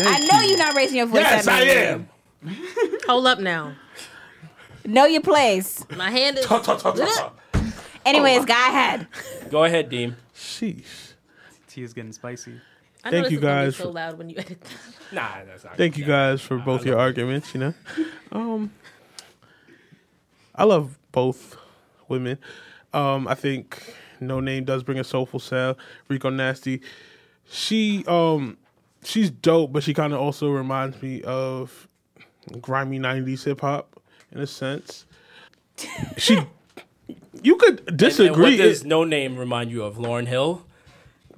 I 0.00 0.18
know 0.30 0.40
you're 0.48 0.58
not 0.58 0.74
raising 0.74 0.96
your 0.98 1.06
voice 1.06 1.20
Yes, 1.20 1.46
at 1.46 1.52
I 1.54 1.64
me. 1.64 1.70
am. 1.70 2.08
Hold 3.06 3.26
up 3.26 3.38
now. 3.38 3.74
Know 4.84 5.04
your 5.06 5.20
place. 5.20 5.84
My 5.96 6.10
hand 6.10 6.38
is. 6.38 6.46
Anyways, 8.06 8.44
go 8.44 8.54
ahead. 8.54 9.06
Go 9.50 9.64
ahead, 9.64 9.88
Deem. 9.88 10.16
Sheesh. 10.34 11.12
Tea 11.68 11.82
is 11.82 11.92
getting 11.92 12.12
spicy. 12.12 12.60
I 13.04 13.10
Thank 13.10 13.30
you 13.30 13.38
is 13.38 13.42
gonna 13.42 13.54
be 13.60 13.64
guys 13.66 13.76
so 13.76 13.84
for- 13.84 13.90
loud 13.90 14.18
when 14.18 14.30
you 14.30 14.36
edit. 14.38 14.62
Nah, 15.12 15.28
that's 15.46 15.64
not. 15.64 15.76
Thank 15.76 15.98
you 15.98 16.04
guys 16.04 16.40
for 16.40 16.56
both 16.58 16.84
your 16.86 16.98
arguments. 16.98 17.52
You 17.54 17.60
know, 17.60 17.74
um, 18.32 18.72
I 20.56 20.64
love 20.64 20.98
both 21.12 21.56
women. 22.08 22.38
Um, 22.92 23.28
I 23.28 23.34
think 23.34 23.82
Noname 24.20 24.64
does 24.64 24.82
bring 24.82 24.98
a 24.98 25.04
soulful 25.04 25.40
sound. 25.40 25.76
Rico 26.08 26.30
Nasty, 26.30 26.80
she 27.44 28.04
um, 28.06 28.56
she's 29.04 29.30
dope, 29.30 29.72
but 29.72 29.82
she 29.82 29.92
kind 29.94 30.12
of 30.12 30.20
also 30.20 30.50
reminds 30.50 31.00
me 31.02 31.22
of 31.22 31.88
grimy 32.60 32.98
'90s 32.98 33.44
hip 33.44 33.60
hop 33.60 34.00
in 34.32 34.40
a 34.40 34.46
sense. 34.46 35.04
She, 36.16 36.38
you 37.42 37.56
could 37.56 37.80
And, 37.80 37.88
and 37.90 37.98
disagree. 37.98 38.42
what 38.42 38.56
does 38.56 38.82
Noname 38.84 39.36
remind 39.38 39.70
you 39.70 39.82
of? 39.84 39.96
Lauryn 39.96 40.26
Hill. 40.26 40.65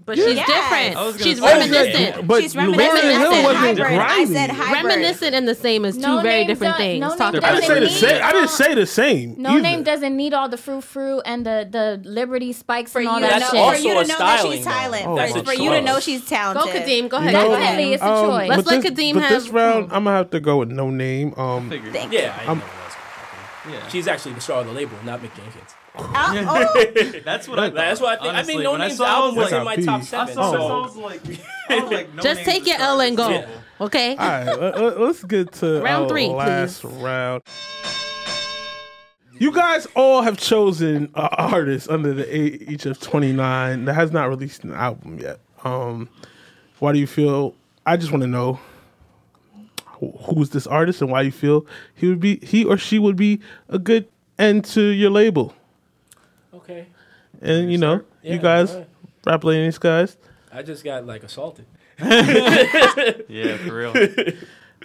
But 0.09 0.17
she's 0.17 0.37
Yes. 0.37 0.47
different. 0.47 0.97
I 0.97 1.05
was 1.05 1.17
gonna 1.17 1.25
She's 1.25 1.39
say- 1.39 1.45
reminiscent. 1.59 2.27
but 2.27 2.43
She's 2.43 2.55
Lauryn 2.55 2.77
reminiscent. 2.79 3.03
Hill 3.05 3.31
I 3.31 3.35
said 3.35 3.45
wasn't 3.45 3.79
hybrid. 3.79 3.99
I 4.01 4.25
said 4.25 4.51
hybrid. 4.51 4.85
Reminiscent 4.85 5.35
and 5.35 5.47
the 5.47 5.55
same 5.55 5.85
is 5.85 5.97
two 5.97 6.01
No 6.01 6.21
very 6.23 6.45
different 6.47 6.73
does- 6.73 6.79
things. 6.81 7.01
no 7.03 7.09
Talk 7.15 7.35
name 7.35 7.45
I 7.45 7.49
about 7.51 7.61
didn't 7.61 7.67
say 7.69 7.75
the 7.75 7.81
doesn't 7.87 8.09
same. 8.09 8.23
I 8.25 8.33
didn't 8.33 8.49
say 8.51 8.75
the 8.75 8.87
same. 8.87 9.35
No 9.37 9.51
either. 9.51 9.61
name 9.61 9.83
doesn't 9.83 10.17
need 10.17 10.33
all 10.33 10.49
the 10.49 10.57
frou 10.57 10.81
frou 10.81 11.21
and 11.27 11.45
the 11.45 11.69
the 11.71 12.01
Liberty 12.09 12.55
spikes 12.55 12.91
For 12.93 13.01
and 13.01 13.05
you, 13.05 13.11
all 13.13 13.21
to 13.21 13.27
that 13.27 13.41
That's 13.41 13.53
know, 13.53 13.71
shit. 13.73 13.83
for 13.83 13.87
you 13.89 13.95
to 13.95 14.09
know 14.09 14.19
that 14.19 14.41
she's 14.41 14.65
though. 14.65 14.71
talent. 14.71 15.05
Oh, 15.07 15.17
That's 15.17 15.33
for, 15.33 15.53
you 15.55 15.71
to 15.71 15.81
know 15.83 16.01
she's 16.01 16.21
Go 16.23 16.27
talented. 16.37 16.83
Kadeem. 16.83 17.09
Go 17.11 17.17
ahead. 17.19 17.33
Go 17.35 17.51
Definitely, 17.51 17.83
ahead. 17.85 17.95
it's 17.95 18.03
a 18.03 18.07
Um, 18.07 18.27
choice. 18.31 18.49
Let's 18.49 18.67
let 18.67 18.83
Kadeem 18.85 19.21
have. 19.21 19.29
this 19.31 19.45
have- 19.45 19.55
round, 19.55 19.85
I'm 19.93 20.05
gonna 20.05 20.17
have 20.17 20.31
to 20.31 20.41
go 20.41 20.57
with 20.57 20.71
Noname. 20.71 21.39
Um, 21.39 21.69
Thank 21.69 21.85
you. 21.85 21.91
Yeah, 22.19 22.33
I 22.41 22.45
know 22.45 22.49
I'm- 22.49 22.59
what 22.61 22.67
that's 22.83 23.75
Yeah. 23.75 23.89
She's 23.91 24.09
actually 24.09 24.33
the 24.33 24.41
star 24.41 24.61
of 24.63 24.67
the 24.69 24.73
label, 24.73 24.97
not 25.05 25.19
Mick 25.23 25.37
Jenkins. 25.37 25.75
Oh, 26.01 26.75
oh. 26.77 27.21
That's 27.25 27.49
what 27.49 27.59
I. 27.59 27.71
That's 27.71 28.01
what 28.01 28.19
I 28.21 28.23
think. 28.23 28.35
Honestly, 28.35 28.55
I 28.55 28.57
mean, 28.57 28.65
No 28.65 28.71
when 28.73 28.81
Name's 28.81 28.97
saw 28.97 29.05
it, 29.05 29.09
I 29.09 29.15
album 29.15 29.37
was 29.37 29.45
was 29.45 29.53
in 29.53 29.65
my 29.65 29.77
top 29.77 30.01
how 30.01 30.07
seven. 30.07 30.29
I 30.31 30.35
saw 30.35 30.53
this, 30.53 30.61
I 30.61 30.69
So 30.69 30.81
was 30.81 30.97
like, 30.97 31.23
I 31.69 31.81
was 31.83 31.91
like, 31.93 32.15
no 32.15 32.23
Just 32.23 32.41
take 32.45 32.65
the 32.65 32.71
your 32.71 32.81
L 32.81 33.01
and 33.01 33.17
go. 33.17 33.29
label. 33.29 33.49
Okay. 33.81 34.11
All 34.17 34.27
right, 34.27 34.45
let, 34.47 34.81
let, 34.81 35.01
us 35.01 35.23
get 35.25 35.53
to 35.55 35.81
Round 35.83 36.05
our 36.05 36.09
three, 36.09 36.27
last 36.29 36.83
please. 36.83 36.93
round. 36.95 37.43
You 39.39 39.53
guys 39.53 39.87
all 39.95 40.23
have 40.23 40.37
chosen 40.37 41.11
uh, 41.15 41.29
artists 41.33 41.89
under 41.89 42.13
the 42.13 42.27
age 42.37 42.87
of 42.87 42.99
29 42.99 43.85
that 43.85 43.95
has 43.95 44.11
not 44.11 44.29
released 44.29 44.65
an 44.65 44.73
album 44.73 45.21
yet. 45.21 45.39
Um, 45.63 46.09
why 46.81 46.93
do 46.93 46.99
you 46.99 47.07
feel? 47.07 47.55
I 47.87 47.97
just 47.97 48.11
want 48.11 48.23
to 48.23 48.27
know 48.27 48.59
who's 50.01 50.51
this 50.51 50.67
artist 50.67 51.01
and 51.03 51.11
why 51.11 51.23
you 51.23 51.33
feel 51.33 51.67
he 51.95 52.09
would 52.09 52.21
be 52.21 52.37
he 52.43 52.65
or 52.65 52.77
she 52.77 52.99
would 52.99 53.17
be 53.17 53.41
a 53.69 53.79
good 53.79 54.09
end 54.39 54.65
to 54.65 54.83
your 54.83 55.11
label. 55.11 55.55
Okay, 57.43 57.61
And 57.61 57.72
you 57.72 57.78
know, 57.78 58.03
Yeah, 58.22 58.34
you 58.34 58.39
guys, 58.39 58.70
alright. 58.72 58.89
rap 59.26 59.45
ladies, 59.45 59.78
guys. 59.78 60.16
I 60.53 60.62
just 60.62 60.84
got 60.84 61.07
like 61.07 61.22
assaulted. 61.22 61.66
Yeah, 63.28 63.57
for 63.59 63.74
real. 63.74 63.93
Who, 63.93 64.32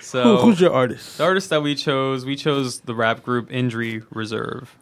So 0.02 0.38
who's 0.38 0.60
your 0.60 0.74
artist? 0.74 1.18
The 1.18 1.24
artist 1.24 1.50
that 1.52 1.62
we 1.62 1.76
chose, 1.76 2.26
we 2.26 2.36
chose 2.36 2.82
the 2.82 2.96
rap 2.96 3.24
group 3.24 3.52
Injury 3.52 4.02
Reserve. 4.10 4.76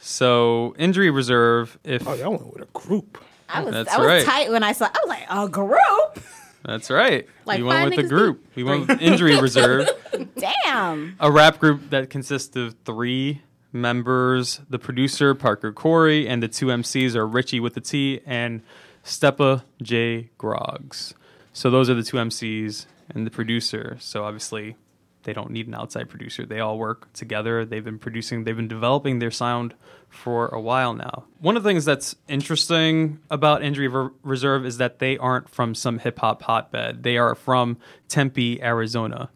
So 0.00 0.74
Injury 0.78 1.10
Reserve, 1.10 1.78
if 1.84 2.06
Oh, 2.06 2.14
y'all 2.14 2.30
went 2.30 2.52
with 2.52 2.62
a 2.62 2.66
group. 2.72 3.18
I 3.48 3.62
was, 3.62 3.72
That's 3.74 3.92
I 3.92 3.98
was 3.98 4.06
right. 4.06 4.24
tight 4.24 4.50
when 4.50 4.62
I 4.62 4.72
saw. 4.72 4.86
I 4.86 4.90
was 5.04 5.08
like, 5.08 5.26
a 5.28 5.48
group. 5.48 6.24
that's 6.64 6.88
right, 6.90 7.26
Like 7.46 7.58
we 7.58 7.64
went 7.64 7.90
with 7.90 7.96
the 7.96 8.02
niggas 8.04 8.08
group. 8.08 8.44
We 8.54 8.62
went 8.62 8.86
with 8.86 9.00
Injury 9.02 9.40
Reserve, 9.40 9.88
Damn. 10.36 11.16
a 11.18 11.30
rap 11.32 11.58
group 11.58 11.90
that 11.90 12.10
consists 12.10 12.54
of 12.56 12.76
three 12.84 13.42
members: 13.72 14.60
the 14.68 14.78
producer 14.78 15.34
Parker 15.34 15.72
Corey, 15.72 16.28
and 16.28 16.42
the 16.42 16.48
two 16.48 16.66
MCs 16.66 17.14
are 17.14 17.26
Ritchie 17.26 17.60
with 17.60 17.74
the 17.74 17.80
T 17.80 18.20
and 18.26 18.62
Stepa 19.04 19.64
J 19.82 20.30
Groggs. 20.38 21.14
So 21.52 21.70
those 21.70 21.90
are 21.90 21.94
the 21.94 22.02
two 22.02 22.16
MCs 22.16 22.86
and 23.08 23.26
the 23.26 23.30
producer. 23.30 23.96
So 24.00 24.24
obviously 24.24 24.76
they 25.24 25.32
don't 25.32 25.50
need 25.50 25.66
an 25.68 25.74
outside 25.74 26.08
producer. 26.08 26.46
They 26.46 26.60
all 26.60 26.78
work 26.78 27.12
together. 27.12 27.64
They've 27.64 27.84
been 27.84 27.98
producing, 27.98 28.44
they've 28.44 28.56
been 28.56 28.68
developing 28.68 29.18
their 29.18 29.30
sound 29.30 29.74
for 30.08 30.48
a 30.48 30.60
while 30.60 30.94
now. 30.94 31.24
One 31.38 31.56
of 31.56 31.62
the 31.62 31.68
things 31.68 31.84
that's 31.84 32.16
interesting 32.28 33.20
about 33.30 33.62
Injury 33.62 33.86
Ver- 33.86 34.12
Reserve 34.22 34.64
is 34.64 34.78
that 34.78 34.98
they 34.98 35.18
aren't 35.18 35.48
from 35.48 35.74
some 35.74 35.98
hip 35.98 36.18
hop 36.18 36.42
hotbed. 36.42 37.02
They 37.02 37.16
are 37.18 37.34
from 37.34 37.78
Tempe, 38.08 38.62
Arizona. 38.62 39.30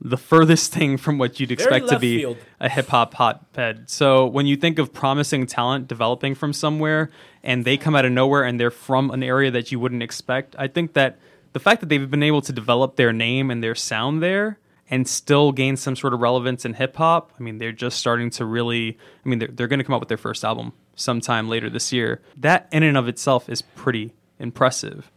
The 0.00 0.16
furthest 0.16 0.72
thing 0.72 0.96
from 0.96 1.18
what 1.18 1.40
you'd 1.40 1.50
expect 1.50 1.88
to 1.88 1.98
be 1.98 2.18
field. 2.18 2.36
a 2.60 2.68
hip 2.68 2.88
hop 2.88 3.14
hotbed. 3.14 3.88
So 3.88 4.26
when 4.26 4.46
you 4.46 4.56
think 4.56 4.78
of 4.78 4.92
promising 4.92 5.46
talent 5.46 5.88
developing 5.88 6.34
from 6.34 6.52
somewhere 6.52 7.10
and 7.42 7.64
they 7.64 7.76
come 7.76 7.96
out 7.96 8.04
of 8.04 8.12
nowhere 8.12 8.42
and 8.44 8.60
they're 8.60 8.70
from 8.70 9.10
an 9.10 9.22
area 9.22 9.50
that 9.50 9.72
you 9.72 9.80
wouldn't 9.80 10.02
expect, 10.02 10.54
I 10.58 10.68
think 10.68 10.92
that 10.92 11.18
the 11.54 11.60
fact 11.60 11.80
that 11.80 11.88
they've 11.88 12.10
been 12.10 12.22
able 12.22 12.42
to 12.42 12.52
develop 12.52 12.96
their 12.96 13.12
name 13.12 13.50
and 13.50 13.62
their 13.62 13.74
sound 13.74 14.22
there 14.22 14.58
and 14.90 15.08
still 15.08 15.52
gain 15.52 15.76
some 15.76 15.96
sort 15.96 16.12
of 16.12 16.20
relevance 16.20 16.64
in 16.64 16.74
hip 16.74 16.96
hop, 16.96 17.32
I 17.38 17.42
mean, 17.42 17.58
they're 17.58 17.72
just 17.72 17.98
starting 17.98 18.28
to 18.30 18.44
really, 18.44 18.98
I 19.24 19.28
mean, 19.28 19.38
they're, 19.38 19.48
they're 19.48 19.68
going 19.68 19.78
to 19.78 19.84
come 19.84 19.94
out 19.94 20.00
with 20.00 20.08
their 20.08 20.18
first 20.18 20.44
album 20.44 20.72
sometime 20.96 21.48
later 21.48 21.70
this 21.70 21.92
year. 21.92 22.20
That 22.36 22.68
in 22.70 22.82
and 22.82 22.98
of 22.98 23.08
itself 23.08 23.48
is 23.48 23.62
pretty 23.62 24.12
impressive 24.38 25.10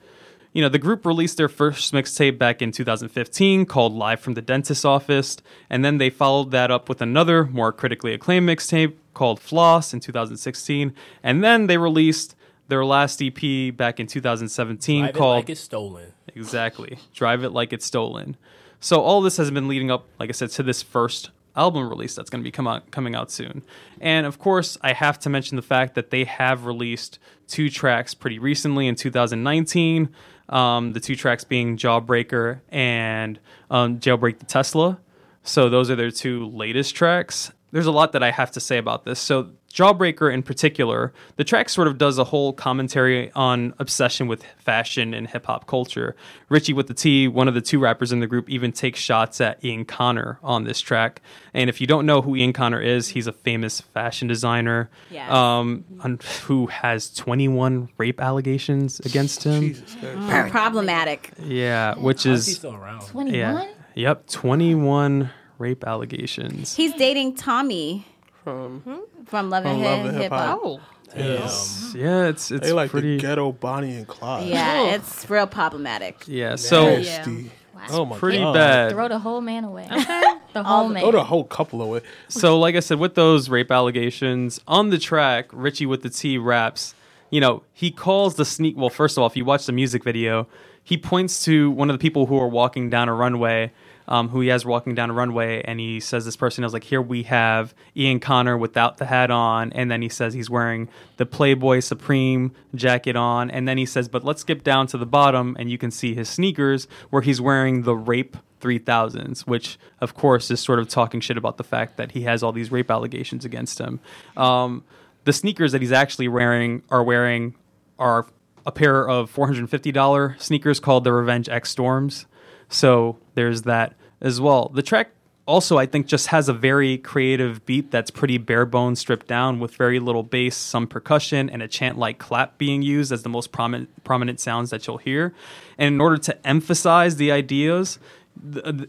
you 0.57 0.63
know, 0.63 0.69
the 0.69 0.79
group 0.79 1.05
released 1.05 1.37
their 1.37 1.49
first 1.49 1.93
mixtape 1.93 2.39
back 2.39 2.63
in 2.63 2.71
2015 2.71 3.67
called 3.67 3.93
Live 3.93 4.19
from 4.19 4.33
the 4.33 4.41
Dentist's 4.41 4.85
Office, 4.85 5.37
and 5.69 5.85
then 5.85 5.99
they 5.99 6.09
followed 6.09 6.49
that 6.49 6.71
up 6.71 6.89
with 6.89 6.99
another 6.99 7.45
more 7.45 7.71
critically 7.71 8.11
acclaimed 8.11 8.49
mixtape 8.49 8.95
called 9.13 9.39
Floss 9.39 9.93
in 9.93 9.99
2016, 9.99 10.95
and 11.21 11.43
then 11.43 11.67
they 11.67 11.77
released 11.77 12.35
their 12.69 12.83
last 12.83 13.21
EP 13.21 13.77
back 13.77 13.99
in 13.99 14.07
2017 14.07 15.01
Drive 15.01 15.15
it 15.15 15.15
called 15.15 15.35
like 15.35 15.49
it's 15.51 15.61
stolen. 15.61 16.13
Exactly. 16.33 16.97
Drive 17.13 17.43
it 17.43 17.51
like 17.51 17.71
it's 17.71 17.85
stolen. 17.85 18.35
So 18.79 18.99
all 19.01 19.21
this 19.21 19.37
has 19.37 19.51
been 19.51 19.67
leading 19.67 19.91
up, 19.91 20.07
like 20.19 20.29
I 20.29 20.33
said, 20.33 20.49
to 20.49 20.63
this 20.63 20.81
first 20.81 21.29
album 21.55 21.87
release 21.87 22.15
that's 22.15 22.31
going 22.31 22.41
to 22.41 22.43
be 22.43 22.51
come 22.51 22.67
out, 22.67 22.89
coming 22.89 23.15
out 23.15 23.29
soon. 23.29 23.61
And 24.01 24.25
of 24.25 24.39
course, 24.39 24.75
I 24.81 24.93
have 24.93 25.19
to 25.19 25.29
mention 25.29 25.55
the 25.55 25.61
fact 25.61 25.93
that 25.93 26.09
they 26.09 26.23
have 26.23 26.65
released 26.65 27.19
two 27.47 27.69
tracks 27.69 28.15
pretty 28.15 28.39
recently 28.39 28.87
in 28.87 28.95
2019. 28.95 30.09
Um, 30.49 30.93
the 30.93 30.99
two 30.99 31.15
tracks 31.15 31.43
being 31.43 31.77
Jawbreaker 31.77 32.61
and 32.69 33.39
um, 33.69 33.99
Jailbreak 33.99 34.39
the 34.39 34.45
Tesla. 34.45 34.99
So 35.43 35.69
those 35.69 35.89
are 35.89 35.95
their 35.95 36.11
two 36.11 36.47
latest 36.47 36.95
tracks. 36.95 37.51
There's 37.77 37.85
a 37.85 37.91
lot 37.91 38.11
that 38.13 38.23
I 38.23 38.31
have 38.31 38.49
to 38.53 38.59
say 38.59 38.79
about 38.79 39.05
this. 39.05 39.19
So, 39.19 39.49
Jawbreaker 39.71 40.33
in 40.33 40.41
particular, 40.41 41.13
the 41.35 41.43
track 41.43 41.69
sort 41.69 41.87
of 41.87 41.99
does 41.99 42.17
a 42.17 42.23
whole 42.23 42.51
commentary 42.51 43.31
on 43.35 43.75
obsession 43.77 44.27
with 44.27 44.43
fashion 44.57 45.13
and 45.13 45.27
hip 45.27 45.45
hop 45.45 45.67
culture. 45.67 46.15
Ritchie 46.49 46.73
with 46.73 46.87
the 46.87 46.95
T, 46.95 47.27
one 47.27 47.47
of 47.47 47.53
the 47.53 47.61
two 47.61 47.77
rappers 47.77 48.11
in 48.11 48.19
the 48.19 48.25
group, 48.25 48.49
even 48.49 48.71
takes 48.71 48.99
shots 48.99 49.39
at 49.41 49.63
Ian 49.63 49.85
Connor 49.85 50.39
on 50.41 50.63
this 50.63 50.81
track. 50.81 51.21
And 51.53 51.69
if 51.69 51.79
you 51.79 51.85
don't 51.85 52.07
know 52.07 52.23
who 52.23 52.35
Ian 52.35 52.51
Connor 52.51 52.81
is, 52.81 53.09
he's 53.09 53.27
a 53.27 53.31
famous 53.31 53.79
fashion 53.79 54.27
designer 54.27 54.89
Yes. 55.11 55.31
um, 55.31 55.85
un- 55.99 56.19
who 56.45 56.65
has 56.65 57.13
21 57.13 57.89
rape 57.99 58.19
allegations 58.19 58.99
against 59.01 59.43
him. 59.43 59.61
Jesus 59.61 59.93
Christ. 59.99 60.17
Mm, 60.17 60.49
problematic. 60.49 61.29
Yeah, 61.43 61.93
which 61.99 62.23
How's 62.23 62.47
he 62.47 62.51
is 62.53 62.57
still 62.57 62.73
around? 62.73 63.01
21? 63.01 63.35
yeah, 63.35 63.67
yep, 63.93 64.25
21 64.25 65.29
rape 65.57 65.83
allegations. 65.85 66.75
He's 66.75 66.93
dating 66.93 67.35
Tommy 67.35 68.05
From 68.43 69.03
from 69.25 69.49
Love 69.49 69.65
and 69.65 69.75
From 69.75 69.83
Love 69.83 69.97
Hip 69.97 70.05
and 70.05 70.13
Hip 70.15 70.21
Hip 70.23 70.31
Hop. 70.31 70.59
Hop. 70.61 70.61
Oh, 70.63 70.79
yes. 71.15 71.93
yeah, 71.95 72.27
it's 72.27 72.51
it's 72.51 72.67
They 72.67 72.73
like 72.73 72.91
pretty 72.91 73.15
the 73.15 73.21
ghetto 73.21 73.51
Bonnie 73.51 73.95
and 73.95 74.07
Clyde. 74.07 74.47
Yeah, 74.47 74.95
it's 74.95 75.29
real 75.29 75.47
problematic. 75.47 76.23
yeah. 76.27 76.55
So 76.55 76.97
Nasty. 76.97 77.51
Oh 77.89 78.05
my 78.05 78.17
pretty 78.17 78.39
god. 78.39 78.53
bad. 78.53 78.91
Throw 78.91 79.07
the 79.07 79.19
whole 79.19 79.41
man 79.41 79.63
away. 79.63 79.87
the 80.53 80.63
whole 80.63 80.89
man. 80.89 81.01
Throw 81.03 81.11
the 81.11 81.23
whole 81.23 81.43
couple 81.43 81.81
away. 81.81 82.01
So, 82.27 82.59
like 82.59 82.75
I 82.75 82.79
said, 82.79 82.99
with 82.99 83.15
those 83.15 83.49
rape 83.49 83.71
allegations 83.71 84.59
on 84.67 84.89
the 84.89 84.97
track, 84.97 85.47
Ritchie 85.51 85.85
with 85.85 86.01
the 86.01 86.09
T 86.09 86.37
raps. 86.37 86.93
You 87.29 87.41
know, 87.41 87.63
he 87.73 87.91
calls 87.91 88.35
the 88.35 88.45
sneak. 88.45 88.77
Well, 88.77 88.89
first 88.89 89.17
of 89.17 89.21
all, 89.21 89.27
if 89.27 89.35
you 89.35 89.43
watch 89.45 89.65
the 89.65 89.73
music 89.73 90.03
video, 90.03 90.47
he 90.83 90.97
points 90.97 91.43
to 91.45 91.69
one 91.71 91.89
of 91.89 91.93
the 91.93 91.99
people 92.01 92.25
who 92.25 92.39
are 92.39 92.47
walking 92.47 92.89
down 92.89 93.09
a 93.09 93.13
runway, 93.13 93.71
um, 94.07 94.29
who 94.29 94.41
he 94.41 94.47
has 94.49 94.65
walking 94.65 94.95
down 94.95 95.09
a 95.09 95.13
runway, 95.13 95.61
and 95.63 95.79
he 95.79 95.99
says 95.99 96.25
this 96.25 96.35
person 96.35 96.63
is 96.63 96.73
like, 96.73 96.85
"Here 96.85 97.01
we 97.01 97.23
have 97.23 97.73
Ian 97.95 98.19
Connor 98.19 98.57
without 98.57 98.97
the 98.97 99.05
hat 99.05 99.31
on," 99.31 99.71
and 99.73 99.91
then 99.91 100.01
he 100.01 100.09
says 100.09 100.33
he's 100.33 100.49
wearing 100.49 100.89
the 101.17 101.25
Playboy 101.25 101.79
Supreme 101.79 102.51
jacket 102.75 103.15
on, 103.15 103.51
and 103.51 103.67
then 103.67 103.77
he 103.77 103.85
says, 103.85 104.07
"But 104.07 104.23
let's 104.23 104.41
skip 104.41 104.63
down 104.63 104.87
to 104.87 104.97
the 104.97 105.05
bottom, 105.05 105.55
and 105.59 105.69
you 105.69 105.77
can 105.77 105.91
see 105.91 106.13
his 106.13 106.29
sneakers 106.29 106.87
where 107.09 107.21
he's 107.21 107.41
wearing 107.41 107.83
the 107.83 107.95
rape." 107.95 108.37
3000s, 108.59 109.41
which 109.41 109.77
of 110.01 110.15
course 110.15 110.49
is 110.49 110.59
sort 110.59 110.79
of 110.79 110.89
talking 110.89 111.19
shit 111.19 111.37
about 111.37 111.57
the 111.57 111.63
fact 111.63 111.95
that 111.97 112.13
he 112.13 112.23
has 112.23 112.41
all 112.41 112.51
these 112.51 112.71
rape 112.71 112.89
allegations 112.89 113.45
against 113.45 113.79
him. 113.79 113.99
Um, 114.35 114.83
the 115.25 115.33
sneakers 115.33 115.73
that 115.73 115.81
he's 115.81 115.91
actually 115.91 116.27
wearing 116.27 116.81
are 116.89 117.03
wearing 117.03 117.53
are 117.99 118.25
a 118.65 118.71
pair 118.71 119.07
of 119.07 119.33
$450 119.33 120.41
sneakers 120.41 120.79
called 120.79 121.03
the 121.03 121.13
Revenge 121.13 121.49
X 121.49 121.69
Storms. 121.69 122.25
So 122.69 123.17
there's 123.37 123.61
that 123.61 123.93
as 124.19 124.41
well. 124.41 124.69
The 124.73 124.81
track 124.81 125.11
also, 125.45 125.77
I 125.77 125.85
think, 125.85 126.07
just 126.07 126.27
has 126.27 126.49
a 126.49 126.53
very 126.53 126.97
creative 126.97 127.63
beat 127.67 127.91
that's 127.91 128.09
pretty 128.09 128.39
bare 128.39 128.65
bones, 128.65 128.99
stripped 128.99 129.27
down 129.27 129.59
with 129.59 129.75
very 129.75 129.99
little 129.99 130.23
bass, 130.23 130.57
some 130.57 130.87
percussion, 130.87 131.47
and 131.47 131.61
a 131.61 131.67
chant 131.67 131.99
like 131.99 132.17
clap 132.17 132.57
being 132.57 132.81
used 132.81 133.11
as 133.11 133.21
the 133.21 133.29
most 133.29 133.51
prominent, 133.51 134.03
prominent 134.03 134.39
sounds 134.39 134.71
that 134.71 134.87
you'll 134.87 134.97
hear. 134.97 135.35
And 135.77 135.93
in 135.93 136.01
order 136.01 136.17
to 136.17 136.47
emphasize 136.47 137.17
the 137.17 137.31
ideas, 137.31 137.99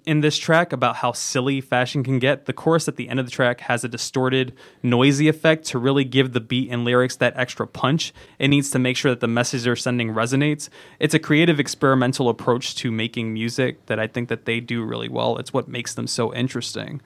in 0.06 0.20
this 0.20 0.38
track 0.38 0.72
about 0.72 0.96
how 0.96 1.12
silly 1.12 1.60
fashion 1.60 2.02
can 2.02 2.18
get. 2.18 2.46
The 2.46 2.52
chorus 2.52 2.88
at 2.88 2.96
the 2.96 3.08
end 3.08 3.20
of 3.20 3.26
the 3.26 3.30
track 3.30 3.60
has 3.62 3.84
a 3.84 3.88
distorted, 3.88 4.52
noisy 4.82 5.28
effect 5.28 5.64
to 5.66 5.78
really 5.78 6.04
give 6.04 6.32
the 6.32 6.40
beat 6.40 6.70
and 6.70 6.84
lyrics 6.84 7.16
that 7.16 7.36
extra 7.36 7.66
punch. 7.66 8.12
It 8.38 8.48
needs 8.48 8.70
to 8.70 8.78
make 8.78 8.96
sure 8.96 9.10
that 9.10 9.20
the 9.20 9.28
message 9.28 9.62
they're 9.62 9.76
sending 9.76 10.10
resonates. 10.10 10.68
It's 10.98 11.14
a 11.14 11.18
creative, 11.18 11.60
experimental 11.60 12.28
approach 12.28 12.74
to 12.76 12.90
making 12.90 13.32
music 13.32 13.86
that 13.86 13.98
I 13.98 14.06
think 14.06 14.28
that 14.28 14.44
they 14.44 14.60
do 14.60 14.84
really 14.84 15.08
well. 15.08 15.38
It's 15.38 15.52
what 15.52 15.68
makes 15.68 15.94
them 15.94 16.06
so 16.06 16.34
interesting. 16.34 17.00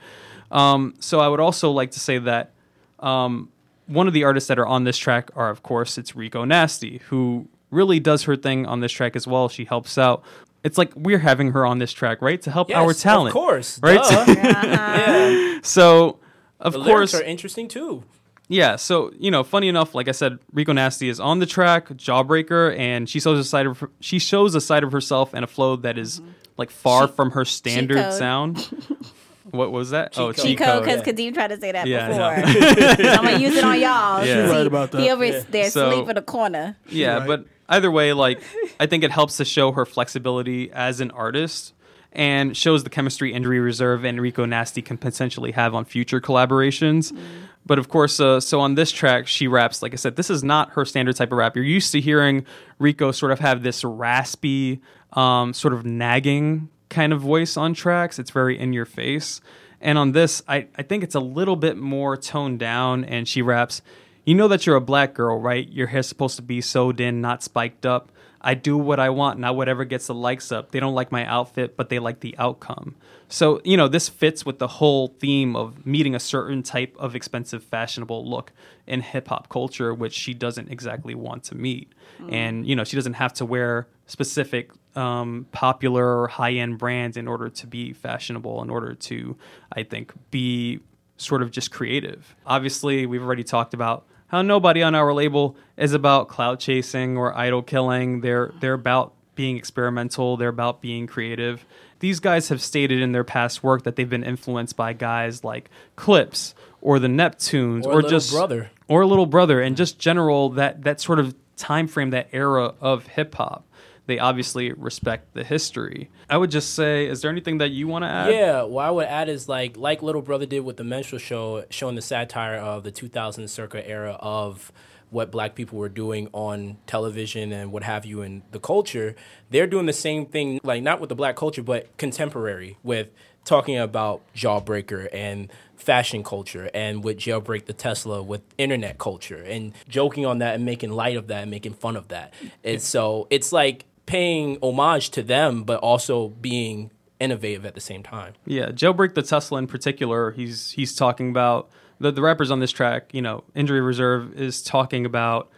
Um, 0.51 0.95
so 1.01 1.20
I 1.20 1.28
would 1.28 1.40
also 1.40 1.70
like 1.70 1.90
to 1.93 2.01
say 2.01 2.18
that 2.18 2.53
um, 3.01 3.51
one 3.86 4.07
of 4.07 4.14
the 4.14 4.24
artists 4.24 4.49
that 4.49 4.59
are 4.59 4.66
on 4.66 4.84
this 4.84 4.99
track 4.99 5.30
are, 5.34 5.51
of 5.51 5.62
course, 5.62 5.99
it's 5.99 6.14
Rico 6.14 6.45
Nasty, 6.45 6.99
who 7.09 7.49
really 7.70 7.99
does 7.99 8.24
her 8.24 8.36
thing 8.36 8.66
on 8.66 8.80
this 8.80 8.93
track 8.93 9.16
as 9.16 9.26
well. 9.26 9.49
She 9.49 9.64
helps 9.64 9.99
out. 9.99 10.22
It's 10.64 10.78
like 10.78 10.92
we're 10.94 11.18
having 11.18 11.52
her 11.52 11.66
on 11.66 11.78
this 11.78 11.92
track, 11.92 12.22
right, 12.22 12.40
to 12.42 12.50
help 12.50 12.68
Yes, 12.68 12.78
our 12.78 12.94
talent, 12.94 13.28
of 13.28 13.32
course. 13.34 13.80
right? 13.82 14.00
Duh. 14.00 14.24
yeah. 14.28 15.58
so, 15.62 16.18
of 16.60 16.72
The 16.74 16.78
course, 16.84 17.12
lyrics 17.12 17.14
are 17.14 17.22
interesting 17.22 17.66
too. 17.68 18.04
yeah. 18.48 18.76
So 18.76 19.10
you 19.18 19.30
know, 19.30 19.42
funny 19.42 19.68
enough, 19.68 19.94
like 19.94 20.08
I 20.08 20.12
said, 20.12 20.38
Rico 20.52 20.72
Nasty 20.72 21.08
is 21.08 21.18
on 21.18 21.40
the 21.40 21.46
track, 21.46 21.88
Jawbreaker, 21.88 22.76
and 22.78 23.08
she 23.08 23.18
shows 23.20 23.38
a 23.38 23.44
side 23.44 23.66
of 23.66 23.80
her, 23.80 23.90
she 24.00 24.18
shows 24.20 24.54
a 24.54 24.60
side 24.60 24.84
of 24.84 24.92
herself 24.92 25.34
and 25.34 25.42
a 25.44 25.48
flow 25.48 25.74
that 25.76 25.98
is 25.98 26.20
mm-hmm. 26.20 26.30
like 26.56 26.70
far 26.70 27.08
from 27.08 27.32
her 27.32 27.44
standard 27.44 28.12
sound. 28.12 28.58
what 29.50 29.72
was 29.72 29.90
that? 29.90 30.16
oh, 30.16 30.26
code. 30.32 30.36
cheat 30.36 30.58
Chico, 30.58 30.78
because 30.80 31.04
yeah. 31.04 31.12
Kadeem 31.12 31.34
tried 31.34 31.48
to 31.48 31.58
say 31.60 31.72
that 31.72 31.86
Yeah, 31.88 32.08
before. 32.08 33.08
I'm 33.10 33.24
gonna 33.24 33.38
use 33.38 33.56
it 33.56 33.64
on 33.64 33.80
y'all. 33.80 34.24
Yeah. 34.24 34.34
since 34.34 34.50
Right 34.52 34.60
he, 34.60 34.66
about 34.66 34.90
that. 34.92 35.00
He 35.00 35.10
over 35.10 35.24
Yeah. 35.24 35.42
there 35.50 35.70
So- 35.70 35.90
asleep 35.90 36.08
in 36.08 36.14
the 36.14 36.22
corner. 36.22 36.76
Yeah, 36.88 37.18
Right. 37.18 37.26
but 37.26 37.46
either 37.72 37.90
way, 37.90 38.12
like 38.12 38.40
I 38.78 38.86
think 38.86 39.02
it 39.02 39.10
helps 39.10 39.38
to 39.38 39.44
show 39.44 39.72
her 39.72 39.84
flexibility 39.84 40.70
as 40.70 41.00
an 41.00 41.10
artist 41.10 41.74
and 42.12 42.56
shows 42.56 42.84
the 42.84 42.90
chemistry 42.90 43.32
Injury 43.32 43.58
Reserve 43.58 44.04
and 44.04 44.20
Rico 44.20 44.44
Nasty 44.44 44.82
can 44.82 44.98
potentially 44.98 45.52
have 45.52 45.74
on 45.74 45.84
future 45.84 46.20
collaborations. 46.20 47.16
But 47.64 47.78
of 47.78 47.88
course, 47.88 48.20
uh, 48.20 48.40
so 48.40 48.60
on 48.60 48.74
this 48.74 48.92
track, 48.92 49.26
she 49.26 49.48
raps. 49.48 49.82
Like 49.82 49.92
I 49.92 49.96
said, 49.96 50.16
this 50.16 50.30
is 50.30 50.44
not 50.44 50.70
her 50.70 50.84
standard 50.84 51.16
type 51.16 51.32
of 51.32 51.38
rap. 51.38 51.56
You're 51.56 51.64
used 51.64 51.92
to 51.92 52.00
hearing 52.00 52.44
Rico 52.78 53.12
sort 53.12 53.32
of 53.32 53.38
have 53.38 53.62
this 53.62 53.84
raspy, 53.84 54.82
um, 55.12 55.54
sort 55.54 55.72
of 55.72 55.86
nagging 55.86 56.68
kind 56.90 57.12
of 57.12 57.20
voice 57.20 57.56
on 57.56 57.72
tracks. 57.72 58.18
It's 58.18 58.30
very 58.30 58.58
in 58.58 58.72
your 58.72 58.84
face. 58.84 59.40
And 59.80 59.96
on 59.96 60.12
this, 60.12 60.42
I, 60.46 60.68
I 60.76 60.82
think 60.82 61.02
it's 61.02 61.14
a 61.14 61.20
little 61.20 61.56
bit 61.56 61.76
more 61.76 62.16
toned 62.16 62.58
down, 62.58 63.04
and 63.04 63.26
she 63.26 63.42
raps, 63.42 63.82
You 64.24 64.34
know 64.34 64.48
that 64.48 64.66
you're 64.66 64.76
a 64.76 64.80
black 64.80 65.14
girl, 65.14 65.38
right? 65.38 65.68
Your 65.68 65.88
hair's 65.88 66.06
supposed 66.06 66.36
to 66.36 66.42
be 66.42 66.60
sewed 66.60 67.00
in, 67.00 67.20
not 67.20 67.42
spiked 67.42 67.84
up. 67.84 68.12
I 68.40 68.54
do 68.54 68.76
what 68.76 68.98
I 68.98 69.10
want, 69.10 69.38
not 69.38 69.56
whatever 69.56 69.84
gets 69.84 70.08
the 70.08 70.14
likes 70.14 70.50
up. 70.50 70.72
They 70.72 70.80
don't 70.80 70.94
like 70.94 71.12
my 71.12 71.24
outfit, 71.26 71.76
but 71.76 71.88
they 71.88 71.98
like 71.98 72.20
the 72.20 72.36
outcome. 72.38 72.96
So, 73.28 73.60
you 73.64 73.76
know, 73.76 73.88
this 73.88 74.08
fits 74.08 74.44
with 74.44 74.58
the 74.58 74.66
whole 74.66 75.08
theme 75.08 75.56
of 75.56 75.86
meeting 75.86 76.14
a 76.14 76.20
certain 76.20 76.62
type 76.62 76.94
of 76.98 77.14
expensive, 77.14 77.62
fashionable 77.62 78.28
look 78.28 78.52
in 78.86 79.00
hip 79.00 79.28
hop 79.28 79.48
culture, 79.48 79.94
which 79.94 80.12
she 80.12 80.34
doesn't 80.34 80.70
exactly 80.70 81.14
want 81.14 81.44
to 81.44 81.54
meet. 81.54 81.92
And, 82.28 82.66
you 82.66 82.76
know, 82.76 82.84
she 82.84 82.96
doesn't 82.96 83.14
have 83.14 83.32
to 83.34 83.44
wear 83.44 83.88
specific 84.06 84.70
um, 84.94 85.46
popular 85.52 86.28
high 86.28 86.52
end 86.52 86.78
brands 86.78 87.16
in 87.16 87.26
order 87.26 87.48
to 87.48 87.66
be 87.66 87.92
fashionable, 87.92 88.62
in 88.62 88.70
order 88.70 88.94
to, 88.94 89.36
I 89.72 89.82
think, 89.82 90.12
be 90.30 90.80
sort 91.16 91.42
of 91.42 91.50
just 91.50 91.70
creative. 91.70 92.36
Obviously, 92.46 93.06
we've 93.06 93.22
already 93.22 93.44
talked 93.44 93.74
about 93.74 94.06
how 94.33 94.43
nobody 94.43 94.83
on 94.83 94.95
our 94.97 95.12
label 95.14 95.57
is 95.76 95.93
about 95.93 96.26
clout 96.28 96.59
chasing 96.59 97.16
or 97.16 97.37
idol 97.39 97.62
killing. 97.62 98.22
They're 98.22 98.53
they're 98.61 98.74
about 98.74 99.12
being 99.37 99.57
experimental. 99.57 100.37
They're 100.37 100.49
about 100.49 100.80
being 100.80 101.07
creative. 101.07 101.64
These 102.01 102.18
guys 102.18 102.49
have 102.49 102.61
stated 102.61 103.01
in 103.01 103.12
their 103.12 103.22
past 103.22 103.62
work 103.62 103.85
that 103.85 103.95
they've 103.95 104.11
been 104.11 104.24
influenced 104.24 104.76
by 104.76 104.93
guys 104.93 105.45
like 105.45 105.70
Clipse 105.95 106.55
or 106.80 106.99
the 106.99 107.07
Neptunes 107.07 107.85
Or 107.85 108.01
or, 108.01 108.03
just 108.03 108.33
Brother. 108.33 108.70
or 108.89 109.07
Little 109.07 109.26
Brother 109.26 109.61
and 109.61 109.76
just 109.76 109.99
general 110.01 110.49
that 110.51 110.83
that 110.83 111.01
sort 111.01 111.20
of 111.20 111.35
time 111.57 111.87
frame, 111.87 112.11
that 112.11 112.28
era 112.33 112.74
of 112.80 113.07
hip 113.07 113.35
hop. 113.37 113.64
They 114.07 114.18
obviously 114.18 114.72
respect 114.72 115.34
the 115.34 115.44
history. 115.44 116.11
I 116.28 116.36
would 116.36 116.50
just 116.50 116.74
say, 116.74 117.07
is 117.07 117.22
there 117.22 117.30
anything 117.30 117.59
that 117.59 117.70
you 117.70 117.86
want 117.86 118.05
to 118.05 118.09
add? 118.09 118.32
Yeah, 118.32 118.62
what 118.62 118.84
I 118.84 118.90
would 118.90 119.07
add 119.07 119.28
is 119.28 119.48
like 119.48 119.76
like 119.76 120.03
Little 120.03 120.22
Brother 120.22 120.46
did 120.46 120.61
with 120.61 120.76
the 120.76 120.84
Minstrel 120.84 121.20
Show, 121.20 121.64
showing 121.70 121.94
the 121.94 122.03
satire 122.03 122.57
of 122.57 122.82
the 122.82 122.90
2000 122.90 123.48
circa 123.48 123.86
era 123.88 124.16
of 124.20 124.72
what 125.11 125.30
black 125.30 125.55
people 125.55 125.78
were 125.78 125.90
doing 125.90 126.26
on 126.32 126.78
television 126.86 127.53
and 127.53 127.70
what 127.70 127.82
have 127.82 128.07
you 128.07 128.22
in 128.22 128.42
the 128.50 128.59
culture. 128.59 129.14
They're 129.50 129.66
doing 129.66 129.86
the 129.86 129.92
same 129.92 130.24
thing, 130.26 130.59
like 130.64 130.82
not 130.82 131.00
with 131.00 131.11
the 131.11 131.14
black 131.14 131.36
culture, 131.36 131.62
but 131.62 131.94
contemporary 131.98 132.78
with 132.82 133.09
talking 133.44 133.76
about 133.76 134.22
Jawbreaker 134.34 135.09
and 135.12 135.53
fashion 135.76 136.22
culture 136.22 136.70
and 136.72 137.03
with 137.05 137.18
Jailbreak 137.18 137.66
the 137.66 137.72
Tesla 137.72 138.22
with 138.22 138.40
internet 138.57 138.98
culture 138.98 139.42
and 139.42 139.72
joking 139.88 140.24
on 140.24 140.38
that 140.38 140.55
and 140.55 140.64
making 140.64 140.92
light 140.92 141.16
of 141.16 141.26
that 141.26 141.42
and 141.42 141.50
making 141.50 141.74
fun 141.74 141.96
of 141.96 142.09
that. 142.09 142.32
and 142.64 142.80
so 142.80 143.26
it's 143.30 143.53
like 143.53 143.84
paying 144.07 144.59
homage 144.62 145.11
to 145.11 145.22
them, 145.22 145.64
but 145.64 145.80
also 145.80 146.28
being 146.28 146.90
innovative 147.20 147.64
at 147.64 147.74
the 147.74 147.80
same 147.80 148.03
time. 148.03 148.34
Yeah, 148.46 148.66
Jailbreak 148.66 149.14
the 149.14 149.22
Tesla 149.22 149.59
in 149.59 149.66
particular, 149.66 150.32
he's 150.32 150.72
he's 150.72 150.94
talking 150.94 151.30
about 151.30 151.70
the 151.98 152.11
the 152.11 152.22
rappers 152.22 152.50
on 152.50 152.61
this 152.61 152.72
track. 152.72 153.14
You 153.14 153.22
know, 153.22 153.44
Injury 153.55 153.80
Reserve 153.80 154.34
is 154.34 154.62
talking 154.62 155.07
about 155.07 155.50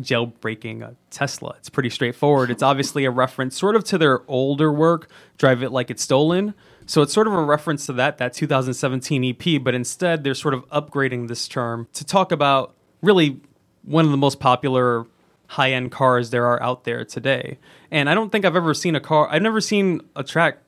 jailbreaking 0.00 0.82
a 0.82 0.96
Tesla. 1.10 1.54
It's 1.58 1.68
pretty 1.68 1.90
straightforward. 1.90 2.50
It's 2.50 2.62
obviously 2.62 3.04
a 3.04 3.10
reference 3.10 3.56
sort 3.56 3.76
of 3.76 3.84
to 3.84 3.98
their 3.98 4.28
older 4.28 4.72
work, 4.72 5.08
Drive 5.38 5.62
It 5.62 5.70
Like 5.70 5.90
It's 5.90 6.02
Stolen. 6.02 6.54
So 6.86 7.00
it's 7.00 7.12
sort 7.12 7.26
of 7.26 7.32
a 7.32 7.42
reference 7.42 7.86
to 7.86 7.92
that 7.94 8.18
that 8.18 8.34
2017 8.34 9.24
EP, 9.24 9.62
but 9.62 9.74
instead 9.74 10.24
they're 10.24 10.34
sort 10.34 10.54
of 10.54 10.68
upgrading 10.68 11.28
this 11.28 11.48
term 11.48 11.88
to 11.94 12.04
talk 12.04 12.32
about 12.32 12.74
really 13.02 13.40
one 13.82 14.04
of 14.04 14.10
the 14.10 14.16
most 14.16 14.40
popular 14.40 15.06
high-end 15.48 15.92
cars 15.92 16.30
there 16.30 16.46
are 16.46 16.62
out 16.62 16.84
there 16.84 17.04
today. 17.04 17.58
And 17.90 18.08
I 18.10 18.14
don't 18.14 18.30
think 18.30 18.44
I've 18.44 18.56
ever 18.56 18.74
seen 18.74 18.94
a 18.96 19.00
car 19.00 19.28
I've 19.30 19.42
never 19.42 19.60
seen 19.60 20.00
a 20.16 20.24
track 20.24 20.58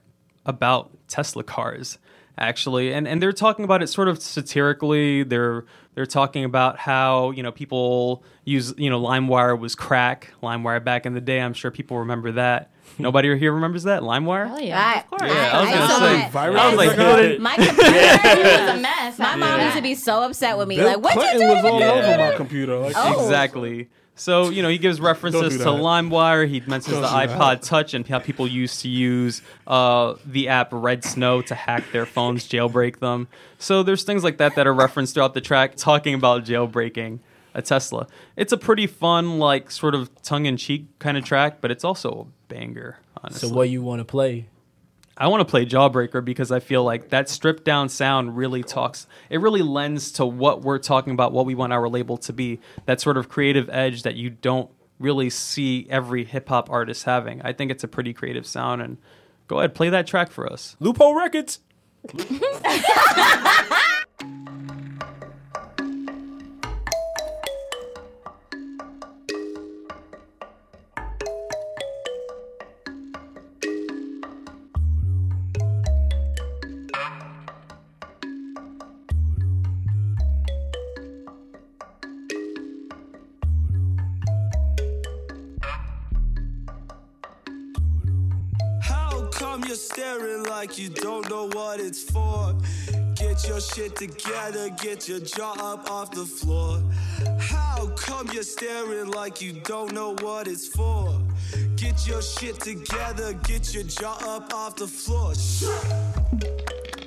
about 0.44 0.90
Tesla 1.08 1.42
cars. 1.42 1.98
actually, 2.38 2.92
and 2.92 3.08
and 3.08 3.22
they're 3.22 3.32
talking 3.32 3.64
about 3.64 3.82
it 3.82 3.86
sort 3.88 4.08
of 4.08 4.20
satirically. 4.22 5.22
They're 5.22 5.64
they're 5.94 6.04
talking 6.06 6.44
about 6.44 6.78
how 6.78 7.30
you 7.30 7.42
know 7.42 7.50
people 7.50 8.22
use 8.44 8.74
you 8.76 8.90
know 8.90 9.00
LimeWire 9.00 9.58
was 9.58 9.74
crack. 9.74 10.32
LimeWire 10.42 10.84
back 10.84 11.06
in 11.06 11.14
the 11.14 11.20
day, 11.20 11.40
I'm 11.40 11.54
sure 11.54 11.70
people 11.70 11.98
remember 11.98 12.32
that. 12.32 12.70
Nobody 12.98 13.36
here 13.38 13.52
remembers 13.52 13.82
that 13.84 14.02
LimeWire. 14.02 14.50
Oh 14.54 14.58
yeah. 14.58 15.00
of 15.00 15.06
course. 15.10 15.22
Yeah, 15.22 15.50
I 15.52 15.60
was 15.62 15.70
gonna 15.70 15.88
say. 15.88 16.16
that. 16.18 16.32
Viral. 16.32 16.58
I 16.58 16.68
was 16.68 16.76
like, 16.76 16.90
Viral. 16.90 17.38
My 17.40 17.56
computer 17.56 17.82
was 17.82 18.70
a 18.70 18.80
mess. 18.80 19.18
My 19.18 19.36
mom 19.36 19.60
used 19.62 19.76
to 19.76 19.82
be 19.82 19.94
so 19.94 20.22
upset 20.22 20.58
with 20.58 20.68
me. 20.68 20.76
Bill 20.76 20.86
like, 20.86 21.00
what 21.02 21.14
Clinton 21.14 21.40
you 21.40 21.48
do? 21.48 21.54
was 21.54 21.64
all 21.64 21.82
over 21.82 22.18
my 22.18 22.34
computer. 22.36 22.76
Like, 22.78 22.94
Oh. 22.96 23.22
Exactly. 23.24 23.88
So 24.16 24.48
you 24.48 24.62
know 24.62 24.68
he 24.68 24.78
gives 24.78 25.00
references 25.00 25.58
Don't 25.58 25.78
to. 25.78 25.84
LimeWire. 25.84 26.48
He 26.48 26.60
mentions 26.60 26.86
the 26.86 26.94
do 26.94 27.00
that. 27.02 27.28
iPod 27.28 27.60
Touch 27.62 27.94
and 27.94 28.06
how 28.06 28.18
people 28.18 28.48
used 28.48 28.80
to 28.80 28.88
use 28.88 29.42
uh, 29.66 30.14
the 30.24 30.48
app 30.48 30.70
redsn0w 30.70 31.46
to 31.46 31.54
hack 31.54 31.84
their 31.92 32.06
phones, 32.06 32.48
jailbreak 32.48 32.98
them. 32.98 33.28
So 33.58 33.82
there's 33.82 34.04
things 34.04 34.24
like 34.24 34.38
that 34.38 34.56
that 34.56 34.66
are 34.66 34.74
referenced 34.74 35.14
throughout 35.14 35.34
the 35.34 35.40
track, 35.40 35.76
talking 35.76 36.14
about 36.14 36.44
jailbreaking 36.44 37.20
a 37.54 37.62
Tesla. 37.62 38.06
It's 38.36 38.52
a 38.52 38.56
pretty 38.56 38.86
fun, 38.86 39.38
like 39.38 39.70
sort 39.70 39.94
of 39.94 40.10
tongue-in-cheek 40.22 40.98
kind 40.98 41.16
of 41.16 41.24
track, 41.24 41.60
but 41.60 41.70
it's 41.70 41.84
also 41.84 42.28
a 42.28 42.52
banger. 42.52 42.98
Honestly, 43.22 43.48
So 43.48 43.54
what 43.54 43.70
you 43.70 43.82
want 43.82 44.00
to 44.00 44.04
play? 44.04 44.48
I 45.18 45.28
want 45.28 45.40
to 45.40 45.44
play 45.46 45.64
Jawbreaker 45.64 46.22
because 46.22 46.52
I 46.52 46.60
feel 46.60 46.84
like 46.84 47.08
that 47.08 47.30
stripped 47.30 47.64
down 47.64 47.88
sound 47.88 48.36
really 48.36 48.62
talks. 48.62 49.06
It 49.30 49.40
really 49.40 49.62
lends 49.62 50.12
to 50.12 50.26
what 50.26 50.60
we're 50.60 50.78
talking 50.78 51.14
about, 51.14 51.32
what 51.32 51.46
we 51.46 51.54
want 51.54 51.72
our 51.72 51.88
label 51.88 52.18
to 52.18 52.34
be. 52.34 52.60
That 52.84 53.00
sort 53.00 53.16
of 53.16 53.28
creative 53.28 53.70
edge 53.70 54.02
that 54.02 54.16
you 54.16 54.28
don't 54.28 54.70
really 54.98 55.30
see 55.30 55.86
every 55.88 56.24
hip 56.24 56.48
hop 56.50 56.70
artist 56.70 57.04
having. 57.04 57.40
I 57.42 57.54
think 57.54 57.70
it's 57.70 57.84
a 57.84 57.88
pretty 57.88 58.12
creative 58.12 58.46
sound. 58.46 58.82
And 58.82 58.98
go 59.48 59.58
ahead, 59.58 59.74
play 59.74 59.88
that 59.88 60.06
track 60.06 60.30
for 60.30 60.50
us. 60.52 60.76
Loophole 60.80 61.14
Records. 61.14 61.60
staring 89.96 90.42
like 90.42 90.76
you 90.76 90.90
don't 90.90 91.26
know 91.30 91.48
what 91.54 91.80
it's 91.80 92.02
for? 92.02 92.54
Get 93.14 93.48
your 93.48 93.62
shit 93.62 93.96
together, 93.96 94.68
get 94.68 95.08
your 95.08 95.20
jaw 95.20 95.54
up 95.58 95.90
off 95.90 96.10
the 96.10 96.26
floor. 96.26 96.82
How 97.38 97.86
come 97.96 98.28
you're 98.30 98.42
staring 98.42 99.10
like 99.10 99.40
you 99.40 99.54
don't 99.64 99.94
know 99.94 100.14
what 100.20 100.48
it's 100.48 100.68
for? 100.68 101.18
Get 101.76 102.06
your 102.06 102.20
shit 102.20 102.60
together, 102.60 103.32
get 103.44 103.72
your 103.72 103.84
jaw 103.84 104.18
up 104.36 104.52
off 104.52 104.76
the 104.76 104.86
floor. 104.86 105.32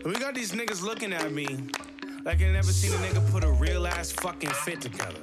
We 0.03 0.13
got 0.13 0.33
these 0.33 0.53
niggas 0.53 0.81
looking 0.81 1.13
at 1.13 1.31
me 1.31 1.45
like 2.25 2.41
I 2.41 2.47
never 2.51 2.71
seen 2.71 2.91
a 2.91 2.97
nigga 3.05 3.31
put 3.31 3.43
a 3.43 3.51
real 3.51 3.85
ass 3.85 4.11
fucking 4.13 4.49
fit 4.65 4.81
together. 4.81 5.21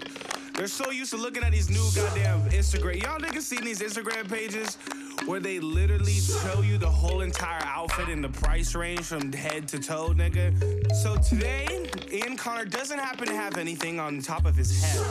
They're 0.54 0.68
so 0.68 0.92
used 0.92 1.10
to 1.10 1.16
looking 1.16 1.42
at 1.42 1.50
these 1.50 1.68
new 1.68 1.84
goddamn 2.00 2.48
Instagram. 2.50 3.02
Y'all 3.02 3.18
niggas 3.18 3.42
seen 3.42 3.64
these 3.64 3.80
Instagram 3.80 4.28
pages 4.28 4.78
where 5.26 5.40
they 5.40 5.58
literally 5.58 6.12
show 6.14 6.62
you 6.62 6.78
the 6.78 6.88
whole 6.88 7.20
entire 7.20 7.62
outfit 7.64 8.08
and 8.08 8.22
the 8.22 8.28
price 8.28 8.74
range 8.74 9.00
from 9.00 9.32
head 9.32 9.66
to 9.68 9.78
toe, 9.78 10.10
nigga. 10.10 10.94
So 10.94 11.16
today, 11.16 11.66
Ian 12.12 12.36
Connor 12.36 12.64
doesn't 12.64 12.98
happen 12.98 13.26
to 13.26 13.34
have 13.34 13.58
anything 13.58 13.98
on 13.98 14.20
top 14.20 14.46
of 14.46 14.54
his 14.54 14.80
head, 14.82 15.04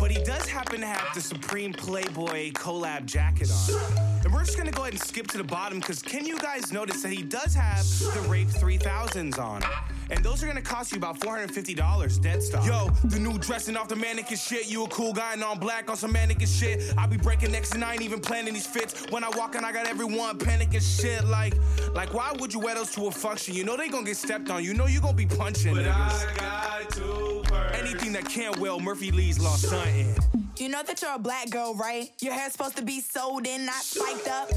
but 0.00 0.10
he 0.10 0.22
does 0.24 0.48
happen 0.48 0.80
to 0.80 0.86
have 0.86 1.14
the 1.14 1.20
Supreme 1.20 1.72
Playboy 1.74 2.52
collab 2.52 3.04
jacket 3.04 3.50
on. 3.50 4.18
And 4.24 4.32
we're 4.32 4.44
just 4.44 4.56
gonna 4.56 4.70
go 4.70 4.82
ahead 4.82 4.94
and 4.94 5.02
skip 5.02 5.26
to 5.28 5.38
the 5.38 5.44
bottom 5.44 5.80
because 5.80 6.00
can 6.00 6.24
you 6.24 6.38
guys 6.38 6.72
notice 6.72 7.02
that 7.02 7.12
he 7.12 7.22
does 7.22 7.54
have 7.54 7.86
the 8.14 8.26
Rape 8.28 8.48
3000s 8.48 9.38
on? 9.38 9.62
And 10.10 10.24
those 10.24 10.42
are 10.42 10.46
gonna 10.46 10.62
cost 10.62 10.92
you 10.92 10.98
about 10.98 11.20
$450 11.20 12.22
dead 12.22 12.42
stock. 12.42 12.66
Yo, 12.66 12.90
the 13.04 13.18
new 13.18 13.38
dressing 13.38 13.76
off 13.76 13.88
the 13.88 13.96
mannequin 13.96 14.36
shit. 14.36 14.68
You 14.68 14.84
a 14.84 14.88
cool 14.88 15.12
guy 15.12 15.34
and 15.34 15.44
all 15.44 15.56
black 15.56 15.90
on 15.90 15.96
some 15.96 16.12
mannequin 16.12 16.46
shit. 16.46 16.94
I 16.96 17.06
be 17.06 17.16
breaking 17.16 17.52
necks 17.52 17.72
and 17.72 17.84
I 17.84 17.92
ain't 17.92 18.02
even 18.02 18.20
planning 18.20 18.54
these 18.54 18.66
fits. 18.66 19.06
When 19.10 19.22
I 19.22 19.28
walk 19.30 19.54
in, 19.54 19.64
I 19.64 19.72
got 19.72 19.86
everyone 19.86 20.38
panicking 20.38 21.00
shit. 21.00 21.24
Like, 21.24 21.54
like 21.94 22.14
why 22.14 22.32
would 22.38 22.54
you 22.54 22.60
wear 22.60 22.74
those 22.74 22.90
to 22.92 23.06
a 23.06 23.10
function? 23.10 23.54
You 23.54 23.64
know 23.64 23.76
they 23.76 23.88
gonna 23.88 24.06
get 24.06 24.16
stepped 24.16 24.50
on. 24.50 24.64
You 24.64 24.74
know 24.74 24.86
you 24.86 25.00
gonna 25.00 25.12
be 25.14 25.26
punching. 25.26 25.74
But 25.74 25.86
I 25.86 26.34
got 26.36 26.90
two 26.90 27.42
Anything 27.72 28.12
that 28.12 28.28
can't 28.28 28.58
well, 28.58 28.80
Murphy 28.80 29.10
Lee's 29.10 29.38
lost 29.38 29.68
son 29.68 29.88
in. 29.88 30.14
You 30.56 30.68
know 30.68 30.82
that 30.82 31.00
you're 31.00 31.14
a 31.14 31.18
black 31.18 31.50
girl, 31.50 31.74
right? 31.74 32.10
Your 32.20 32.32
hair's 32.32 32.52
supposed 32.52 32.76
to 32.76 32.82
be 32.82 33.00
sewed 33.00 33.46
in, 33.46 33.64
not 33.64 33.82
spiked 33.82 34.26
up. 34.26 34.50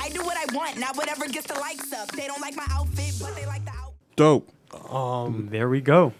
I 0.00 0.08
do 0.10 0.22
what 0.22 0.36
I 0.36 0.54
want, 0.54 0.78
not 0.78 0.96
whatever 0.96 1.26
gets 1.26 1.46
the 1.46 1.58
likes 1.58 1.92
up. 1.92 2.12
They 2.12 2.26
don't 2.26 2.40
like 2.40 2.54
my 2.54 2.66
outfit, 2.70 3.14
but 3.20 3.34
they 3.34 3.46
like 3.46 3.64
the 3.64 3.72
outfit. 3.72 4.16
dope. 4.16 4.52
There 5.50 5.68
we 5.68 5.80
go. 5.80 6.12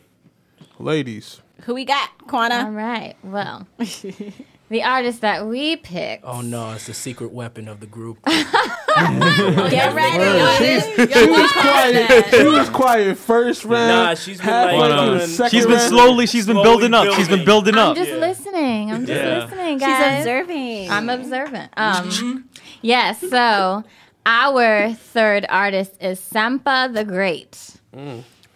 Ladies. 0.78 1.40
Who 1.62 1.74
we 1.74 1.84
got, 1.84 2.09
Quana? 2.26 2.64
All 2.64 2.70
right. 2.70 3.14
Well, 3.22 3.66
the 3.78 4.82
artist 4.82 5.20
that 5.20 5.46
we 5.46 5.76
picked. 5.76 6.24
Oh 6.24 6.40
no, 6.40 6.70
it's 6.72 6.86
the 6.86 6.94
secret 6.94 7.32
weapon 7.32 7.68
of 7.68 7.80
the 7.80 7.86
group. 7.86 8.18
Get 8.24 9.94
ready. 9.94 10.80
She 11.12 11.30
was 11.30 11.53
quiet. 11.53 12.26
She 12.30 12.44
was 12.46 12.68
quiet 12.70 13.18
first 13.18 13.64
round. 13.66 13.88
Nah, 13.88 14.14
she's 14.14 14.38
been 14.38 14.46
halfway 14.46 14.78
like- 14.78 15.01
through 15.09 15.18
the 15.18 15.26
second 15.26 15.51
She's 15.51 15.66
been 15.66 15.76
round. 15.76 15.88
slowly. 15.90 16.26
She's 16.26 16.46
been 16.46 16.55
Slowly 16.57 16.68
building 16.88 16.94
up. 16.94 17.14
She's 17.14 17.28
been 17.28 17.44
building. 17.44 17.74
building 17.74 17.74
I'm 17.74 17.90
up. 17.90 17.96
just 17.96 18.12
listening. 18.12 18.90
I'm 18.92 19.07
just 19.07 19.22
Yeah. 19.22 19.44
listening, 19.44 19.78
She's 19.78 19.86
guys. 19.88 20.20
observing. 20.20 20.90
I'm 20.90 21.09
observant. 21.11 21.72
Um, 21.76 22.48
yes. 22.82 23.20
So 23.20 23.84
our 24.24 24.92
third 24.94 25.44
artist 25.51 25.94
is 26.01 26.18
Sampa 26.20 26.92
the 26.94 27.05
Great. 27.05 27.76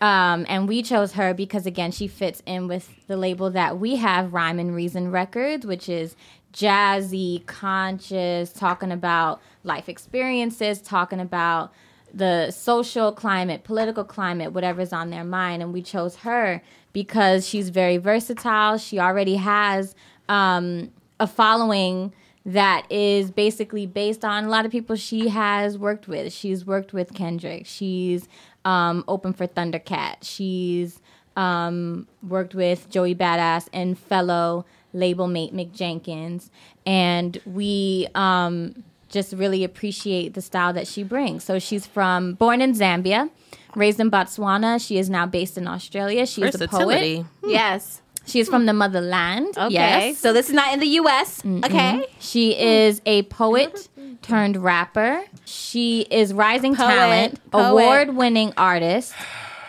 Um, 0.04 0.44
and 0.50 0.68
we 0.68 0.82
chose 0.82 1.12
her 1.12 1.32
because 1.32 1.64
again, 1.64 1.90
she 1.90 2.08
fits 2.08 2.42
in 2.44 2.68
with 2.68 3.06
the 3.06 3.16
label 3.16 3.48
that 3.52 3.78
we 3.78 3.96
have, 3.96 4.34
Rhyme 4.34 4.58
and 4.58 4.74
Reason 4.74 5.10
Records, 5.10 5.64
which 5.64 5.88
is 5.88 6.14
jazzy, 6.52 7.46
conscious, 7.46 8.52
talking 8.52 8.92
about 8.92 9.40
life 9.62 9.88
experiences, 9.88 10.82
talking 10.82 11.20
about 11.20 11.72
the 12.12 12.50
social 12.50 13.12
climate, 13.12 13.64
political 13.64 14.04
climate, 14.04 14.52
whatever's 14.52 14.92
on 14.92 15.08
their 15.08 15.24
mind. 15.24 15.62
And 15.62 15.72
we 15.72 15.80
chose 15.80 16.16
her 16.16 16.62
because 16.92 17.48
she's 17.48 17.70
very 17.70 17.96
versatile. 17.96 18.76
She 18.76 18.98
already 18.98 19.36
has 19.36 19.94
um, 20.28 20.92
a 21.18 21.26
following 21.26 22.12
that 22.44 22.84
is 22.90 23.30
basically 23.30 23.86
based 23.86 24.22
on 24.22 24.44
a 24.44 24.48
lot 24.50 24.66
of 24.66 24.70
people 24.70 24.96
she 24.96 25.28
has 25.28 25.78
worked 25.78 26.08
with. 26.08 26.30
She's 26.30 26.66
worked 26.66 26.92
with 26.92 27.14
Kendrick. 27.14 27.64
She's 27.64 28.28
um, 28.64 29.04
open 29.08 29.32
for 29.32 29.46
Thundercat. 29.46 30.16
She's 30.22 31.00
um, 31.36 32.06
worked 32.26 32.54
with 32.54 32.88
Joey 32.90 33.14
Badass 33.14 33.68
and 33.72 33.98
fellow 33.98 34.64
label 34.92 35.26
mate 35.26 35.54
Mick 35.54 35.72
Jenkins. 35.72 36.50
And 36.86 37.40
we 37.44 38.08
um, 38.14 38.84
just 39.08 39.32
really 39.32 39.64
appreciate 39.64 40.34
the 40.34 40.42
style 40.42 40.72
that 40.72 40.86
she 40.86 41.02
brings. 41.02 41.44
So 41.44 41.58
she's 41.58 41.86
from, 41.86 42.34
born 42.34 42.60
in 42.60 42.74
Zambia, 42.74 43.30
raised 43.74 44.00
in 44.00 44.10
Botswana. 44.10 44.84
She 44.84 44.98
is 44.98 45.10
now 45.10 45.26
based 45.26 45.58
in 45.58 45.66
Australia. 45.66 46.26
She 46.26 46.42
is 46.42 46.54
a 46.54 46.58
poet. 46.58 46.70
Versatility. 46.70 47.26
Yes. 47.44 48.00
She 48.26 48.40
is 48.40 48.48
from 48.48 48.64
the 48.66 48.72
motherland. 48.72 49.56
Okay. 49.58 49.74
Yes. 49.74 50.18
So 50.18 50.32
this 50.32 50.48
is 50.48 50.54
not 50.54 50.72
in 50.72 50.80
the 50.80 50.86
U.S. 50.86 51.44
Okay. 51.44 52.06
She 52.20 52.58
is 52.58 53.02
a 53.04 53.22
poet 53.24 53.88
turned 54.24 54.56
rapper. 54.56 55.22
She 55.44 56.02
is 56.10 56.32
rising 56.32 56.74
Poet, 56.74 56.86
talent, 56.88 57.50
poet. 57.50 57.68
award 57.70 58.16
winning 58.16 58.52
artist. 58.56 59.14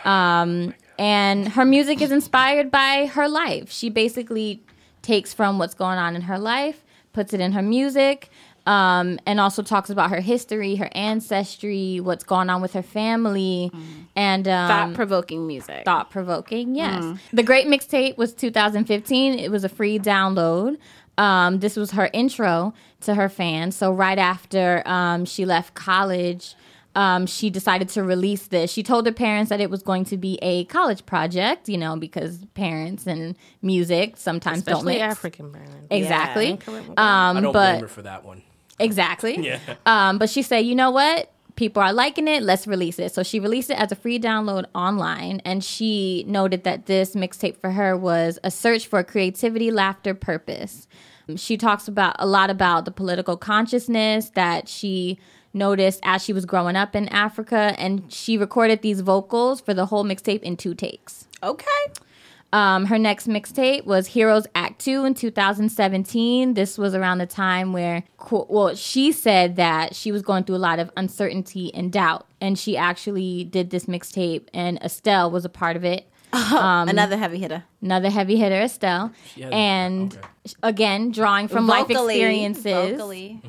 Um, 0.04 0.74
and 0.98 1.48
her 1.48 1.64
music 1.64 2.00
is 2.00 2.10
inspired 2.10 2.70
by 2.70 3.06
her 3.06 3.28
life. 3.28 3.70
She 3.70 3.90
basically 3.90 4.62
takes 5.02 5.32
from 5.34 5.58
what's 5.58 5.74
going 5.74 5.98
on 5.98 6.16
in 6.16 6.22
her 6.22 6.38
life, 6.38 6.82
puts 7.12 7.32
it 7.34 7.40
in 7.40 7.52
her 7.52 7.62
music, 7.62 8.30
um, 8.66 9.20
and 9.26 9.38
also 9.38 9.62
talks 9.62 9.90
about 9.90 10.10
her 10.10 10.20
history, 10.20 10.74
her 10.76 10.88
ancestry, 10.92 12.00
what's 12.00 12.24
going 12.24 12.50
on 12.50 12.60
with 12.62 12.72
her 12.72 12.82
family, 12.82 13.70
and 14.16 14.48
um, 14.48 14.68
Thought 14.68 14.94
provoking 14.94 15.46
music. 15.46 15.84
thought 15.84 16.10
provoking. 16.10 16.74
Yes. 16.74 17.18
The 17.32 17.42
Great 17.44 17.66
Mixtape 17.68 18.16
was 18.16 18.32
2015. 18.32 19.38
It 19.38 19.50
was 19.50 19.62
a 19.64 19.68
free 19.68 19.98
download. 19.98 20.78
Um, 21.18 21.60
this 21.60 21.76
was 21.76 21.92
her 21.92 22.10
intro 22.12 22.74
to 23.02 23.14
her 23.14 23.28
fans. 23.28 23.76
So 23.76 23.92
right 23.92 24.18
after 24.18 24.82
um, 24.86 25.24
she 25.24 25.44
left 25.44 25.74
college, 25.74 26.54
um, 26.94 27.26
she 27.26 27.50
decided 27.50 27.88
to 27.90 28.02
release 28.02 28.46
this. 28.46 28.72
She 28.72 28.82
told 28.82 29.06
her 29.06 29.12
parents 29.12 29.50
that 29.50 29.60
it 29.60 29.70
was 29.70 29.82
going 29.82 30.04
to 30.06 30.16
be 30.16 30.38
a 30.40 30.64
college 30.64 31.04
project, 31.04 31.68
you 31.68 31.76
know, 31.76 31.96
because 31.96 32.38
parents 32.54 33.06
and 33.06 33.36
music 33.60 34.16
sometimes 34.16 34.62
don't 34.62 34.76
Especially 34.76 34.94
mix. 34.94 35.02
African 35.02 35.52
parents. 35.52 35.86
Exactly. 35.90 36.50
incorrect. 36.50 36.88
Um, 36.90 37.36
I 37.36 37.40
don't 37.40 37.52
but 37.52 37.72
blame 37.72 37.82
her 37.82 37.88
for 37.88 38.02
that 38.02 38.24
one. 38.24 38.42
Exactly. 38.78 39.36
Yeah. 39.46 39.58
Um, 39.84 40.18
but 40.18 40.28
she 40.30 40.42
said, 40.42 40.60
you 40.60 40.74
know 40.74 40.90
what? 40.90 41.30
People 41.56 41.82
are 41.82 41.92
liking 41.92 42.28
it. 42.28 42.42
Let's 42.42 42.66
release 42.66 42.98
it. 42.98 43.12
So 43.12 43.22
she 43.22 43.40
released 43.40 43.70
it 43.70 43.78
as 43.78 43.90
a 43.90 43.96
free 43.96 44.18
download 44.18 44.66
online, 44.74 45.40
and 45.44 45.64
she 45.64 46.24
noted 46.28 46.64
that 46.64 46.86
this 46.86 47.14
mixtape 47.14 47.56
for 47.56 47.72
her 47.72 47.96
was 47.96 48.38
a 48.44 48.50
search 48.50 48.86
for 48.86 49.02
creativity, 49.02 49.70
laughter, 49.70 50.14
purpose. 50.14 50.86
She 51.34 51.56
talks 51.56 51.88
about 51.88 52.14
a 52.18 52.26
lot 52.26 52.50
about 52.50 52.84
the 52.84 52.92
political 52.92 53.36
consciousness 53.36 54.30
that 54.30 54.68
she 54.68 55.18
noticed 55.52 55.98
as 56.04 56.22
she 56.22 56.32
was 56.32 56.44
growing 56.44 56.76
up 56.76 56.94
in 56.94 57.08
Africa, 57.08 57.74
and 57.78 58.12
she 58.12 58.38
recorded 58.38 58.82
these 58.82 59.00
vocals 59.00 59.60
for 59.60 59.74
the 59.74 59.86
whole 59.86 60.04
mixtape 60.04 60.42
in 60.42 60.56
two 60.56 60.74
takes. 60.74 61.26
Okay. 61.42 61.66
Um, 62.52 62.86
her 62.86 62.98
next 62.98 63.26
mixtape 63.26 63.84
was 63.84 64.06
Heroes 64.06 64.46
Act 64.54 64.80
Two 64.80 65.04
in 65.04 65.14
2017. 65.14 66.54
This 66.54 66.78
was 66.78 66.94
around 66.94 67.18
the 67.18 67.26
time 67.26 67.72
where, 67.72 68.04
well, 68.30 68.74
she 68.74 69.12
said 69.12 69.56
that 69.56 69.94
she 69.94 70.12
was 70.12 70.22
going 70.22 70.44
through 70.44 70.56
a 70.56 70.58
lot 70.58 70.78
of 70.78 70.90
uncertainty 70.96 71.74
and 71.74 71.92
doubt, 71.92 72.26
and 72.40 72.58
she 72.58 72.76
actually 72.76 73.44
did 73.44 73.70
this 73.70 73.86
mixtape, 73.86 74.48
and 74.54 74.78
Estelle 74.78 75.30
was 75.30 75.44
a 75.44 75.48
part 75.50 75.76
of 75.76 75.84
it. 75.84 76.08
Um, 76.32 76.88
Another 76.88 77.16
heavy 77.16 77.38
hitter. 77.38 77.64
Another 77.80 78.10
heavy 78.10 78.36
hitter, 78.36 78.60
Estelle, 78.60 79.12
has- 79.36 79.48
and 79.52 80.14
okay. 80.16 80.54
again 80.62 81.10
drawing 81.10 81.48
from 81.48 81.66
life 81.66 81.88
Vocally- 81.88 82.14
experiences 82.16 82.64
Vocally. 82.98 83.40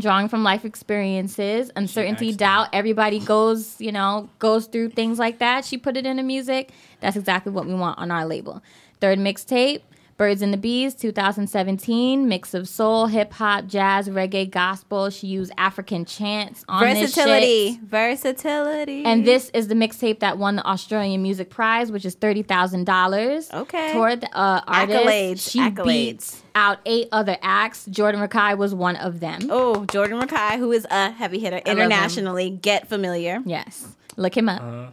Drawing 0.00 0.28
from 0.28 0.42
life 0.42 0.64
experiences, 0.64 1.70
uncertainty, 1.76 2.32
doubt. 2.32 2.68
Everybody 2.72 3.18
goes, 3.20 3.80
you 3.80 3.92
know, 3.92 4.28
goes 4.38 4.66
through 4.66 4.90
things 4.90 5.18
like 5.18 5.38
that. 5.38 5.64
She 5.64 5.78
put 5.78 5.96
it 5.96 6.06
into 6.06 6.22
music. 6.22 6.70
That's 7.00 7.16
exactly 7.16 7.52
what 7.52 7.66
we 7.66 7.74
want 7.74 7.98
on 7.98 8.10
our 8.10 8.26
label. 8.26 8.62
Third 9.00 9.18
mixtape, 9.18 9.82
Birds 10.16 10.42
and 10.42 10.52
the 10.52 10.56
Bees, 10.56 10.94
2017, 10.94 12.28
mix 12.28 12.54
of 12.54 12.68
soul, 12.68 13.06
hip 13.06 13.32
hop, 13.32 13.66
jazz, 13.66 14.08
reggae, 14.08 14.48
gospel. 14.48 15.10
She 15.10 15.26
used 15.26 15.52
African 15.58 16.04
chants 16.04 16.64
on 16.68 16.84
this 16.84 17.14
shit. 17.14 17.24
Versatility. 17.26 17.80
Versatility. 17.82 19.04
And 19.04 19.26
this 19.26 19.50
is 19.54 19.68
the 19.68 19.74
mixtape 19.74 20.20
that 20.20 20.38
won 20.38 20.56
the 20.56 20.64
Australian 20.66 21.22
Music 21.22 21.50
Prize, 21.50 21.90
which 21.90 22.04
is 22.04 22.14
thirty 22.14 22.42
thousand 22.42 22.84
dollars. 22.84 23.50
Okay. 23.52 23.92
Toward 23.92 24.20
the 24.20 24.36
uh, 24.38 24.60
artist, 24.66 25.00
Accolades, 25.04 25.50
she 25.50 25.58
accolades. 25.60 25.84
beat 25.84 26.42
out 26.54 26.78
eight 26.86 27.08
other 27.10 27.36
acts. 27.42 27.84
Jordan 27.86 28.20
Rakei 28.20 28.56
was 28.56 28.74
one 28.74 28.96
of 28.96 29.18
them. 29.20 29.40
Oh, 29.50 29.84
Jordan 29.86 30.20
Rakei, 30.20 30.58
who 30.58 30.70
is 30.72 30.86
a 30.90 31.10
heavy 31.10 31.40
hitter 31.40 31.56
him. 31.56 31.62
internationally. 31.66 32.50
Get 32.50 32.88
familiar. 32.88 33.40
Yes, 33.44 33.88
look 34.16 34.36
him 34.36 34.48
up. 34.48 34.62
Uh-huh. 34.62 34.86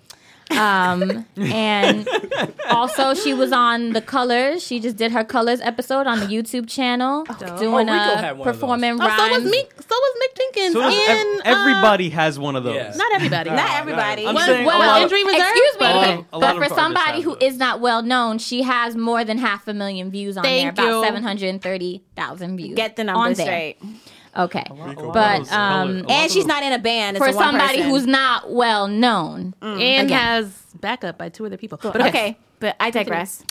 Um, 0.58 1.26
and 1.38 2.08
also 2.70 3.14
she 3.14 3.34
was 3.34 3.52
on 3.52 3.92
the 3.94 4.02
Colors. 4.02 4.64
She 4.64 4.80
just 4.80 4.98
did 4.98 5.12
her 5.12 5.24
Colors 5.24 5.60
episode 5.62 6.08
on 6.08 6.20
the 6.20 6.26
YouTube 6.28 6.68
channel, 6.70 7.24
doing 7.58 7.90
Oh, 7.90 7.94
a 7.94 7.98
had 8.18 8.42
performing 8.44 8.94
Oh, 8.94 8.98
so 8.98 9.04
was 9.06 9.32
rhymes. 9.32 9.52
Meek. 9.52 9.72
So 9.82 9.96
was 9.96 10.18
Mick 10.24 10.38
Jenkins. 10.38 10.74
So 10.74 10.82
does 10.82 11.10
ev- 11.10 11.18
in, 11.18 11.40
uh, 11.40 11.42
everybody 11.46 12.10
has 12.10 12.38
one 12.40 12.56
of 12.56 12.64
those. 12.64 12.76
Yeah. 12.76 12.94
not 12.96 13.14
everybody. 13.14 13.50
Not 13.50 13.72
everybody. 13.80 14.28
I'm 14.28 14.36
Well, 14.36 14.46
saying 14.46 14.66
well, 14.66 14.78
a 14.78 14.86
lot 14.86 14.98
of- 14.98 15.04
injury 15.04 15.24
reserve. 15.24 15.42
Excuse 15.42 15.74
me, 15.74 15.80
but- 15.80 16.26
but, 16.32 16.36
of- 16.38 16.42
but 16.42 16.68
for 16.70 16.76
somebody 16.76 17.16
have 17.18 17.24
who 17.24 17.34
those. 17.36 17.54
is 17.54 17.58
not 17.58 17.80
well 17.82 18.02
known, 18.04 18.38
she 18.38 18.64
has 18.64 18.96
more 18.96 19.24
than 19.24 19.38
half 19.38 19.68
a 19.68 19.74
million 19.74 20.12
views 20.12 20.38
on 20.38 20.44
Thank 20.44 20.76
there, 20.76 20.86
about 20.88 21.04
seven 21.06 21.24
hundred 21.24 21.62
thirty 21.62 22.04
thousand 22.16 22.58
views. 22.58 22.76
Get 22.76 22.96
the 22.96 23.02
on 23.04 23.06
numbers 23.08 23.38
there. 23.38 23.74
Straight. 24.34 24.44
Okay, 24.44 24.66
lot 24.74 25.14
but 25.14 25.52
um, 25.52 26.02
color- 26.04 26.06
And 26.10 26.32
she's 26.32 26.44
those- 26.44 26.48
not 26.48 26.64
in 26.64 26.74
a 26.74 26.80
band. 26.80 27.18
It's 27.18 27.26
for 27.26 27.32
a 27.32 27.36
one 27.36 27.44
somebody 27.46 27.78
person. 27.78 27.90
who's 27.90 28.08
not 28.08 28.52
well 28.52 28.88
known, 28.88 29.54
and 29.62 30.08
Again. 30.08 30.10
has 30.10 30.52
backup 30.80 31.18
by 31.18 31.30
two 31.30 31.46
other 31.46 31.58
people. 31.58 31.78
But 31.82 31.98
okay. 31.98 32.08
okay, 32.10 32.38
but 32.60 32.76
I 32.80 32.92
digress. 32.92 33.44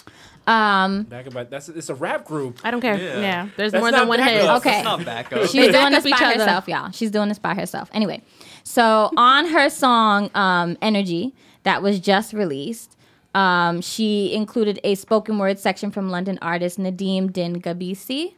um, 0.47 1.03
Back 1.05 1.27
about 1.27 1.51
that's 1.51 1.69
it's 1.69 1.91
a 1.91 1.95
rap 1.95 2.25
group. 2.25 2.61
I 2.65 2.71
don't 2.71 2.81
care. 2.81 2.97
Yeah. 2.99 3.21
Yeah. 3.21 3.49
There's 3.57 3.73
That's 3.73 3.83
more 3.83 3.91
not 3.91 3.99
than 4.01 4.09
one 4.09 4.19
backup. 4.21 4.33
hit. 4.35 4.43
That's 4.47 4.67
Okay. 4.67 4.83
Not 4.83 5.05
backup. 5.05 5.41
She's 5.43 5.53
They 5.53 5.67
back 5.71 5.73
doing 5.83 5.95
up 5.95 6.03
this 6.03 6.07
each 6.13 6.19
by 6.19 6.27
other. 6.27 6.39
herself, 6.39 6.67
y'all. 6.69 6.91
She's 6.93 7.11
doing 7.11 7.29
this 7.29 7.39
by 7.39 7.55
herself. 7.55 7.91
Anyway, 7.93 8.23
so 8.65 9.11
on 9.17 9.49
her 9.49 9.69
song 9.69 10.31
um, 10.35 10.79
"Energy" 10.81 11.35
that 11.65 11.83
was 11.83 12.01
just 12.01 12.33
released, 12.33 12.97
um, 13.35 13.83
she 13.83 14.33
included 14.35 14.81
a 14.83 14.95
spoken 14.95 15.37
word 15.39 15.59
section 15.59 15.91
from 15.91 16.09
London 16.11 16.39
artist 16.41 16.79
Nadeem 16.79 17.31
Din-Gabisi, 17.33 18.33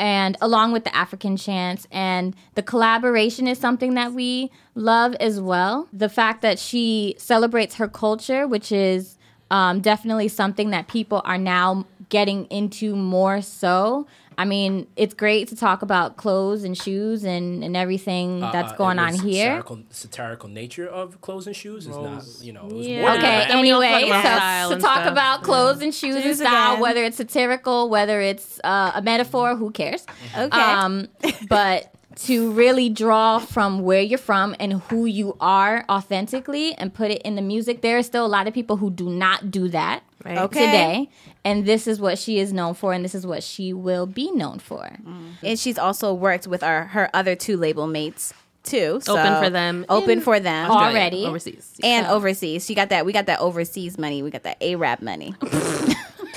and 0.00 0.34
along 0.40 0.72
with 0.72 0.84
the 0.84 0.96
African 0.96 1.36
chants. 1.36 1.86
And 1.92 2.34
the 2.54 2.62
collaboration 2.62 3.46
is 3.46 3.58
something 3.58 3.94
that 3.94 4.14
we 4.14 4.50
love 4.74 5.14
as 5.16 5.40
well. 5.40 5.88
The 5.92 6.08
fact 6.08 6.40
that 6.40 6.58
she 6.58 7.14
celebrates 7.18 7.74
her 7.74 7.86
culture, 7.86 8.48
which 8.48 8.72
is 8.72 9.18
um, 9.50 9.80
definitely 9.80 10.28
something 10.28 10.70
that 10.70 10.88
people 10.88 11.20
are 11.26 11.36
now 11.36 11.84
getting 12.08 12.46
into 12.46 12.96
more 12.96 13.42
so. 13.42 14.06
I 14.40 14.44
mean, 14.46 14.86
it's 14.96 15.12
great 15.12 15.48
to 15.48 15.56
talk 15.56 15.82
about 15.82 16.16
clothes 16.16 16.64
and 16.64 16.74
shoes 16.76 17.24
and, 17.24 17.62
and 17.62 17.76
everything 17.76 18.40
that's 18.40 18.72
Uh, 18.72 18.76
going 18.76 18.98
it 18.98 19.02
on 19.02 19.12
was 19.12 19.20
here. 19.20 19.44
Satirical, 19.50 19.78
satirical 19.90 20.48
nature 20.48 20.88
of 20.88 21.20
clothes 21.20 21.46
and 21.46 21.54
shoes 21.54 21.86
is 21.86 21.94
not, 21.96 22.24
you 22.40 22.52
know, 22.54 22.66
it 22.68 22.72
was 22.74 22.86
Yeah. 22.86 23.00
more 23.02 23.10
Okay, 23.10 23.20
that. 23.20 23.48
Then 23.48 23.60
we 23.60 23.70
anyway, 23.70 24.08
talk 24.08 24.68
so 24.70 24.76
to 24.76 24.80
talk 24.80 25.00
stuff. 25.02 25.12
about 25.12 25.42
clothes 25.42 25.82
and 25.82 25.94
shoes 25.94 26.24
and 26.24 26.36
style, 26.36 26.70
again. 26.72 26.80
whether 26.80 27.04
it's 27.04 27.18
satirical, 27.18 27.90
whether 27.90 28.18
it's 28.22 28.58
uh, 28.64 28.92
a 28.94 29.02
metaphor, 29.02 29.56
who 29.56 29.70
cares? 29.70 30.06
Okay. 30.34 30.58
Um, 30.58 31.08
but 31.46 31.92
to 32.26 32.50
really 32.52 32.88
draw 32.88 33.38
from 33.40 33.82
where 33.82 34.00
you're 34.00 34.18
from 34.32 34.56
and 34.58 34.72
who 34.88 35.04
you 35.04 35.36
are 35.40 35.84
authentically 35.90 36.74
and 36.74 36.92
put 36.94 37.10
it 37.10 37.20
in 37.22 37.34
the 37.34 37.42
music, 37.42 37.82
there 37.82 37.98
are 37.98 38.02
still 38.02 38.24
a 38.26 38.32
lot 38.36 38.48
of 38.48 38.54
people 38.54 38.76
who 38.78 38.90
do 38.90 39.08
not 39.10 39.50
do 39.50 39.68
that 39.68 40.02
Right. 40.24 40.38
Okay. 40.38 40.66
today. 40.66 41.10
And 41.44 41.64
this 41.64 41.86
is 41.86 42.00
what 42.00 42.18
she 42.18 42.38
is 42.38 42.52
known 42.52 42.74
for, 42.74 42.92
and 42.92 43.04
this 43.04 43.14
is 43.14 43.26
what 43.26 43.42
she 43.42 43.72
will 43.72 44.06
be 44.06 44.30
known 44.32 44.58
for. 44.58 44.82
Mm-hmm. 44.82 45.28
and 45.42 45.58
she's 45.58 45.78
also 45.78 46.12
worked 46.12 46.46
with 46.46 46.62
our 46.62 46.84
her 46.86 47.08
other 47.14 47.34
two 47.34 47.56
label 47.56 47.86
mates 47.86 48.34
too. 48.62 49.00
So 49.02 49.16
Open 49.16 49.42
for 49.42 49.50
them 49.50 49.86
Open 49.88 50.20
for 50.20 50.38
them. 50.38 50.70
Australia, 50.70 50.98
Already. 50.98 51.24
overseas. 51.26 51.80
and 51.82 52.06
overseas. 52.06 52.66
She 52.66 52.74
got 52.74 52.90
that. 52.90 53.06
We 53.06 53.12
got 53.12 53.26
that 53.26 53.40
overseas 53.40 53.96
money. 53.98 54.22
We 54.22 54.30
got 54.30 54.42
that 54.42 54.62
Arab 54.62 55.00
money. 55.00 55.34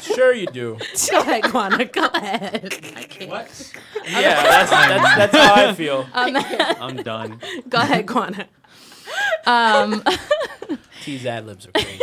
Sure, 0.01 0.33
you 0.33 0.47
do. 0.47 0.77
Go 1.11 1.21
ahead, 1.21 1.43
Guana. 1.43 1.85
Go 1.85 2.05
ahead. 2.05 2.73
I 2.95 3.03
can't. 3.03 3.73
Yeah, 4.05 4.43
that's, 4.43 4.69
that's, 4.69 5.15
that's 5.15 5.37
how 5.37 5.69
I 5.69 5.73
feel. 5.73 6.05
Um, 6.13 6.35
I'm 6.35 6.97
done. 6.97 7.39
Go 7.69 7.77
ahead, 7.77 8.05
Guana. 8.05 8.47
Um, 9.45 10.03
T's 11.03 11.25
ad 11.25 11.45
libs 11.45 11.67
are 11.67 11.71
crazy. 11.71 11.99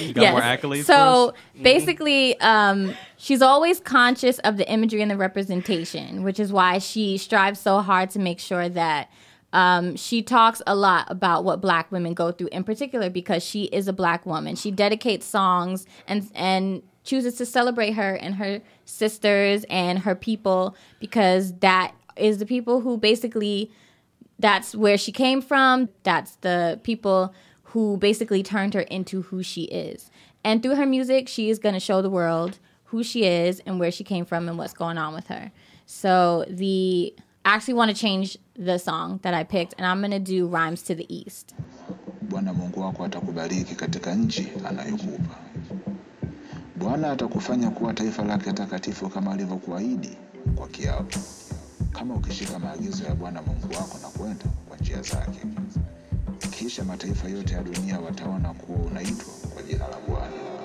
You 0.00 0.14
got 0.14 0.32
more 0.32 0.40
accolades. 0.40 0.84
So 0.84 1.30
us? 1.30 1.34
basically, 1.60 2.38
um, 2.40 2.94
she's 3.16 3.42
always 3.42 3.80
conscious 3.80 4.38
of 4.40 4.56
the 4.56 4.68
imagery 4.70 5.02
and 5.02 5.10
the 5.10 5.16
representation, 5.16 6.22
which 6.22 6.40
is 6.40 6.52
why 6.52 6.78
she 6.78 7.18
strives 7.18 7.60
so 7.60 7.80
hard 7.80 8.10
to 8.10 8.18
make 8.18 8.38
sure 8.38 8.68
that 8.68 9.10
um, 9.52 9.96
she 9.96 10.22
talks 10.22 10.62
a 10.66 10.74
lot 10.74 11.06
about 11.10 11.44
what 11.44 11.60
Black 11.60 11.92
women 11.92 12.14
go 12.14 12.32
through, 12.32 12.48
in 12.52 12.64
particular 12.64 13.10
because 13.10 13.42
she 13.42 13.64
is 13.64 13.86
a 13.86 13.92
Black 13.92 14.24
woman. 14.24 14.56
She 14.56 14.70
dedicates 14.70 15.26
songs 15.26 15.86
and 16.06 16.30
and 16.34 16.82
chooses 17.04 17.34
to 17.34 17.44
celebrate 17.44 17.92
her 17.92 18.14
and 18.14 18.36
her 18.36 18.60
sisters 18.84 19.64
and 19.68 20.00
her 20.00 20.14
people 20.14 20.76
because 21.00 21.52
that 21.54 21.92
is 22.16 22.38
the 22.38 22.46
people 22.46 22.80
who 22.80 22.96
basically 22.96 23.70
that's 24.38 24.74
where 24.74 24.98
she 24.98 25.12
came 25.12 25.40
from. 25.40 25.88
That's 26.02 26.36
the 26.36 26.80
people 26.82 27.34
who 27.72 27.96
basically 27.96 28.42
turned 28.42 28.74
her 28.74 28.80
into 28.82 29.22
who 29.22 29.42
she 29.42 29.62
is. 29.62 30.10
And 30.44 30.62
through 30.62 30.76
her 30.76 30.86
music, 30.86 31.28
she 31.28 31.48
is 31.50 31.58
going 31.58 31.74
to 31.74 31.80
show 31.80 32.02
the 32.02 32.10
world 32.10 32.58
who 32.84 33.02
she 33.02 33.24
is 33.24 33.60
and 33.66 33.80
where 33.80 33.90
she 33.90 34.04
came 34.04 34.24
from 34.24 34.48
and 34.48 34.58
what's 34.58 34.74
going 34.74 34.98
on 34.98 35.14
with 35.14 35.28
her. 35.28 35.50
So 35.86 36.44
the 36.48 37.14
I 37.44 37.54
actually 37.54 37.74
want 37.74 37.90
to 37.90 37.96
change 37.96 38.38
the 38.54 38.78
song 38.78 39.18
that 39.22 39.34
I 39.34 39.42
picked 39.44 39.74
and 39.78 39.86
I'm 39.86 40.00
going 40.00 40.12
to 40.12 40.18
do 40.20 40.46
Rhymes 40.46 40.82
to 40.82 40.94
the 40.94 41.06
East. 41.14 41.54
Bwana 42.28 42.52
Mungu 42.54 42.80
wako 42.80 43.04
atakubariki 43.04 43.74
katika 43.74 44.14
nchi 44.14 44.48
anayokupa. 44.68 45.34
Bwana 46.76 47.12
atakufanya 47.12 47.70
kuwa 47.70 47.94
taifa 47.94 48.24
lake 48.24 48.52
takatifu 48.52 49.08
kama 49.08 49.32
alivyokuahidi 49.32 50.16
kwa 50.56 50.68
kiapo, 50.68 51.18
kama 51.92 52.14
ukishika 52.14 52.58
maagizo 52.58 53.04
ya 53.04 53.14
Bwana 53.14 53.42
Mungu 53.42 53.74
wako 53.74 53.98
na 54.02 54.08
kwenda 54.08 54.44
kwa 54.68 54.76
njia 54.76 55.02
zake. 55.02 55.40
Kisha 56.50 56.84
mataifa 56.84 57.28
yote 57.28 57.54
ya 57.54 57.62
dunia 57.62 57.98
wataona 58.00 58.54
kuwa 58.54 58.78
unaitwa 58.78 59.34
kwa 59.54 59.62
jina 59.62 59.88
la 59.88 59.96
Bwana. 60.08 60.61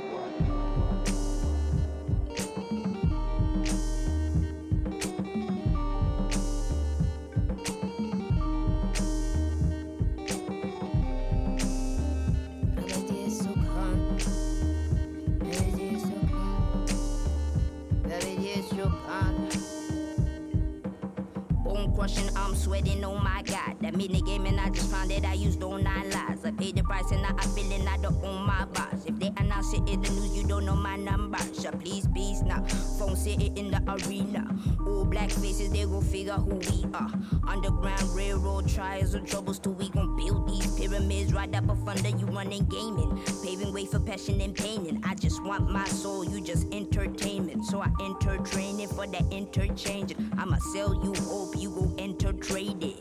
Crushing, 21.97 22.29
I'm 22.35 22.55
sweating, 22.55 23.03
oh 23.03 23.17
my 23.17 23.41
god. 23.41 23.75
That 23.81 23.95
mini 23.95 24.21
game 24.21 24.45
and 24.45 24.59
I 24.59 24.69
just 24.69 24.91
found 24.91 25.09
that 25.09 25.25
I 25.25 25.33
used 25.33 25.63
all 25.63 25.79
nine 25.79 26.11
lies. 26.11 26.45
I 26.45 26.51
paid 26.51 26.75
the 26.75 26.83
price 26.83 27.09
and 27.11 27.23
now 27.23 27.35
I'm 27.35 27.49
feeling 27.49 27.87
I 27.87 27.97
don't 27.97 28.23
own 28.23 28.45
my 28.45 28.65
boss. 28.65 29.05
If 29.07 29.17
they 29.17 29.31
announce 29.37 29.73
it 29.73 29.89
in 29.89 30.01
the 30.01 30.09
news, 30.11 30.37
you 30.37 30.47
don't 30.47 30.65
know 30.65 30.75
my 30.75 30.95
number. 30.95 31.39
So 31.53 31.71
please, 31.71 32.07
please 32.07 32.43
now. 32.43 32.63
microphone 33.07 33.15
sitting 33.15 33.57
in 33.57 33.71
the 33.71 33.81
arena. 33.87 34.45
All 34.85 35.05
black 35.05 35.29
faces, 35.29 35.71
they 35.71 35.83
gon' 35.85 36.01
figure 36.01 36.33
who 36.33 36.55
we 36.55 36.85
are. 36.93 37.11
Underground 37.47 38.15
railroad 38.15 38.67
trials 38.69 39.13
and 39.13 39.27
troubles 39.27 39.59
till 39.59 39.73
we 39.73 39.89
gon' 39.89 40.15
build 40.15 40.47
these 40.47 40.67
pyramids 40.75 41.33
right 41.33 41.53
up 41.55 41.69
up 41.69 41.87
under 41.87 42.09
you 42.09 42.25
running 42.27 42.65
gaming. 42.65 43.21
Paving 43.43 43.73
way 43.73 43.85
for 43.85 43.99
passion 43.99 44.41
and 44.41 44.55
pain. 44.55 44.87
And 44.87 45.03
I 45.05 45.15
just 45.15 45.43
want 45.43 45.69
my 45.69 45.85
soul, 45.85 46.25
you 46.25 46.41
just 46.41 46.73
entertainment. 46.73 47.65
So 47.65 47.81
I 47.81 47.89
enter 48.01 48.37
training 48.37 48.87
for 48.89 49.07
the 49.07 49.23
interchange. 49.31 50.13
I'ma 50.37 50.57
sell 50.73 50.93
you 50.93 51.13
hope, 51.25 51.55
you 51.57 51.69
go 51.69 51.86
enter 51.99 52.33
trade. 52.33 52.95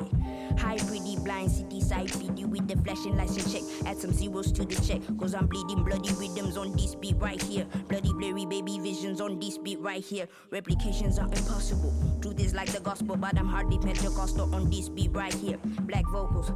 High 0.59 0.79
pretty 0.79 1.17
blind 1.17 1.53
city 1.53 1.81
side 1.81 2.11
feed 2.11 2.39
you 2.39 2.49
with 2.49 2.67
the 2.67 2.77
flashing 2.83 3.17
license 3.17 3.53
check. 3.53 3.63
Add 3.87 3.99
some 3.99 4.13
zeros 4.13 4.51
to 4.53 4.65
the 4.65 4.75
check. 4.87 5.01
Cause 5.19 5.35
I'm 5.35 5.47
bleeding 5.47 5.85
bloody 5.85 6.13
rhythms 6.15 6.57
on 6.57 6.75
this 6.77 6.95
beat 6.95 7.17
right 7.19 7.41
here. 7.41 7.67
Bloody 7.89 8.13
blurry 8.13 8.47
baby 8.47 8.79
visions 8.79 9.21
on 9.21 9.39
this 9.39 9.59
beat 9.59 9.81
right 9.81 10.03
here. 10.03 10.27
Replications 10.51 11.19
are 11.19 11.27
impossible. 11.27 11.93
Truth 12.23 12.41
is 12.41 12.55
like 12.55 12.73
the 12.73 12.81
gospel, 12.81 13.17
but 13.17 13.39
I'm 13.39 13.47
hardly 13.47 13.79
Pentecostal 13.79 14.55
on 14.55 14.71
this 14.71 14.89
beat 14.89 15.13
right 15.13 15.35
here. 15.35 15.59
Black 15.81 16.07
vocals. 16.07 16.51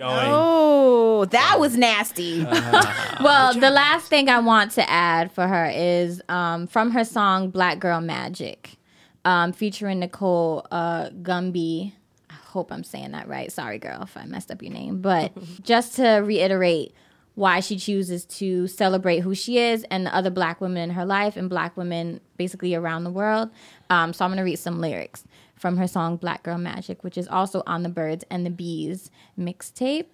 Oh, 0.00 1.24
that 1.30 1.58
was 1.58 1.76
nasty. 1.76 2.44
Uh-huh. 2.44 3.16
well, 3.24 3.54
the 3.54 3.70
last 3.70 4.08
thing 4.08 4.28
I 4.28 4.40
want 4.40 4.72
to 4.72 4.88
add 4.88 5.32
for 5.32 5.46
her 5.46 5.70
is 5.74 6.20
um, 6.28 6.66
from 6.66 6.90
her 6.90 7.04
song 7.04 7.50
"Black 7.50 7.78
Girl 7.78 8.00
Magic," 8.00 8.75
um, 9.26 9.52
featuring 9.52 9.98
Nicole 9.98 10.66
uh, 10.70 11.10
Gumby. 11.10 11.92
I 12.30 12.34
hope 12.34 12.72
I'm 12.72 12.84
saying 12.84 13.10
that 13.10 13.28
right. 13.28 13.50
Sorry, 13.52 13.78
girl, 13.78 14.02
if 14.02 14.16
I 14.16 14.24
messed 14.24 14.50
up 14.50 14.62
your 14.62 14.72
name. 14.72 15.02
But 15.02 15.32
just 15.62 15.96
to 15.96 16.18
reiterate 16.18 16.94
why 17.34 17.60
she 17.60 17.76
chooses 17.76 18.24
to 18.24 18.66
celebrate 18.68 19.18
who 19.20 19.34
she 19.34 19.58
is 19.58 19.84
and 19.90 20.06
the 20.06 20.14
other 20.14 20.30
Black 20.30 20.60
women 20.60 20.78
in 20.78 20.90
her 20.90 21.04
life 21.04 21.36
and 21.36 21.50
Black 21.50 21.76
women 21.76 22.20
basically 22.38 22.74
around 22.74 23.04
the 23.04 23.10
world. 23.10 23.50
Um, 23.90 24.12
so 24.14 24.24
I'm 24.24 24.30
going 24.30 24.38
to 24.38 24.44
read 24.44 24.58
some 24.58 24.80
lyrics 24.80 25.24
from 25.56 25.76
her 25.76 25.88
song 25.88 26.16
"Black 26.16 26.44
Girl 26.44 26.56
Magic," 26.56 27.02
which 27.02 27.18
is 27.18 27.26
also 27.26 27.62
on 27.66 27.82
the 27.82 27.88
Birds 27.88 28.24
and 28.30 28.46
the 28.46 28.50
Bees 28.50 29.10
mixtape. 29.38 30.06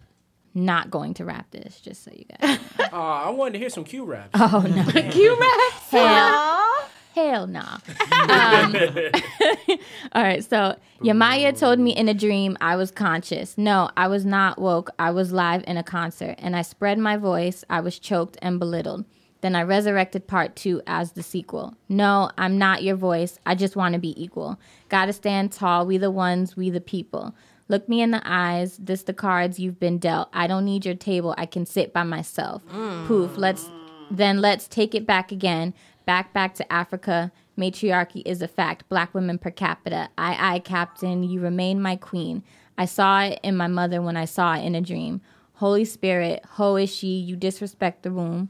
Not 0.55 0.91
going 0.91 1.15
to 1.15 1.25
rap 1.25 1.51
this, 1.51 1.81
just 1.81 2.05
so 2.05 2.11
you 2.15 2.25
guys. 2.25 2.59
know. 2.79 2.85
Aw, 2.93 3.27
I 3.29 3.31
wanted 3.31 3.53
to 3.53 3.59
hear 3.59 3.71
some 3.71 3.85
Q 3.85 4.05
raps. 4.05 4.31
Oh 4.35 4.67
no, 4.69 4.85
Q 5.11 5.37
rap. 5.39 5.73
Hell, 5.91 6.89
hell 7.15 7.47
no. 7.47 7.63
Um, 8.23 8.77
all 10.13 10.23
right, 10.23 10.45
so 10.45 10.77
Yemaya 11.01 11.59
told 11.59 11.81
me 11.81 11.91
in 11.91 12.09
a 12.09 12.15
dream 12.15 12.57
I 12.61 12.77
was 12.77 12.93
conscious. 12.93 13.59
No, 13.59 13.91
I 13.97 14.07
was 14.07 14.25
not 14.25 14.61
woke. 14.61 14.91
I 14.99 15.11
was 15.11 15.33
live 15.33 15.65
in 15.67 15.77
a 15.77 15.83
concert, 15.83 16.37
and 16.39 16.55
I 16.55 16.63
spread 16.63 16.99
my 16.99 17.17
voice. 17.17 17.65
I 17.69 17.81
was 17.81 17.99
choked 17.99 18.39
and 18.41 18.61
belittled. 18.61 19.05
Then 19.41 19.57
I 19.57 19.65
resurrected 19.65 20.29
part 20.29 20.55
two 20.55 20.83
as 20.87 21.13
the 21.13 21.23
sequel. 21.23 21.75
No, 21.89 22.31
I'm 22.39 22.59
not 22.59 22.85
your 22.85 22.95
voice. 22.95 23.41
I 23.45 23.57
just 23.57 23.75
want 23.75 23.95
to 23.95 23.99
be 23.99 24.23
equal. 24.23 24.59
Gotta 24.89 25.13
stand 25.13 25.51
tall. 25.53 25.85
We 25.85 25.99
the 25.99 26.13
ones, 26.13 26.57
we 26.57 26.71
the 26.71 26.81
people. 26.81 27.35
Look 27.67 27.89
me 27.89 28.03
in 28.03 28.13
the 28.13 28.23
eyes. 28.25 28.77
This 28.77 29.03
the 29.03 29.13
cards 29.13 29.59
you've 29.59 29.81
been 29.81 29.99
dealt. 29.99 30.29
I 30.33 30.47
don't 30.47 30.65
need 30.65 30.85
your 30.87 30.95
table. 30.95 31.35
I 31.37 31.47
can 31.47 31.67
sit 31.67 31.93
by 31.93 32.05
myself. 32.05 32.63
Poof. 32.69 33.37
Let's 33.37 33.69
then 34.13 34.41
let's 34.41 34.69
take 34.69 34.95
it 34.95 35.07
back 35.07 35.33
again. 35.33 35.75
Back 36.05 36.33
back 36.33 36.55
to 36.57 36.73
Africa. 36.73 37.33
Matriarchy 37.57 38.20
is 38.20 38.43
a 38.43 38.49
fact. 38.49 38.89
Black 38.89 39.15
women 39.15 39.39
per 39.39 39.51
capita. 39.51 40.09
I 40.16 40.55
I 40.55 40.59
captain. 40.59 41.23
You 41.23 41.41
remain 41.41 41.81
my 41.81 41.97
queen. 41.97 42.43
I 42.79 42.87
saw 42.87 43.23
it 43.23 43.41
in 43.43 43.57
my 43.57 43.66
mother 43.66 44.01
when 44.01 44.16
I 44.16 44.24
saw 44.24 44.55
it 44.55 44.65
in 44.65 44.74
a 44.74 44.81
dream. 44.81 45.20
Holy 45.55 45.85
Spirit, 45.85 46.45
ho 46.53 46.77
is 46.77 46.93
she. 46.93 47.09
You 47.19 47.37
disrespect 47.37 48.03
the 48.03 48.11
womb 48.11 48.49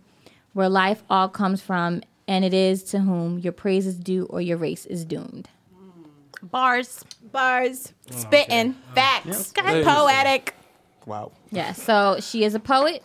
where 0.53 0.69
life 0.69 1.03
all 1.11 1.29
comes 1.29 1.61
from, 1.61 2.03
and 2.29 2.45
it 2.45 2.55
is 2.55 2.83
to 2.85 3.01
whom 3.01 3.39
your 3.39 3.53
praise 3.53 3.87
is 3.87 3.99
due 3.99 4.27
or 4.27 4.41
your 4.41 4.57
race 4.57 4.87
is 4.87 5.05
doomed. 5.05 5.49
Bars. 6.43 7.05
Bars. 7.31 7.93
Oh, 8.11 8.17
Spitting. 8.17 8.77
Oh. 8.91 8.95
Facts. 8.95 9.53
Poetic. 9.53 10.55
Wow. 11.07 11.33
Yeah, 11.51 11.73
so 11.73 12.19
she 12.21 12.45
is 12.45 12.55
a 12.55 12.61
poet 12.61 13.03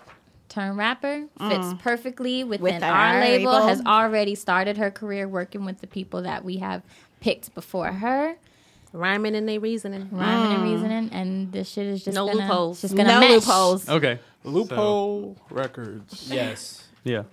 turned 0.50 0.78
rapper, 0.78 1.28
fits 1.38 1.68
mm. 1.68 1.80
perfectly 1.80 2.44
within 2.44 2.64
Within 2.64 2.84
our, 2.84 3.16
our 3.16 3.20
label, 3.22 3.52
label. 3.52 3.68
has 3.68 3.82
already 3.86 4.36
started 4.36 4.78
her 4.78 4.92
career 4.92 5.28
working 5.28 5.66
with 5.66 5.82
the 5.82 5.88
people 5.88 6.22
that 6.24 6.44
we 6.44 6.58
have 6.58 6.82
picked 7.20 7.54
before 7.56 7.92
her, 7.92 8.36
Rhyming 8.94 9.36
and 9.36 9.48
they 9.48 9.58
reasoning. 9.58 10.08
rhyming 10.12 10.54
and 10.56 10.64
mm. 10.64 10.72
reasoning, 10.74 11.10
and 11.12 11.52
this 11.52 11.70
shit 11.70 11.86
is 11.88 12.04
just 12.04 12.16
No 12.16 12.26
gonna, 12.28 12.40
loopholes. 12.40 12.82
Just 12.82 12.96
gonna 12.96 13.10
No 13.10 13.20
mesh. 13.20 13.30
loopholes. 13.32 13.90
Okay. 13.90 14.20
Loophole 14.44 15.36
Records. 15.50 16.30
Yes. 16.32 16.88
Yeah. 17.04 17.24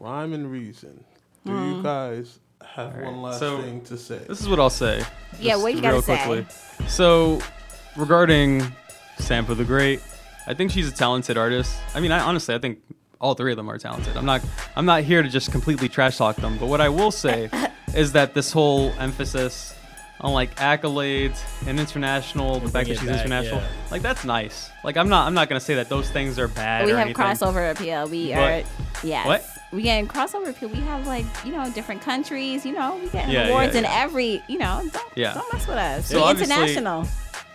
Rhyme 0.00 0.32
and 0.32 0.50
reason. 0.50 1.04
Do 1.44 1.52
you 1.52 1.58
mm. 1.76 1.82
guys 1.82 2.38
have 2.62 2.96
one 2.96 3.22
last 3.22 3.38
so- 3.38 3.62
thing 3.62 3.80
to 3.82 3.96
say? 3.96 4.18
This 4.28 4.40
is 4.40 4.48
what 4.48 4.58
I'll 4.58 4.68
say. 4.68 4.98
Yeah, 5.38 5.52
just 5.52 5.62
what 5.62 5.74
you 5.74 5.80
real 5.80 6.00
gotta 6.00 6.02
say? 6.02 6.24
quickly. 6.24 6.46
So, 6.88 7.40
regarding 7.96 8.62
Sampa 9.18 9.56
the 9.56 9.64
Great, 9.64 10.00
I 10.46 10.54
think 10.54 10.70
she's 10.70 10.88
a 10.88 10.92
talented 10.92 11.36
artist. 11.36 11.76
I 11.94 12.00
mean, 12.00 12.12
I 12.12 12.20
honestly, 12.20 12.54
I 12.54 12.58
think 12.58 12.78
all 13.20 13.34
three 13.34 13.52
of 13.52 13.56
them 13.56 13.68
are 13.70 13.78
talented. 13.78 14.16
I'm 14.16 14.26
not, 14.26 14.42
I'm 14.76 14.86
not 14.86 15.02
here 15.02 15.22
to 15.22 15.28
just 15.28 15.50
completely 15.50 15.88
trash 15.88 16.16
talk 16.18 16.36
them. 16.36 16.56
But 16.58 16.66
what 16.66 16.80
I 16.80 16.88
will 16.88 17.10
say 17.10 17.50
is 17.94 18.12
that 18.12 18.34
this 18.34 18.52
whole 18.52 18.92
emphasis 18.98 19.74
on 20.20 20.32
like 20.32 20.54
accolades 20.56 21.42
and 21.66 21.78
international, 21.80 22.60
the 22.60 22.68
fact 22.68 22.88
that 22.88 22.98
she's 22.98 23.06
back, 23.08 23.20
international, 23.20 23.60
yeah. 23.60 23.68
like 23.90 24.02
that's 24.02 24.24
nice. 24.24 24.70
Like 24.84 24.96
I'm 24.96 25.08
not, 25.08 25.26
I'm 25.26 25.34
not 25.34 25.48
gonna 25.48 25.60
say 25.60 25.74
that 25.74 25.88
those 25.88 26.10
things 26.10 26.38
are 26.38 26.48
bad. 26.48 26.86
We 26.86 26.92
or 26.92 26.96
have 26.96 27.06
anything. 27.06 27.22
crossover 27.24 27.70
appeal. 27.70 28.08
We 28.08 28.32
But- 28.32 28.64
are 28.64 28.66
yes. 29.02 29.26
What? 29.26 29.44
We 29.72 29.82
get 29.82 30.06
crossover 30.06 30.48
appeal. 30.48 30.68
We 30.68 30.80
have 30.80 31.06
like 31.06 31.26
you 31.44 31.52
know 31.52 31.68
different 31.70 32.00
countries. 32.00 32.64
You 32.64 32.72
know 32.72 32.96
we 33.02 33.08
get 33.10 33.28
Yeah, 33.28 33.48
awards 33.48 33.74
yeah, 33.74 33.80
in 33.80 33.84
every. 33.84 34.42
You 34.48 34.58
know 34.58 34.88
don't 34.90 35.12
Yeah. 35.16 35.34
don't 35.34 35.52
mess 35.52 35.66
with 35.66 35.76
us. 35.76 36.06
So 36.06 36.16
we 36.16 36.22
obviously- 36.22 36.54
international. 36.54 37.06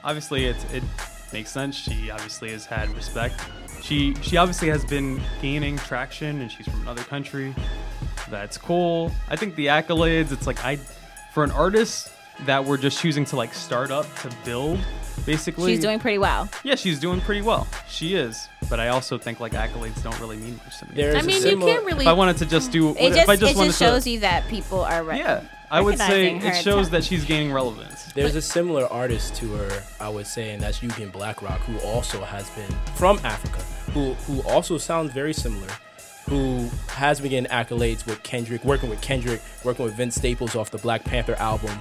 obviously 0.03 0.45
it's 0.45 0.63
it 0.73 0.84
makes 1.33 1.49
sense. 1.51 1.75
She 1.75 2.09
obviously 2.11 2.51
has 2.51 2.65
had 2.65 2.89
respect. 2.95 3.35
She 3.81 4.13
she 4.21 4.37
obviously 4.37 4.69
has 4.69 4.85
been 4.85 5.21
gaining 5.41 5.77
traction, 5.77 6.41
and 6.41 6.51
she's 6.51 6.67
from 6.67 6.81
another 6.81 7.03
country. 7.03 7.53
That's 8.29 8.57
cool. 8.57 9.11
I 9.29 9.35
think 9.35 9.55
the 9.55 9.67
accolades. 9.67 10.31
It's 10.31 10.47
like 10.47 10.63
I, 10.63 10.77
for 11.33 11.43
an 11.43 11.51
artist 11.51 12.11
that 12.45 12.63
we're 12.63 12.77
just 12.77 13.01
choosing 13.01 13.25
to 13.25 13.35
like 13.35 13.53
start 13.53 13.91
up 13.91 14.05
to 14.17 14.29
build, 14.45 14.79
basically. 15.25 15.73
She's 15.73 15.81
doing 15.81 15.99
pretty 15.99 16.17
well. 16.17 16.49
Yeah, 16.63 16.75
she's 16.75 16.99
doing 16.99 17.21
pretty 17.21 17.41
well. 17.41 17.67
She 17.87 18.15
is. 18.15 18.47
But 18.69 18.79
I 18.79 18.89
also 18.89 19.17
think 19.17 19.39
like 19.39 19.51
accolades 19.53 20.01
don't 20.01 20.17
really 20.19 20.37
mean 20.37 20.57
much 20.63 20.79
to 20.79 20.85
me. 20.85 20.91
There's 20.95 21.15
I 21.15 21.19
a 21.19 21.23
mean, 21.23 21.45
you 21.45 21.57
can't 21.57 21.85
really. 21.85 22.05
if 22.05 22.09
I 22.09 22.13
wanted 22.13 22.37
to 22.37 22.45
just 22.45 22.71
do, 22.71 22.91
It 22.91 22.97
if 22.97 23.15
just, 23.15 23.29
I 23.29 23.35
just 23.35 23.51
it 23.53 23.57
wanted 23.57 23.67
just 23.69 23.79
to, 23.79 23.85
shows 23.85 24.07
you 24.07 24.19
that 24.21 24.47
people 24.47 24.81
are 24.81 25.03
re- 25.03 25.17
yeah, 25.17 25.43
I 25.72 25.80
would 25.80 25.98
say 25.98 26.35
it 26.35 26.61
shows 26.61 26.89
that 26.89 27.02
she's 27.02 27.23
gaining 27.23 27.53
relevance. 27.53 28.11
There's 28.11 28.35
a 28.35 28.41
similar 28.41 28.85
artist 28.88 29.35
to 29.35 29.48
her, 29.53 29.84
I 30.02 30.10
would 30.10 30.27
say, 30.27 30.52
and 30.52 30.61
that's 30.61 30.80
Yugen 30.80 31.14
Blakrok, 31.14 31.60
who 31.60 31.80
also 31.88 32.22
has 32.23 32.49
been 32.49 32.69
from 32.95 33.19
Africa, 33.23 33.61
who 33.93 34.14
who 34.26 34.41
also 34.49 34.77
sounds 34.77 35.14
very 35.14 35.34
similar, 35.34 35.69
who 36.27 36.69
has 36.88 37.22
been 37.22 37.30
getting 37.30 37.49
accolades 37.49 38.06
with 38.06 38.22
Kendrick, 38.22 38.65
working 38.65 38.89
with 38.89 38.99
Kendrick, 39.02 39.41
working 39.64 39.85
with 39.85 39.95
Vince 39.95 40.15
Staples 40.15 40.57
off 40.57 40.72
the 40.72 40.77
Black 40.77 41.06
Panther 41.06 41.35
album. 41.35 41.72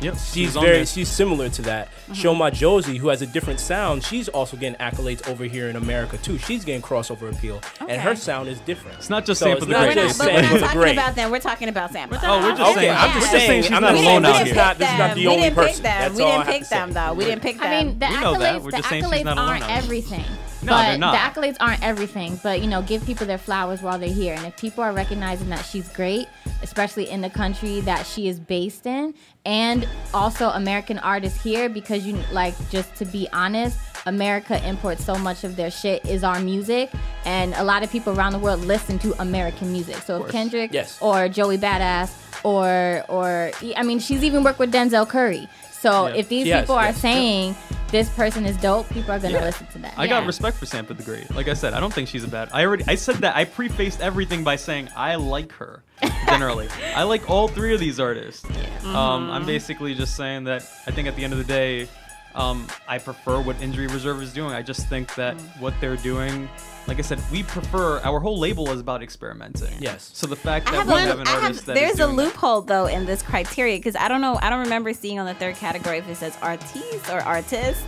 Yep, 0.00 0.16
She's 0.16 0.56
on 0.56 0.62
very 0.64 0.76
there. 0.78 0.86
she's 0.86 1.08
similar 1.08 1.48
to 1.48 1.62
that. 1.62 1.88
Mm-hmm. 1.88 2.12
Sho 2.12 2.34
Madjozi, 2.34 2.96
who 2.98 3.08
has 3.08 3.20
a 3.20 3.26
different 3.26 3.58
sound, 3.58 4.04
she's 4.04 4.28
also 4.28 4.56
getting 4.56 4.78
accolades 4.78 5.28
over 5.28 5.44
here 5.44 5.68
in 5.68 5.74
America 5.76 6.16
too. 6.18 6.38
She's 6.38 6.64
getting 6.64 6.82
crossover 6.82 7.32
appeal, 7.32 7.60
and 7.88 8.00
her 8.00 8.14
sound 8.14 8.48
is 8.48 8.60
different. 8.60 8.98
It's 8.98 9.10
not 9.10 9.24
just 9.26 9.40
So 9.40 9.46
Sampa 9.46 9.56
it's 9.56 9.66
the 9.66 9.74
Great. 9.74 9.96
We're 9.96 10.04
not, 10.06 10.18
but 10.18 10.26
we're 10.32 10.42
not 10.42 10.60
talking 10.60 10.78
Great. 10.80 10.92
about 10.92 11.14
them. 11.16 11.30
We're 11.32 11.40
talking 11.40 11.68
about 11.68 11.92
Sampa. 11.92 12.20
Oh, 12.22 12.40
we're 12.42 12.50
just 12.56 12.62
Okay, 12.62 12.74
saying. 12.74 12.90
I'm 12.96 13.08
we're 13.08 13.20
just 13.20 13.32
just 13.32 13.46
saying, 13.46 13.62
she's 13.64 13.72
I'm 13.72 13.82
not 13.82 13.92
not 13.94 14.00
alone 14.00 14.04
saying 14.04 14.24
out 14.24 14.28
this 14.32 14.38
here. 14.38 14.46
is 14.52 14.56
not- 14.56 14.78
this 14.78 14.92
is 14.92 14.98
not 14.98 15.14
the 15.16 15.20
we 15.20 15.26
only 15.26 15.42
didn't 15.42 15.54
person. 15.56 15.74
Pick 15.74 15.82
them. 15.82 16.00
That's 16.00 16.14
we 16.14 16.24
didn't 16.24 16.46
pick 16.46 16.68
them 16.68 16.92
though. 16.92 17.12
We 17.14 17.24
didn't 17.24 17.42
pick 17.42 17.56
them. 17.58 17.66
I 17.66 17.84
mean, 17.84 17.98
the 17.98 18.06
accolades, 18.06 18.64
the 18.64 18.70
just 18.76 18.88
saying 18.88 19.02
she's 19.04 19.12
accolades 19.12 19.36
aren't 19.36 19.68
everything. 19.70 20.24
No, 20.62 20.72
but 20.72 20.82
they're 20.88 20.98
not. 20.98 21.12
the 21.34 21.40
accolades 21.40 21.56
aren't 21.60 21.82
everything. 21.82 22.38
But 22.42 22.60
you 22.60 22.66
know, 22.66 22.82
give 22.82 23.04
people 23.06 23.26
their 23.26 23.38
flowers 23.38 23.80
while 23.82 23.98
they're 23.98 24.08
here. 24.08 24.34
And 24.34 24.44
if 24.46 24.56
people 24.56 24.82
are 24.82 24.92
recognizing 24.92 25.48
that 25.50 25.64
she's 25.64 25.88
great, 25.88 26.26
especially 26.62 27.08
in 27.08 27.20
the 27.20 27.30
country 27.30 27.80
that 27.82 28.04
she 28.06 28.28
is 28.28 28.40
based 28.40 28.86
in, 28.86 29.14
and 29.46 29.86
also 30.12 30.48
American 30.50 30.98
artists 30.98 31.42
here, 31.42 31.68
because 31.68 32.04
you 32.06 32.18
like 32.32 32.54
just 32.70 32.94
to 32.96 33.04
be 33.04 33.28
honest, 33.32 33.78
America 34.06 34.60
imports 34.66 35.04
so 35.04 35.14
much 35.16 35.44
of 35.44 35.54
their 35.56 35.70
shit 35.70 36.04
is 36.06 36.24
our 36.24 36.40
music, 36.40 36.90
and 37.24 37.54
a 37.54 37.64
lot 37.64 37.82
of 37.82 37.90
people 37.90 38.16
around 38.18 38.32
the 38.32 38.38
world 38.38 38.60
listen 38.64 38.98
to 39.00 39.14
American 39.22 39.70
music. 39.72 39.96
So 39.96 40.24
if 40.24 40.32
Kendrick 40.32 40.72
Yes. 40.72 40.98
or 41.00 41.28
Joey 41.28 41.58
Badass 41.58 42.10
or 42.44 43.04
or 43.08 43.50
I 43.76 43.82
mean, 43.82 43.98
she's 44.00 44.22
even 44.24 44.42
worked 44.42 44.58
with 44.58 44.72
Denzel 44.72 45.08
Curry. 45.08 45.48
So 45.80 46.08
Yeah. 46.08 46.14
if 46.14 46.28
these 46.28 46.46
Yes, 46.46 46.62
people 46.62 46.74
are 46.76 46.86
yes. 46.86 46.98
saying 46.98 47.56
this 47.90 48.08
person 48.10 48.44
is 48.44 48.56
dope, 48.56 48.88
people 48.90 49.12
are 49.12 49.18
gonna 49.18 49.34
Yeah. 49.34 49.44
listen 49.44 49.66
to 49.68 49.78
that. 49.78 49.94
I 49.96 50.06
got 50.06 50.26
respect 50.26 50.56
for 50.56 50.66
Sampa 50.66 50.96
the 50.96 51.02
Great. 51.02 51.32
Like 51.34 51.48
I 51.48 51.54
said, 51.54 51.72
I 51.74 51.80
don't 51.80 51.92
think 51.92 52.08
she's 52.08 52.24
a 52.24 52.28
bad. 52.28 52.48
I 52.52 52.64
already 52.64 52.84
I 52.88 52.96
said 52.96 53.16
that. 53.16 53.36
I 53.36 53.44
prefaced 53.44 54.00
everything 54.00 54.42
by 54.44 54.56
saying 54.56 54.88
I 54.96 55.14
like 55.14 55.52
her. 55.52 55.82
Generally, 56.26 56.68
I 56.96 57.04
like 57.04 57.28
all 57.30 57.48
three 57.48 57.72
of 57.74 57.80
these 57.80 57.98
artists. 58.00 58.44
Um, 58.84 59.30
I'm 59.30 59.46
basically 59.46 59.94
just 59.94 60.16
saying 60.16 60.44
that 60.44 60.62
I 60.86 60.90
think 60.90 61.06
at 61.08 61.16
the 61.16 61.24
end 61.24 61.32
of 61.32 61.38
the 61.38 61.44
day, 61.44 61.88
Um, 62.34 62.68
I 62.86 62.98
prefer 62.98 63.40
what 63.40 63.60
Injury 63.60 63.88
Reserve 63.88 64.22
is 64.22 64.32
doing. 64.32 64.52
I 64.54 64.62
just 64.62 64.86
think 64.86 65.12
that 65.16 65.36
Mm. 65.36 65.60
what 65.60 65.74
they're 65.80 65.96
doing, 65.96 66.48
like 66.88 66.98
I 66.98 67.02
said, 67.02 67.20
we 67.30 67.42
prefer. 67.42 68.00
Our 68.00 68.18
whole 68.18 68.38
label 68.38 68.70
is 68.70 68.80
about 68.80 69.02
experimenting. 69.02 69.72
Yes. 69.78 70.10
So 70.14 70.26
the 70.26 70.34
fact 70.36 70.66
that 70.66 70.74
have 70.74 70.86
we 70.88 70.94
a, 70.94 70.98
have 71.00 71.20
an 71.20 71.28
I 71.28 71.30
have- 71.32 71.42
artist 71.44 71.66
that 71.66 71.76
is 71.76 71.80
there's 71.82 71.94
a 72.00 72.04
doing 72.04 72.16
that- 72.16 72.22
loophole 72.24 72.62
though 72.62 72.86
in 72.86 73.04
this 73.06 73.22
criteria 73.22 73.76
because 73.78 73.94
I 73.94 74.08
don't 74.08 74.20
know. 74.22 74.38
I 74.42 74.50
don't 74.50 74.60
remember 74.60 74.92
seeing 74.94 75.18
on 75.18 75.26
the 75.26 75.34
third 75.34 75.56
category 75.56 75.98
if 75.98 76.08
it 76.08 76.16
says 76.16 76.36
artiste 76.42 77.08
or 77.10 77.20
artist 77.20 77.84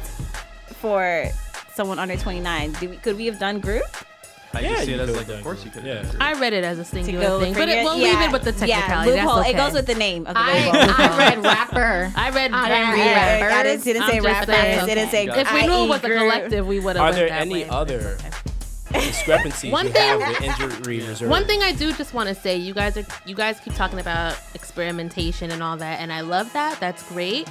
for 0.81 1.27
someone 1.75 1.99
under 1.99 2.17
29. 2.17 2.73
Do 2.73 2.91
we, 2.91 2.97
could 2.99 3.17
we 3.17 3.27
have 3.27 3.39
done 3.39 3.61
group? 3.61 3.85
I 4.53 4.63
Yeah, 4.63 4.71
just 4.71 4.85
see 4.87 4.93
it 4.95 4.99
as 5.01 5.17
like, 5.17 5.29
of 5.29 5.45
course 5.45 5.65
you 5.65 5.71
could. 5.71 5.85
Yeah. 5.85 6.03
have 6.05 6.17
I 6.21 6.33
read 6.33 6.53
it 6.53 6.65
as 6.65 6.81
a 6.81 6.85
singular 6.85 7.39
thing, 7.39 7.55
but 7.55 7.69
it, 7.69 7.79
it? 7.79 7.85
we'll 7.85 7.97
Yeah. 7.97 8.19
leave 8.19 8.21
it 8.29 8.33
with 8.33 8.43
the 8.43 8.67
Yeah, 8.67 8.81
technicality. 8.81 9.11
That's 9.13 9.23
loophole. 9.25 9.41
okay. 9.43 9.51
It 9.51 9.57
goes 9.57 9.73
with 9.75 9.87
the 9.87 9.95
name 9.95 10.27
of 10.27 10.35
the 10.35 10.41
I, 10.41 10.53
label. 10.55 10.79
I 10.99 11.19
read 11.19 11.45
rapper. 11.45 12.13
I 12.17 12.31
read 12.31 12.51
I 12.51 12.67
Henry 12.69 12.99
read 12.99 13.13
Rappers. 13.15 13.49
Got 13.49 13.67
it. 13.67 13.85
Didn't 13.85 14.03
say 14.09 14.17
I'm 14.17 14.23
just 14.25 14.27
rappers. 14.49 14.55
saying. 14.57 14.87
Didn't 14.87 15.11
say 15.11 15.27
If 15.29 15.53
we 15.53 15.67
knew 15.69 15.85
it 15.85 15.89
was 15.89 16.03
a 16.03 16.09
collective, 16.09 16.67
we 16.67 16.81
would 16.81 16.97
have. 16.97 17.05
Are 17.05 17.13
there 17.13 17.31
any 17.31 17.65
other 17.69 18.19
discrepancies 18.93 19.73
One 19.73 19.87
you 19.87 19.93
thing- 19.93 20.21
have 20.21 20.29
with 20.29 20.43
injury 20.61 21.01
reserve? 21.07 21.29
One 21.31 21.45
thing 21.47 21.63
I 21.63 21.73
do 21.73 21.93
just 21.93 22.15
want 22.15 22.29
to 22.29 22.35
say, 22.35 22.57
you 22.57 22.75
guys 22.75 22.97
are 22.97 23.05
you 23.27 23.35
guys 23.35 23.61
keep 23.61 23.75
talking 23.75 23.99
about 23.99 24.39
experimentation 24.55 25.51
and 25.51 25.63
all 25.63 25.77
that, 25.77 26.01
and 26.01 26.13
I 26.13 26.21
love 26.23 26.53
that. 26.53 26.79
That's 26.81 27.03
great. 27.09 27.49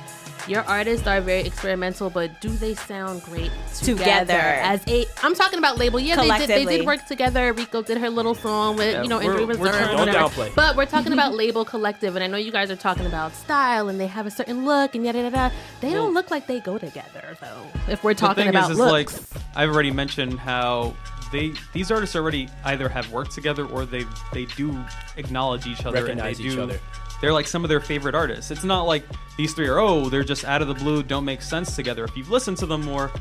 Your 0.48 0.61
artists 0.64 1.06
are 1.06 1.20
very 1.22 1.41
experimental, 1.41 2.10
but 2.10 2.40
do 2.41 2.49
they 2.49 2.74
sound 2.74 3.22
great 3.24 3.52
together? 3.78 3.99
Together. 4.03 4.34
As 4.34 4.82
a, 4.88 5.06
I'm 5.22 5.36
talking 5.36 5.60
about 5.60 5.78
label. 5.78 5.99
Yeah, 5.99 6.16
they 6.16 6.30
did. 6.48 6.49
They 6.49 6.78
did 6.78 6.86
work 6.88 7.06
together. 7.06 7.53
Rico 7.53 7.82
did 7.84 7.98
her 7.98 8.10
little 8.10 8.34
song 8.34 8.78
with 8.78 8.94
Yeah, 8.94 9.03
you 9.03 9.10
know 9.10 9.18
we're- 9.20 9.28
Injury 9.41 9.45
we're 9.57 9.66
Reserve. 9.72 9.91
Don't 9.91 10.07
downplay. 10.07 10.56
But 10.56 10.76
we're 10.76 10.86
talking 10.88 11.14
about 11.14 11.34
label 11.44 11.66
collective, 11.66 12.16
and 12.16 12.24
I 12.24 12.28
know 12.28 12.38
you 12.38 12.52
guys 12.52 12.72
are 12.72 12.76
talking 12.78 13.06
about 13.06 13.36
style, 13.36 13.90
and 13.90 13.99
they 13.99 14.07
have 14.07 14.26
a 14.26 14.32
certain 14.32 14.66
look, 14.66 14.95
and 14.95 15.06
yada 15.06 15.20
yada. 15.20 15.36
yada. 15.36 15.56
They 15.82 15.91
don't 15.91 16.14
look 16.14 16.32
like 16.32 16.48
they 16.48 16.61
go 16.61 16.78
together 16.78 17.38
though. 17.41 17.91
If 17.91 18.03
we're 18.03 18.14
the 18.14 18.20
talking 18.22 18.44
thing 18.45 18.49
about 18.49 18.72
is, 18.72 18.80
is 18.80 18.80
looks. 18.80 19.34
like 19.34 19.41
I've 19.56 19.70
already 19.70 19.91
mentioned 19.91 20.40
how 20.40 20.95
they 21.31 21.53
these 21.73 21.91
artists 21.91 22.15
already 22.15 22.49
either 22.65 22.89
have 22.89 23.11
worked 23.11 23.31
together 23.31 23.65
or 23.65 23.85
they 23.85 24.06
they 24.34 24.45
do 24.45 24.77
acknowledge 25.18 25.68
each 25.68 25.85
other 25.85 26.01
Recognize 26.03 26.38
and 26.39 26.45
they 26.45 26.49
each 26.51 26.56
do. 26.56 26.64
other. 26.64 26.80
They're 27.22 27.34
like 27.34 27.47
some 27.47 27.65
of 27.65 27.69
their 27.69 27.81
favorite 27.81 28.15
artists. 28.15 28.49
It's 28.49 28.64
not 28.64 28.84
like 28.84 29.03
these 29.38 29.53
three 29.53 29.68
are 29.68 29.77
oh 29.80 30.07
they're 30.10 30.23
just 30.23 30.45
out 30.45 30.61
of 30.61 30.69
the 30.69 30.73
blue, 30.73 31.03
don't 31.03 31.26
make 31.26 31.41
sense 31.41 31.76
together. 31.76 32.06
If 32.06 32.15
you've 32.15 32.30
listened 32.30 32.57
to 32.60 32.65
them 32.65 32.81
more, 32.85 33.11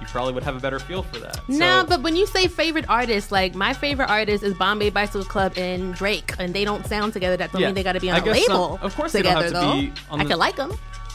you 0.00 0.06
probably 0.06 0.32
would 0.32 0.42
have 0.42 0.56
a 0.56 0.60
better 0.60 0.80
feel 0.80 1.04
for 1.04 1.20
that. 1.20 1.38
No, 1.48 1.82
So- 1.82 1.86
but 1.86 2.02
when 2.02 2.16
you 2.16 2.26
say 2.26 2.48
favorite 2.48 2.86
artists, 2.88 3.30
like 3.30 3.54
my 3.54 3.72
favorite 3.72 4.10
artist 4.10 4.42
is 4.42 4.54
Bombay 4.54 4.90
Bicycle 4.90 5.24
Club 5.24 5.52
and 5.56 5.94
Drake, 5.94 6.32
and 6.40 6.52
they 6.52 6.64
don't 6.64 6.84
sound 6.86 7.12
together. 7.12 7.36
That 7.36 7.52
don't 7.52 7.60
Yeah. 7.60 7.68
mean 7.68 7.74
they 7.76 7.84
got 7.84 7.92
to 7.92 8.00
be 8.00 8.10
on 8.10 8.16
I 8.16 8.18
a 8.18 8.22
guess 8.24 8.44
some- 8.46 8.56
label. 8.56 8.78
of 8.82 8.96
course 8.96 9.12
they 9.12 9.22
don't 9.22 9.36
together, 9.36 9.54
have 9.56 9.62
to 9.62 9.76
though. 9.76 9.80
be 9.82 9.92
on 10.10 10.20
I 10.20 10.24
the- 10.24 10.30
can 10.30 10.38
like 10.40 10.56
them. 10.56 10.72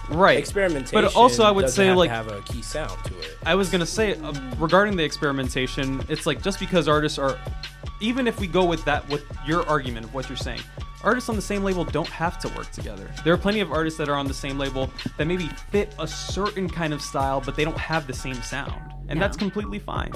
Right 0.09 0.37
experimentation? 0.37 1.01
But 1.01 1.15
also, 1.15 1.43
I 1.43 1.51
would 1.51 1.69
say 1.69 1.87
have 1.87 1.97
like 1.97 2.09
have 2.09 2.31
a 2.31 2.41
key 2.41 2.61
sound 2.61 3.03
to 3.05 3.17
it. 3.19 3.37
I 3.45 3.55
was 3.55 3.69
gonna 3.69 3.85
say 3.85 4.15
uh, 4.15 4.33
regarding 4.57 4.95
the 4.95 5.03
experimentation, 5.03 6.03
it's 6.09 6.25
like 6.25 6.41
just 6.41 6.59
because 6.59 6.87
artists 6.87 7.17
are, 7.17 7.37
even 8.01 8.27
if 8.27 8.39
we 8.39 8.47
go 8.47 8.65
with 8.65 8.83
that, 8.85 9.07
with 9.09 9.25
your 9.45 9.67
argument 9.67 10.05
of 10.05 10.13
what 10.13 10.29
you're 10.29 10.37
saying, 10.37 10.61
artists 11.03 11.29
on 11.29 11.35
the 11.35 11.41
same 11.41 11.63
label 11.63 11.85
don't 11.85 12.07
have 12.09 12.39
to 12.39 12.47
work 12.49 12.71
together. 12.71 13.09
There 13.23 13.33
are 13.33 13.37
plenty 13.37 13.59
of 13.59 13.71
artists 13.71 13.97
that 13.99 14.09
are 14.09 14.15
on 14.15 14.27
the 14.27 14.33
same 14.33 14.57
label 14.57 14.89
that 15.17 15.25
maybe 15.25 15.47
fit 15.71 15.93
a 15.99 16.07
certain 16.07 16.69
kind 16.69 16.93
of 16.93 17.01
style, 17.01 17.41
but 17.41 17.55
they 17.55 17.63
don't 17.63 17.77
have 17.77 18.07
the 18.07 18.13
same 18.13 18.41
sound, 18.41 18.93
and 19.09 19.19
No. 19.19 19.25
that's 19.25 19.35
completely 19.37 19.79
fine. 19.79 20.11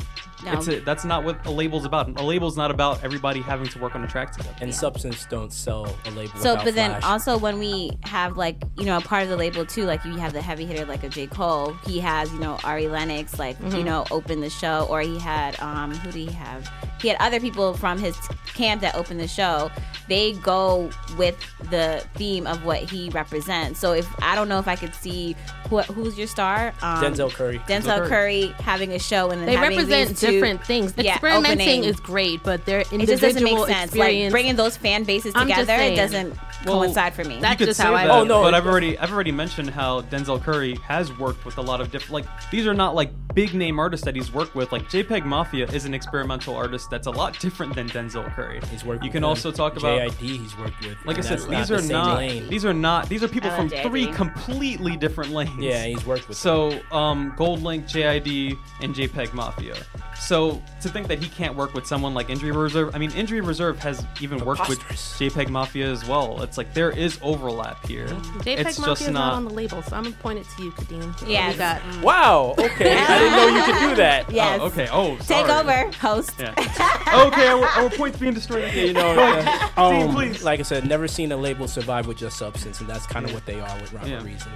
No. 0.46 0.54
It's 0.54 0.68
a, 0.68 0.80
that's 0.80 1.04
not 1.06 1.24
what 1.24 1.46
a 1.46 1.52
label's 1.52 1.84
about. 1.86 2.08
A 2.20 2.24
label's 2.24 2.56
not 2.58 2.70
about 2.72 3.04
everybody 3.04 3.42
having 3.42 3.68
to 3.68 3.80
work 3.80 3.96
on 3.96 4.04
a 4.04 4.08
track 4.08 4.32
together. 4.32 4.56
And 4.62 4.74
substance 4.74 5.26
don't 5.30 5.52
sell 5.54 5.94
a 6.06 6.12
label. 6.12 6.38
So, 6.40 6.56
but 6.58 6.76
then 6.76 6.92
flash. 6.92 7.04
also 7.04 7.38
when 7.38 7.60
we 7.60 7.92
have 8.04 8.38
like 8.38 8.62
you 8.78 8.86
know 8.86 8.98
a 8.98 9.02
part 9.02 9.24
of 9.24 9.30
the 9.30 9.38
label 9.38 9.66
too, 9.66 9.84
like 9.86 10.04
you 10.06 10.16
have 10.18 10.34
the 10.34 10.42
heavy 10.42 10.66
hitter 10.66 10.86
like 10.86 11.04
a 11.04 11.10
J 11.10 11.28
Cole. 11.28 11.74
He 11.86 12.00
has 12.00 12.32
you 12.32 12.40
know 12.40 12.58
Ari 12.64 12.88
Lennox 12.88 13.40
like 13.40 13.58
Mm-hmm. 13.60 13.78
you 13.78 13.84
know 13.84 14.06
open 14.12 14.42
the 14.42 14.50
show, 14.50 14.86
or 14.90 15.02
he 15.02 15.18
had 15.20 15.60
um 15.60 15.92
who 15.96 16.12
do 16.12 16.20
he 16.20 16.32
have? 16.32 16.70
He 17.02 17.08
had 17.10 17.18
other 17.20 17.40
people 17.40 17.74
from 17.74 17.98
his 18.00 18.16
camp 18.54 18.82
that 18.82 18.96
opened 18.96 19.20
the 19.20 19.28
show. 19.28 19.70
They 20.08 20.34
go 20.34 20.90
with 21.18 21.38
the 21.70 22.04
theme 22.16 22.46
of 22.48 22.64
what 22.66 22.80
he 22.80 23.10
represents. 23.10 23.80
So 23.80 23.94
if 23.94 24.08
I 24.22 24.36
don't 24.36 24.48
know 24.50 24.60
if 24.60 24.68
I 24.68 24.76
could 24.76 24.94
see 24.96 25.36
who, 25.82 25.94
who's 25.94 26.18
your 26.18 26.28
star, 26.28 26.74
um, 26.82 27.04
Denzel 27.04 27.32
Curry. 27.32 27.60
Denzel 27.68 27.98
Curry. 28.08 28.10
Curry 28.10 28.48
having 28.64 28.92
a 28.94 29.00
show 29.00 29.30
and 29.32 29.42
then 29.42 29.48
They 29.48 29.58
represent 29.58 30.10
these 30.10 30.20
two- 30.20 30.32
different 30.32 30.64
things. 30.66 30.94
yeah, 30.98 31.14
Experimenting 31.14 31.62
opening. 31.80 31.84
is 31.84 32.00
great, 32.00 32.42
but 32.44 32.66
their 32.66 32.82
It 32.82 32.92
individual 32.94 33.02
It 33.02 33.08
just 33.08 33.22
doesn't 33.42 33.44
make 33.44 33.68
sense. 33.68 33.96
Like 33.96 34.32
bringing 34.32 34.56
those 34.56 34.78
fan 34.78 35.04
bases 35.04 35.34
together, 35.34 35.74
it 35.76 35.96
doesn't 35.96 36.38
Well, 36.66 36.80
coincide 36.80 37.14
for 37.14 37.24
me. 37.24 37.40
That's 37.40 37.58
could 37.58 37.68
just 37.68 37.78
say 37.80 37.84
how 37.86 37.94
I 37.94 38.06
that, 38.08 38.14
feel. 38.14 38.22
Oh, 38.22 38.24
no, 38.26 38.42
but 38.42 38.54
I've 38.54 38.66
already 38.68 38.98
I've 38.98 39.12
already 39.12 39.32
mentioned 39.32 39.70
how 39.70 40.02
Denzel 40.04 40.42
Curry 40.42 40.76
has 40.86 41.12
worked 41.18 41.46
with 41.46 41.58
a 41.58 41.62
lot 41.62 41.82
of 41.82 41.92
different 41.92 42.14
like 42.14 42.50
these 42.52 42.68
are 42.68 42.74
not 42.74 42.96
like 42.96 43.12
big 43.34 43.54
name 43.56 43.80
artists 43.80 44.06
that 44.06 44.16
he's 44.16 44.32
worked 44.32 44.56
with. 44.56 44.72
Like 44.72 44.84
JPEG 44.84 45.26
Mafia 45.26 45.66
is 45.68 45.86
an 45.86 45.94
experimental 45.94 46.56
artist 46.56 46.90
that's 46.90 47.08
a 47.08 47.12
lot 47.12 47.40
different 47.40 47.74
than 47.76 47.90
Denzel 47.90 48.32
Curry. 48.36 48.62
He's 48.72 48.86
worked 48.86 49.04
You 49.04 49.08
with 49.08 49.14
can 49.14 49.24
him. 49.24 49.30
also 49.30 49.52
talk 49.52 49.76
about 49.78 50.00
JID. 50.12 50.20
He's 50.20 50.58
worked 50.58 50.80
with. 50.86 50.98
like 51.06 51.18
I 51.18 51.22
said, 51.22 51.40
these 51.50 51.72
are 51.72 51.80
same 51.80 51.90
not 51.90 52.18
lane. 52.18 52.48
these 52.50 52.64
are 52.66 52.74
not 52.74 53.10
these 53.10 53.24
are 53.24 53.28
people 53.28 53.50
from 53.52 53.70
love 53.70 53.82
three 53.82 54.08
completely 54.08 54.96
different 54.98 55.32
lanes. 55.32 55.52
Yeah, 55.60 55.86
he's 55.86 56.06
worked 56.06 56.28
with. 56.28 56.38
So, 56.38 56.80
um, 56.92 57.34
GoldLink, 57.38 57.90
JID, 57.90 58.58
and 58.82 58.94
JPEG 58.96 59.34
Mafia. 59.34 59.76
So, 60.20 60.62
to 60.82 60.90
think 60.90 61.08
that 61.08 61.22
he 61.22 61.28
can't 61.28 61.56
work 61.56 61.74
with 61.74 61.86
someone 61.88 62.14
like 62.14 62.30
Injury 62.30 62.52
Reserve, 62.52 62.96
I 62.96 63.00
mean, 63.00 63.12
Injury 63.12 63.42
Reserve 63.42 63.80
has 63.80 64.06
even 64.22 64.44
worked 64.46 64.70
with 64.70 64.80
JPEG 64.80 65.50
Mafia 65.50 65.88
as 65.92 66.08
well. 66.08 66.43
It's 66.44 66.58
like 66.58 66.74
there 66.74 66.92
is 66.92 67.18
overlap 67.22 67.86
here. 67.88 68.08
JPEG 68.08 68.58
it's 68.60 68.78
Mafia 68.80 68.92
just 68.94 69.02
is 69.04 69.08
not 69.10 69.14
not. 69.14 69.34
on 69.34 69.46
the 69.46 69.54
label, 69.54 69.82
so 69.82 69.96
I'm 69.96 70.04
gonna 70.04 70.16
point 70.18 70.40
it 70.40 70.46
to 70.58 70.64
you, 70.64 70.72
Kadeem. 70.72 71.20
What 71.22 71.30
Yes. 71.30 71.58
got? 71.58 71.82
Wow. 72.04 72.56
Okay. 72.60 72.98
I 72.98 73.20
didn't 73.20 73.36
know 73.36 73.48
you 73.48 73.64
could 73.64 73.90
do 73.90 73.96
that. 73.96 74.32
yes. 74.32 74.60
Oh, 74.62 74.66
okay. 74.68 74.88
Oh, 74.92 75.18
Take 75.18 75.50
over, 75.50 75.90
host. 76.00 76.32
Yeah. 76.40 76.52
okay, 77.28 77.48
our, 77.48 77.64
our 77.66 77.90
points 77.90 78.18
being 78.20 78.34
destroyed. 78.34 78.72
Yeah, 78.74 78.84
you 78.84 78.94
know, 78.94 79.10
uh, 79.18 79.70
Um, 79.78 80.14
please. 80.14 80.44
like 80.44 80.60
I 80.60 80.64
said, 80.64 80.88
never 80.88 81.08
seen 81.08 81.32
a 81.32 81.38
label 81.38 81.68
survive 81.68 82.08
with 82.08 82.18
just 82.18 82.38
substance, 82.38 82.80
and 82.82 82.90
that's 82.90 83.06
kind 83.08 83.26
of 83.26 83.34
what 83.34 83.46
they 83.46 83.60
are 83.60 83.80
with 83.82 83.94
Robert 83.94 84.08
Yeah. 84.10 84.24
Reason. 84.24 84.52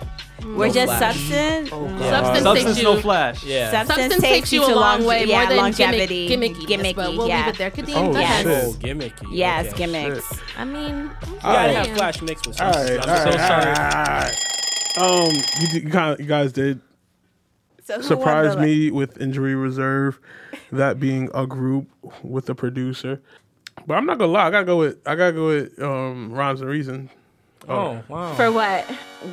We're 0.56 0.68
No 0.68 0.74
just 0.74 0.86
flash. 0.98 1.16
substance. 1.16 1.70
Substance, 1.70 2.10
Substance, 2.44 2.64
takes 2.64 2.78
you, 2.78 2.84
no 2.84 3.02
flash. 3.02 3.44
Yeah. 3.44 3.72
Substance, 3.72 4.00
Substance 4.14 4.22
takes 4.24 4.54
you 4.54 4.64
a 4.64 4.68
to 4.68 4.76
long 4.76 5.04
way, 5.06 5.26
yeah, 5.26 5.40
more 5.40 5.48
than 5.50 5.58
longevity, 5.58 6.28
gimmick, 6.28 6.54
gimmicky. 6.54 6.66
gimmicky. 6.68 6.96
But 6.96 7.18
we'll 7.18 7.28
yeah. 7.28 7.46
leave 7.46 7.56
it 7.56 7.58
there. 7.58 7.72
Kadeem, 7.72 7.96
Oh, 7.96 8.14
go 8.14 8.20
ahead. 8.20 8.46
Oh, 8.48 8.74
gimmicky. 8.80 9.28
Yes, 9.32 9.68
okay. 9.74 9.78
gimmicks. 9.86 10.40
I 10.58 10.64
mean, 10.66 11.12
You 11.28 11.40
gotta 11.42 11.74
have 11.74 11.88
flash 11.98 12.22
mix 12.22 12.48
with 12.48 12.62
All 12.62 12.74
something. 12.74 12.98
I'm 13.00 13.04
so 13.04 13.38
sorry. 13.38 13.66
all 13.66 13.76
right, 13.76 14.36
all 14.98 15.04
right. 15.04 15.30
Um, 15.30 15.36
you, 15.62 15.80
you, 15.82 15.90
kind 15.90 16.14
of, 16.14 16.20
you 16.20 16.26
guys 16.26 16.52
did 16.54 16.80
So 17.84 18.02
surprise 18.02 18.56
the- 18.56 18.62
me 18.62 18.90
with 18.92 19.20
Injury 19.22 19.54
Reserve, 19.56 20.20
that 20.72 21.00
being 21.00 21.30
a 21.34 21.46
group 21.46 21.88
with 22.24 22.50
a 22.50 22.56
producer. 22.56 23.22
But 23.86 23.96
I'm 23.96 24.06
not 24.06 24.18
gonna 24.18 24.32
lie, 24.32 24.48
I 24.48 24.50
gotta 24.52 24.66
go 24.66 24.78
with 24.78 24.98
I 25.08 25.16
gotta 25.16 25.34
go 25.34 25.48
with 25.48 25.80
um, 25.82 26.32
Rhymes 26.34 26.62
and 26.62 26.70
Reason. 26.70 27.10
Oh, 27.68 28.02
wow. 28.08 28.34
For 28.36 28.52
what? 28.52 28.86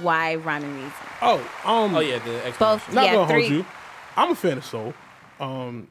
Why 0.02 0.34
rhyme 0.36 0.64
and 0.64 0.74
reason? 0.74 0.92
Oh, 1.22 1.38
um, 1.64 1.94
oh 1.94 2.00
yeah, 2.00 2.18
the 2.18 2.54
Both. 2.58 2.92
not 2.92 3.04
yeah, 3.04 3.14
gonna 3.14 3.28
three. 3.28 3.42
hold 3.42 3.52
you. 3.52 3.66
I'm 4.16 4.30
a 4.30 4.34
fan 4.34 4.58
of 4.58 4.64
soul. 4.64 4.94
Um, 5.40 5.88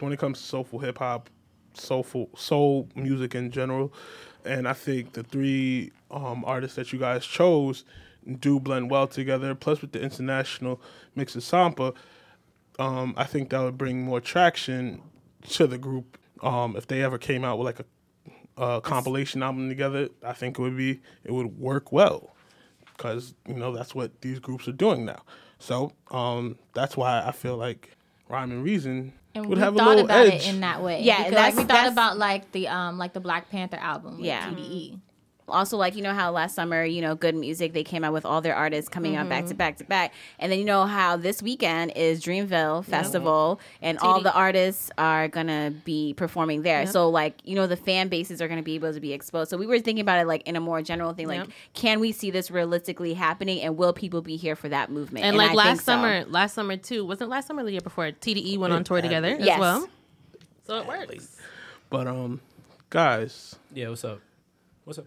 when 0.00 0.12
it 0.12 0.18
comes 0.18 0.40
to 0.40 0.46
soulful 0.46 0.78
hip 0.78 0.98
hop, 0.98 1.28
soulful 1.74 2.30
soul 2.36 2.88
music 2.94 3.34
in 3.34 3.50
general, 3.50 3.92
and 4.44 4.66
I 4.66 4.72
think 4.72 5.12
the 5.12 5.22
three 5.22 5.92
um, 6.10 6.44
artists 6.46 6.76
that 6.76 6.92
you 6.92 6.98
guys 6.98 7.24
chose 7.26 7.84
do 8.40 8.60
blend 8.60 8.90
well 8.90 9.06
together. 9.06 9.54
Plus, 9.54 9.80
with 9.80 9.92
the 9.92 10.00
international 10.00 10.80
mix 11.14 11.34
of 11.36 11.42
Sampa, 11.42 11.94
um, 12.78 13.14
I 13.16 13.24
think 13.24 13.50
that 13.50 13.60
would 13.60 13.78
bring 13.78 14.02
more 14.02 14.20
traction 14.20 15.02
to 15.50 15.66
the 15.66 15.78
group. 15.78 16.18
Um, 16.42 16.76
if 16.76 16.86
they 16.86 17.02
ever 17.02 17.18
came 17.18 17.44
out 17.44 17.58
with 17.58 17.66
like 17.66 17.80
a, 17.80 17.84
a 18.56 18.80
compilation 18.82 19.42
album 19.42 19.68
together, 19.68 20.08
I 20.24 20.32
think 20.32 20.58
it 20.58 20.62
would 20.62 20.76
be 20.76 21.00
it 21.24 21.32
would 21.32 21.58
work 21.58 21.92
well 21.92 22.34
because 22.96 23.34
you 23.46 23.54
know 23.54 23.72
that's 23.74 23.94
what 23.94 24.20
these 24.20 24.38
groups 24.38 24.68
are 24.68 24.72
doing 24.72 25.04
now. 25.04 25.22
So 25.58 25.92
um, 26.10 26.58
that's 26.74 26.96
why 26.96 27.22
I 27.26 27.32
feel 27.32 27.56
like 27.56 27.96
Rhyme 28.28 28.50
and 28.50 28.64
Reason 28.64 29.12
And 29.34 29.46
would 29.46 29.58
have 29.58 29.74
a 29.74 29.78
thought 29.78 29.88
little 29.88 30.04
about 30.04 30.26
edge. 30.26 30.46
it 30.46 30.54
in 30.54 30.60
that 30.60 30.82
way. 30.82 31.02
Yeah, 31.02 31.18
because, 31.28 31.32
like, 31.34 31.56
we 31.56 31.64
thought 31.64 31.88
about 31.92 32.18
like 32.18 32.50
the 32.52 32.68
um 32.68 32.98
like 32.98 33.12
the 33.12 33.20
Black 33.20 33.48
Panther 33.50 33.76
album. 33.78 34.16
With 34.16 34.26
Yeah. 34.26 34.50
TDE. 34.50 34.98
Also, 35.48 35.76
like 35.76 35.96
you 35.96 36.02
know 36.02 36.14
how 36.14 36.30
last 36.30 36.54
summer, 36.54 36.84
you 36.84 37.02
know, 37.02 37.14
good 37.14 37.34
music 37.34 37.72
they 37.72 37.82
came 37.82 38.04
out 38.04 38.12
with 38.12 38.24
all 38.24 38.40
their 38.40 38.54
artists 38.54 38.88
coming 38.88 39.16
out 39.16 39.28
back 39.28 39.46
to 39.46 39.54
back 39.54 39.76
to 39.78 39.84
back, 39.84 40.14
and 40.38 40.50
then 40.52 40.58
you 40.58 40.64
know 40.64 40.84
how 40.86 41.16
this 41.16 41.42
weekend 41.42 41.92
is 41.96 42.22
Dreamville 42.22 42.84
Festival, 42.84 43.60
and 43.82 43.98
all 43.98 44.20
the 44.20 44.32
artists 44.32 44.90
are 44.96 45.26
gonna 45.28 45.72
be 45.84 46.14
performing 46.14 46.62
there. 46.62 46.86
So 46.86 47.10
like 47.10 47.34
you 47.44 47.54
know 47.56 47.66
the 47.66 47.76
fan 47.76 48.08
bases 48.08 48.40
are 48.40 48.46
gonna 48.48 48.62
be 48.62 48.76
able 48.76 48.94
to 48.94 49.00
be 49.00 49.12
exposed. 49.12 49.50
So 49.50 49.56
we 49.56 49.66
were 49.66 49.80
thinking 49.80 50.00
about 50.02 50.20
it 50.20 50.26
like 50.28 50.46
in 50.46 50.54
a 50.56 50.60
more 50.60 50.80
general 50.80 51.12
thing, 51.12 51.26
like 51.26 51.40
Yep. 51.40 51.48
can 51.74 52.00
we 52.00 52.12
see 52.12 52.30
this 52.30 52.50
realistically 52.50 53.12
happening, 53.14 53.60
and 53.62 53.76
will 53.76 53.92
people 53.92 54.22
be 54.22 54.36
here 54.36 54.54
for 54.56 54.68
that 54.68 54.90
movement? 54.90 55.24
and, 55.26 55.36
like 55.36 55.50
I 55.50 55.54
last 55.54 55.66
think 55.68 55.80
so. 55.80 55.84
summer, 55.92 56.24
last 56.26 56.54
summer 56.54 56.76
too. 56.76 57.04
Wasn't 57.04 57.28
last 57.28 57.48
summer 57.48 57.64
the 57.64 57.72
year 57.72 57.80
before? 57.80 58.06
TDE 58.12 58.58
went 58.58 58.72
on 58.72 58.84
tour 58.84 59.02
together 59.02 59.36
Yes. 59.38 59.54
as 59.56 59.60
well. 59.60 59.88
So 60.66 60.78
it 60.78 60.86
works. 60.86 61.36
But 61.90 62.06
um, 62.06 62.40
guys, 62.90 63.56
Yeah, 63.74 63.88
what's 63.88 64.04
up? 64.04 64.20
What's 64.84 64.98
up? 65.00 65.06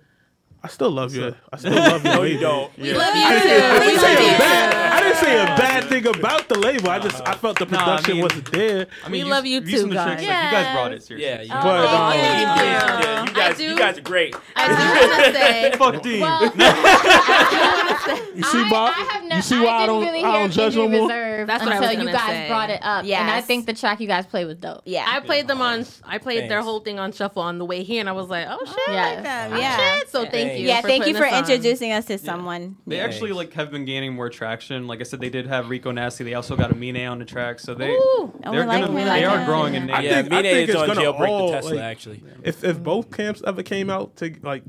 I 0.66 0.68
still 0.68 0.90
love 0.90 1.14
you. 1.14 1.36
I 1.54 1.58
still 1.58 1.74
love 1.76 2.04
you. 2.06 2.10
No, 2.12 2.24
you 2.24 2.40
don't. 2.40 2.76
We 2.76 2.92
love 2.94 3.16
you 3.16 3.22
too. 3.22 3.28
I 3.28 3.40
didn't, 3.40 3.88
We 3.88 4.00
say 4.00 4.16
love 4.16 4.20
a 4.20 4.24
you 4.32 4.38
bad. 4.40 4.94
I 4.96 5.04
didn't 5.04 5.18
say 5.18 5.34
a 5.44 5.46
bad 5.46 5.84
thing 5.84 6.08
about 6.08 6.50
the 6.50 6.58
label. 6.58 6.90
I 6.90 6.98
just 6.98 7.22
I 7.28 7.36
felt 7.36 7.60
the 7.60 7.66
Nah, 7.68 7.78
I 7.78 7.84
production 7.84 8.14
mean- 8.16 8.24
wasn't 8.24 8.52
there. 8.52 8.88
I 9.06 9.10
mean, 9.10 9.26
We 9.26 9.30
love 9.32 9.46
you 9.46 9.62
Views 9.62 9.82
too, 9.82 9.88
from 9.88 9.96
the 9.96 10.04
Chicks, 10.04 10.22
guys. 10.24 10.28
Like, 10.28 10.44
you 10.46 10.58
guys 10.58 10.74
brought 10.76 10.92
it 10.94 11.04
seriously. 11.04 11.30
Yeah, 11.30 11.42
you, 11.44 11.52
Oh, 11.54 11.62
But, 11.62 11.86
um, 11.86 12.12
thank 12.12 12.24
yeah, 12.24 12.40
you. 12.40 12.66
yeah, 12.66 13.26
you 13.26 13.34
guys, 13.34 13.60
I 13.60 13.64
you 13.64 13.78
guys 13.78 13.98
are 14.00 14.02
great. 14.02 14.36
I 14.56 14.68
do 14.68 14.74
want 14.74 15.26
to 15.26 15.34
say. 15.34 15.72
Fuck 15.78 16.02
Dean. 16.02 16.22
Well, 16.22 16.42
You 18.36 18.44
see, 18.44 18.62
I, 18.64 18.70
Bob? 18.70 18.94
I 18.96 19.02
have 19.14 19.24
you 19.38 19.42
see 19.42 19.60
why 19.60 19.68
I, 19.68 19.86
didn't 19.86 19.88
don't 19.88 20.04
really 20.04 20.24
I 20.24 20.32
hear 20.32 20.40
don't 20.42 20.52
judge 20.52 20.76
no 20.76 20.90
more? 20.90 21.08
Reserve 21.08 21.25
That's 21.46 21.64
what 21.64 21.74
I 21.74 21.78
until 21.78 21.90
was 21.90 21.98
you 21.98 22.06
gonna 22.06 22.12
guys 22.18 22.28
say. 22.30 22.48
brought 22.48 22.70
it 22.70 22.80
up. 22.84 23.04
And 23.04 23.30
I 23.32 23.42
think 23.42 23.66
the 23.66 23.74
track 23.74 24.00
you 24.00 24.08
guys 24.08 24.26
played 24.28 24.46
was 24.46 24.58
dope. 24.58 24.84
Yeah. 24.86 25.04
I 25.08 25.20
played 25.22 25.48
them 25.48 25.62
on. 25.62 25.86
I 26.04 26.20
played 26.20 26.44
their 26.44 26.50
Thanks. 26.60 26.66
whole 26.66 26.80
thing 26.82 27.00
on 27.00 27.12
shuffle 27.12 27.42
on 27.42 27.58
the 27.58 27.66
way 27.66 27.82
here, 27.84 28.00
and 28.00 28.08
I 28.08 28.12
was 28.12 28.30
like, 28.30 28.46
"Oh 28.48 28.64
shit, 28.66 28.76
I 28.90 28.92
Yes. 28.94 29.16
like 29.16 29.24
that. 29.24 29.50
Yeah. 29.50 29.56
Oh, 29.56 29.60
yeah. 29.60 29.78
Shit. 30.00 30.10
So 30.10 30.20
thank 30.22 30.32
Thanks. 30.32 30.60
you. 30.60 30.68
yeah, 30.68 30.82
for 30.82 30.88
thank 30.88 31.08
you 31.08 31.14
putting 31.14 31.30
for 31.30 31.36
us 31.36 31.44
on. 31.44 31.52
introducing 31.52 31.92
us 31.92 32.06
to 32.06 32.18
someone. 32.20 32.78
They 32.86 32.98
Yeah. 32.98 33.04
actually 33.06 33.32
like 33.34 33.52
have 33.54 33.72
been 33.72 33.86
gaining 33.86 34.14
more 34.14 34.30
traction. 34.30 34.86
Like 34.88 35.00
I 35.00 35.04
said, 35.04 35.20
they 35.20 35.30
did 35.30 35.48
have 35.48 35.70
Rico 35.70 35.92
Nasty. 35.92 36.24
They 36.24 36.36
also 36.36 36.56
got 36.56 36.72
Amine 36.72 37.06
on 37.08 37.20
the 37.20 37.26
track, 37.26 37.60
so 37.60 37.74
they 37.74 37.90
Ooh. 37.92 37.98
Oh, 38.00 38.32
we 38.46 38.58
they're 38.58 38.66
like 38.68 38.82
gonna 38.86 39.00
him, 39.00 39.08
they 39.08 39.26
are 39.26 39.44
growing 39.46 39.74
in 39.74 39.90
I 39.90 40.02
name. 40.02 40.06
Yeah, 40.06 40.16
think- 40.22 40.32
I 40.32 40.36
Mine 40.36 40.44
think 40.44 40.70
is 40.70 40.76
it's 40.76 40.82
on 40.84 40.88
gonna 40.88 41.02
jailbreak 41.02 41.28
all, 41.28 41.48
the 41.48 41.54
Tesla 41.56 41.70
like- 41.76 41.84
actually. 41.84 42.24
If 42.44 42.64
if 42.64 42.82
both 42.84 43.12
camps 43.16 43.42
ever 43.48 43.64
came 43.64 43.90
out 43.90 44.16
to 44.18 44.34
like, 44.44 44.64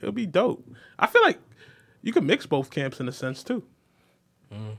it'll 0.00 0.12
be 0.12 0.26
dope. 0.26 0.64
I 0.98 1.06
feel 1.06 1.22
like 1.22 1.38
you 2.02 2.12
could 2.12 2.24
mix 2.24 2.46
both 2.46 2.70
camps 2.70 2.98
in 3.00 3.08
a 3.08 3.12
sense 3.12 3.42
too. 3.44 3.62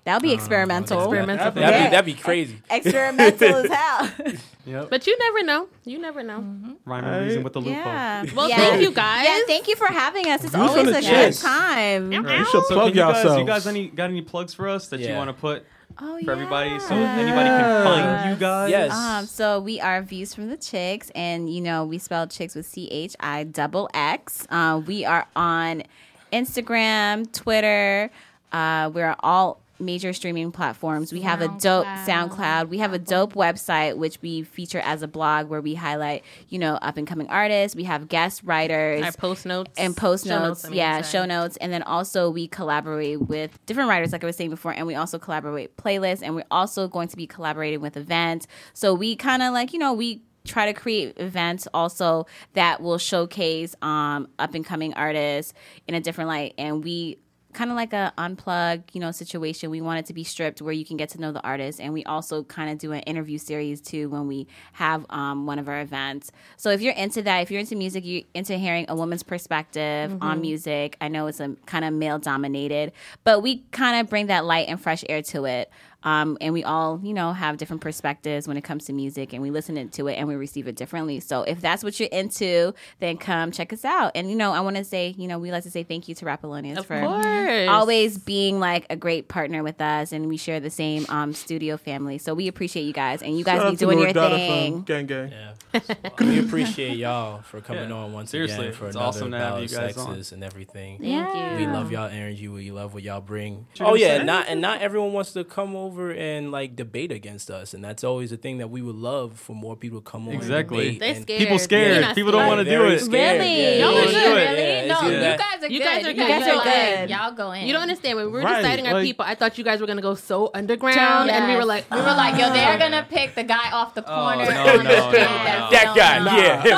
That 0.06 0.16
would 0.16 0.24
be 0.24 0.34
experimental. 0.34 1.02
Experimental. 1.02 1.52
That'd 1.52 1.62
Yeah. 1.62 1.86
be 1.86 1.92
that'd 1.92 2.06
be 2.06 2.14
crazy. 2.22 2.58
Experimental 2.70 3.56
as 3.58 3.72
hell. 3.72 4.12
Yep. 4.66 4.90
But 4.90 5.06
you 5.08 5.18
never 5.20 5.44
know. 5.44 5.68
You 5.84 6.00
never 6.00 6.24
know. 6.24 6.38
Rhyme 6.86 7.04
and 7.04 7.26
reason 7.26 7.44
with 7.44 7.52
the 7.52 7.60
loophole. 7.60 7.74
yeah. 7.84 8.24
Well, 8.34 8.48
yeah. 8.48 8.56
thank 8.56 8.82
you 8.82 8.92
guys. 8.92 9.26
Yeah, 9.28 9.40
thank 9.46 9.68
you 9.68 9.76
for 9.76 9.88
having 9.88 10.28
us. 10.30 10.42
It's 10.42 10.56
Views 10.56 10.70
always 10.70 10.86
the 10.86 11.00
a 11.00 11.02
good 11.02 11.34
time. 11.34 12.10
Right. 12.12 12.40
You 12.40 12.46
should 12.46 12.64
So 12.64 12.74
plug 12.76 12.80
can 12.80 12.88
you 12.88 12.94
guys, 13.04 13.16
yourselves. 13.16 13.40
you 13.42 13.46
guys 13.46 13.68
any 13.68 13.88
got 13.90 14.10
any 14.10 14.22
plugs 14.22 14.54
for 14.54 14.70
us 14.70 14.88
that 14.88 15.02
you 15.02 15.14
want 15.16 15.28
to 15.30 15.34
put 15.34 15.66
Oh, 16.00 16.18
for 16.24 16.32
everybody 16.32 16.70
yeah. 16.70 16.78
so 16.78 16.96
anybody 16.96 17.50
can 17.50 17.84
find 17.84 18.30
you 18.30 18.36
guys? 18.38 18.70
Yes. 18.72 18.92
Um, 18.94 19.26
so 19.26 19.60
we 19.60 19.82
are 19.82 20.02
Views 20.02 20.34
from 20.34 20.48
the 20.50 20.56
Chicks, 20.56 21.12
and 21.14 21.54
you 21.54 21.60
know 21.60 21.84
we 21.84 21.98
spell 21.98 22.26
chicks 22.28 22.56
with 22.56 22.66
C 22.66 22.88
H 22.90 23.18
I 23.20 23.44
double 23.44 23.90
X. 23.94 24.48
Uh, 24.50 24.82
we 24.88 25.04
are 25.04 25.28
on 25.36 25.84
Instagram, 26.32 27.32
Twitter. 27.34 28.10
Uh, 28.54 28.90
we're 28.94 29.16
all 29.20 29.60
major 29.80 30.14
streaming 30.14 30.52
platforms. 30.52 31.12
We 31.12 31.22
have 31.22 31.42
a 31.42 31.48
dope 31.48 31.86
SoundCloud. 31.86 32.30
SoundCloud. 32.30 32.70
We 32.70 32.78
have 32.80 32.94
a 32.94 33.00
dope 33.00 33.34
website 33.34 33.98
which 33.98 34.22
we 34.22 34.44
feature 34.44 34.80
as 34.80 35.02
a 35.02 35.08
blog 35.08 35.48
where 35.48 35.62
we 35.62 35.76
highlight 35.76 36.24
you 36.50 36.60
know 36.60 36.76
up 36.76 36.98
and 36.98 37.08
coming 37.08 37.28
artists. 37.28 37.76
We 37.76 37.84
have 37.84 38.08
guest 38.08 38.42
writers 38.44 39.04
Our 39.04 39.12
post 39.12 39.46
notes 39.46 39.72
and 39.78 39.96
post 39.96 40.28
Show 40.28 40.40
notes, 40.40 40.66
I 40.66 40.70
mean, 40.70 40.78
yeah, 40.78 41.02
sorry. 41.02 41.12
show 41.12 41.26
notes, 41.26 41.58
and 41.58 41.72
then 41.72 41.84
also 41.84 42.30
we 42.30 42.48
collaborate 42.48 43.22
with 43.22 43.58
different 43.66 43.90
writers, 43.90 44.12
like 44.12 44.24
I 44.24 44.28
was 44.28 44.36
saying 44.36 44.50
before, 44.50 44.74
and 44.74 44.88
we 44.88 44.96
also 44.96 45.20
collaborate 45.20 45.76
playlists, 45.78 46.22
and 46.24 46.36
we're 46.36 46.44
also 46.52 46.88
going 46.88 47.08
to 47.10 47.18
be 47.18 47.28
collaborating 47.28 47.82
with 47.82 47.98
events. 47.98 48.48
So 48.74 48.94
we 48.94 49.16
kind 49.16 49.42
of 49.42 49.54
like 49.54 49.74
you 49.74 49.80
know 49.80 49.94
we 49.94 50.22
try 50.46 50.66
to 50.66 50.74
create 50.74 51.18
events 51.18 51.70
also 51.74 52.26
that 52.54 52.82
will 52.82 52.98
showcase 52.98 53.76
um, 53.82 54.28
up 54.40 54.54
and 54.54 54.66
coming 54.66 54.94
artists 54.94 55.54
in 55.88 55.96
a 55.96 56.02
different 56.02 56.28
light, 56.28 56.54
and 56.58 56.84
we 56.84 57.18
kind 57.54 57.70
of 57.70 57.76
like 57.76 57.94
a 57.94 58.14
unplug 58.18 58.84
you 58.94 59.00
know 59.00 59.12
situation. 59.12 59.70
We 59.70 59.82
want 59.82 60.00
it 60.00 60.06
to 60.08 60.14
be 60.14 60.24
stripped 60.24 60.62
where 60.62 60.74
you 60.74 60.86
can 60.86 60.98
get 60.98 61.10
to 61.10 61.22
know 61.22 61.32
the 61.32 61.42
artist. 61.42 61.80
And 61.80 61.94
we 61.94 62.04
also 62.06 62.44
kind 62.44 62.70
of 62.72 62.78
do 62.78 62.92
an 62.92 63.02
interview 63.02 63.38
series 63.38 63.82
too 63.82 64.10
when 64.10 64.28
we 64.28 64.48
have 64.74 65.06
um, 65.10 65.46
one 65.46 65.60
of 65.60 65.68
our 65.70 65.82
events. 65.82 66.32
So 66.58 66.70
if 66.70 66.82
you're 66.82 66.94
into 66.94 67.22
that 67.22 67.40
if 67.40 67.52
you're 67.52 67.60
into 67.60 67.76
music 67.76 68.04
you're 68.06 68.24
into 68.34 68.58
hearing 68.58 68.86
a 68.90 68.96
woman's 68.96 69.24
perspective 69.24 70.18
on 70.22 70.42
music 70.42 70.98
i 71.02 71.08
know 71.08 71.28
it's 71.28 71.40
a 71.40 71.56
kind 71.66 71.86
of 71.86 71.94
male 71.94 72.20
dominated 72.20 72.92
but 73.24 73.42
we 73.42 73.64
kind 73.72 74.00
of 74.00 74.10
bring 74.10 74.28
that 74.28 74.46
light 74.46 74.68
and 74.68 74.82
fresh 74.82 75.04
air 75.10 75.22
to 75.22 75.46
it 75.46 75.70
um, 76.04 76.38
and 76.42 76.54
we 76.54 76.64
all, 76.64 77.00
you 77.04 77.14
know, 77.14 77.34
have 77.34 77.58
different 77.58 77.82
perspectives 77.82 78.48
when 78.48 78.58
it 78.58 78.64
comes 78.64 78.86
to 78.86 78.94
music, 78.94 79.34
and 79.34 79.42
we 79.42 79.52
listen 79.52 79.90
to 79.90 80.08
it 80.08 80.14
and 80.16 80.28
we 80.28 80.36
receive 80.36 80.68
it 80.68 80.76
differently. 80.76 81.20
So 81.20 81.44
if 81.44 81.62
that's 81.62 81.84
what 81.84 82.00
you're 82.00 82.10
into, 82.12 82.74
then 83.00 83.18
come 83.18 83.52
check 83.52 83.72
us 83.74 83.86
out. 83.86 84.12
And 84.16 84.30
you 84.30 84.36
know, 84.36 84.52
I 84.54 84.60
want 84.62 84.78
to 84.78 84.84
say, 84.84 85.16
you 85.18 85.28
know, 85.28 85.40
we 85.40 85.52
like 85.52 85.64
to 85.64 85.72
say 85.72 85.84
thank 85.84 86.08
you 86.08 86.16
to 86.16 86.26
Rapalonians 86.26 86.84
for 86.86 87.00
course. 87.00 87.70
always 87.70 88.18
being 88.18 88.60
like 88.60 88.86
a 88.90 88.96
great 88.96 89.28
partner 89.28 89.64
with 89.64 89.82
us, 89.82 90.12
and 90.12 90.28
we 90.28 90.38
share 90.38 90.60
the 90.60 90.70
same 90.70 91.06
um, 91.10 91.34
studio 91.34 91.78
family. 91.78 92.18
So 92.18 92.34
we 92.34 92.48
appreciate 92.48 92.84
you 92.84 92.94
guys, 92.94 93.22
and 93.22 93.38
you 93.38 93.44
guys 93.44 93.62
Shout 93.62 93.72
be 93.72 93.78
doing 93.78 94.00
your 94.00 94.14
thing. 94.14 94.82
Gang 94.82 95.06
Gang. 95.06 95.32
Yeah. 95.32 95.80
we 96.20 96.40
appreciate 96.40 96.98
y'all 96.98 97.42
for 97.42 97.62
coming 97.62 97.90
Yeah. 97.90 97.96
on 97.96 98.14
once 98.14 98.32
Seriously, 98.32 98.68
again 98.68 98.74
for 98.78 98.88
it's 98.88 98.96
another 98.96 99.08
awesome 99.10 99.32
to 99.32 99.38
have 99.38 99.62
you 99.62 99.68
guys 99.68 99.96
sexes 99.96 100.32
and 100.32 100.44
everything. 100.44 101.00
Thank 101.00 101.10
yeah. 101.12 101.58
You. 101.58 101.66
We 101.66 101.72
love 101.72 101.92
y'all 101.92 102.10
energy. 102.10 102.48
We 102.48 102.72
love 102.72 102.94
what 102.94 103.04
y'all 103.04 103.22
bring. 103.22 103.66
You're 103.76 103.88
Oh 103.90 103.96
yeah, 103.96 104.22
not 104.24 104.48
and 104.50 104.62
not 104.62 104.82
everyone 104.82 105.14
wants 105.14 105.34
to 105.34 105.44
come 105.44 105.76
over 105.76 105.93
and 106.12 106.52
like 106.52 106.76
debate 106.76 107.12
against 107.12 107.50
us, 107.52 107.74
and 107.74 107.84
that's 107.84 108.04
always 108.04 108.32
a 108.32 108.38
thing 108.38 108.58
that 108.60 108.70
we 108.70 108.82
would 108.82 108.96
love 108.96 109.40
for 109.40 109.56
more 109.56 109.76
people 109.76 110.02
to 110.02 110.10
come 110.10 110.24
on. 110.28 110.34
and 110.34 110.42
Exactly. 110.42 110.84
debate 110.96 111.00
They 111.00 111.10
and- 111.12 111.22
scared. 111.24 111.40
People 111.40 111.60
scared. 111.60 112.04
You're 112.06 112.14
People 112.16 112.32
don't 112.34 112.48
want 112.48 112.60
to 112.60 112.66
do 112.70 112.86
it. 112.86 113.00
scared. 113.00 113.40
Really? 113.42 113.62
Yeah, 113.62 113.86
Y'all 113.86 113.94
yeah, 113.94 114.00
are 114.00 114.04
good. 114.06 114.14
yeah, 114.14 114.34
Really? 114.52 114.62
yeah, 114.88 114.94
no, 114.94 115.00
it's 115.02 115.04
you 115.04 115.20
that- 115.20 115.40
guys 115.40 115.64
are 115.64 115.72
You 115.72 115.80
good. 115.80 115.86
guys 115.86 116.06
are 116.06 116.12
You 116.12 116.18
guys 116.18 116.42
are 116.48 116.56
go 116.56 116.64
good. 116.64 117.00
in. 117.04 117.10
Y'all 117.10 117.32
go 117.32 117.52
in. 117.52 117.68
You 117.68 117.74
don't 117.74 117.82
understand 117.84 118.18
when 118.18 118.26
we 118.28 118.32
were 118.34 118.42
Right, 118.42 118.62
deciding 118.62 118.88
our 118.88 118.94
like- 118.96 119.04
people. 119.06 119.26
I 119.26 119.36
thought 119.36 119.58
you 119.58 119.64
guys 119.64 119.80
were 119.82 119.88
gonna 119.88 120.02
go 120.02 120.16
so 120.16 120.50
underground, 120.54 121.30
and 121.30 121.48
we 121.48 121.56
were 121.56 121.66
like, 121.66 121.90
we 121.92 121.98
were 121.98 122.04
like, 122.04 122.40
yo, 122.40 122.52
they're 122.54 122.78
gonna 122.78 123.06
pick 123.10 123.36
the 123.36 123.44
guy 123.44 123.72
off 123.72 123.94
the 123.94 124.04
oh, 124.04 124.14
corner. 124.16 124.46
no, 124.46 124.66
no, 124.66 124.76
no. 124.78 124.84
that's 124.84 125.72
That 125.72 125.94
guy, 125.96 126.38
yeah, 126.38 126.62
him. 126.62 126.70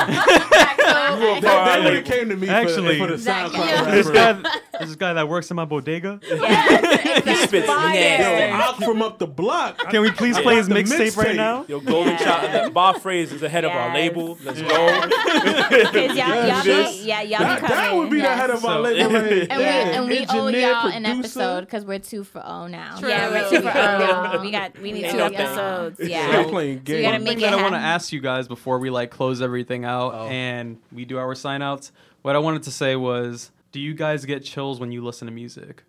That, 0.46 0.76
that 0.86 1.18
would 1.18 1.44
have 1.44 1.68
Actually, 1.84 2.02
came 2.02 2.28
to 2.28 2.36
me 2.36 2.48
Actually- 2.48 2.98
for, 2.98 3.04
for 3.04 3.08
the 3.08 3.14
Exactly. 3.14 3.60
SoundCloud 3.60 3.90
This 3.92 4.10
guy, 4.10 4.60
this 4.80 4.96
guy 4.96 5.12
that 5.14 5.28
works 5.28 5.50
in 5.50 5.56
my 5.56 5.64
bodega. 5.64 6.20
he 6.22 7.34
spits 7.36 7.66
Yo, 7.66 7.74
nasty. 7.88 8.52
Ock 8.52 8.76
from 8.78 9.02
up 9.06 9.18
the 9.18 9.26
block. 9.26 9.78
Can 9.90 10.02
we 10.02 10.10
please 10.10 10.38
play 10.38 10.56
his 10.56 10.68
mixtape 10.68 11.16
right 11.16 11.34
now? 11.36 11.64
Yo, 11.68 11.80
Golden 11.80 12.16
Child, 12.18 12.52
that 12.52 12.74
Bob 12.74 13.00
Phrase 13.00 13.32
is 13.32 13.42
ahead 13.42 13.64
of 13.64 13.70
our 13.72 13.94
label. 13.94 14.36
Let's 14.44 14.60
go. 14.60 14.66
y'all, 14.68 16.14
y'all 16.14 16.62
be, 16.64 17.02
yeah, 17.04 17.22
y'all 17.22 17.38
That, 17.40 17.60
be 17.62 17.66
that 17.68 17.94
would 17.94 18.10
be 18.10 18.20
the 18.20 18.28
head 18.28 18.50
of 18.50 18.64
our 18.64 18.76
So- 18.76 18.80
label. 18.82 19.12
Like, 19.12 19.22
And 19.22 19.30
we, 19.30 19.46
yeah, 19.46 20.00
and 20.00 20.06
we 20.08 20.26
owe 20.28 20.48
y'all 20.48 20.88
an 20.88 21.06
episode 21.06 21.60
because 21.62 21.84
we're 21.84 21.98
two 21.98 22.24
for 22.24 22.42
O 22.44 22.66
now. 22.66 22.98
True. 22.98 23.08
Yeah, 23.08 23.30
we're 23.30 23.48
two 23.50 23.62
for 23.62 23.72
oh, 23.74 24.40
we 24.40 24.50
got 24.50 24.78
we 24.80 24.92
need 24.92 25.04
Ain't 25.04 25.12
two 25.12 25.18
no 25.18 25.28
thing. 25.28 25.38
episodes. 25.38 25.98
They're 25.98 26.08
Yeah, 26.08 26.44
playing 26.48 26.78
so 26.78 26.94
we 26.94 27.00
games. 27.02 27.02
gotta 27.02 27.16
One 27.18 27.26
thing 27.26 27.38
that 27.40 27.52
I 27.52 27.62
want 27.62 27.74
to 27.74 27.78
ask 27.80 28.12
you 28.12 28.20
guys 28.20 28.48
before 28.48 28.78
we 28.78 28.90
like 28.90 29.10
close 29.10 29.40
everything 29.42 29.84
out 29.84 30.14
Oh. 30.14 30.26
and 30.28 30.78
we 30.92 31.04
do 31.04 31.18
our 31.18 31.34
sign 31.34 31.62
outs, 31.62 31.92
what 32.22 32.36
I 32.36 32.38
wanted 32.38 32.62
to 32.64 32.70
say 32.70 32.96
was, 32.96 33.50
do 33.72 33.80
you 33.80 33.94
guys 33.94 34.24
get 34.24 34.42
chills 34.44 34.80
when 34.80 34.90
you 34.92 35.04
listen 35.04 35.26
to 35.26 35.32
music? 35.32 35.82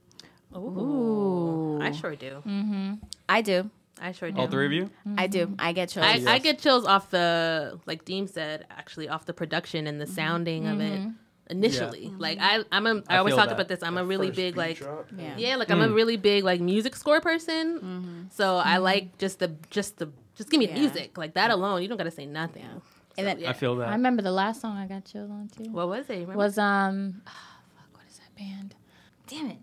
Ooh, 0.60 1.80
I 1.82 1.92
sure 1.92 2.16
do. 2.16 2.44
Mm-hmm. 2.46 2.94
I 3.30 3.42
do, 3.42 3.70
I 4.02 4.12
sure 4.12 4.32
do. 4.32 4.42
All 4.42 4.48
three 4.48 4.66
of 4.66 4.72
you? 4.72 4.90
I 5.18 5.28
do. 5.28 5.56
I 5.60 5.74
get 5.74 5.90
chills. 5.90 6.06
I, 6.06 6.34
I 6.34 6.40
get 6.40 6.60
chills 6.60 6.86
off 6.86 7.10
the 7.10 7.80
like 7.86 8.06
Deem 8.06 8.28
said 8.28 8.66
actually 8.70 9.10
off 9.10 9.26
the 9.26 9.34
production 9.34 9.88
and 9.88 10.00
the 10.00 10.06
mm-hmm. 10.06 10.14
sounding 10.14 10.68
of 10.68 10.80
it 10.80 11.00
mm-hmm. 11.00 11.12
initially. 11.50 12.14
Like 12.18 12.38
I 12.42 12.64
I'm 12.72 12.86
a, 12.88 13.04
I, 13.08 13.16
I 13.16 13.18
always 13.18 13.32
feel 13.32 13.38
talk 13.38 13.50
that. 13.50 13.56
about 13.56 13.68
this. 13.68 13.84
I'm 13.84 13.98
a 13.98 14.06
really 14.06 14.32
big 14.32 14.58
like 14.58 14.78
drop. 14.78 15.08
yeah. 15.18 15.36
yeah 15.38 15.56
like 15.56 15.72
I'm 15.72 15.82
a 15.82 15.88
mm. 15.88 15.96
really 15.96 16.18
big 16.18 16.44
like 16.44 16.62
music 16.62 16.96
score 16.96 17.22
person. 17.22 18.30
So 18.34 18.58
I 18.58 18.78
like 18.78 19.18
just 19.18 19.40
the 19.40 19.56
just 19.70 19.98
the 19.98 20.10
just 20.36 20.50
give 20.50 20.60
me 20.60 20.68
the 20.68 20.74
Yeah. 20.74 20.80
music 20.80 21.18
like 21.18 21.34
that 21.34 21.52
alone. 21.52 21.82
You 21.82 21.88
don't 21.88 21.98
got 21.98 22.04
to 22.04 22.12
say 22.12 22.26
nothing. 22.26 22.82
And 23.18 23.26
then 23.26 23.44
I 23.46 23.54
feel 23.54 23.76
that. 23.78 23.90
I 23.90 23.94
remember 23.94 24.22
the 24.22 24.32
last 24.32 24.62
song 24.62 24.78
I 24.78 24.86
got 24.86 25.06
chills 25.06 25.32
on 25.32 25.50
too. 25.50 25.72
What 25.72 25.88
was 25.88 26.08
it? 26.10 26.14
Remember? 26.14 26.38
was 26.38 26.60
um, 26.60 27.22
oh, 27.26 27.32
fuck, 27.76 27.98
what 27.98 28.04
is 28.08 28.20
that 28.20 28.36
band? 28.36 28.76
Damn 29.26 29.50
it! 29.50 29.58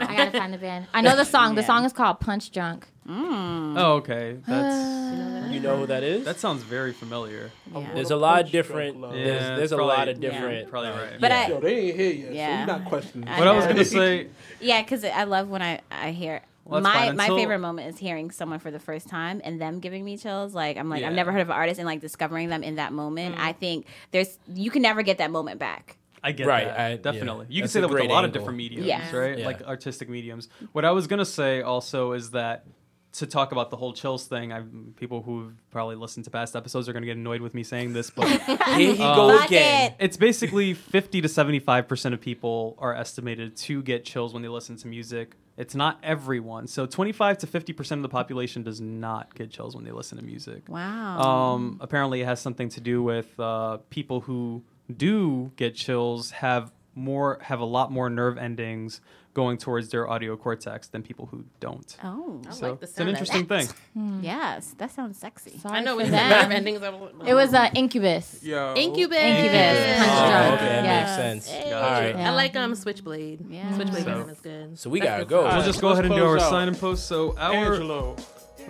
I 0.00 0.16
gotta 0.16 0.30
find 0.38 0.52
the 0.52 0.58
band. 0.58 0.86
I 0.94 1.00
know 1.00 1.16
the 1.16 1.24
song. 1.24 1.54
The 1.54 1.62
song 1.62 1.84
is 1.84 1.92
called 1.92 2.20
Punch 2.20 2.50
Drunk. 2.50 2.86
oh, 3.08 3.94
okay. 4.02 4.36
That's 4.46 5.52
You 5.52 5.60
know 5.60 5.78
who 5.78 5.86
that 5.86 6.02
is? 6.02 6.24
that 6.26 6.38
sounds 6.38 6.62
very 6.62 6.92
familiar. 6.92 7.50
yeah. 7.74 7.94
There's 7.94 8.10
a 8.10 8.16
lot 8.16 8.40
of 8.44 8.50
different. 8.50 8.98
Yeah, 9.00 9.10
There's, 9.10 9.42
it's 9.42 9.56
there's 9.58 9.72
a 9.72 9.76
probably- 9.76 9.96
lot 9.96 10.08
of 10.08 10.22
yeah. 10.22 10.30
different. 10.30 10.70
Probably 10.70 10.90
uh, 10.90 10.96
right. 10.96 11.20
But 11.20 11.30
yeah. 11.30 11.38
I- 11.38 11.48
Yo, 11.48 11.60
they 11.60 11.76
ain't 11.88 11.96
here 11.96 12.12
yet, 12.12 12.26
so 12.28 12.32
Yeah. 12.34 12.60
we're 12.60 12.66
not 12.78 12.84
questioning. 12.84 13.28
I 13.28 13.38
What 13.38 13.48
I 13.48 13.52
was 13.52 13.66
gonna 13.66 13.84
say, 13.84 14.28
Yeah, 14.60 14.82
because 14.82 15.04
I 15.04 15.24
love 15.24 15.48
when 15.48 15.62
I 15.62 15.80
I 15.90 16.10
hear 16.10 16.42
Well, 16.66 16.82
my 16.82 16.92
fine. 16.92 17.16
my 17.16 17.24
Until- 17.24 17.36
favorite 17.38 17.58
moment 17.60 17.88
is 17.88 17.98
hearing 17.98 18.30
someone 18.30 18.58
for 18.58 18.70
the 18.70 18.78
first 18.80 19.08
time 19.08 19.40
and 19.42 19.58
them 19.60 19.80
giving 19.80 20.04
me 20.04 20.18
chills. 20.18 20.54
Like 20.54 20.76
I'm 20.76 20.90
like 20.90 21.00
Yeah. 21.00 21.08
I've 21.08 21.14
never 21.14 21.32
heard 21.32 21.40
of 21.40 21.48
an 21.48 21.56
artist 21.56 21.78
and 21.80 21.86
like 21.86 22.00
discovering 22.02 22.50
them 22.50 22.62
in 22.62 22.74
that 22.76 22.92
moment. 22.92 23.36
I 23.38 23.52
think 23.54 23.86
there's 24.10 24.38
you 24.52 24.70
can 24.70 24.82
never 24.82 25.02
get 25.02 25.16
that 25.18 25.30
moment 25.30 25.58
back. 25.58 25.96
I 26.22 26.32
get 26.32 26.46
it. 26.46 26.48
Right, 26.48 26.64
that. 26.66 26.80
I- 26.80 26.88
yeah. 26.90 26.96
Definitely. 26.96 27.46
You 27.48 27.56
can 27.56 27.62
That's 27.62 27.72
say 27.72 27.80
that 27.80 27.88
with 27.88 27.96
a 27.98 28.00
great 28.00 28.10
lot 28.10 28.24
of 28.24 28.32
different 28.32 28.56
mediums, 28.58 28.86
Yes. 28.86 29.12
right? 29.12 29.38
Yeah. 29.38 29.46
Like 29.46 29.62
artistic 29.62 30.08
mediums. 30.08 30.48
What 30.72 30.84
I 30.84 30.90
was 30.92 31.06
gonna 31.06 31.24
say 31.24 31.62
also 31.62 32.12
is 32.12 32.30
that 32.32 32.64
to 33.10 33.26
talk 33.26 33.52
about 33.52 33.70
the 33.70 33.76
whole 33.76 33.94
chills 33.94 34.26
thing, 34.26 34.52
I 34.52 34.62
people 34.96 35.22
who've 35.22 35.52
probably 35.70 35.96
listened 35.96 36.24
to 36.26 36.30
past 36.30 36.54
episodes 36.54 36.88
are 36.88 36.92
gonna 36.92 37.06
get 37.06 37.16
annoyed 37.16 37.40
with 37.40 37.54
me 37.54 37.62
saying 37.64 37.92
this, 37.94 38.10
but 38.10 38.28
Here 38.76 38.94
he 38.94 39.02
Um, 39.02 39.16
go 39.16 39.36
Fuck 39.38 39.46
again. 39.46 39.94
it's 39.98 40.16
basically 40.18 40.74
50 40.74 41.22
to 41.22 41.28
75% 41.28 42.12
of 42.12 42.20
people 42.20 42.76
are 42.78 42.94
estimated 42.94 43.56
to 43.56 43.82
get 43.82 44.04
chills 44.04 44.34
when 44.34 44.42
they 44.42 44.48
listen 44.48 44.76
to 44.76 44.88
music. 44.88 45.34
It's 45.56 45.74
not 45.74 45.98
everyone. 46.04 46.66
So 46.68 46.86
25 46.86 47.38
to 47.38 47.46
50% 47.48 47.92
of 47.92 48.02
the 48.02 48.08
population 48.08 48.62
does 48.62 48.80
not 48.80 49.34
get 49.34 49.50
chills 49.50 49.74
when 49.74 49.84
they 49.84 49.90
listen 49.90 50.18
to 50.18 50.24
music. 50.24 50.68
Wow. 50.68 51.18
Um, 51.20 51.78
apparently, 51.80 52.20
it 52.20 52.26
has 52.26 52.40
something 52.40 52.68
to 52.68 52.80
do 52.80 53.02
with 53.02 53.28
uh, 53.40 53.78
people 53.90 54.20
who 54.20 54.62
do 54.94 55.52
get 55.56 55.74
chills 55.74 56.30
have 56.32 56.72
more 56.94 57.38
have 57.42 57.60
a 57.60 57.64
lot 57.64 57.92
more 57.92 58.10
nerve 58.10 58.36
endings 58.38 59.00
going 59.34 59.56
towards 59.56 59.90
their 59.90 60.08
audio 60.10 60.36
cortex 60.36 60.88
than 60.88 61.00
people 61.00 61.26
who 61.26 61.44
don't. 61.60 61.96
Oh, 62.02 62.40
I 62.48 62.50
So 62.50 62.70
like 62.70 62.80
the 62.80 62.86
sound 62.88 63.10
it's 63.10 63.20
an 63.20 63.26
sound 63.26 63.36
of 63.38 63.42
interesting 63.44 63.46
that. 63.46 63.66
thing. 63.94 64.20
yes, 64.24 64.74
that 64.78 64.90
sounds 64.90 65.16
sexy. 65.16 65.56
Sorry 65.58 65.76
I 65.78 65.80
know 65.80 65.96
for 65.96 66.02
we 66.04 66.10
that. 66.10 66.50
endings. 66.50 66.82
Of, 66.82 66.94
It 67.24 67.34
was 67.34 67.54
uh, 67.54 67.68
Incubus. 67.74 68.42
Yo. 68.42 68.74
Incubus. 68.74 69.16
Incubus. 69.16 69.78
Oh, 69.78 70.04
Construct. 70.04 70.52
okay, 70.54 70.64
that 70.68 70.84
Yes. 70.84 71.06
makes 71.18 71.46
sense. 71.46 71.48
Hey. 71.48 71.72
All 71.72 71.82
right. 71.82 72.16
Yeah. 72.16 72.30
I 72.32 72.34
like 72.34 72.56
um 72.56 72.74
Switchblade. 72.74 73.48
Yeah. 73.48 73.72
Switchblade 73.76 74.04
So- 74.04 74.28
is 74.28 74.40
good. 74.40 74.78
So 74.78 74.90
we 74.90 74.98
That's 74.98 75.10
gotta 75.10 75.24
go. 75.26 75.44
We'll 75.44 75.62
just 75.64 75.80
go 75.80 75.88
ahead 75.90 76.06
and 76.06 76.14
do 76.16 76.24
our 76.24 76.38
out. 76.38 76.50
sign 76.50 76.66
and 76.66 76.76
post. 76.78 77.06
So 77.06 77.36
our 77.38 77.52
Angelo. 77.54 78.16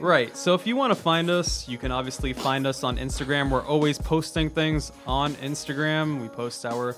Right. 0.01 0.37
So 0.37 0.55
if 0.55 0.67
you 0.67 0.77
want 0.77 0.93
to 0.93 1.01
find 1.01 1.31
us, 1.31 1.69
you 1.69 1.79
can 1.79 1.91
obviously 1.91 2.33
find 2.33 2.67
us 2.67 2.85
on 2.85 2.99
Instagram. 2.99 3.51
We're 3.51 3.65
always 3.65 3.99
posting 3.99 4.49
things 4.51 4.93
on 5.07 5.35
Instagram. 5.35 6.21
We 6.21 6.29
post 6.29 6.65
our 6.65 6.95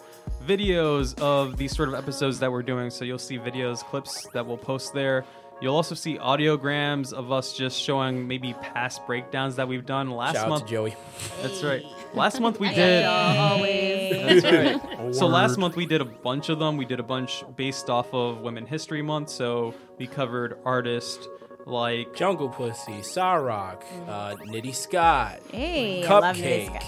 videos 0.47 1.19
of 1.21 1.57
these 1.57 1.75
sort 1.75 1.89
of 1.89 1.95
episodes 1.95 2.39
that 2.41 2.51
we're 2.53 2.63
doing. 2.63 2.91
So 2.91 3.05
you'll 3.05 3.19
see 3.19 3.39
videos, 3.39 3.79
clips 3.85 4.27
that 4.33 4.47
we'll 4.47 4.59
post 4.59 4.93
there. 4.93 5.25
You'll 5.61 5.77
also 5.77 5.95
see 5.95 6.17
audiograms 6.17 7.13
of 7.13 7.31
us 7.33 7.53
just 7.53 7.81
showing 7.81 8.27
maybe 8.27 8.55
past 8.55 9.07
breakdowns 9.07 9.57
that 9.57 9.69
we've 9.69 9.85
done 9.85 10.11
last 10.11 10.37
Shout 10.37 10.45
out 10.45 10.49
month. 10.49 10.65
to 10.65 10.71
Joey. 10.71 10.97
That's 11.43 11.63
right. 11.63 11.85
Last 12.15 12.41
month 12.41 12.59
we 12.59 12.69
did. 12.69 13.05
That's 13.05 14.45
right. 14.45 14.81
So 15.15 15.27
last 15.27 15.59
month 15.59 15.77
we 15.77 15.87
did 15.87 16.01
a 16.01 16.05
bunch 16.05 16.51
of 16.51 16.59
them. 16.61 16.77
We 16.77 16.85
did 16.85 17.01
a 17.01 17.03
bunch 17.03 17.43
based 17.57 17.91
off 17.91 18.15
of 18.15 18.41
Women 18.43 18.65
History 18.65 19.03
Month. 19.03 19.29
So 19.31 19.75
we 19.99 20.07
covered 20.07 20.59
artists 20.65 21.27
like 21.67 22.15
Jungle 22.15 22.49
Pussy, 22.49 23.03
Sa-Roc, 23.03 23.85
uh, 24.09 24.35
Nitty 24.47 24.75
Scott, 24.75 25.41
Hey, 25.53 26.05
I 26.05 26.19
love 26.19 26.37
this 26.37 26.69
CupcakKe, 26.69 26.73
guy. 26.73 26.87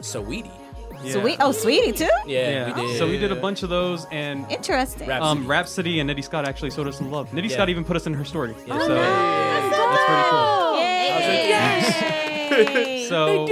Saweetie. 0.00 0.50
Yeah. 1.04 1.12
Sweet. 1.20 1.36
Oh, 1.40 1.52
sweetie 1.52 1.92
too. 1.92 2.08
Yeah, 2.26 2.50
Yeah. 2.50 2.66
we 2.80 2.86
did. 2.86 2.98
So 2.98 3.06
we 3.06 3.18
did 3.18 3.30
a 3.30 3.36
bunch 3.36 3.62
of 3.62 3.68
those, 3.68 4.06
and 4.10 4.50
Interesting. 4.50 5.06
Rap- 5.08 5.20
um, 5.22 5.46
Rapsody 5.46 6.00
and 6.00 6.08
Nitty 6.08 6.24
Scott 6.24 6.46
actually 6.48 6.70
showed 6.70 6.86
us 6.88 6.96
some 6.96 7.10
love. 7.10 7.30
Nitty 7.32 7.48
Yeah. 7.50 7.54
Scott 7.56 7.68
even 7.68 7.84
put 7.84 7.96
us 7.96 8.06
in 8.06 8.14
her 8.14 8.24
story. 8.24 8.54
Yeah. 8.66 8.78
So 8.78 8.94
Yeah. 8.94 9.68
that's 9.70 10.04
pretty 10.04 10.22
cool. 10.30 10.65
Yay. 12.56 13.06
So 13.08 13.46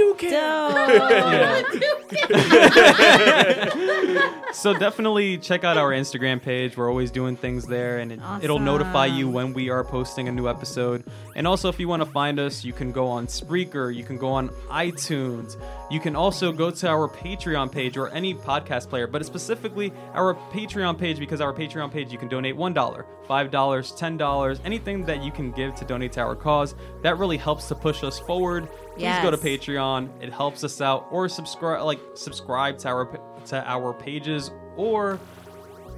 so 4.53 4.73
definitely 4.73 5.37
check 5.37 5.63
out 5.63 5.77
our 5.77 5.91
Instagram 5.91 6.41
page. 6.41 6.77
We're 6.77 6.89
always 6.89 7.11
doing 7.11 7.35
things 7.35 7.65
there, 7.65 7.99
and 7.99 8.11
it, 8.11 8.19
it'll 8.41 8.59
notify 8.59 9.05
you 9.05 9.29
when 9.29 9.53
we 9.53 9.69
are 9.69 9.83
posting 9.83 10.27
a 10.27 10.31
new 10.31 10.47
episode. 10.47 11.03
And 11.35 11.45
also, 11.45 11.69
if 11.69 11.79
you 11.79 11.87
want 11.87 12.03
to 12.03 12.09
find 12.09 12.39
us, 12.39 12.63
you 12.63 12.73
can 12.73 12.91
go 12.91 13.07
on 13.07 13.27
Spreaker, 13.27 13.93
you 13.93 14.03
can 14.03 14.17
go 14.17 14.29
on 14.29 14.49
iTunes, 14.69 15.57
you 15.91 15.99
can 15.99 16.15
also 16.15 16.51
go 16.51 16.71
to 16.71 16.87
our 16.87 17.07
Patreon 17.07 17.71
page 17.71 17.97
or 17.97 18.09
any 18.09 18.33
podcast 18.33 18.89
player, 18.89 19.07
but 19.07 19.25
specifically 19.25 19.91
our 20.13 20.33
Patreon 20.33 20.97
page 20.97 21.19
because 21.19 21.41
our 21.41 21.53
Patreon 21.53 21.91
page 21.91 22.11
you 22.11 22.17
can 22.17 22.27
donate 22.27 22.55
one 22.55 22.73
dollar, 22.73 23.05
five 23.27 23.51
dollars, 23.51 23.91
ten 23.91 24.17
dollars, 24.17 24.59
anything 24.63 25.03
that 25.05 25.23
you 25.23 25.31
can 25.31 25.51
give 25.51 25.75
to 25.75 25.85
donate 25.85 26.13
to 26.13 26.21
our 26.21 26.35
cause. 26.35 26.75
That 27.01 27.17
really 27.17 27.37
helps 27.37 27.67
to 27.67 27.75
push 27.75 28.03
us 28.03 28.19
forward. 28.19 28.67
Please 28.95 29.21
go 29.21 29.31
to 29.31 29.37
Patreon. 29.37 30.09
It 30.21 30.31
helps 30.31 30.63
us 30.63 30.81
out. 30.81 31.07
Or 31.11 31.27
subscribe, 31.29 31.83
like 31.83 31.99
subscribe 32.13 32.77
to 32.79 32.87
our 32.89 33.19
to 33.47 33.63
our 33.69 33.93
pages, 33.93 34.51
or 34.77 35.19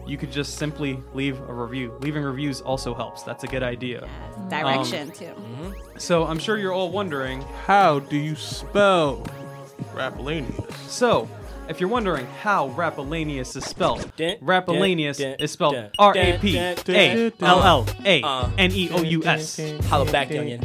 you 0.05 0.17
could 0.17 0.31
just 0.31 0.57
simply 0.57 1.01
leave 1.13 1.39
a 1.41 1.53
review. 1.53 1.97
Leaving 2.01 2.23
reviews 2.23 2.61
also 2.61 2.93
helps. 2.93 3.23
That's 3.23 3.43
a 3.43 3.47
good 3.47 3.63
idea. 3.63 4.07
Direction 4.49 5.11
too. 5.11 5.33
So 5.97 6.25
I'm 6.25 6.39
sure 6.39 6.57
you're 6.57 6.73
all 6.73 6.91
wondering. 6.91 7.41
How 7.65 7.99
do 7.99 8.17
you 8.17 8.35
spell 8.35 9.25
Rapallaneous? 9.93 10.71
So. 10.89 11.27
If 11.69 11.81
you're 11.81 11.89
wondering 11.89 12.25
how 12.41 12.69
Rapallaneous 12.69 13.57
is 13.57 13.65
spelled, 13.65 14.09
Dun, 14.15 14.37
Rapallaneous 14.37 15.17
dun, 15.17 15.31
dun, 15.31 15.39
is 15.41 15.51
spelled 15.51 15.73
dun, 15.73 15.89
R 15.99 16.13
A 16.15 16.37
P 16.39 16.53
dun, 16.53 16.75
dun, 16.85 16.95
A 16.95 17.31
L 17.41 17.61
L 17.61 17.85
A 18.05 18.21
Uh. 18.23 18.49
N 18.57 18.71
E 18.71 18.89
O 18.89 19.01
U 19.01 19.25
S. 19.25 19.59
Holla 19.87 20.09
back, 20.09 20.29
youngin. 20.29 20.63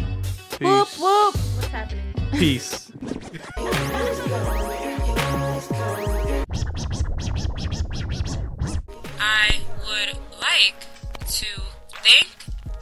Whoop 0.61 0.89
whoop. 1.01 1.35
What's 1.35 1.67
happening? 1.67 2.02
Peace. 2.33 2.91
I 9.21 9.61
would 9.87 10.17
like 10.41 10.87
to 11.29 11.47
thank 12.03 12.29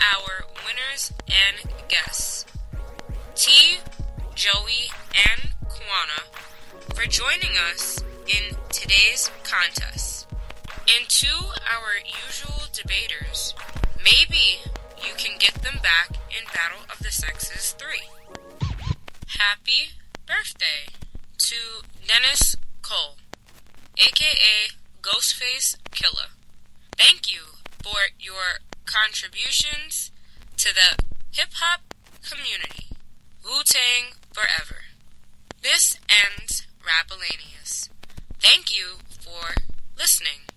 our 0.01 0.44
winners 0.64 1.12
and 1.27 1.70
guests, 1.89 2.47
T, 3.35 3.78
Joey, 4.35 4.90
and 5.14 5.51
Kwana, 5.68 6.22
for 6.94 7.06
joining 7.06 7.56
us 7.72 8.02
in 8.28 8.56
today's 8.70 9.31
contest. 9.43 10.28
And 10.97 11.09
to 11.09 11.28
our 11.28 11.98
usual 12.27 12.62
debaters, 12.72 13.55
maybe 14.02 14.60
you 15.05 15.12
can 15.16 15.39
get 15.39 15.55
them 15.62 15.78
back 15.82 16.16
in 16.31 16.44
Battle 16.55 16.85
of 16.90 16.98
the 17.01 17.10
Sexes 17.10 17.72
3. 17.78 17.86
Happy 19.39 19.93
birthday 20.27 20.90
to 21.39 21.57
Dennis 22.05 22.57
Cole, 22.82 23.16
aka 23.97 24.74
Ghostface 25.02 25.77
Killah. 25.93 26.31
Thank 26.98 27.31
you 27.31 27.55
for 27.81 28.11
your 28.19 28.59
contributions 28.86 30.11
to 30.57 30.74
the 30.74 31.02
hip 31.31 31.51
hop 31.55 31.81
community. 32.28 32.89
Wu 33.44 33.62
Tang 33.65 34.15
forever. 34.32 34.82
This 35.62 35.97
ends 36.11 36.66
Rapallaneous. 36.82 37.89
Thank 38.40 38.77
you 38.77 38.97
for 39.20 39.55
listening. 39.97 40.49